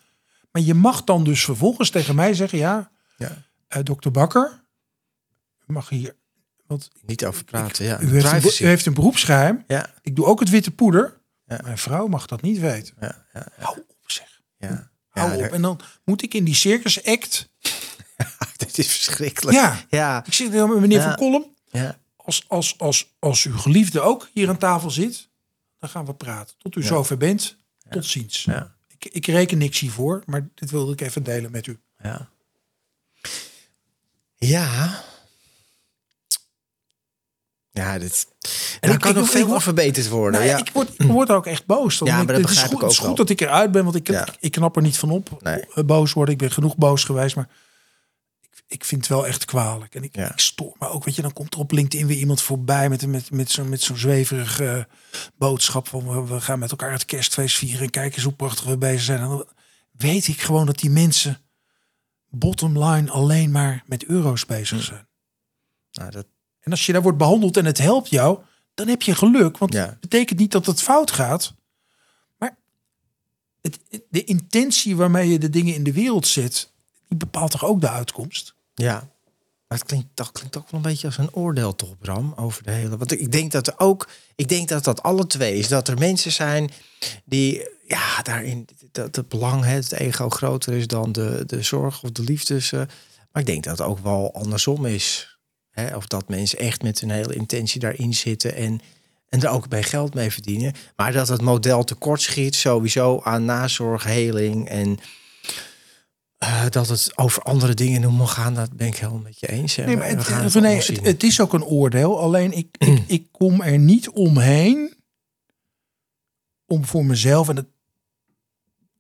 Maar 0.52 0.62
je 0.62 0.74
mag 0.74 1.04
dan 1.04 1.24
dus 1.24 1.44
vervolgens 1.44 1.90
tegen 1.90 2.16
mij 2.16 2.34
zeggen, 2.34 2.58
ja, 2.58 2.92
ja. 3.18 3.46
eh, 3.68 3.84
dokter 3.84 4.12
Bakker, 4.12 4.64
u 5.68 5.74
mag 5.74 5.90
hier, 5.90 6.16
want 6.66 6.90
Niet 7.06 7.26
over 7.26 7.44
praten, 7.44 7.86
ja. 7.86 8.00
u 8.00 8.22
heeft, 8.22 8.60
een, 8.60 8.66
u 8.66 8.70
heeft 8.70 8.86
een 8.86 8.94
beroepsgeheim. 8.94 9.64
Ja, 9.68 9.94
Ik 10.02 10.16
doe 10.16 10.26
ook 10.26 10.40
het 10.40 10.50
witte 10.50 10.72
poeder. 10.72 11.22
Ja. 11.46 11.60
Mijn 11.64 11.78
vrouw 11.78 12.08
mag 12.08 12.26
dat 12.26 12.42
niet 12.42 12.60
weten. 12.60 12.96
ja, 13.00 13.26
ja, 13.34 13.48
Hou 13.58 13.78
op 13.78 14.12
zeg. 14.12 14.42
ja. 14.58 14.96
Hou 15.20 15.34
op. 15.34 15.40
daar- 15.40 15.52
En 15.52 15.62
dan 15.62 15.80
moet 16.04 16.22
ik 16.22 16.34
in 16.34 16.44
die 16.44 16.56
circus 16.56 17.04
act. 17.06 17.50
dit 18.58 18.78
is 18.78 18.88
verschrikkelijk. 18.92 19.58
Ja, 19.58 19.86
Ja, 19.90 20.26
ik 20.26 20.34
zit 20.34 20.52
met 20.52 20.68
meneer. 20.80 21.02
Van 21.02 21.16
Kolm. 21.16 21.56
ja, 21.72 21.98
als, 22.16 22.46
als, 22.48 22.78
als, 22.80 23.14
als 23.20 23.44
uw 23.44 23.58
geliefde 23.58 24.02
ook 24.02 24.30
hier 24.34 24.50
aan 24.50 24.58
tafel 24.58 24.92
zit, 24.92 25.30
dan 25.80 25.90
gaan 25.90 26.06
we 26.06 26.14
praten. 26.14 26.56
Tot 26.58 26.76
u 26.76 26.84
zover 26.84 27.18
bent, 27.18 27.58
tot 27.90 28.06
ziens. 28.06 28.44
ja. 28.44 28.76
Ik, 28.98 29.06
ik 29.14 29.26
reken 29.28 29.58
niks 29.58 29.80
hiervoor, 29.80 30.24
maar 30.26 30.48
dit 30.56 30.72
wilde 30.72 30.92
ik 30.92 31.02
even 31.02 31.24
delen 31.24 31.52
met 31.52 31.68
u. 31.68 31.80
Ja. 32.04 32.30
Ja. 34.36 35.04
Ja, 37.78 37.98
dit. 38.00 38.28
En 38.80 38.90
ik- 38.90 38.96
er 38.96 39.00
kan 39.00 39.10
ik- 39.12 39.16
nog 39.18 39.26
ik- 39.26 39.32
veel 39.32 39.56
ik- 39.56 39.62
verbeterd 39.62 40.08
worden. 40.10 40.40
Nou, 40.40 40.52
ja. 40.52 40.58
ik, 40.58 40.70
word, 40.74 40.92
word 40.98 41.30
ook 41.30 41.46
echt 41.46 41.66
boos. 41.66 41.98
Dan 41.98 42.08
Ja, 42.08 42.14
maar 42.14 42.22
ik, 42.22 42.28
dat 42.28 42.38
het 42.40 42.50
is 42.50 42.64
goed, 42.64 42.82
het 42.82 42.92
is 42.92 42.98
goed 42.98 43.18
dat 43.18 43.30
ik 43.30 43.42
eruit 43.42 43.72
ben, 43.72 43.84
want 43.84 43.96
ik, 43.96 44.08
Ja. 44.08 44.28
ik, 44.40 44.52
knap 44.52 44.76
er 44.76 44.82
niet 44.82 44.98
van 44.98 45.10
op. 45.12 45.42
Nee. 45.44 45.66
eh, 45.74 45.84
Boos 45.84 46.14
worden, 46.14 46.34
ik 46.34 46.40
ben 46.40 46.52
genoeg 46.52 46.78
boos 46.78 47.04
geweest, 47.04 47.36
maar 47.36 47.50
ik, 48.42 48.64
ik 48.68 48.86
vind 48.86 49.02
het 49.02 49.10
wel 49.10 49.28
echt 49.28 49.46
kwalijk. 49.46 49.96
En 49.96 50.04
ik, 50.04 50.16
Ja. 50.16 50.32
ik 50.32 50.40
stoor 50.40 50.76
me 50.80 50.90
ook, 50.90 51.04
weet 51.06 51.16
je, 51.16 51.22
dan 51.22 51.34
komt 51.34 51.54
er 51.54 51.60
op 51.60 51.72
LinkedIn 51.72 52.08
weer 52.08 52.18
iemand 52.18 52.42
voorbij 52.42 52.90
met, 52.90 53.08
met, 53.08 53.32
met 53.32 53.52
zo'n 53.52 53.70
met 53.70 53.82
zo'n 53.82 53.98
zweverige 53.98 54.88
boodschap 55.38 55.88
van 55.88 56.08
we, 56.10 56.34
we 56.34 56.42
gaan 56.42 56.60
met 56.60 56.72
elkaar 56.72 56.92
het 56.92 57.06
kerstfeest 57.06 57.58
vieren 57.58 57.82
en 57.82 57.90
kijk 57.90 58.16
eens 58.16 58.24
hoe 58.24 58.34
prachtig 58.34 58.66
we 58.66 58.78
bezig 58.78 59.02
zijn. 59.02 59.20
En 59.20 59.28
dan 59.28 59.46
weet 59.92 60.28
ik 60.28 60.42
gewoon 60.42 60.66
dat 60.66 60.80
die 60.80 60.90
mensen 60.90 61.42
bottom 62.30 62.84
line 62.84 63.12
alleen 63.12 63.52
maar 63.52 63.84
met 63.86 64.06
euro's 64.06 64.46
bezig 64.46 64.84
zijn. 64.84 65.08
Nou, 65.92 66.12
dat, 66.12 66.26
En 66.68 66.74
als 66.74 66.86
je 66.86 66.94
daar 66.94 67.02
wordt 67.02 67.18
behandeld 67.18 67.58
en 67.58 67.66
het 67.66 67.78
helpt 67.78 68.10
jou, 68.10 68.40
dan 68.74 68.88
heb 68.88 69.02
je 69.02 69.16
geluk. 69.16 69.58
Want 69.58 69.74
Ja. 69.74 69.86
het 69.86 70.00
betekent 70.00 70.40
niet 70.40 70.52
dat 70.52 70.66
het 70.66 70.82
fout 70.82 71.12
gaat. 71.12 71.54
Maar 72.38 72.58
het, 73.62 73.80
de 74.10 74.24
intentie 74.24 74.96
waarmee 74.96 75.30
je 75.30 75.40
de 75.40 75.50
dingen 75.50 75.74
in 75.74 75.84
de 75.84 75.94
wereld 75.94 76.28
zet, 76.28 76.72
die 77.08 77.18
bepaalt 77.18 77.52
toch 77.52 77.66
ook 77.66 77.82
de 77.82 77.90
uitkomst? 77.90 78.54
ja. 78.76 79.10
Maar 79.68 79.78
het 79.78 79.88
klinkt, 79.88 80.08
dat 80.14 80.32
klinkt 80.32 80.58
ook 80.58 80.70
wel 80.72 80.80
een 80.80 80.90
beetje 80.92 81.08
als 81.08 81.18
een 81.18 81.34
oordeel 81.34 81.76
toch, 81.76 81.98
Bram, 81.98 82.34
over 82.36 82.64
de 82.64 82.72
hele... 82.72 82.98
Want 82.98 83.12
ik 83.20 83.32
denk 83.32 83.52
dat 83.52 83.68
er 83.68 83.74
ook... 83.78 84.10
Ik 84.36 84.48
denk 84.48 84.68
dat 84.68 84.84
dat 84.84 85.04
alle 85.04 85.28
twee 85.28 85.58
is. 85.58 85.68
Dat 85.68 85.88
er 85.88 85.98
mensen 85.98 86.32
zijn 86.32 86.72
die, 87.26 87.70
ja, 87.88 88.22
daarin... 88.22 88.68
Dat 88.92 89.16
het 89.16 89.28
belang, 89.28 89.64
het 89.64 89.92
ego 89.92 90.30
groter 90.30 90.74
is 90.74 90.88
dan 90.88 91.12
de, 91.12 91.44
de 91.46 91.62
zorg 91.62 92.04
of 92.04 92.12
de 92.12 92.22
liefdes. 92.24 92.72
maar 92.72 92.88
ik 93.34 93.46
denk 93.46 93.64
dat 93.64 93.78
het 93.78 93.88
ook 93.88 94.00
wel 94.00 94.34
andersom 94.34 94.86
is. 94.86 95.37
Hè? 95.82 95.96
Of 95.96 96.08
dat 96.08 96.30
mensen 96.30 96.60
echt 96.60 96.82
met 96.82 97.02
een 97.02 97.10
hele 97.10 97.36
intentie 97.36 97.80
daarin 97.80 98.14
zitten 98.14 98.56
en, 98.56 98.80
en 99.30 99.42
er 99.42 99.50
ook 99.50 99.68
bij 99.68 99.84
geld 99.84 100.14
mee 100.14 100.32
verdienen. 100.32 100.74
Maar 100.96 101.12
dat 101.12 101.28
het 101.28 101.42
model 101.42 101.84
tekortschiet 101.84 102.56
sowieso 102.56 103.22
aan 103.24 103.46
nazorg, 103.46 104.04
heling 104.04 104.70
en... 104.70 104.98
eh, 106.38 106.66
dat 106.70 106.88
het 106.88 107.12
over 107.16 107.42
andere 107.42 107.74
dingen 107.74 108.02
nog 108.02 108.18
mag 108.18 108.34
gaan, 108.34 108.54
dat 108.54 108.72
ben 108.74 108.88
ik 108.88 108.98
helemaal 108.98 109.22
met 109.22 109.40
je 109.40 109.48
eens. 109.48 109.76
hè. 109.76 109.86
Nee, 109.86 109.98
maar 109.98 110.08
het, 110.08 111.04
het 111.04 111.24
is 111.24 111.42
ook 111.42 111.54
een 111.54 111.64
oordeel. 111.64 112.20
Alleen 112.20 112.52
ik, 112.52 112.68
ik, 112.78 113.04
ik 113.08 113.28
kom 113.32 113.62
er 113.62 113.80
niet 113.80 114.10
omheen 114.10 114.96
om 116.66 116.86
voor 116.86 117.06
mezelf, 117.06 117.50
en 117.50 117.56
dat, 117.56 117.66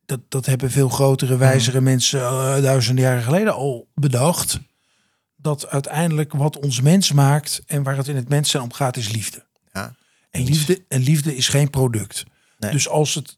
dat, 0.06 0.20
dat 0.30 0.46
hebben 0.46 0.72
veel 0.72 0.90
grotere, 0.90 1.38
wijzere 1.38 1.82
mensen 1.82 2.20
eh, 2.22 2.62
duizenden 2.62 3.04
jaren 3.04 3.24
geleden 3.24 3.54
al 3.54 3.88
bedacht, 3.94 4.60
dat 5.48 5.68
uiteindelijk 5.68 6.34
wat 6.34 6.60
ons 6.60 6.82
mens 6.82 7.12
maakt 7.12 7.62
en 7.66 7.84
waar 7.84 7.98
het 7.98 8.08
in 8.08 8.16
het 8.16 8.30
mens 8.30 8.50
zijn 8.50 8.64
om 8.64 8.74
gaat, 8.74 8.98
is 8.98 9.10
liefde. 9.12 9.46
Ja, 9.74 9.96
En 10.30 10.44
liefde, 10.44 10.84
en 10.88 11.02
liefde 11.02 11.36
is 11.36 11.48
geen 11.48 11.70
product. 11.70 12.24
Nee. 12.60 12.72
Dus 12.72 12.88
als 12.88 13.14
het. 13.14 13.38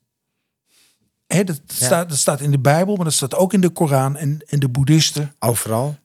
Hè, 1.28 1.43
dat, 1.43 1.62
staat, 1.68 2.10
dat 2.10 2.18
staat 2.18 2.41
in 2.41 2.51
de 2.51 2.60
Bijbel, 2.60 2.95
maar 2.95 3.05
dat 3.05 3.14
staat 3.14 3.36
ook 3.36 3.53
in 3.53 3.62
de 3.62 3.70
Koran 3.70 4.18
en, 4.18 4.41
en 4.47 4.60
de 4.60 4.70
Boeddhisten. 4.70 5.36
Overal. 5.39 5.97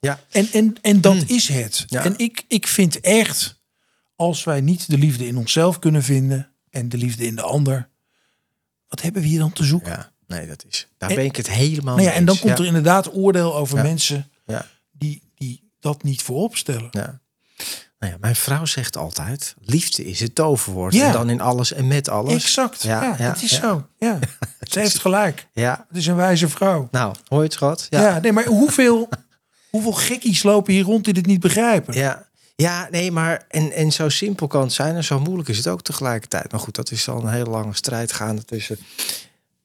Ja, 0.00 0.20
En, 0.30 0.48
en, 0.52 0.76
en 0.82 1.00
dat 1.00 1.24
is 1.26 1.48
het. 1.48 1.84
Ja. 1.86 2.04
En 2.04 2.18
ik, 2.18 2.44
ik 2.48 2.66
vind 2.66 3.00
echt, 3.00 3.60
als 4.16 4.44
wij 4.44 4.60
niet 4.60 4.90
de 4.90 4.98
liefde 4.98 5.26
in 5.26 5.36
onszelf 5.36 5.78
kunnen 5.78 6.02
vinden 6.02 6.50
en 6.70 6.88
de 6.88 6.96
liefde 6.96 7.26
in 7.26 7.34
de 7.34 7.42
ander, 7.42 7.88
wat 8.88 9.02
hebben 9.02 9.22
we 9.22 9.28
hier 9.28 9.38
dan 9.38 9.52
te 9.52 9.64
zoeken? 9.64 9.90
ja. 9.92 10.12
Nee, 10.26 10.46
dat 10.46 10.64
is. 10.68 10.88
Daar 10.98 11.10
En- 11.10 11.16
ben 11.16 11.24
ik 11.24 11.36
het 11.36 11.50
helemaal 11.50 11.94
nou 11.94 12.06
ja, 12.06 12.08
mee 12.08 12.18
en 12.18 12.24
dan 12.24 12.38
komt 12.38 12.58
er 12.58 12.64
inderdaad 12.66 13.14
oordeel 13.14 13.56
over 13.56 13.82
mensen 13.82 14.30
die 14.92 15.22
dat 15.80 16.02
niet 16.02 16.22
voorop 16.22 16.56
stellen. 16.56 16.88
Ja. 16.90 17.20
Nou 17.98 18.12
ja, 18.12 18.18
mijn 18.20 18.36
vrouw 18.36 18.64
zegt 18.64 18.96
altijd: 18.96 19.54
liefde 19.60 20.04
is 20.04 20.20
het 20.20 20.34
toverwoord. 20.34 20.94
Ja. 20.94 21.06
En 21.06 21.12
dan 21.12 21.30
in 21.30 21.40
alles 21.40 21.72
en 21.72 21.86
met 21.86 22.08
alles. 22.08 22.32
Exact. 22.34 22.82
Ja, 22.82 23.02
Ja, 23.02 23.14
ja, 23.18 23.32
dat 23.32 23.42
is 23.42 23.54
zo. 23.54 23.86
Ja. 23.98 24.18
Ze 24.70 24.78
heeft 24.78 24.98
gelijk. 24.98 25.46
Ja. 25.52 25.84
Het 25.88 25.96
is 25.96 26.06
een 26.06 26.16
wijze 26.16 26.48
vrouw. 26.48 26.88
Nou, 26.90 27.14
hoor 27.28 27.38
je 27.38 27.44
het, 27.44 27.52
schat? 27.52 27.86
Ja, 27.90 28.00
Ja. 28.00 28.18
nee, 28.20 28.32
maar 28.32 28.44
hoeveel, 28.46 29.08
hoeveel 29.70 29.92
gekkies 29.92 30.42
lopen 30.42 30.72
hier 30.72 30.84
rond 30.84 31.04
die 31.04 31.14
dit 31.14 31.26
niet 31.26 31.40
begrijpen? 31.40 31.94
Ja. 31.94 32.26
Ja, 32.56 32.88
nee, 32.90 33.12
maar 33.12 33.44
en, 33.48 33.72
en 33.72 33.92
zo 33.92 34.08
simpel 34.08 34.46
kan 34.46 34.62
het 34.62 34.72
zijn 34.72 34.94
en 34.96 35.04
zo 35.04 35.20
moeilijk 35.20 35.48
is 35.48 35.56
het 35.56 35.68
ook 35.68 35.82
tegelijkertijd. 35.82 36.50
Maar 36.50 36.60
goed, 36.60 36.74
dat 36.74 36.90
is 36.90 37.08
al 37.08 37.22
een 37.22 37.32
hele 37.32 37.50
lange 37.50 37.74
strijd 37.74 38.12
gaande 38.12 38.44
tussen 38.44 38.78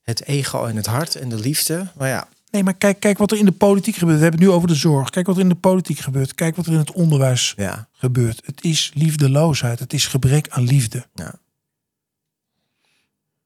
het 0.01 0.23
ego 0.23 0.65
en 0.65 0.75
het 0.75 0.85
hart 0.85 1.15
en 1.15 1.29
de 1.29 1.35
liefde. 1.39 1.87
Maar 1.97 2.07
ja, 2.09 2.27
Nee, 2.53 2.63
maar 2.63 2.73
kijk, 2.73 2.99
kijk 2.99 3.17
wat 3.17 3.31
er 3.31 3.37
in 3.37 3.45
de 3.45 3.51
politiek 3.51 3.95
gebeurt. 3.95 4.17
We 4.17 4.23
hebben 4.23 4.39
het 4.41 4.49
nu 4.49 4.55
over 4.55 4.67
de 4.67 4.75
zorg. 4.75 5.09
Kijk 5.09 5.25
wat 5.25 5.35
er 5.35 5.41
in 5.41 5.49
de 5.49 5.55
politiek 5.55 5.99
gebeurt. 5.99 6.35
Kijk 6.35 6.55
wat 6.55 6.65
er 6.65 6.71
in 6.71 6.77
het 6.77 6.91
onderwijs 6.91 7.53
ja, 7.57 7.87
gebeurt. 7.91 8.41
Het 8.45 8.63
is 8.63 8.91
liefdeloosheid. 8.93 9.79
Het 9.79 9.93
is 9.93 10.07
gebrek 10.07 10.49
aan 10.49 10.63
liefde. 10.63 11.05
ja. 11.13 11.33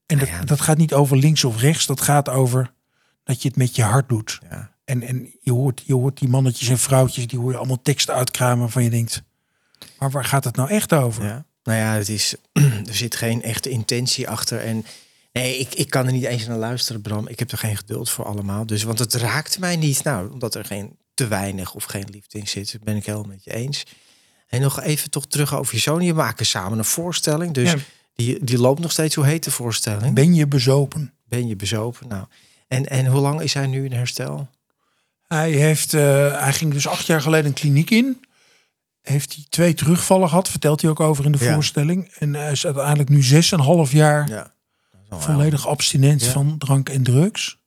En 0.06 0.18
dat, 0.18 0.28
Ja. 0.28 0.44
dat 0.44 0.62
gaat 0.62 0.78
niet 0.78 0.94
over 0.94 1.18
links 1.18 1.44
of 1.44 1.60
rechts. 1.62 1.86
Dat 1.86 2.02
gaat 2.02 2.30
over 2.30 2.74
dat 3.24 3.42
je 3.42 3.48
het 3.48 3.58
met 3.58 3.76
je 3.76 3.84
hart 3.84 4.10
doet. 4.10 4.40
ja. 4.50 4.72
En, 4.86 5.02
en 5.04 5.34
je, 5.42 5.52
hoort, 5.52 5.84
je 5.86 5.94
hoort 5.94 6.20
die 6.20 6.30
mannetjes 6.30 6.70
en 6.70 6.78
vrouwtjes, 6.78 7.28
die 7.28 7.40
hoor 7.40 7.52
je 7.52 7.58
allemaal 7.58 7.82
teksten 7.82 8.14
uitkramen 8.14 8.60
waarvan 8.60 8.84
je 8.84 8.90
denkt, 8.90 9.24
maar 10.00 10.12
waar 10.12 10.26
gaat 10.26 10.44
het 10.44 10.56
nou 10.56 10.70
echt 10.70 10.94
over? 10.94 11.24
Ja. 11.24 11.46
Nou 11.64 11.78
ja, 11.80 11.94
het 11.94 12.10
is, 12.10 12.36
er 12.88 12.96
zit 12.96 13.16
geen 13.16 13.42
echte 13.44 13.70
intentie 13.70 14.30
achter. 14.30 14.60
En 14.60 14.86
nee, 15.38 15.58
ik, 15.58 15.74
ik 15.76 15.90
kan 15.90 16.06
er 16.06 16.12
niet 16.12 16.24
eens 16.24 16.48
naar 16.48 16.58
luisteren, 16.58 17.02
Bram. 17.02 17.28
Ik 17.28 17.40
heb 17.40 17.52
er 17.52 17.58
geen 17.58 17.78
geduld 17.78 18.10
voor 18.10 18.26
allemaal. 18.26 18.66
Dus, 18.66 18.84
want 18.84 19.00
het 19.00 19.14
raakt 19.14 19.60
mij 19.60 19.76
niet. 19.76 20.04
Nou, 20.04 20.32
omdat 20.32 20.56
er 20.56 20.66
geen 20.66 20.98
te 21.14 21.28
weinig 21.28 21.74
of 21.74 21.84
geen 21.84 22.06
liefde 22.12 22.38
in 22.40 22.48
zit. 22.48 22.78
Ben 22.84 22.96
ik 22.96 23.06
helemaal 23.06 23.28
met 23.28 23.44
je 23.44 23.54
eens. 23.54 23.84
En 24.48 24.62
nog 24.62 24.82
even 24.82 25.10
toch 25.10 25.28
terug 25.28 25.56
over 25.56 25.76
je 25.76 25.82
zoon. 25.82 26.02
Je 26.02 26.14
maken 26.14 26.46
samen 26.46 26.78
een 26.78 26.86
voorstelling. 26.86 27.54
Dus 27.54 27.72
Ja. 27.72 27.78
die, 28.16 28.44
die 28.44 28.58
loopt 28.58 28.80
nog 28.80 28.92
steeds. 28.92 29.16
Hoe 29.16 29.26
heet 29.26 29.44
de 29.44 29.52
voorstelling? 29.52 30.16
Ben 30.16 30.34
je 30.36 30.48
bezopen? 30.48 31.14
Ben 31.26 31.48
je 31.48 31.56
bezopen? 31.56 32.08
Nou. 32.08 32.26
En, 32.68 32.86
en 32.86 33.06
hoe 33.06 33.22
lang 33.22 33.42
is 33.42 33.54
hij 33.54 33.68
nu 33.68 33.86
in 33.86 33.92
herstel? 33.92 34.50
Hij, 35.28 35.52
heeft, 35.52 35.94
eh, 35.94 36.42
hij 36.42 36.54
ging 36.54 36.74
dus 36.74 36.88
acht 36.88 37.06
jaar 37.06 37.22
geleden 37.22 37.46
een 37.46 37.54
kliniek 37.54 37.90
in. 37.90 38.26
Heeft 39.02 39.34
hij 39.34 39.46
twee 39.50 39.74
terugvallen 39.74 40.30
gehad, 40.30 40.50
vertelt 40.50 40.82
hij 40.82 40.90
ook 40.90 41.00
over 41.00 41.26
in 41.26 41.32
de 41.32 41.44
Ja. 41.44 41.54
voorstelling. 41.54 42.12
En 42.20 42.34
hij 42.34 42.52
is 42.52 42.66
uiteindelijk 42.66 43.10
nu 43.10 43.24
zes 43.24 43.52
en 43.52 43.60
een 43.60 43.66
half 43.66 43.92
jaar 43.92 44.30
Ja. 44.30 44.56
Volledig 45.10 45.68
abstinent 45.68 46.24
Ja. 46.24 46.32
van 46.32 46.58
drank 46.58 46.90
en 46.90 47.04
drugs. 47.04 47.58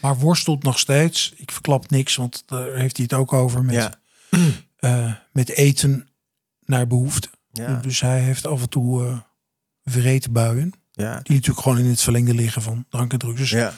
Maar 0.00 0.16
worstelt 0.18 0.62
nog 0.62 0.78
steeds. 0.78 1.32
Ik 1.36 1.50
verklap 1.52 1.90
niks, 1.90 2.16
want 2.16 2.42
daar 2.46 2.74
heeft 2.74 2.96
hij 2.96 3.06
het 3.10 3.18
ook 3.18 3.32
over 3.32 3.64
met, 3.64 3.74
Ja. 3.74 4.00
eh, 4.76 5.12
met 5.32 5.48
eten 5.50 6.08
naar 6.64 6.86
behoefte. 6.86 7.28
Ja. 7.52 7.74
Dus 7.76 8.00
hij 8.00 8.20
heeft 8.20 8.46
af 8.46 8.60
en 8.62 8.68
toe 8.68 9.06
eh 9.06 9.18
vreedbuien. 9.84 10.72
Ja. 10.92 11.20
Die 11.22 11.34
natuurlijk 11.34 11.60
gewoon 11.62 11.78
in 11.78 11.84
het 11.86 12.00
verlengde 12.00 12.34
liggen 12.34 12.62
van 12.62 12.84
drank 12.88 13.12
en 13.12 13.18
drugs. 13.18 13.38
Dus 13.38 13.50
Ja. 13.50 13.72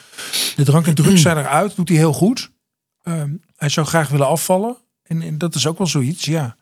de 0.55 0.63
drank 0.63 0.87
en 0.87 0.95
drugs 0.95 1.21
zijn 1.21 1.37
eruit, 1.37 1.75
doet 1.75 1.87
hij 1.89 1.97
heel 1.97 2.13
goed. 2.13 2.51
Ehm, 3.01 3.35
hij 3.55 3.69
zou 3.69 3.87
graag 3.87 4.09
willen 4.09 4.27
afvallen. 4.27 4.77
En, 5.03 5.21
en 5.21 5.37
dat 5.37 5.55
is 5.55 5.67
ook 5.67 5.77
wel 5.77 5.87
zoiets, 5.87 6.25
ja. 6.25 6.55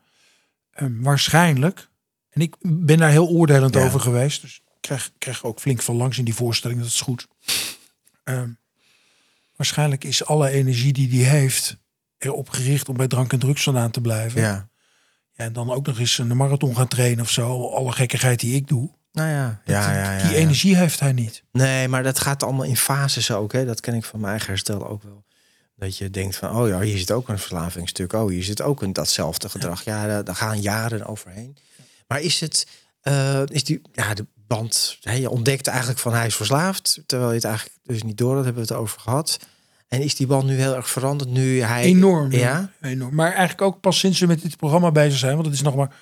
Ehm, 0.71 1.01
waarschijnlijk. 1.01 1.89
En 2.29 2.41
ik 2.41 2.55
ben 2.59 2.97
daar 2.97 3.09
heel 3.09 3.27
oordelend 3.27 3.75
over 3.75 3.99
geweest. 3.99 4.41
Dus 4.41 4.61
krijg, 4.81 5.11
krijg 5.17 5.43
ook 5.43 5.59
flink 5.59 5.81
van 5.81 5.95
langs 5.95 6.17
in 6.17 6.25
die 6.25 6.33
voorstelling. 6.35 6.79
Dat 6.79 6.87
is 6.89 7.01
goed. 7.01 7.27
Ehm, 8.23 8.49
waarschijnlijk 9.55 10.03
is 10.03 10.25
alle 10.25 10.49
energie 10.49 10.93
die 10.93 11.25
hij 11.25 11.39
heeft 11.39 11.77
erop 12.17 12.49
gericht 12.49 12.89
om 12.89 12.97
bij 12.97 13.07
drank 13.07 13.33
en 13.33 13.39
drugs 13.39 13.63
vandaan 13.63 13.91
te 13.91 14.01
blijven. 14.01 14.41
ja. 14.41 14.69
Ja, 15.33 15.43
en 15.47 15.53
dan 15.53 15.71
ook 15.71 15.85
nog 15.85 15.99
eens 15.99 16.17
een 16.17 16.37
marathon 16.37 16.75
gaan 16.75 16.87
trainen 16.87 17.23
of 17.23 17.29
zo. 17.29 17.69
Alle 17.69 17.91
gekkigheid 17.91 18.39
die 18.39 18.55
ik 18.55 18.67
doe. 18.67 18.89
Nou 19.11 19.29
ja. 19.29 19.61
Dat- 19.65 19.75
ja, 19.75 19.93
ja, 19.93 20.17
ja, 20.17 20.27
die 20.27 20.37
energie 20.37 20.75
heeft 20.75 20.99
hij 20.99 21.11
niet. 21.13 21.43
Nee, 21.51 21.87
maar 21.87 22.03
dat 22.03 22.19
gaat 22.19 22.43
allemaal 22.43 22.63
in 22.65 22.77
fases 22.77 23.31
ook. 23.31 23.51
Hè? 23.53 23.65
Dat 23.65 23.79
ken 23.79 23.93
ik 23.93 24.03
van 24.05 24.19
mijn 24.19 24.31
eigen 24.31 24.49
herstel 24.49 24.87
ook 24.87 25.03
wel. 25.03 25.23
Dat 25.75 25.97
je 25.97 26.09
denkt 26.09 26.35
van, 26.35 26.55
oh 26.55 26.67
ja, 26.67 26.79
hier 26.79 26.97
zit 26.97 27.11
ook 27.11 27.29
een 27.29 27.37
verslavingstuk. 27.39 28.13
Oh, 28.13 28.29
hier 28.29 28.43
zit 28.43 28.61
ook 28.61 28.81
een 28.81 28.93
datzelfde 28.93 29.49
gedrag. 29.49 29.83
Ja, 29.83 30.07
daar, 30.07 30.23
daar 30.23 30.35
gaan 30.35 30.61
jaren 30.61 31.05
overheen. 31.05 31.57
Maar 32.07 32.21
is 32.21 32.39
het, 32.39 32.67
eh, 33.01 33.41
is 33.45 33.63
die, 33.63 33.81
ja, 33.93 34.13
de 34.13 34.25
band, 34.55 34.97
hè, 35.01 35.13
je 35.13 35.29
ontdekt 35.29 35.67
eigenlijk 35.67 35.99
van 35.99 36.13
hij 36.13 36.25
is 36.25 36.35
verslaafd. 36.35 37.03
Terwijl 37.05 37.29
je 37.29 37.35
het 37.35 37.45
eigenlijk 37.45 37.77
dus 37.83 38.03
niet 38.03 38.17
door 38.17 38.35
had, 38.35 38.45
hebben 38.45 38.63
we 38.63 38.73
het 38.73 38.79
over 38.79 38.99
gehad. 38.99 39.39
En 39.87 40.01
is 40.01 40.15
die 40.15 40.27
band 40.27 40.45
nu 40.45 40.55
heel 40.55 40.75
erg 40.75 40.89
veranderd 40.89 41.29
nu 41.29 41.61
hij... 41.61 41.83
Enorm. 41.83 42.31
Ja? 42.31 42.71
Enorm. 42.81 43.15
Maar 43.15 43.27
eigenlijk 43.27 43.61
ook 43.61 43.79
pas 43.79 43.99
sinds 43.99 44.19
we 44.19 44.25
met 44.25 44.41
dit 44.41 44.57
programma 44.57 44.91
bezig 44.91 45.19
zijn. 45.19 45.33
Want 45.33 45.45
het 45.45 45.55
is 45.55 45.61
nog 45.61 45.75
maar, 45.75 45.95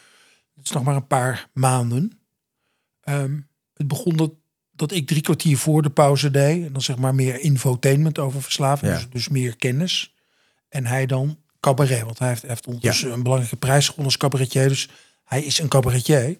het 0.56 0.66
is 0.66 0.72
nog 0.72 0.84
maar 0.84 0.96
een 0.96 1.08
paar 1.08 1.48
maanden. 1.54 2.20
Ehm, 3.02 3.40
het 3.74 3.88
begon 3.88 4.16
dat, 4.16 4.32
dat 4.72 4.92
ik 4.92 5.08
drie 5.08 5.22
kwartier 5.22 5.58
voor 5.58 5.82
de 5.82 5.90
pauze 5.90 6.32
deed. 6.32 6.66
En 6.66 6.74
dan 6.74 6.82
zeg 6.82 6.98
maar 6.98 7.16
meer 7.16 7.40
infotainment 7.40 8.20
over 8.20 8.42
verslaving. 8.42 8.92
Ja. 8.92 8.98
Dus, 8.98 9.10
dus 9.10 9.30
meer 9.30 9.56
kennis. 9.56 10.14
En 10.70 10.86
hij 10.86 11.06
dan 11.06 11.38
cabaret. 11.60 12.04
Want 12.04 12.20
hij 12.20 12.28
heeft, 12.28 12.42
hij 12.42 12.50
heeft 12.50 12.68
ondertussen 12.68 13.12
een 13.12 13.24
belangrijke 13.24 13.58
prijs 13.58 13.86
gewonnen 13.86 14.06
als 14.06 14.18
cabaretier. 14.18 14.68
Dus 14.68 14.90
hij 15.24 15.44
is 15.44 15.60
een 15.60 15.68
cabaretier. 15.68 16.38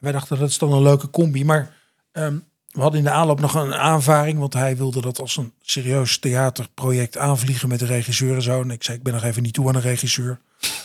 Wij 0.00 0.12
dachten 0.12 0.38
dat 0.38 0.48
is 0.48 0.58
dan 0.58 0.72
een 0.72 0.82
leuke 0.82 1.10
combi. 1.10 1.44
Maar 1.44 1.74
ehm, 2.12 2.38
we 2.70 2.80
hadden 2.80 2.98
in 2.98 3.04
de 3.04 3.10
aanloop 3.12 3.40
nog 3.40 3.54
een 3.54 3.74
aanvaring. 3.74 4.38
Want 4.38 4.52
hij 4.54 4.76
wilde 4.76 5.00
dat 5.00 5.18
als 5.20 5.36
een 5.36 5.52
serieus 5.62 6.18
theaterproject 6.18 7.16
aanvliegen 7.18 7.68
met 7.68 7.78
de 7.78 7.86
regisseur 7.86 8.34
en 8.34 8.42
zo. 8.42 8.60
En 8.62 8.70
ik 8.70 8.82
zei, 8.82 8.96
ik 8.96 9.02
ben 9.02 9.12
nog 9.12 9.22
even 9.24 9.42
niet 9.42 9.54
toe 9.54 9.68
aan 9.68 9.74
een 9.74 9.80
regisseur. 9.80 10.40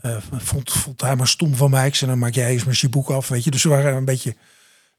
Eh, 0.00 0.16
vond, 0.38 0.72
vond 0.72 1.00
hij 1.00 1.16
maar 1.16 1.28
stom 1.28 1.54
van 1.54 1.70
mij. 1.70 1.86
Ik 1.86 1.94
zei, 1.94 2.10
dan 2.10 2.18
maak 2.20 2.34
jij 2.34 2.50
eens 2.50 2.64
maar 2.64 2.78
je 2.80 2.88
boek 2.88 3.10
af. 3.10 3.28
Weet 3.28 3.44
je. 3.44 3.50
Dus 3.50 3.62
we 3.62 3.68
waren 3.68 3.96
een 3.96 4.04
beetje 4.04 4.36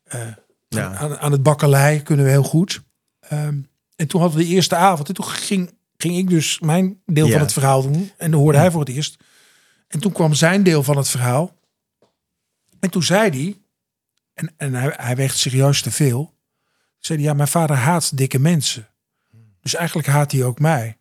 eh, 0.04 0.20
Ja. 0.68 0.96
aan, 0.96 1.18
aan 1.18 1.32
het 1.32 1.44
bakkelei. 1.44 2.02
Kunnen 2.02 2.26
we 2.26 2.32
heel 2.32 2.44
goed. 2.44 2.82
Ehm, 3.20 3.60
en 3.96 4.08
toen 4.08 4.22
hadden 4.22 4.40
we 4.40 4.46
de 4.46 4.50
eerste 4.52 4.76
avond. 4.76 5.08
En 5.08 5.14
toen 5.14 5.26
ging, 5.26 5.74
ging 5.98 6.18
ik 6.18 6.30
dus 6.30 6.60
mijn 6.60 7.02
deel 7.06 7.26
Ja. 7.26 7.32
van 7.32 7.42
het 7.42 7.54
verhaal 7.54 7.82
doen. 7.82 8.12
En 8.18 8.32
dan 8.32 8.40
hoorde 8.40 8.58
hij 8.58 8.72
voor 8.72 8.80
het 8.80 8.90
eerst. 8.90 9.18
En 9.88 10.00
toen 10.00 10.12
kwam 10.12 10.34
zijn 10.34 10.64
deel 10.64 10.84
van 10.84 10.98
het 10.98 11.08
verhaal. 11.10 11.56
En 12.82 12.90
toen 12.90 13.04
zei 13.04 13.30
hij, 13.30 13.58
en, 14.34 14.54
en 14.58 14.74
hij, 14.74 14.94
hij 14.98 15.16
weegt 15.16 15.38
serieus 15.38 15.82
te 15.82 15.92
veel. 15.92 16.34
Zei 17.00 17.20
hij, 17.20 17.28
ja, 17.28 17.34
mijn 17.34 17.48
vader 17.48 17.76
haat 17.76 18.18
dikke 18.18 18.40
mensen. 18.40 18.88
Dus 19.62 19.76
eigenlijk 19.76 20.08
haat 20.08 20.32
hij 20.32 20.44
ook 20.44 20.60
mij. 20.60 20.98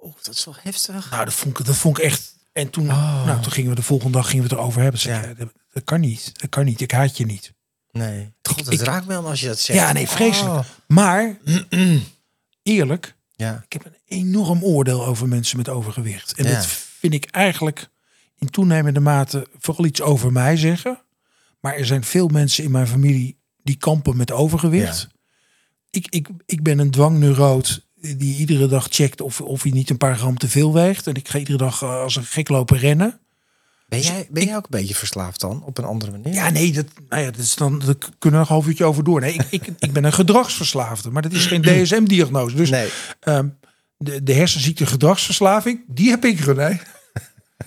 Oh, 0.00 0.14
dat 0.22 0.34
is 0.34 0.44
wel 0.44 0.54
heftig. 0.62 1.10
Nou, 1.10 1.24
dat 1.24 1.34
vond 1.34 1.58
ik, 1.58 1.66
dat 1.66 1.76
vond 1.76 1.98
ik 1.98 2.04
echt. 2.04 2.34
En 2.52 2.70
toen, 2.70 2.90
Oh. 2.90 3.24
nou, 3.26 3.42
toen 3.42 3.52
gingen 3.52 3.70
we 3.70 3.76
de 3.76 3.82
volgende 3.82 4.12
dag 4.18 4.28
gingen 4.28 4.44
we 4.44 4.50
het 4.50 4.58
erover 4.58 4.82
hebben. 4.82 5.00
Zei, 5.00 5.26
Ja. 5.28 5.34
dat, 5.34 5.48
dat 5.72 5.84
kan 5.84 6.00
niet. 6.00 6.40
Dat 6.40 6.50
kan 6.50 6.64
niet. 6.64 6.80
Ik 6.80 6.90
haat 6.90 7.16
je 7.16 7.24
niet. 7.26 7.52
Nee. 7.90 8.32
God, 8.42 8.56
het 8.64 8.72
ik- 8.72 8.80
raakt 8.80 9.06
me 9.06 9.12
wel 9.12 9.26
als 9.28 9.40
je 9.40 9.46
dat 9.46 9.58
zegt. 9.58 9.78
Ja, 9.78 9.92
nee, 9.92 10.08
vreselijk. 10.08 10.54
Oh. 10.54 10.64
Maar 10.86 11.36
eerlijk, 12.62 13.14
Ja. 13.36 13.62
ik 13.64 13.72
heb 13.72 13.84
een 13.84 13.96
enorm 14.06 14.64
oordeel 14.64 15.06
over 15.06 15.28
mensen 15.28 15.56
met 15.56 15.68
overgewicht. 15.68 16.32
En 16.34 16.44
Ja. 16.44 16.50
dat 16.54 16.66
vind 16.66 17.14
ik 17.14 17.24
eigenlijk 17.24 17.88
in 18.40 18.50
toenemende 18.50 19.00
mate 19.00 19.46
vooral 19.58 19.84
iets 19.84 20.00
over 20.02 20.32
mij 20.32 20.56
zeggen. 20.56 21.02
Maar 21.60 21.74
er 21.76 21.86
zijn 21.86 22.04
veel 22.04 22.28
mensen 22.28 22.64
in 22.64 22.70
mijn 22.70 22.86
familie 22.86 23.36
die 23.62 23.76
kampen 23.76 24.16
met 24.16 24.32
overgewicht. 24.32 25.08
Ik, 25.90 26.06
ik, 26.10 26.28
ik 26.46 26.62
ben 26.62 26.78
een 26.78 26.90
dwangneuroot 26.90 27.86
die 28.16 28.36
iedere 28.36 28.66
dag 28.66 28.86
checkt 28.90 29.20
of, 29.20 29.40
of 29.40 29.62
hij 29.62 29.72
niet 29.72 29.90
een 29.90 29.96
paar 29.96 30.16
gram 30.16 30.38
te 30.38 30.48
veel 30.48 30.72
weegt. 30.72 31.06
En 31.06 31.14
ik 31.14 31.28
ga 31.28 31.38
iedere 31.38 31.58
dag 31.58 31.82
eh, 31.82 32.00
als 32.00 32.16
een 32.16 32.24
gek 32.24 32.48
lopen 32.48 32.78
rennen. 32.78 33.20
Ben 33.88 34.00
jij, 34.00 34.26
ben 34.30 34.44
jij 34.44 34.56
ook 34.56 34.64
een 34.64 34.80
beetje 34.80 34.94
verslaafd 34.94 35.40
dan, 35.40 35.62
op 35.64 35.78
een 35.78 35.84
andere 35.84 36.10
manier? 36.10 36.32
Ja, 36.32 36.50
nee, 36.50 36.72
dat, 36.72 36.86
nou 37.08 37.22
ja, 37.22 37.30
dat 37.30 37.40
is 37.40 37.54
dan, 37.54 37.78
daar 37.78 37.94
kunnen 37.94 38.08
we 38.20 38.30
nog 38.30 38.38
een 38.48 38.54
half 38.54 38.66
uurtje 38.66 38.84
over 38.84 39.04
door. 39.04 39.20
Nee, 39.20 39.34
ik, 39.34 39.46
ik, 39.50 39.68
ik 39.78 39.92
ben 39.92 40.04
een 40.04 40.12
gedragsverslaafde, 40.12 41.10
maar 41.10 41.22
dat 41.22 41.32
is 41.32 41.46
geen 41.46 41.62
DSM-diagnose. 41.82 42.56
Dus 42.56 42.70
Nee. 42.70 42.88
ehm, 43.20 43.48
de, 43.96 44.22
de 44.22 44.32
hersenziekte 44.32 44.86
gedragsverslaving, 44.86 45.84
die 45.86 46.10
heb 46.10 46.24
ik, 46.24 46.40
René. 46.40 46.80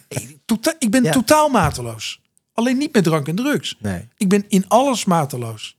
tota- 0.55 0.75
ik 0.79 0.91
ben 0.91 1.03
Ja. 1.03 1.11
totaal 1.11 1.49
mateloos. 1.49 2.21
Alleen 2.53 2.77
niet 2.77 2.93
met 2.93 3.03
drank 3.03 3.27
en 3.27 3.35
drugs. 3.35 3.75
Nee. 3.79 4.07
Ik 4.17 4.29
ben 4.29 4.45
in 4.47 4.65
alles 4.67 5.05
mateloos. 5.05 5.77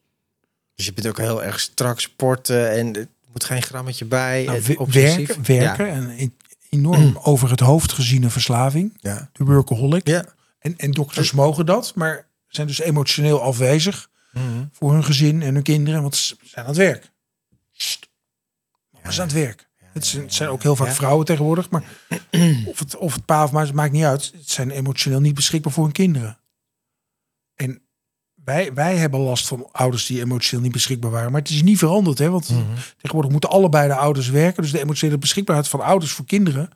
Dus 0.75 0.87
je 0.87 0.93
bent 0.93 1.07
ook 1.07 1.18
heel 1.18 1.45
erg 1.45 1.61
strak 1.61 2.01
sporten 2.01 2.70
en 2.70 2.95
er 2.97 3.09
moet 3.33 3.45
geen 3.45 3.62
grammetje 3.62 4.05
bij. 4.05 4.45
Nou, 4.45 4.57
en 4.57 5.45
werken, 5.45 5.89
en 5.89 6.35
enorm 6.70 7.18
over 7.22 7.51
het 7.51 7.61
hoofd 7.61 7.93
geziene 7.93 8.31
verslaving. 8.31 8.97
Ja. 9.01 9.29
De 9.33 9.45
workaholic. 9.45 10.07
Ja. 10.09 10.25
En, 10.59 10.77
en 10.77 10.91
dokters 10.91 11.33
mogen 11.33 11.66
dat, 11.66 11.93
maar 11.95 12.27
zijn 12.49 12.66
dus 12.66 12.81
emotioneel 12.81 13.43
afwezig 13.43 14.11
Mhm. 14.33 14.64
voor 14.72 14.93
hun 14.93 15.05
gezin 15.05 15.43
en 15.43 15.55
hun 15.55 15.62
kinderen, 15.62 16.03
want 16.03 16.16
ze 16.16 16.37
zijn 16.43 16.64
aan 16.64 16.70
het 16.70 16.81
werk. 16.81 17.11
Mama 18.91 19.09
is 19.09 19.20
aan 19.20 19.27
het 19.27 19.35
werk. 19.37 19.68
Het 19.95 20.32
zijn, 20.34 20.49
ook 20.49 20.62
heel 20.62 20.76
vaak 20.76 20.86
Ja. 20.86 20.95
vrouwen 20.95 21.26
tegenwoordig, 21.26 21.70
maar 21.70 21.82
of 22.70 22.78
het, 22.78 22.97
of 22.97 23.14
het 23.14 23.24
pa 23.24 23.45
of 23.45 23.53
maar 23.53 23.64
het 23.66 23.74
maakt 23.74 23.92
niet 23.92 24.05
uit. 24.05 24.32
Het 24.36 24.51
zijn 24.51 24.70
emotioneel 24.70 25.20
niet 25.20 25.34
beschikbaar 25.34 25.72
voor 25.72 25.84
hun 25.84 25.92
kinderen. 25.92 26.38
En 27.55 27.82
wij, 28.45 28.74
wij 28.74 28.97
hebben 28.97 29.20
last 29.20 29.47
van 29.49 29.68
ouders 29.72 30.07
die 30.07 30.20
emotioneel 30.20 30.64
niet 30.64 30.72
beschikbaar 30.72 31.11
waren. 31.11 31.32
Maar 31.32 31.40
het 31.40 31.51
is 31.51 31.62
niet 31.62 31.78
veranderd, 31.78 32.18
hè? 32.18 32.30
want 32.30 32.49
Mhm. 32.49 32.61
tegenwoordig 32.97 33.30
moeten 33.30 33.51
allebei 33.51 33.88
de 33.88 33.95
ouders 33.95 34.28
werken. 34.28 34.62
Dus 34.62 34.72
de 34.72 34.80
emotionele 34.80 35.18
beschikbaarheid 35.18 35.68
van 35.68 35.80
ouders 35.80 36.12
voor 36.12 36.24
kinderen 36.24 36.68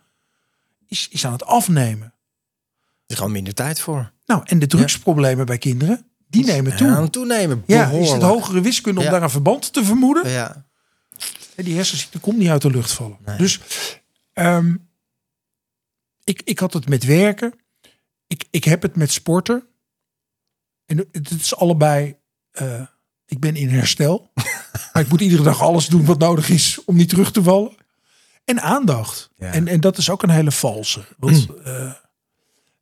is, 0.87 1.09
is 1.11 1.27
aan 1.27 1.33
het 1.33 1.45
afnemen. 1.45 2.07
Er 2.07 3.15
is 3.15 3.17
gewoon 3.17 3.33
minder 3.33 3.55
tijd 3.55 3.81
voor. 3.81 4.13
Nou, 4.27 4.43
en 4.45 4.59
de 4.59 4.67
drugsproblemen 4.67 5.47
bij 5.47 5.59
kinderen, 5.59 6.07
die 6.29 6.45
nemen 6.45 6.77
toe. 6.77 6.87
Ja, 6.87 6.97
aan 6.97 7.11
toenemen. 7.11 7.63
Ja, 7.67 7.91
is 7.91 8.11
het 8.11 8.23
hogere 8.23 8.61
wiskunde 8.61 9.01
om 9.01 9.07
daar 9.07 9.23
een 9.23 9.31
verband 9.31 9.73
te 9.73 9.85
vermoeden? 9.85 10.31
Ja. 10.31 10.67
Die 11.65 11.75
hersenziekte 11.77 12.19
komt 12.19 12.39
niet 12.39 12.49
uit 12.49 12.63
de 12.63 12.71
lucht 12.71 12.93
vallen. 12.93 13.19
Nee. 13.25 13.37
Dus 13.39 13.61
ehm, 14.33 14.77
ik, 16.25 16.43
ik 16.45 16.59
had 16.59 16.73
het 16.73 16.89
met 16.89 17.05
werken. 17.05 17.55
Ik, 18.27 18.45
ik 18.51 18.65
heb 18.65 18.83
het 18.83 18.97
met 18.97 19.13
sporten. 19.13 19.67
En 20.87 20.99
het 21.13 21.31
is 21.31 21.57
allebei... 21.57 22.17
eh, 22.51 22.83
ik 23.27 23.41
ben 23.41 23.57
in 23.57 23.69
herstel. 23.69 24.31
maar 24.93 25.03
ik 25.03 25.09
moet 25.09 25.21
iedere 25.21 25.43
dag 25.43 25.63
alles 25.63 25.87
doen 25.87 26.05
wat 26.05 26.19
nodig 26.19 26.49
is 26.49 26.85
om 26.85 26.97
niet 26.97 27.09
terug 27.09 27.33
te 27.33 27.43
vallen. 27.43 27.75
En 28.45 28.61
aandacht. 28.61 29.31
Ja. 29.37 29.53
En, 29.53 29.69
en 29.69 29.81
dat 29.81 29.99
is 29.99 30.11
ook 30.11 30.23
een 30.23 30.31
hele 30.31 30.53
valse. 30.53 31.05
Want 31.19 31.47
eh, 31.65 31.93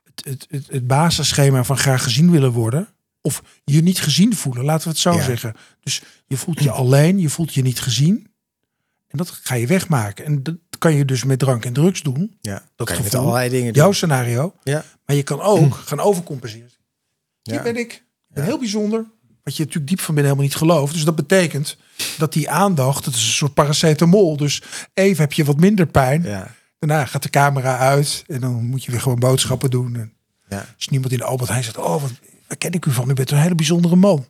het, 0.05 0.25
het, 0.25 0.47
het, 0.51 0.67
het 0.71 0.87
basisschema 0.87 1.65
van 1.65 1.79
graag 1.79 2.03
gezien 2.03 2.31
willen 2.31 2.53
worden... 2.53 2.89
of 3.21 3.43
je 3.65 3.83
niet 3.83 4.01
gezien 4.01 4.37
voelen, 4.37 4.65
laten 4.65 4.83
we 4.85 4.89
het 4.91 4.99
zo 4.99 5.13
Ja. 5.15 5.23
zeggen. 5.23 5.55
Dus 5.81 6.03
je 6.27 6.37
voelt 6.37 6.63
je 6.63 6.71
alleen, 6.71 7.19
je 7.19 7.29
voelt 7.29 7.55
je 7.55 7.63
niet 7.63 7.81
gezien. 7.81 8.31
En 9.19 9.25
dat 9.25 9.31
ga 9.43 9.55
je 9.55 9.67
wegmaken. 9.67 10.25
En 10.25 10.43
dat 10.43 10.55
kan 10.79 10.95
je 10.95 11.05
dus 11.05 11.25
met 11.25 11.39
drank 11.39 11.65
en 11.65 11.73
drugs 11.73 12.03
doen. 12.03 12.37
ja. 12.41 12.53
Dat 12.53 12.63
Dat 12.77 12.87
kan 12.87 12.97
je 12.97 13.03
met 13.03 13.11
gevoel. 13.11 13.27
allerlei 13.29 13.51
dingen 13.51 13.73
doen. 13.73 13.83
Jouw 13.83 13.93
scenario. 13.93 14.55
Ja. 14.63 14.85
Maar 15.07 15.17
je 15.17 15.23
kan 15.23 15.41
ook 15.41 15.75
gaan 15.75 16.01
overcompenseren. 16.01 16.71
Hier 17.43 17.55
Ja. 17.55 17.63
ben 17.63 17.77
ik. 17.77 18.05
Heel 18.33 18.59
bijzonder. 18.59 19.05
Wat 19.43 19.57
je 19.57 19.63
natuurlijk 19.63 19.89
diep 19.91 20.01
van 20.01 20.15
binnen 20.15 20.33
helemaal 20.33 20.51
niet 20.53 20.61
gelooft. 20.63 20.93
Dus 20.93 21.05
dat 21.05 21.17
betekent 21.17 21.77
dat 22.19 22.33
die 22.33 22.51
aandacht, 22.51 23.05
het 23.05 23.15
is 23.15 23.27
een 23.27 23.33
soort 23.33 23.55
paracetamol. 23.55 24.37
Dus 24.37 24.63
even 24.95 25.23
heb 25.23 25.33
je 25.33 25.45
wat 25.45 25.57
minder 25.61 25.87
pijn. 25.87 26.23
Ja. 26.23 26.55
Daarna 26.79 27.07
gaat 27.07 27.23
de 27.23 27.31
camera 27.31 27.79
uit. 27.79 28.25
En 28.27 28.41
dan 28.41 28.65
moet 28.65 28.85
je 28.85 28.91
weer 28.91 29.01
gewoon 29.01 29.19
boodschappen 29.19 29.71
doen. 29.71 29.97
En 29.97 30.13
Ja. 30.49 30.67
als 30.77 30.89
niemand 30.89 31.13
in 31.13 31.19
de 31.19 31.25
Albert 31.25 31.49
Heijn 31.51 31.65
zegt, 31.65 31.77
oh, 31.77 32.03
wat, 32.03 32.11
waar 32.49 32.57
ken 32.57 32.73
ik 32.73 32.87
u 32.87 32.91
van? 32.93 33.11
U 33.11 33.13
bent 33.13 33.31
een 33.31 33.39
hele 33.39 33.55
bijzondere 33.55 33.97
man. 33.97 34.27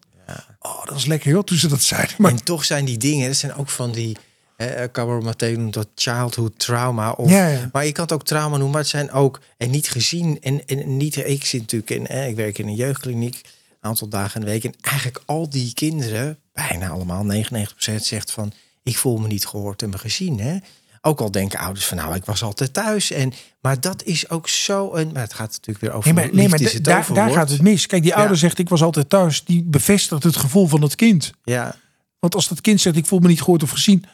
Oh, 0.59 0.85
dat 0.87 0.97
is 0.97 1.05
lekker 1.07 1.31
joh, 1.31 1.43
toen 1.43 1.59
ze 1.59 1.69
dat 1.69 1.83
zeiden. 1.83 2.15
Maar 2.19 2.31
En 2.31 2.45
toch 2.45 2.65
zijn 2.65 2.85
die 2.85 2.99
dingen, 2.99 3.27
dat 3.27 3.37
zijn 3.37 3.55
ook 3.55 3.69
van 3.69 3.93
die... 3.93 4.17
Eh, 4.57 4.85
Cabaret 4.93 5.23
Matteo 5.23 5.59
noemt 5.59 5.75
dat 5.75 5.89
childhood 5.95 6.59
trauma. 6.59 7.11
Of, 7.13 7.31
Ja, 7.31 7.47
ja. 7.49 7.69
Maar 7.73 7.87
je 7.87 7.93
kan 7.93 8.05
het 8.05 8.13
ook 8.13 8.25
trauma 8.25 8.51
noemen, 8.51 8.71
maar 8.71 8.81
het 8.81 8.91
zijn 8.91 9.13
ook... 9.13 9.41
En 9.57 9.71
niet 9.71 9.89
gezien 9.89 10.41
en, 10.41 10.67
en 10.67 10.97
niet... 10.97 11.17
Ik 11.17 11.45
zit 11.45 11.61
natuurlijk 11.61 11.91
in... 11.91 12.07
Eh, 12.07 12.29
ik 12.29 12.37
werk 12.37 12.59
in 12.59 12.67
een 12.67 12.75
jeugdkliniek, 12.75 13.35
een 13.35 13.89
aantal 13.89 14.09
dagen 14.09 14.41
in 14.41 14.47
de 14.47 14.53
week. 14.53 14.65
En 14.65 14.75
eigenlijk 14.81 15.23
al 15.27 15.51
die 15.51 15.75
kinderen, 15.75 16.39
bijna 16.53 16.89
allemaal, 16.89 17.25
99% 17.33 17.95
zegt 17.97 18.31
van... 18.31 18.53
Ik 18.83 18.97
voel 18.97 19.17
me 19.17 19.27
niet 19.27 19.47
gehoord 19.47 19.83
en 19.83 19.89
me 19.89 19.99
gezien. 19.99 20.41
Hè? 20.41 20.57
Ook 21.01 21.21
al 21.21 21.31
denken 21.31 21.59
ouders 21.59 21.87
van 21.87 21.97
nou, 21.97 22.15
ik 22.15 22.25
was 22.25 22.43
altijd 22.43 22.73
thuis. 22.73 23.11
En, 23.11 23.33
maar 23.61 23.81
dat 23.81 24.03
is 24.03 24.31
ook 24.31 24.49
zo 24.49 24.95
een... 24.95 25.11
Maar 25.13 25.23
het 25.23 25.35
gaat 25.35 25.51
natuurlijk 25.51 25.81
weer 25.81 25.93
over 25.93 26.15
Nee, 26.15 26.25
maar, 26.25 26.35
nee, 26.35 26.49
maar 26.49 26.59
het 26.59 26.85
daar, 26.85 27.05
gaat 27.05 27.51
het 27.51 27.63
mis. 27.63 27.87
Kijk, 27.87 28.03
die 28.03 28.15
ouder 28.15 28.33
Ja. 28.33 28.39
zegt 28.39 28.59
ik 28.59 28.69
was 28.69 28.83
altijd 28.83 29.09
thuis. 29.09 29.45
Die 29.45 29.63
bevestigt 29.63 30.23
het 30.23 30.37
gevoel 30.37 30.67
van 30.67 30.83
het 30.83 30.95
kind. 30.95 31.33
Ja, 31.45 31.77
Want 32.19 32.35
als 32.35 32.49
dat 32.49 32.61
kind 32.61 32.81
zegt 32.81 32.97
ik 32.97 33.07
voel 33.07 33.19
me 33.19 33.29
niet 33.29 33.43
gehoord 33.43 33.63
of 33.63 33.71
gezien. 33.71 34.05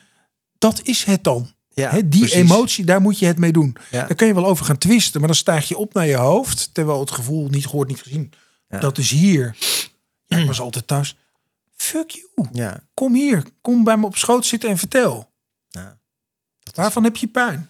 Dat 0.62 0.80
is 0.82 1.04
het 1.04 1.24
dan. 1.24 1.50
ja 1.68 1.90
die 1.90 2.02
precies. 2.20 2.32
emotie, 2.32 2.84
daar 2.84 3.00
moet 3.00 3.18
je 3.18 3.26
het 3.26 3.38
mee 3.38 3.52
doen. 3.52 3.76
Ja. 3.90 4.06
Daar 4.06 4.14
kan 4.14 4.26
je 4.26 4.34
wel 4.34 4.46
over 4.46 4.64
gaan 4.64 4.78
twisten. 4.78 5.18
Maar 5.20 5.28
dan 5.28 5.38
stijg 5.38 5.68
je 5.68 5.76
op 5.76 5.94
naar 5.94 6.06
je 6.06 6.16
hoofd. 6.16 6.74
Terwijl 6.74 7.00
het 7.00 7.10
gevoel 7.10 7.48
niet 7.48 7.66
gehoord, 7.66 7.88
niet 7.88 8.02
gezien. 8.02 8.32
Ja. 8.68 8.78
Dat 8.78 8.98
is 8.98 9.10
hier. 9.10 9.56
Ja, 10.26 10.36
ik 10.36 10.46
was 10.46 10.60
altijd 10.60 10.86
thuis. 10.86 11.16
Fuck 11.76 12.10
you. 12.10 12.48
Ja, 12.52 12.86
Kom 12.94 13.14
hier. 13.14 13.42
Kom 13.60 13.84
bij 13.84 13.96
me 13.96 14.06
op 14.06 14.16
schoot 14.16 14.46
zitten 14.46 14.70
en 14.70 14.78
vertel. 14.78 15.30
ja. 15.68 15.98
Waarvan 16.74 17.04
heb 17.04 17.16
je 17.16 17.26
pijn? 17.28 17.68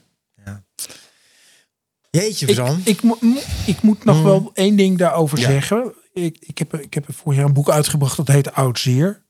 Jeetje, 2.11 2.47
Ik, 2.47 2.55
Bram. 2.55 2.80
ik, 2.84 3.03
mo- 3.03 3.18
ik 3.66 3.82
moet 3.82 4.05
nog 4.05 4.22
wel 4.22 4.51
één 4.55 4.76
ding 4.76 4.99
daarover 4.99 5.38
Ja. 5.38 5.47
zeggen. 5.51 5.95
Ik, 6.12 6.36
ik, 6.40 6.59
heb, 6.59 6.74
ik 6.74 6.95
heb 6.95 7.05
vorig 7.09 7.38
jaar 7.38 7.47
een 7.49 7.53
boek 7.53 7.70
uitgebracht 7.70 8.16
dat 8.16 8.28
heet 8.28 8.53
Oud 8.53 8.78
Zeer. 8.78 9.22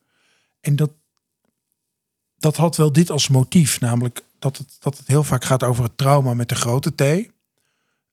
En 0.61 0.77
dat, 0.77 0.91
dat 2.43 2.57
had 2.57 2.77
wel 2.77 2.93
dit 2.93 3.11
als 3.11 3.29
motief. 3.29 3.81
Namelijk 3.81 4.23
dat 4.39 4.57
het, 4.57 4.77
dat 4.81 4.99
het 4.99 5.07
heel 5.07 5.25
vaak 5.25 5.45
gaat 5.45 5.63
over 5.63 5.85
het 5.85 5.97
trauma 5.99 6.35
met 6.35 6.49
de 6.49 6.55
grote 6.55 6.95
T. 6.95 7.31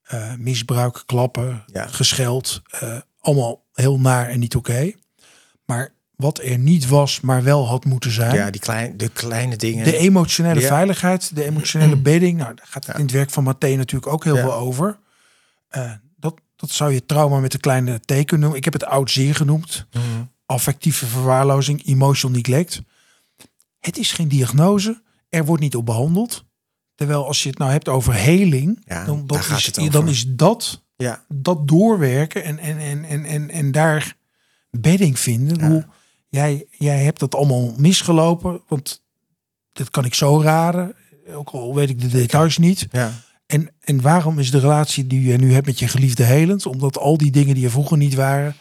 Eh, 0.02 0.34
misbruik, 0.38 1.02
klappen, 1.06 1.64
Ja. 1.72 1.86
gescheld. 1.86 2.62
eh, 2.70 2.98
allemaal 3.20 3.64
heel 3.72 4.00
naar 4.00 4.28
en 4.28 4.38
niet 4.38 4.56
oké. 4.56 4.92
Maar 5.64 5.92
wat 6.16 6.38
er 6.42 6.58
niet 6.58 6.88
was, 6.88 7.20
maar 7.20 7.42
wel 7.42 7.66
had 7.68 7.84
moeten 7.84 8.10
zijn. 8.10 8.34
ja, 8.34 8.50
die 8.50 8.60
klein, 8.60 8.96
de 8.96 9.08
kleine 9.08 9.56
dingen. 9.56 9.84
De 9.84 9.96
emotionele 9.96 10.60
Ja. 10.60 10.66
veiligheid, 10.68 11.34
de 11.36 11.44
emotionele 11.44 11.96
bedding. 12.10 12.38
Nou, 12.38 12.54
daar 12.54 12.66
gaat 12.68 12.86
het 12.86 12.96
in 12.96 13.02
het 13.02 13.10
werk 13.10 13.30
van 13.30 13.44
Mathé 13.44 13.74
natuurlijk 13.74 14.12
ook 14.12 14.24
heel 14.24 14.36
veel 14.36 14.54
over. 14.54 14.98
Eh, 15.68 15.92
dat, 16.16 16.34
dat 16.56 16.70
zou 16.70 16.92
je 16.92 17.06
trauma 17.06 17.38
met 17.38 17.52
de 17.52 17.58
kleine 17.58 17.98
T 17.98 18.06
kunnen 18.06 18.38
noemen. 18.40 18.56
Ik 18.56 18.64
heb 18.64 18.72
het 18.72 18.84
oud 18.84 19.10
zeer 19.10 19.34
genoemd. 19.34 19.86
Mhm. 19.92 20.04
Affectieve 20.46 21.06
verwaarlozing, 21.06 21.86
emotional 21.86 22.36
neglect. 22.36 22.82
Het 23.80 23.98
is 23.98 24.12
geen 24.12 24.28
diagnose. 24.28 25.02
Er 25.28 25.44
wordt 25.44 25.62
niet 25.62 25.76
op 25.76 25.86
behandeld. 25.86 26.44
Terwijl 26.94 27.26
als 27.26 27.42
je 27.42 27.48
het 27.48 27.58
nou 27.58 27.70
hebt 27.70 27.88
over 27.88 28.14
heling, 28.14 28.82
Ja, 28.84 29.04
dan, 29.04 29.26
is, 29.56 29.72
dan 29.90 30.08
is 30.08 30.24
dat, 30.28 30.84
Ja, 30.96 31.24
dat 31.28 31.68
doorwerken 31.68 32.44
en, 32.44 32.58
en, 32.58 32.78
en, 32.78 33.04
en, 33.04 33.24
en, 33.24 33.50
en 33.50 33.72
daar 33.72 34.16
bedding 34.70 35.18
vinden. 35.18 35.58
Ja. 35.58 35.68
Hoe, 35.68 35.86
jij, 36.28 36.66
jij 36.70 37.02
hebt 37.04 37.20
dat 37.20 37.34
allemaal 37.34 37.74
misgelopen, 37.76 38.60
want 38.68 39.02
dat 39.72 39.90
kan 39.90 40.04
ik 40.04 40.14
zo 40.14 40.40
raden. 40.40 40.94
Ook 41.28 41.50
al 41.50 41.74
weet 41.74 41.88
ik 41.88 42.00
de 42.00 42.08
details 42.08 42.58
niet. 42.58 42.86
ja. 42.90 43.12
En, 43.46 43.70
en 43.80 44.00
waarom 44.00 44.38
is 44.38 44.50
de 44.50 44.58
relatie 44.58 45.06
die 45.06 45.22
je 45.22 45.36
nu 45.36 45.52
hebt 45.52 45.66
met 45.66 45.78
je 45.78 45.88
geliefde 45.88 46.24
helend? 46.24 46.66
Omdat 46.66 46.98
al 46.98 47.16
die 47.16 47.30
dingen 47.30 47.54
die 47.54 47.64
er 47.64 47.70
vroeger 47.70 47.96
niet 47.96 48.14
waren, 48.14 48.54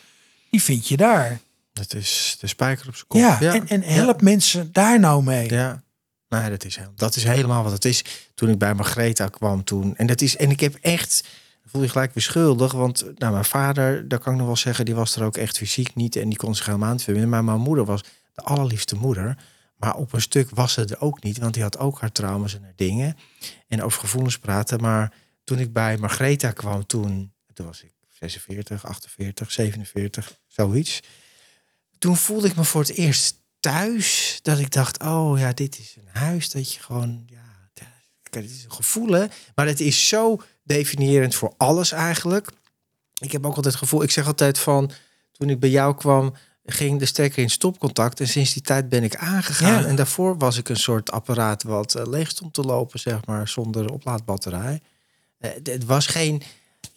die 0.49 0.61
vind 0.61 0.87
je 0.87 0.97
daar. 0.97 1.39
Dat 1.79 1.93
is 1.93 2.37
de 2.39 2.47
spijker 2.47 2.87
op 2.87 2.95
zijn 2.95 3.07
kop. 3.07 3.19
Ja, 3.19 3.53
en, 3.53 3.67
en 3.67 3.81
help 3.81 4.21
mensen 4.21 4.71
daar 4.71 4.99
nou 4.99 5.23
mee. 5.23 5.49
Ja. 5.49 5.83
Nee, 6.29 6.49
dat 6.49 6.65
is, 6.65 6.79
dat 6.95 7.15
is 7.15 7.23
helemaal 7.23 7.63
wat 7.63 7.71
het 7.71 7.85
is. 7.85 8.03
Toen 8.35 8.49
ik 8.49 8.57
bij 8.57 8.73
Margreta 8.73 9.27
kwam 9.27 9.63
toen. 9.63 9.95
En, 9.95 10.07
dat 10.07 10.21
is, 10.21 10.37
en 10.37 10.49
ik 10.49 10.59
heb 10.59 10.75
echt... 10.81 11.23
voel 11.65 11.81
je 11.81 11.89
gelijk 11.89 12.13
weer 12.13 12.23
schuldig. 12.23 12.71
Want 12.71 13.05
nou, 13.15 13.31
mijn 13.31 13.45
vader, 13.45 14.07
dat 14.07 14.21
kan 14.21 14.31
ik 14.31 14.37
nog 14.37 14.47
wel 14.47 14.55
zeggen... 14.55 14.85
die 14.85 14.95
was 14.95 15.15
er 15.15 15.23
ook 15.23 15.37
echt 15.37 15.57
fysiek 15.57 15.95
niet. 15.95 16.15
En 16.15 16.29
die 16.29 16.37
kon 16.37 16.55
zich 16.55 16.65
helemaal 16.65 16.91
niet 16.91 17.03
verbinden. 17.03 17.29
Maar 17.29 17.43
mijn 17.43 17.59
moeder 17.59 17.85
was 17.85 18.03
de 18.33 18.41
allerliefste 18.41 18.95
moeder. 18.95 19.37
Maar 19.75 19.95
op 19.95 20.13
een 20.13 20.21
stuk 20.21 20.49
was 20.49 20.73
ze 20.73 20.85
er 20.85 21.01
ook 21.01 21.23
niet. 21.23 21.37
Want 21.37 21.53
die 21.53 21.63
had 21.63 21.77
ook 21.77 21.99
haar 21.99 22.11
trauma's 22.11 22.55
en 22.55 22.63
haar 22.63 22.73
dingen. 22.75 23.17
En 23.67 23.83
over 23.83 23.99
gevoelens 23.99 24.39
praten. 24.39 24.81
Maar 24.81 25.13
toen 25.43 25.59
ik 25.59 25.73
bij 25.73 25.97
Margreta 25.97 26.51
kwam 26.51 26.85
toen... 26.85 27.33
Toen 27.53 27.65
was 27.65 27.83
ik 27.83 27.91
46, 28.19 28.85
48, 28.85 29.51
47, 29.51 30.39
zoiets. 30.47 31.01
Toen 31.99 32.17
voelde 32.17 32.47
ik 32.47 32.55
me 32.55 32.63
voor 32.63 32.81
het 32.81 32.93
eerst 32.93 33.35
thuis. 33.59 34.39
Dat 34.41 34.59
ik 34.59 34.71
dacht, 34.71 35.03
oh 35.03 35.39
ja, 35.39 35.53
dit 35.53 35.79
is 35.79 35.95
een 35.97 36.21
huis 36.21 36.49
dat 36.49 36.73
je 36.73 36.79
gewoon... 36.79 37.23
Ja, 37.25 37.47
dit 38.29 38.51
is 38.51 38.63
een 38.63 38.71
gevoel, 38.71 39.11
hè. 39.11 39.25
Maar 39.55 39.67
het 39.67 39.79
is 39.79 40.07
zo 40.07 40.41
definiërend 40.63 41.35
voor 41.35 41.53
alles 41.57 41.91
eigenlijk. 41.91 42.49
Ik 43.19 43.31
heb 43.31 43.45
ook 43.45 43.55
altijd 43.55 43.73
het 43.73 43.83
gevoel, 43.83 44.03
ik 44.03 44.11
zeg 44.11 44.25
altijd 44.25 44.59
van, 44.59 44.91
toen 45.31 45.49
ik 45.49 45.59
bij 45.59 45.69
jou 45.69 45.95
kwam, 45.95 46.35
ging 46.65 46.99
de 46.99 47.05
stekker 47.05 47.41
in 47.41 47.49
stopcontact. 47.49 48.19
En 48.19 48.27
sinds 48.27 48.53
die 48.53 48.61
tijd 48.61 48.89
ben 48.89 49.03
ik 49.03 49.15
aangegaan. 49.15 49.81
Ja. 49.81 49.87
En 49.87 49.95
daarvoor 49.95 50.37
was 50.37 50.57
ik 50.57 50.69
een 50.69 50.77
soort 50.77 51.11
apparaat 51.11 51.63
wat 51.63 51.95
eh, 51.95 52.07
leeg 52.07 52.29
stond 52.29 52.53
te 52.53 52.61
lopen, 52.61 52.99
zeg 52.99 53.25
maar, 53.25 53.47
zonder 53.47 53.91
oplaadbatterij. 53.91 54.81
Eh, 55.37 55.51
het 55.63 55.85
was 55.85 56.07
geen, 56.07 56.41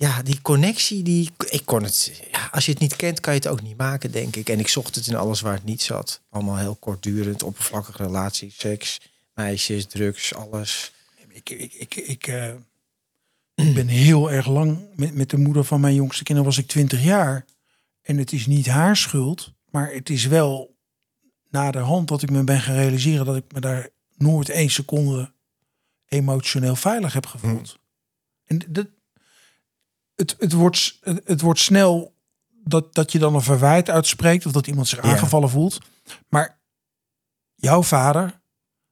ja, 0.03 0.23
die 0.23 0.41
connectie, 0.41 1.03
die, 1.03 1.31
ik 1.49 1.63
kon 1.65 1.83
het, 1.83 2.23
ja, 2.31 2.49
als 2.53 2.65
je 2.65 2.71
het 2.71 2.81
niet 2.81 2.97
kent, 2.97 3.21
kan 3.21 3.35
je 3.35 3.39
het 3.39 3.49
ook 3.49 3.63
niet 3.63 3.77
maken, 3.77 4.11
denk 4.11 4.37
ik. 4.37 4.49
En 4.49 4.59
ik 4.59 4.69
zocht 4.69 4.95
het 4.95 5.07
in 5.07 5.15
alles 5.15 5.41
waar 5.41 5.55
het 5.55 5.65
niet 5.65 5.83
zat. 5.83 6.21
Allemaal 6.29 6.57
heel 6.57 6.75
kortdurend, 6.75 7.43
oppervlakkige 7.43 8.03
relaties, 8.03 8.59
seks, 8.59 9.01
meisjes, 9.35 9.87
drugs, 9.87 10.35
alles. 10.35 10.93
Ik, 11.29 11.51
ik, 11.51 11.73
ik, 11.73 11.95
ik, 11.95 12.27
eh, 12.27 12.55
ik 13.55 13.75
ben 13.75 13.89
heel 13.89 14.31
erg 14.31 14.47
lang 14.47 14.79
met, 14.95 15.15
met 15.15 15.31
de 15.31 15.37
moeder 15.37 15.65
van 15.65 15.81
mijn 15.81 15.95
jongste 15.95 16.23
kinderen 16.25 16.51
was 16.51 16.59
ik 16.59 16.67
20 16.67 17.03
jaar. 17.03 17.45
En 18.03 18.19
het 18.19 18.33
is 18.33 18.47
niet 18.47 18.67
haar 18.67 18.97
schuld, 18.97 19.53
maar 19.71 19.93
het 19.93 20.11
is 20.11 20.27
wel 20.27 20.77
na 21.51 21.71
de 21.71 21.79
hand 21.79 22.09
dat 22.09 22.23
ik 22.23 22.31
me 22.31 22.45
ben 22.45 22.61
gaan 22.61 22.75
realiseren 22.75 23.27
dat 23.27 23.37
ik 23.37 23.53
me 23.53 23.61
daar 23.61 23.89
nooit 24.17 24.49
één 24.49 24.71
seconde 24.71 25.33
emotioneel 26.09 26.77
veilig 26.77 27.13
heb 27.13 27.27
gevoeld. 27.27 27.79
En 28.45 28.61
dat, 28.69 28.87
het, 30.23 30.37
het, 30.39 30.53
wordt, 30.53 30.99
het, 31.25 31.41
wordt 31.41 31.61
snel 31.61 32.15
dat, 32.65 32.95
dat 32.95 33.13
je 33.13 33.19
dan 33.19 33.35
een 33.35 33.43
verwijt 33.43 33.91
uitspreekt 33.91 34.47
of 34.47 34.53
dat 34.53 34.67
iemand 34.67 34.89
zich 34.89 35.03
Ja. 35.05 35.11
aangevallen 35.11 35.51
voelt. 35.51 35.79
Maar 36.29 36.61
jouw 37.55 37.83
vader 37.83 38.41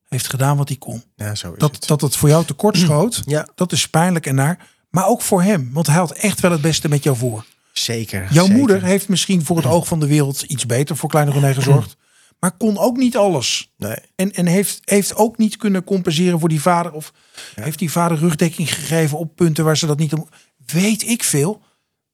heeft 0.09 0.28
gedaan 0.28 0.57
wat 0.57 0.68
hij 0.68 0.76
kon. 0.78 1.03
Ja, 1.16 1.35
zo 1.35 1.53
is 1.53 1.59
Dat, 1.59 1.74
het. 1.74 1.87
dat 1.87 2.01
het 2.01 2.16
voor 2.16 2.28
jou 2.28 2.45
tekort 2.45 2.76
schoot, 2.85 3.22
Ja, 3.24 3.49
dat 3.55 3.72
is 3.72 3.89
pijnlijk 3.89 4.26
en 4.26 4.35
naar. 4.35 4.68
Maar 4.91 5.07
ook 5.07 5.22
voor 5.22 5.43
hem, 5.43 5.70
want 5.72 5.87
hij 5.87 5.97
had 5.97 6.11
echt 6.12 6.41
wel 6.41 6.51
het 6.51 6.61
beste 6.61 6.89
met 6.89 7.03
jou 7.03 7.16
voor. 7.16 7.45
zeker. 7.72 8.33
Jouw 8.33 8.45
zeker. 8.45 8.59
moeder 8.59 8.83
heeft 8.83 9.09
misschien 9.09 9.45
voor 9.45 9.57
het 9.57 9.66
oog 9.74 9.87
van 9.87 10.01
de 10.01 10.07
wereld 10.07 10.43
iets 10.43 10.66
beter 10.66 10.97
voor 10.97 11.09
kleine 11.09 11.33
René 11.33 11.55
gezorgd. 11.55 11.97
Maar 12.41 12.57
kon 12.57 12.78
ook 12.78 12.97
niet 12.97 13.16
alles. 13.16 13.72
Nee. 13.76 13.97
En, 14.16 14.33
en 14.33 14.47
heeft, 14.47 14.81
heeft 14.85 15.14
ook 15.16 15.39
niet 15.39 15.57
kunnen 15.57 15.85
compenseren 15.85 16.41
voor 16.41 16.49
die 16.49 16.61
vader. 16.61 16.93
Of 16.93 17.12
heeft 17.55 17.78
die 17.78 17.91
vader 17.91 18.18
rugdekking 18.18 18.74
gegeven 18.74 19.18
op 19.18 19.37
punten 19.37 19.64
waar 19.64 19.76
ze 19.76 19.87
dat 19.87 19.99
niet 19.99 20.12
om. 20.12 20.28
Weet 20.73 21.03
ik 21.03 21.25
veel. 21.25 21.62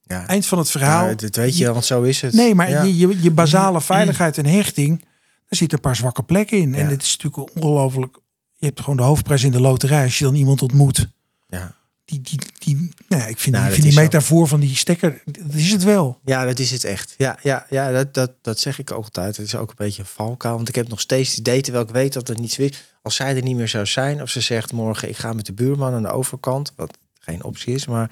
Ja. 0.03 0.27
Eind 0.27 0.47
van 0.47 0.59
het 0.59 0.71
verhaal. 0.71 1.09
Ja, 1.09 1.15
dat 1.15 1.37
weet 1.37 1.59
je, 1.59 1.73
want 1.73 1.85
zo 1.85 2.03
is 2.03 2.21
het. 2.21 2.33
Nee, 2.33 2.55
maar 2.55 2.71
Ja. 2.71 2.83
je, 2.83 2.97
je, 2.97 3.23
je 3.23 3.31
basale 3.31 3.81
veiligheid 3.81 4.39
en 4.39 4.47
hechting, 4.47 4.99
daar 5.01 5.09
zitten 5.49 5.79
een 5.79 5.85
paar 5.85 5.97
zwakke 5.97 6.23
plekken 6.23 6.59
in. 6.59 6.75
En 6.75 6.89
dit 6.89 7.03
is 7.03 7.17
natuurlijk 7.17 7.57
ongelooflijk. 7.57 8.19
Je 8.57 8.67
hebt 8.67 8.81
gewoon 8.81 8.97
de 8.97 9.03
hoofdprijs 9.03 9.43
in 9.45 9.51
de 9.51 9.61
loterij 9.61 10.05
als 10.05 10.19
je 10.19 10.25
dan 10.25 10.35
iemand 10.35 10.63
ontmoet. 10.63 11.09
Ja. 11.49 11.75
Die, 12.05 12.21
die, 12.21 12.39
die, 12.59 12.91
nou, 13.09 13.29
ik 13.29 13.39
vind, 13.39 13.55
Nou, 13.55 13.67
die, 13.67 13.75
vind 13.75 13.83
die 13.83 13.87
is 13.91 13.95
zo. 13.95 14.01
metafoor 14.03 14.49
van 14.49 14.61
die 14.61 14.77
stekker, 14.77 15.23
dat 15.25 15.55
is 15.55 15.73
het 15.73 15.83
wel. 15.85 16.19
Ja, 16.25 16.45
dat 16.45 16.59
is 16.59 16.71
het 16.71 16.85
echt. 16.85 17.15
Ja, 17.19 17.39
ja, 17.43 17.67
ja 17.71 17.91
dat, 17.93 18.15
dat, 18.15 18.33
dat 18.43 18.59
zeg 18.59 18.79
ik 18.79 18.91
ook 18.91 19.05
altijd. 19.05 19.37
Het 19.37 19.47
is 19.47 19.55
ook 19.55 19.69
een 19.69 19.75
beetje 19.79 20.03
een 20.03 20.09
valkuil. 20.09 20.55
Want 20.57 20.69
ik 20.69 20.75
heb 20.75 20.89
nog 20.89 21.01
steeds 21.01 21.29
het 21.31 21.39
idee, 21.39 21.61
terwijl 21.61 21.85
ik 21.85 21.91
weet 21.91 22.13
dat 22.13 22.29
het 22.29 22.39
niets 22.39 22.59
is. 22.59 22.95
Als 23.03 23.15
zij 23.15 23.37
er 23.37 23.43
niet 23.43 23.57
meer 23.57 23.69
zou 23.69 23.87
zijn, 23.87 24.23
of 24.23 24.31
ze 24.31 24.41
zegt 24.41 24.73
morgen 24.73 25.09
ik 25.09 25.17
ga 25.17 25.33
met 25.33 25.47
de 25.47 25.53
buurman 25.53 25.93
aan 25.95 26.03
de 26.03 26.11
overkant, 26.11 26.73
wat 26.77 26.99
geen 27.19 27.45
optie 27.45 27.75
is, 27.75 27.87
maar 27.87 28.11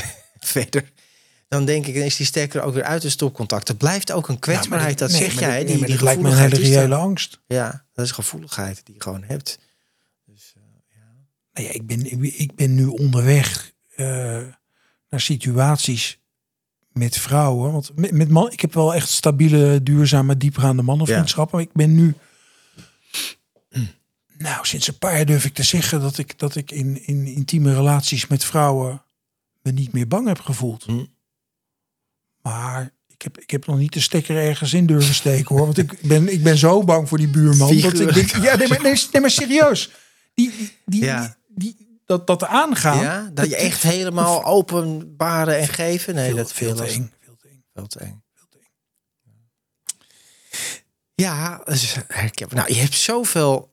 verder. 0.54 0.92
Dan 1.48 1.64
denk 1.64 1.86
ik, 1.86 1.94
dan 1.94 2.02
is 2.02 2.16
die 2.16 2.26
stekker 2.26 2.62
ook 2.62 2.74
weer 2.74 2.82
uit 2.82 3.02
de 3.02 3.08
stopcontact. 3.08 3.68
Er 3.68 3.76
blijft 3.76 4.12
ook 4.12 4.28
een 4.28 4.38
kwetsbaarheid, 4.38 4.98
dat 4.98 5.10
Nee, 5.10 5.20
zeg 5.20 5.38
jij. 5.40 5.58
dat- 5.58 5.66
die, 5.66 5.76
nee, 5.76 5.84
die 5.84 5.94
dat 5.94 6.04
lijkt 6.04 6.22
me 6.22 6.30
een 6.30 6.36
hele 6.36 6.56
reële 6.56 6.94
angst. 6.94 7.40
Ja, 7.46 7.84
dat 7.92 8.04
is 8.04 8.10
gevoeligheid 8.10 8.80
die 8.86 8.94
je 8.94 9.02
gewoon 9.02 9.22
hebt. 9.22 9.58
Nou 11.52 11.66
ja, 11.66 11.72
ik, 11.72 11.86
ben, 11.86 12.12
ik, 12.12 12.34
ik 12.34 12.54
ben 12.54 12.74
nu 12.74 12.86
onderweg 12.86 13.72
eh, 13.96 14.06
naar 15.08 15.20
situaties 15.20 16.18
met 16.92 17.18
vrouwen. 17.18 17.72
Want 17.72 17.90
met, 17.96 18.10
met 18.10 18.28
man, 18.28 18.50
ik 18.52 18.60
heb 18.60 18.74
wel 18.74 18.94
echt 18.94 19.08
stabiele, 19.08 19.82
duurzame, 19.82 20.36
diepgaande 20.36 20.82
mannenvriendschappen. 20.82 21.56
Maar 21.56 21.66
ik 21.66 21.72
ben 21.72 21.94
nu. 21.94 22.14
Nou, 24.38 24.66
sinds 24.66 24.88
een 24.88 24.98
paar 24.98 25.14
jaar 25.16 25.24
durf 25.26 25.44
ik 25.44 25.54
te 25.54 25.62
zeggen 25.62 26.00
dat 26.00 26.18
ik, 26.18 26.38
dat 26.38 26.56
ik 26.56 26.70
in, 26.70 27.06
in 27.06 27.26
intieme 27.26 27.74
relaties 27.74 28.26
met 28.26 28.44
vrouwen 28.44 29.03
me 29.64 29.70
niet 29.72 29.92
meer 29.92 30.08
bang 30.08 30.26
heb 30.26 30.40
gevoeld. 30.40 30.84
Hm. 30.84 31.04
Maar 32.42 32.90
ik 33.06 33.22
heb, 33.22 33.38
ik 33.38 33.50
heb 33.50 33.66
nog 33.66 33.78
niet 33.78 33.92
de 33.92 34.00
stekker 34.00 34.36
ergens 34.36 34.72
in 34.72 34.86
durven 34.86 35.14
steken 35.14 35.56
hoor. 35.56 35.64
Want 35.64 35.78
ik 35.78 36.00
ben, 36.00 36.32
ik 36.32 36.42
ben 36.42 36.56
zo 36.56 36.84
bang 36.84 37.08
voor 37.08 37.18
die 37.18 37.28
buurman. 37.28 37.80
Dat 37.80 38.00
ik 38.00 38.14
denk, 38.14 38.30
ja, 38.30 38.56
nee, 38.56 38.68
maar, 38.68 38.82
nee, 38.82 39.02
nee, 39.12 39.20
maar 39.20 39.30
serieus. 39.30 39.90
Die, 40.34 40.50
die, 40.56 40.72
die, 40.84 41.04
Ja. 41.04 41.36
die, 41.48 41.74
die- 41.76 41.82
dat, 42.06 42.26
dat 42.26 42.44
aangaan. 42.44 43.02
Ja, 43.02 43.30
dat 43.34 43.48
je 43.48 43.56
echt 43.56 43.82
helemaal 43.82 44.44
openbaren 44.44 45.58
en 45.58 45.68
geven. 45.68 46.14
Nee, 46.14 46.26
veel, 46.26 46.36
dat 46.36 46.52
veel 46.52 46.74
te 46.74 46.82
lastig. 46.82 46.96
eng. 46.96 47.12
Veel 47.20 47.36
te 47.36 47.48
eng. 47.48 47.62
Veel 47.74 47.86
te 47.86 47.98
eng. 47.98 48.23
Ja. 51.14 51.60
Nou, 52.48 52.72
je 52.74 52.80
hebt 52.80 52.94
zoveel. 52.94 53.72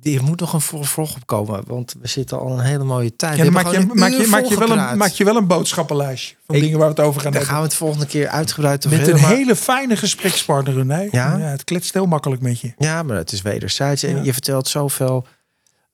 Je 0.00 0.20
moet 0.20 0.40
nog 0.40 0.52
een 0.52 0.60
vervolg 0.60 1.14
op 1.16 1.26
komen, 1.26 1.62
want 1.66 1.94
we 2.00 2.08
zitten 2.08 2.38
al 2.40 2.52
een 2.58 2.64
hele 2.64 2.84
mooie 2.84 3.16
tijd. 3.16 3.36
Ja, 3.36 3.44
dan 3.44 3.52
maak 3.52 3.72
je, 3.72 3.86
maak, 3.94 4.10
je, 4.10 4.16
uur 4.18 4.28
maak, 4.28 4.44
je 4.44 4.58
wel 4.58 4.70
een, 4.70 4.96
maak 4.98 5.10
je 5.10 5.24
wel 5.24 5.36
een 5.36 5.46
boodschappenlijstje 5.46 6.36
van 6.46 6.54
Ik- 6.54 6.60
dingen 6.62 6.78
waar 6.78 6.88
we 6.88 6.94
het 6.94 7.04
over 7.04 7.20
gaan 7.20 7.32
Daar 7.32 7.40
hebben. 7.40 7.50
gaan 7.58 7.62
we 7.62 7.68
het 7.68 7.76
volgende 7.78 8.06
keer 8.06 8.28
uitgebreid 8.28 8.86
over 8.86 8.98
Met 8.98 9.08
een 9.08 9.20
maar- 9.20 9.30
hele 9.30 9.56
fijne 9.56 9.96
gesprekspartner, 9.96 10.74
René. 10.74 11.08
Ja? 11.10 11.38
het 11.38 11.64
kletst 11.64 11.94
heel 11.94 12.06
makkelijk 12.06 12.42
met 12.42 12.60
je. 12.60 12.72
Ja, 12.78 13.02
maar 13.02 13.16
het 13.16 13.32
is 13.32 13.42
wederzijds. 13.42 14.02
En 14.02 14.16
Ja. 14.16 14.22
je 14.22 14.32
vertelt 14.32 14.68
zoveel 14.68 15.26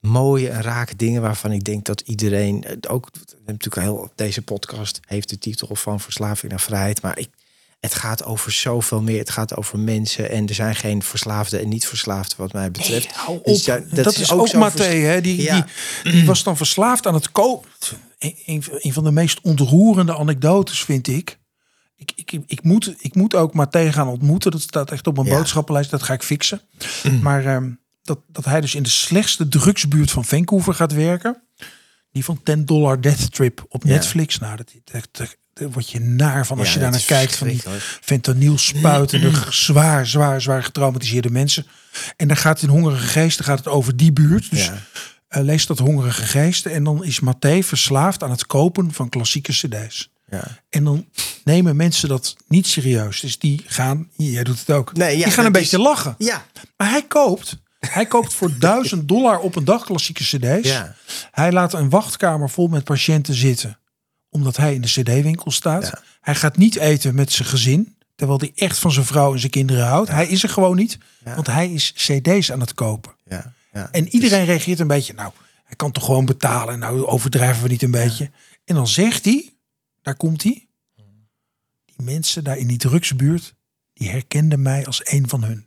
mooie 0.00 0.48
en 0.48 0.62
rake 0.62 0.96
dingen 0.96 1.22
waarvan 1.22 1.52
ik 1.52 1.64
denk 1.64 1.84
dat 1.84 2.00
iedereen 2.00 2.64
eh, 2.64 2.76
ook 2.88 3.08
natuurlijk 3.46 3.86
heel 3.86 4.10
deze 4.14 4.42
podcast 4.42 5.00
heeft 5.06 5.28
de 5.28 5.38
titel 5.38 5.74
van 5.76 6.00
verslaving 6.00 6.50
naar 6.52 6.60
vrijheid, 6.60 7.02
maar 7.02 7.18
ik 7.18 7.28
het 7.84 7.94
gaat 7.94 8.24
over 8.24 8.52
zoveel 8.52 9.02
meer. 9.02 9.18
Het 9.18 9.30
gaat 9.30 9.56
over 9.56 9.78
mensen 9.78 10.30
en 10.30 10.48
er 10.48 10.54
zijn 10.54 10.74
geen 10.74 11.02
verslaafden 11.02 11.60
en 11.60 11.68
niet 11.68 11.86
verslaafden 11.86 12.36
wat 12.38 12.52
mij 12.52 12.70
betreft. 12.70 13.12
hou 13.12 13.38
op. 13.38 13.44
Dus 13.44 13.64
ja, 13.64 13.80
dat, 13.90 14.16
is 14.16 14.32
ook, 14.32 14.48
vers- 14.48 14.78
hè? 14.86 15.20
Die, 15.20 15.42
Ja. 15.42 15.66
die, 16.02 16.12
die 16.12 16.24
was 16.24 16.42
dan 16.42 16.56
verslaafd 16.56 17.06
aan 17.06 17.14
het 17.14 17.32
kopen. 17.32 17.70
Een, 18.18 18.62
een, 18.80 18.92
van 18.92 19.04
de 19.04 19.10
meest 19.10 19.40
ontroerende 19.40 20.16
anekdotes 20.16 20.84
vind 20.84 21.08
ik. 21.08 21.38
Ik, 21.96 22.12
ik, 22.16 22.42
ik, 22.46 22.62
moet, 22.62 22.94
ik 22.98 23.14
moet 23.14 23.34
ook 23.34 23.54
Matthé 23.54 23.92
gaan 23.92 24.08
ontmoeten. 24.08 24.50
Dat 24.50 24.60
staat 24.60 24.90
echt 24.90 25.06
op 25.06 25.16
mijn 25.16 25.28
Ja. 25.28 25.36
boodschappenlijst. 25.36 25.90
Dat 25.90 26.02
ga 26.02 26.12
ik 26.12 26.22
fixen. 26.22 26.60
Maar 27.22 27.46
ehm, 27.46 27.70
dat, 28.02 28.18
dat 28.26 28.44
hij 28.44 28.60
dus 28.60 28.74
in 28.74 28.82
de 28.82 28.88
slechtste 28.88 29.48
drugsbuurt 29.48 30.10
van 30.10 30.24
Vancouver 30.24 30.74
gaat 30.74 30.92
werken. 30.92 31.42
Die 32.12 32.24
van 32.24 32.42
10 32.42 32.64
dollar 32.64 33.00
Death 33.00 33.32
Trip 33.32 33.64
op. 33.68 33.84
Netflix. 33.84 34.38
Nou, 34.38 34.56
dat, 34.56 34.72
dat, 34.84 35.08
dat, 35.12 35.36
daar 35.54 35.70
word 35.70 35.90
je 35.90 36.00
naar 36.00 36.46
van 36.46 36.58
als 36.58 36.68
Ja, 36.68 36.74
je 36.74 36.80
daar 36.80 36.90
naar 36.90 37.02
kijkt. 37.04 37.36
Van 37.36 37.48
die 37.48 37.62
fentanyl 38.00 38.58
spuitende, 38.58 39.30
zwaar, 39.50 40.06
zwaar, 40.06 40.40
zwaar 40.40 40.62
getraumatiseerde 40.62 41.30
mensen. 41.30 41.66
En 42.16 42.28
dan 42.28 42.36
gaat 42.36 42.60
het 42.60 42.70
in 42.70 42.76
Hongerige 42.76 43.06
Geesten 43.06 43.44
gaat 43.44 43.58
het 43.58 43.68
over 43.68 43.96
die 43.96 44.12
buurt. 44.12 44.50
Dus 44.50 44.64
Ja. 44.64 44.78
eh, 45.28 45.42
lees 45.42 45.66
dat 45.66 45.78
Hongerige 45.78 46.22
Geesten. 46.26 46.72
En 46.72 46.84
dan 46.84 47.04
is 47.04 47.20
Matthé 47.20 47.62
verslaafd 47.62 48.22
aan 48.22 48.30
het 48.30 48.46
kopen 48.46 48.92
van 48.92 49.08
klassieke 49.08 49.52
cd's. 49.52 50.12
Ja. 50.30 50.44
En 50.70 50.84
dan 50.84 51.06
nemen 51.44 51.76
mensen 51.76 52.08
dat 52.08 52.36
niet 52.48 52.66
serieus. 52.66 53.20
Dus 53.20 53.38
die 53.38 53.62
gaan, 53.66 54.08
jij 54.16 54.44
doet 54.44 54.58
het 54.58 54.70
ook, 54.70 54.92
Nee, 54.96 55.16
die 55.16 55.30
gaan 55.32 55.44
een 55.44 55.52
beetje 55.52 55.76
is- 55.78 55.82
lachen. 55.84 56.14
Ja, 56.18 56.44
Maar 56.76 56.90
hij 56.90 57.02
koopt, 57.02 57.56
hij 57.78 58.06
koopt 58.06 58.34
voor 58.34 58.58
1000 58.58 59.08
dollar 59.08 59.38
op 59.38 59.56
een 59.56 59.64
dag 59.64 59.84
klassieke 59.84 60.22
cd's. 60.22 60.68
Ja. 60.68 60.94
Hij 61.30 61.52
laat 61.52 61.72
een 61.72 61.90
wachtkamer 61.90 62.50
vol 62.50 62.66
met 62.68 62.84
patiënten 62.84 63.34
zitten. 63.34 63.78
Omdat 64.34 64.56
hij 64.56 64.74
in 64.74 64.80
de 64.80 64.88
cd-winkel 64.88 65.50
staat. 65.50 65.82
Ja. 65.84 66.02
Hij 66.20 66.34
gaat 66.34 66.56
niet 66.56 66.76
eten 66.76 67.14
met 67.14 67.32
zijn 67.32 67.48
gezin. 67.48 67.96
Terwijl 68.14 68.38
hij 68.38 68.52
echt 68.54 68.78
van 68.78 68.92
zijn 68.92 69.06
vrouw 69.06 69.32
en 69.32 69.38
zijn 69.38 69.50
kinderen 69.50 69.86
houdt. 69.86 70.10
Hij 70.10 70.26
is 70.26 70.42
er 70.42 70.48
gewoon 70.48 70.76
niet. 70.76 70.98
Ja. 71.24 71.34
Want 71.34 71.46
hij 71.46 71.72
is 71.72 71.92
cd's 71.92 72.52
aan 72.52 72.60
het 72.60 72.74
kopen. 72.74 73.14
ja, 73.28 73.52
ja. 73.72 73.88
En 73.90 74.08
iedereen 74.08 74.44
reageert 74.44 74.80
een 74.80 74.86
beetje. 74.86 75.12
Nou, 75.12 75.32
hij 75.64 75.76
kan 75.76 75.92
toch 75.92 76.04
gewoon 76.04 76.24
betalen. 76.24 76.78
Nou, 76.78 77.06
overdrijven 77.06 77.62
we 77.62 77.68
niet 77.68 77.82
een 77.82 77.90
beetje. 77.90 78.30
En 78.64 78.74
dan 78.74 78.88
zegt 78.88 79.24
hij. 79.24 79.54
Daar 80.02 80.16
komt 80.16 80.42
hij. 80.42 80.66
Die 81.84 82.04
mensen 82.04 82.44
daar 82.44 82.58
in 82.58 82.66
die 82.66 82.78
drugsbuurt. 82.78 83.54
Die 83.92 84.10
herkenden 84.10 84.62
mij 84.62 84.86
als 84.86 85.00
een 85.04 85.28
van 85.28 85.44
hun. 85.44 85.66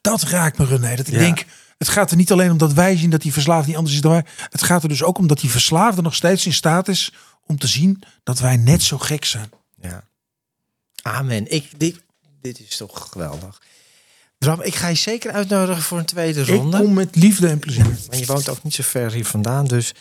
Dat 0.00 0.22
raakt 0.22 0.58
me 0.58 0.64
René. 0.64 0.96
Dat 0.96 1.06
ik 1.06 1.18
denk. 1.18 1.44
Het 1.82 1.90
gaat 1.90 2.10
er 2.10 2.16
niet 2.16 2.32
alleen 2.32 2.50
om 2.50 2.58
dat 2.58 2.72
wij 2.72 2.96
zien 2.96 3.10
dat 3.10 3.22
die 3.22 3.32
verslaafde 3.32 3.66
niet 3.66 3.76
anders 3.76 3.94
is 3.94 4.00
dan 4.00 4.12
wij. 4.12 4.24
Het 4.50 4.62
gaat 4.62 4.82
er 4.82 4.88
dus 4.88 5.02
ook 5.02 5.18
om 5.18 5.26
dat 5.26 5.40
die 5.40 5.50
verslaafde 5.50 6.02
nog 6.02 6.14
steeds 6.14 6.46
in 6.46 6.52
staat 6.52 6.88
is. 6.88 7.12
Om 7.46 7.58
te 7.58 7.66
zien 7.66 8.02
dat 8.22 8.38
wij 8.38 8.56
net 8.56 8.82
zo 8.82 8.98
gek 8.98 9.24
zijn. 9.24 9.50
Ja. 9.80 10.04
Amen. 11.02 11.52
Ik, 11.52 11.70
dit, 11.76 12.02
dit 12.40 12.60
is 12.60 12.76
toch 12.76 13.08
geweldig. 13.10 13.62
Bram, 14.38 14.60
ik 14.62 14.74
ga 14.74 14.88
je 14.88 14.94
zeker 14.94 15.32
uitnodigen 15.32 15.82
voor 15.82 15.98
een 15.98 16.04
tweede 16.04 16.44
ronde. 16.44 16.76
Ik 16.76 16.84
kom 16.84 16.94
met 16.94 17.16
liefde 17.16 17.48
en 17.48 17.58
plezier. 17.58 17.84
Maar 18.08 18.18
je 18.18 18.26
woont 18.26 18.48
ook 18.48 18.62
niet 18.62 18.74
zo 18.74 18.82
ver 18.82 19.12
hier 19.12 19.26
vandaan. 19.26 19.66
Dus, 19.66 19.94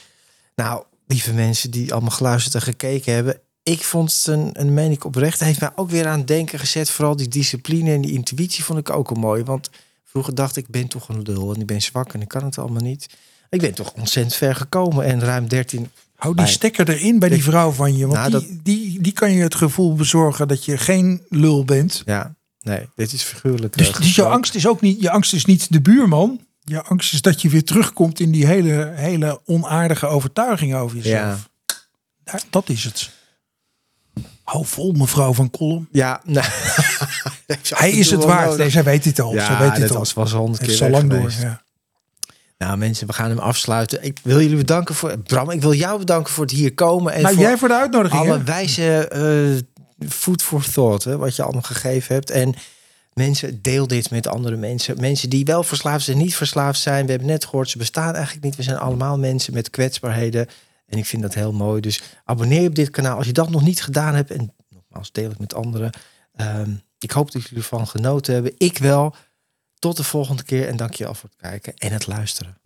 nou, 0.55 0.83
lieve 1.07 1.33
mensen 1.33 1.71
die 1.71 1.91
allemaal 1.91 2.11
geluisterd 2.11 2.55
en 2.55 2.61
gekeken 2.61 3.13
hebben. 3.13 3.39
Ik 3.63 3.83
vond 3.83 4.13
het 4.13 4.27
een, 4.27 4.49
een 4.53 4.73
meen 4.73 4.91
ik 4.91 5.03
oprecht. 5.03 5.39
Heeft 5.39 5.59
mij 5.59 5.71
ook 5.75 5.89
weer 5.89 6.07
aan 6.07 6.17
het 6.17 6.27
denken 6.27 6.59
gezet. 6.59 6.89
Vooral 6.89 7.15
die 7.15 7.27
discipline 7.27 7.93
en 7.93 8.01
die 8.01 8.13
intuïtie 8.13 8.63
vond 8.63 8.79
ik 8.79 8.89
ook 8.89 9.09
al 9.09 9.15
mooi. 9.15 9.43
Want 9.43 9.69
vroeger 10.11 10.35
dacht 10.35 10.57
ik, 10.57 10.65
ik 10.65 10.71
ben 10.71 10.87
toch 10.87 11.09
een 11.09 11.21
lul 11.21 11.53
en 11.53 11.61
ik 11.61 11.65
ben 11.65 11.81
zwak 11.81 12.13
en 12.13 12.21
ik 12.21 12.27
kan 12.27 12.43
het 12.43 12.57
allemaal 12.57 12.81
niet. 12.81 13.09
Ik 13.49 13.61
ben 13.61 13.73
toch 13.73 13.93
ontzettend 13.93 14.35
ver 14.35 14.55
gekomen. 14.55 15.05
En 15.05 15.19
ruim 15.19 15.47
13, 15.47 15.91
Hou 16.21 16.35
die 16.35 16.47
stekker 16.47 16.89
erin 16.89 17.19
bij 17.19 17.29
die 17.29 17.43
vrouw 17.43 17.71
van 17.71 17.97
je. 17.97 18.07
Want 18.07 18.31
Nou, 18.31 18.45
die, 18.45 18.59
die, 18.63 19.01
die 19.01 19.11
kan 19.11 19.31
je 19.31 19.43
het 19.43 19.55
gevoel 19.55 19.95
bezorgen 19.95 20.47
dat 20.47 20.65
je 20.65 20.77
geen 20.77 21.25
lul 21.29 21.65
bent. 21.65 22.01
Ja, 22.05 22.35
nee, 22.61 22.89
dit 22.95 23.13
is 23.13 23.23
figuurlijk. 23.23 23.77
Dus, 23.77 23.89
eh, 23.89 23.97
dus 23.97 24.15
jouw 24.15 24.29
angst 24.29 24.55
is 24.55 24.67
ook 24.67 24.81
niet, 24.81 25.01
je 25.01 25.09
angst 25.09 25.33
is 25.33 25.45
niet 25.45 25.71
de 25.71 25.81
buurman. 25.81 26.39
Je 26.63 26.81
angst 26.81 27.13
is 27.13 27.21
dat 27.21 27.41
je 27.41 27.49
weer 27.49 27.63
terugkomt 27.63 28.19
in 28.19 28.31
die 28.31 28.45
hele, 28.45 28.91
hele 28.95 29.41
onaardige 29.45 30.07
overtuiging 30.07 30.75
over 30.75 30.97
jezelf. 30.97 31.49
Ja. 31.65 31.73
Daar, 32.23 32.41
dat 32.49 32.69
is 32.69 32.83
het. 32.83 33.09
Hou 34.43 34.65
vol, 34.65 34.91
mevrouw 34.91 35.33
van 35.33 35.49
Kolm. 35.49 35.87
Ja, 35.91 36.21
nou, 36.25 36.47
Hij 37.69 37.91
is 37.91 38.11
het 38.11 38.23
waard. 38.23 38.57
Nee, 38.57 38.69
zij 38.69 38.83
weet 38.83 39.05
het 39.05 39.19
al. 39.19 39.33
Ja, 39.33 39.45
zij 39.45 39.57
weet 39.69 39.75
dit 39.75 39.91
al. 39.91 39.97
was, 39.97 40.13
was 40.13 40.31
honderd 40.31 40.63
keer 40.65 40.79
weg 40.79 40.89
lang 40.89 41.09
door. 41.09 41.31
Ja. 41.39 41.61
Nou 42.57 42.77
mensen, 42.77 43.07
we 43.07 43.13
gaan 43.13 43.29
hem 43.29 43.39
afsluiten. 43.39 44.03
Ik 44.03 44.19
wil 44.23 44.41
jullie 44.41 44.57
bedanken 44.57 44.95
voor... 44.95 45.17
Bram, 45.17 45.49
ik 45.49 45.61
wil 45.61 45.73
jou 45.73 45.99
bedanken 45.99 46.33
voor 46.33 46.43
het 46.43 46.53
hier 46.53 46.73
komen. 46.73 47.13
En 47.13 47.21
Nou, 47.21 47.33
voor 47.35 47.43
jij 47.43 47.57
voor 47.57 47.67
de 47.67 47.73
uitnodiging. 47.73 48.23
hè? 48.23 48.29
alle 48.29 48.43
wijze 48.43 49.07
eh, 49.07 50.07
food 50.09 50.41
for 50.41 50.63
thought, 50.71 51.03
hè, 51.03 51.17
wat 51.17 51.35
je 51.35 51.43
allemaal 51.43 51.61
gegeven 51.61 52.15
hebt. 52.15 52.29
En 52.29 52.53
mensen, 53.13 53.61
deel 53.61 53.87
dit 53.87 54.09
met 54.09 54.27
andere 54.27 54.55
mensen. 54.55 54.99
Mensen 54.99 55.29
die 55.29 55.45
wel 55.45 55.63
verslaafd 55.63 56.05
zijn, 56.05 56.17
niet 56.17 56.35
verslaafd 56.35 56.79
zijn. 56.79 57.05
We 57.05 57.11
hebben 57.11 57.29
net 57.29 57.45
gehoord, 57.45 57.69
ze 57.69 57.77
bestaan 57.77 58.13
eigenlijk 58.15 58.45
niet. 58.45 58.55
We 58.55 58.63
zijn 58.63 58.77
allemaal 58.77 59.17
mensen 59.17 59.53
met 59.53 59.69
kwetsbaarheden. 59.69 60.47
En 60.91 60.97
ik 60.97 61.05
vind 61.05 61.21
dat 61.21 61.33
heel 61.33 61.53
mooi. 61.53 61.81
Dus 61.81 62.01
abonneer 62.23 62.67
op 62.67 62.75
dit 62.75 62.89
kanaal 62.89 63.17
als 63.17 63.25
je 63.25 63.33
dat 63.33 63.49
nog 63.49 63.61
niet 63.61 63.81
gedaan 63.81 64.15
hebt. 64.15 64.31
En 64.31 64.55
nogmaals, 64.69 65.11
deel 65.11 65.29
het 65.29 65.39
met 65.39 65.53
anderen. 65.53 65.91
Ehm, 66.33 66.75
ik 66.99 67.11
hoop 67.11 67.31
dat 67.31 67.41
jullie 67.41 67.57
ervan 67.57 67.87
genoten 67.87 68.33
hebben. 68.33 68.53
Ik 68.57 68.77
wel. 68.77 69.15
Tot 69.79 69.97
de 69.97 70.03
volgende 70.03 70.43
keer 70.43 70.67
en 70.67 70.77
dank 70.77 70.93
je 70.93 71.03
wel 71.03 71.13
voor 71.13 71.29
het 71.29 71.39
kijken 71.39 71.73
en 71.73 71.91
het 71.91 72.07
luisteren. 72.07 72.57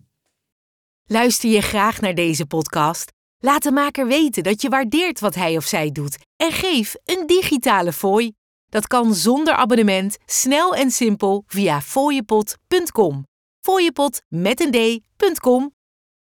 Luister 1.04 1.50
je 1.50 1.60
graag 1.60 2.00
naar 2.00 2.14
deze 2.14 2.46
podcast? 2.46 3.12
Laat 3.38 3.62
de 3.62 3.72
maker 3.72 4.06
weten 4.06 4.42
dat 4.42 4.62
je 4.62 4.68
waardeert 4.68 5.20
wat 5.20 5.34
hij 5.34 5.56
of 5.56 5.64
zij 5.64 5.92
doet 5.92 6.18
en 6.36 6.52
geef 6.52 6.94
een 7.04 7.26
digitale 7.26 7.92
fooi. 7.92 8.32
Dat 8.68 8.86
kan 8.86 9.14
zonder 9.14 9.54
abonnement, 9.54 10.16
snel 10.26 10.74
en 10.74 10.90
simpel 10.90 11.44
via 11.46 11.80
fooiepot.com. 11.80 13.26
Fooiepot 13.60 14.22
met 14.28 14.60
een 14.60 15.00
d.com 15.16 15.75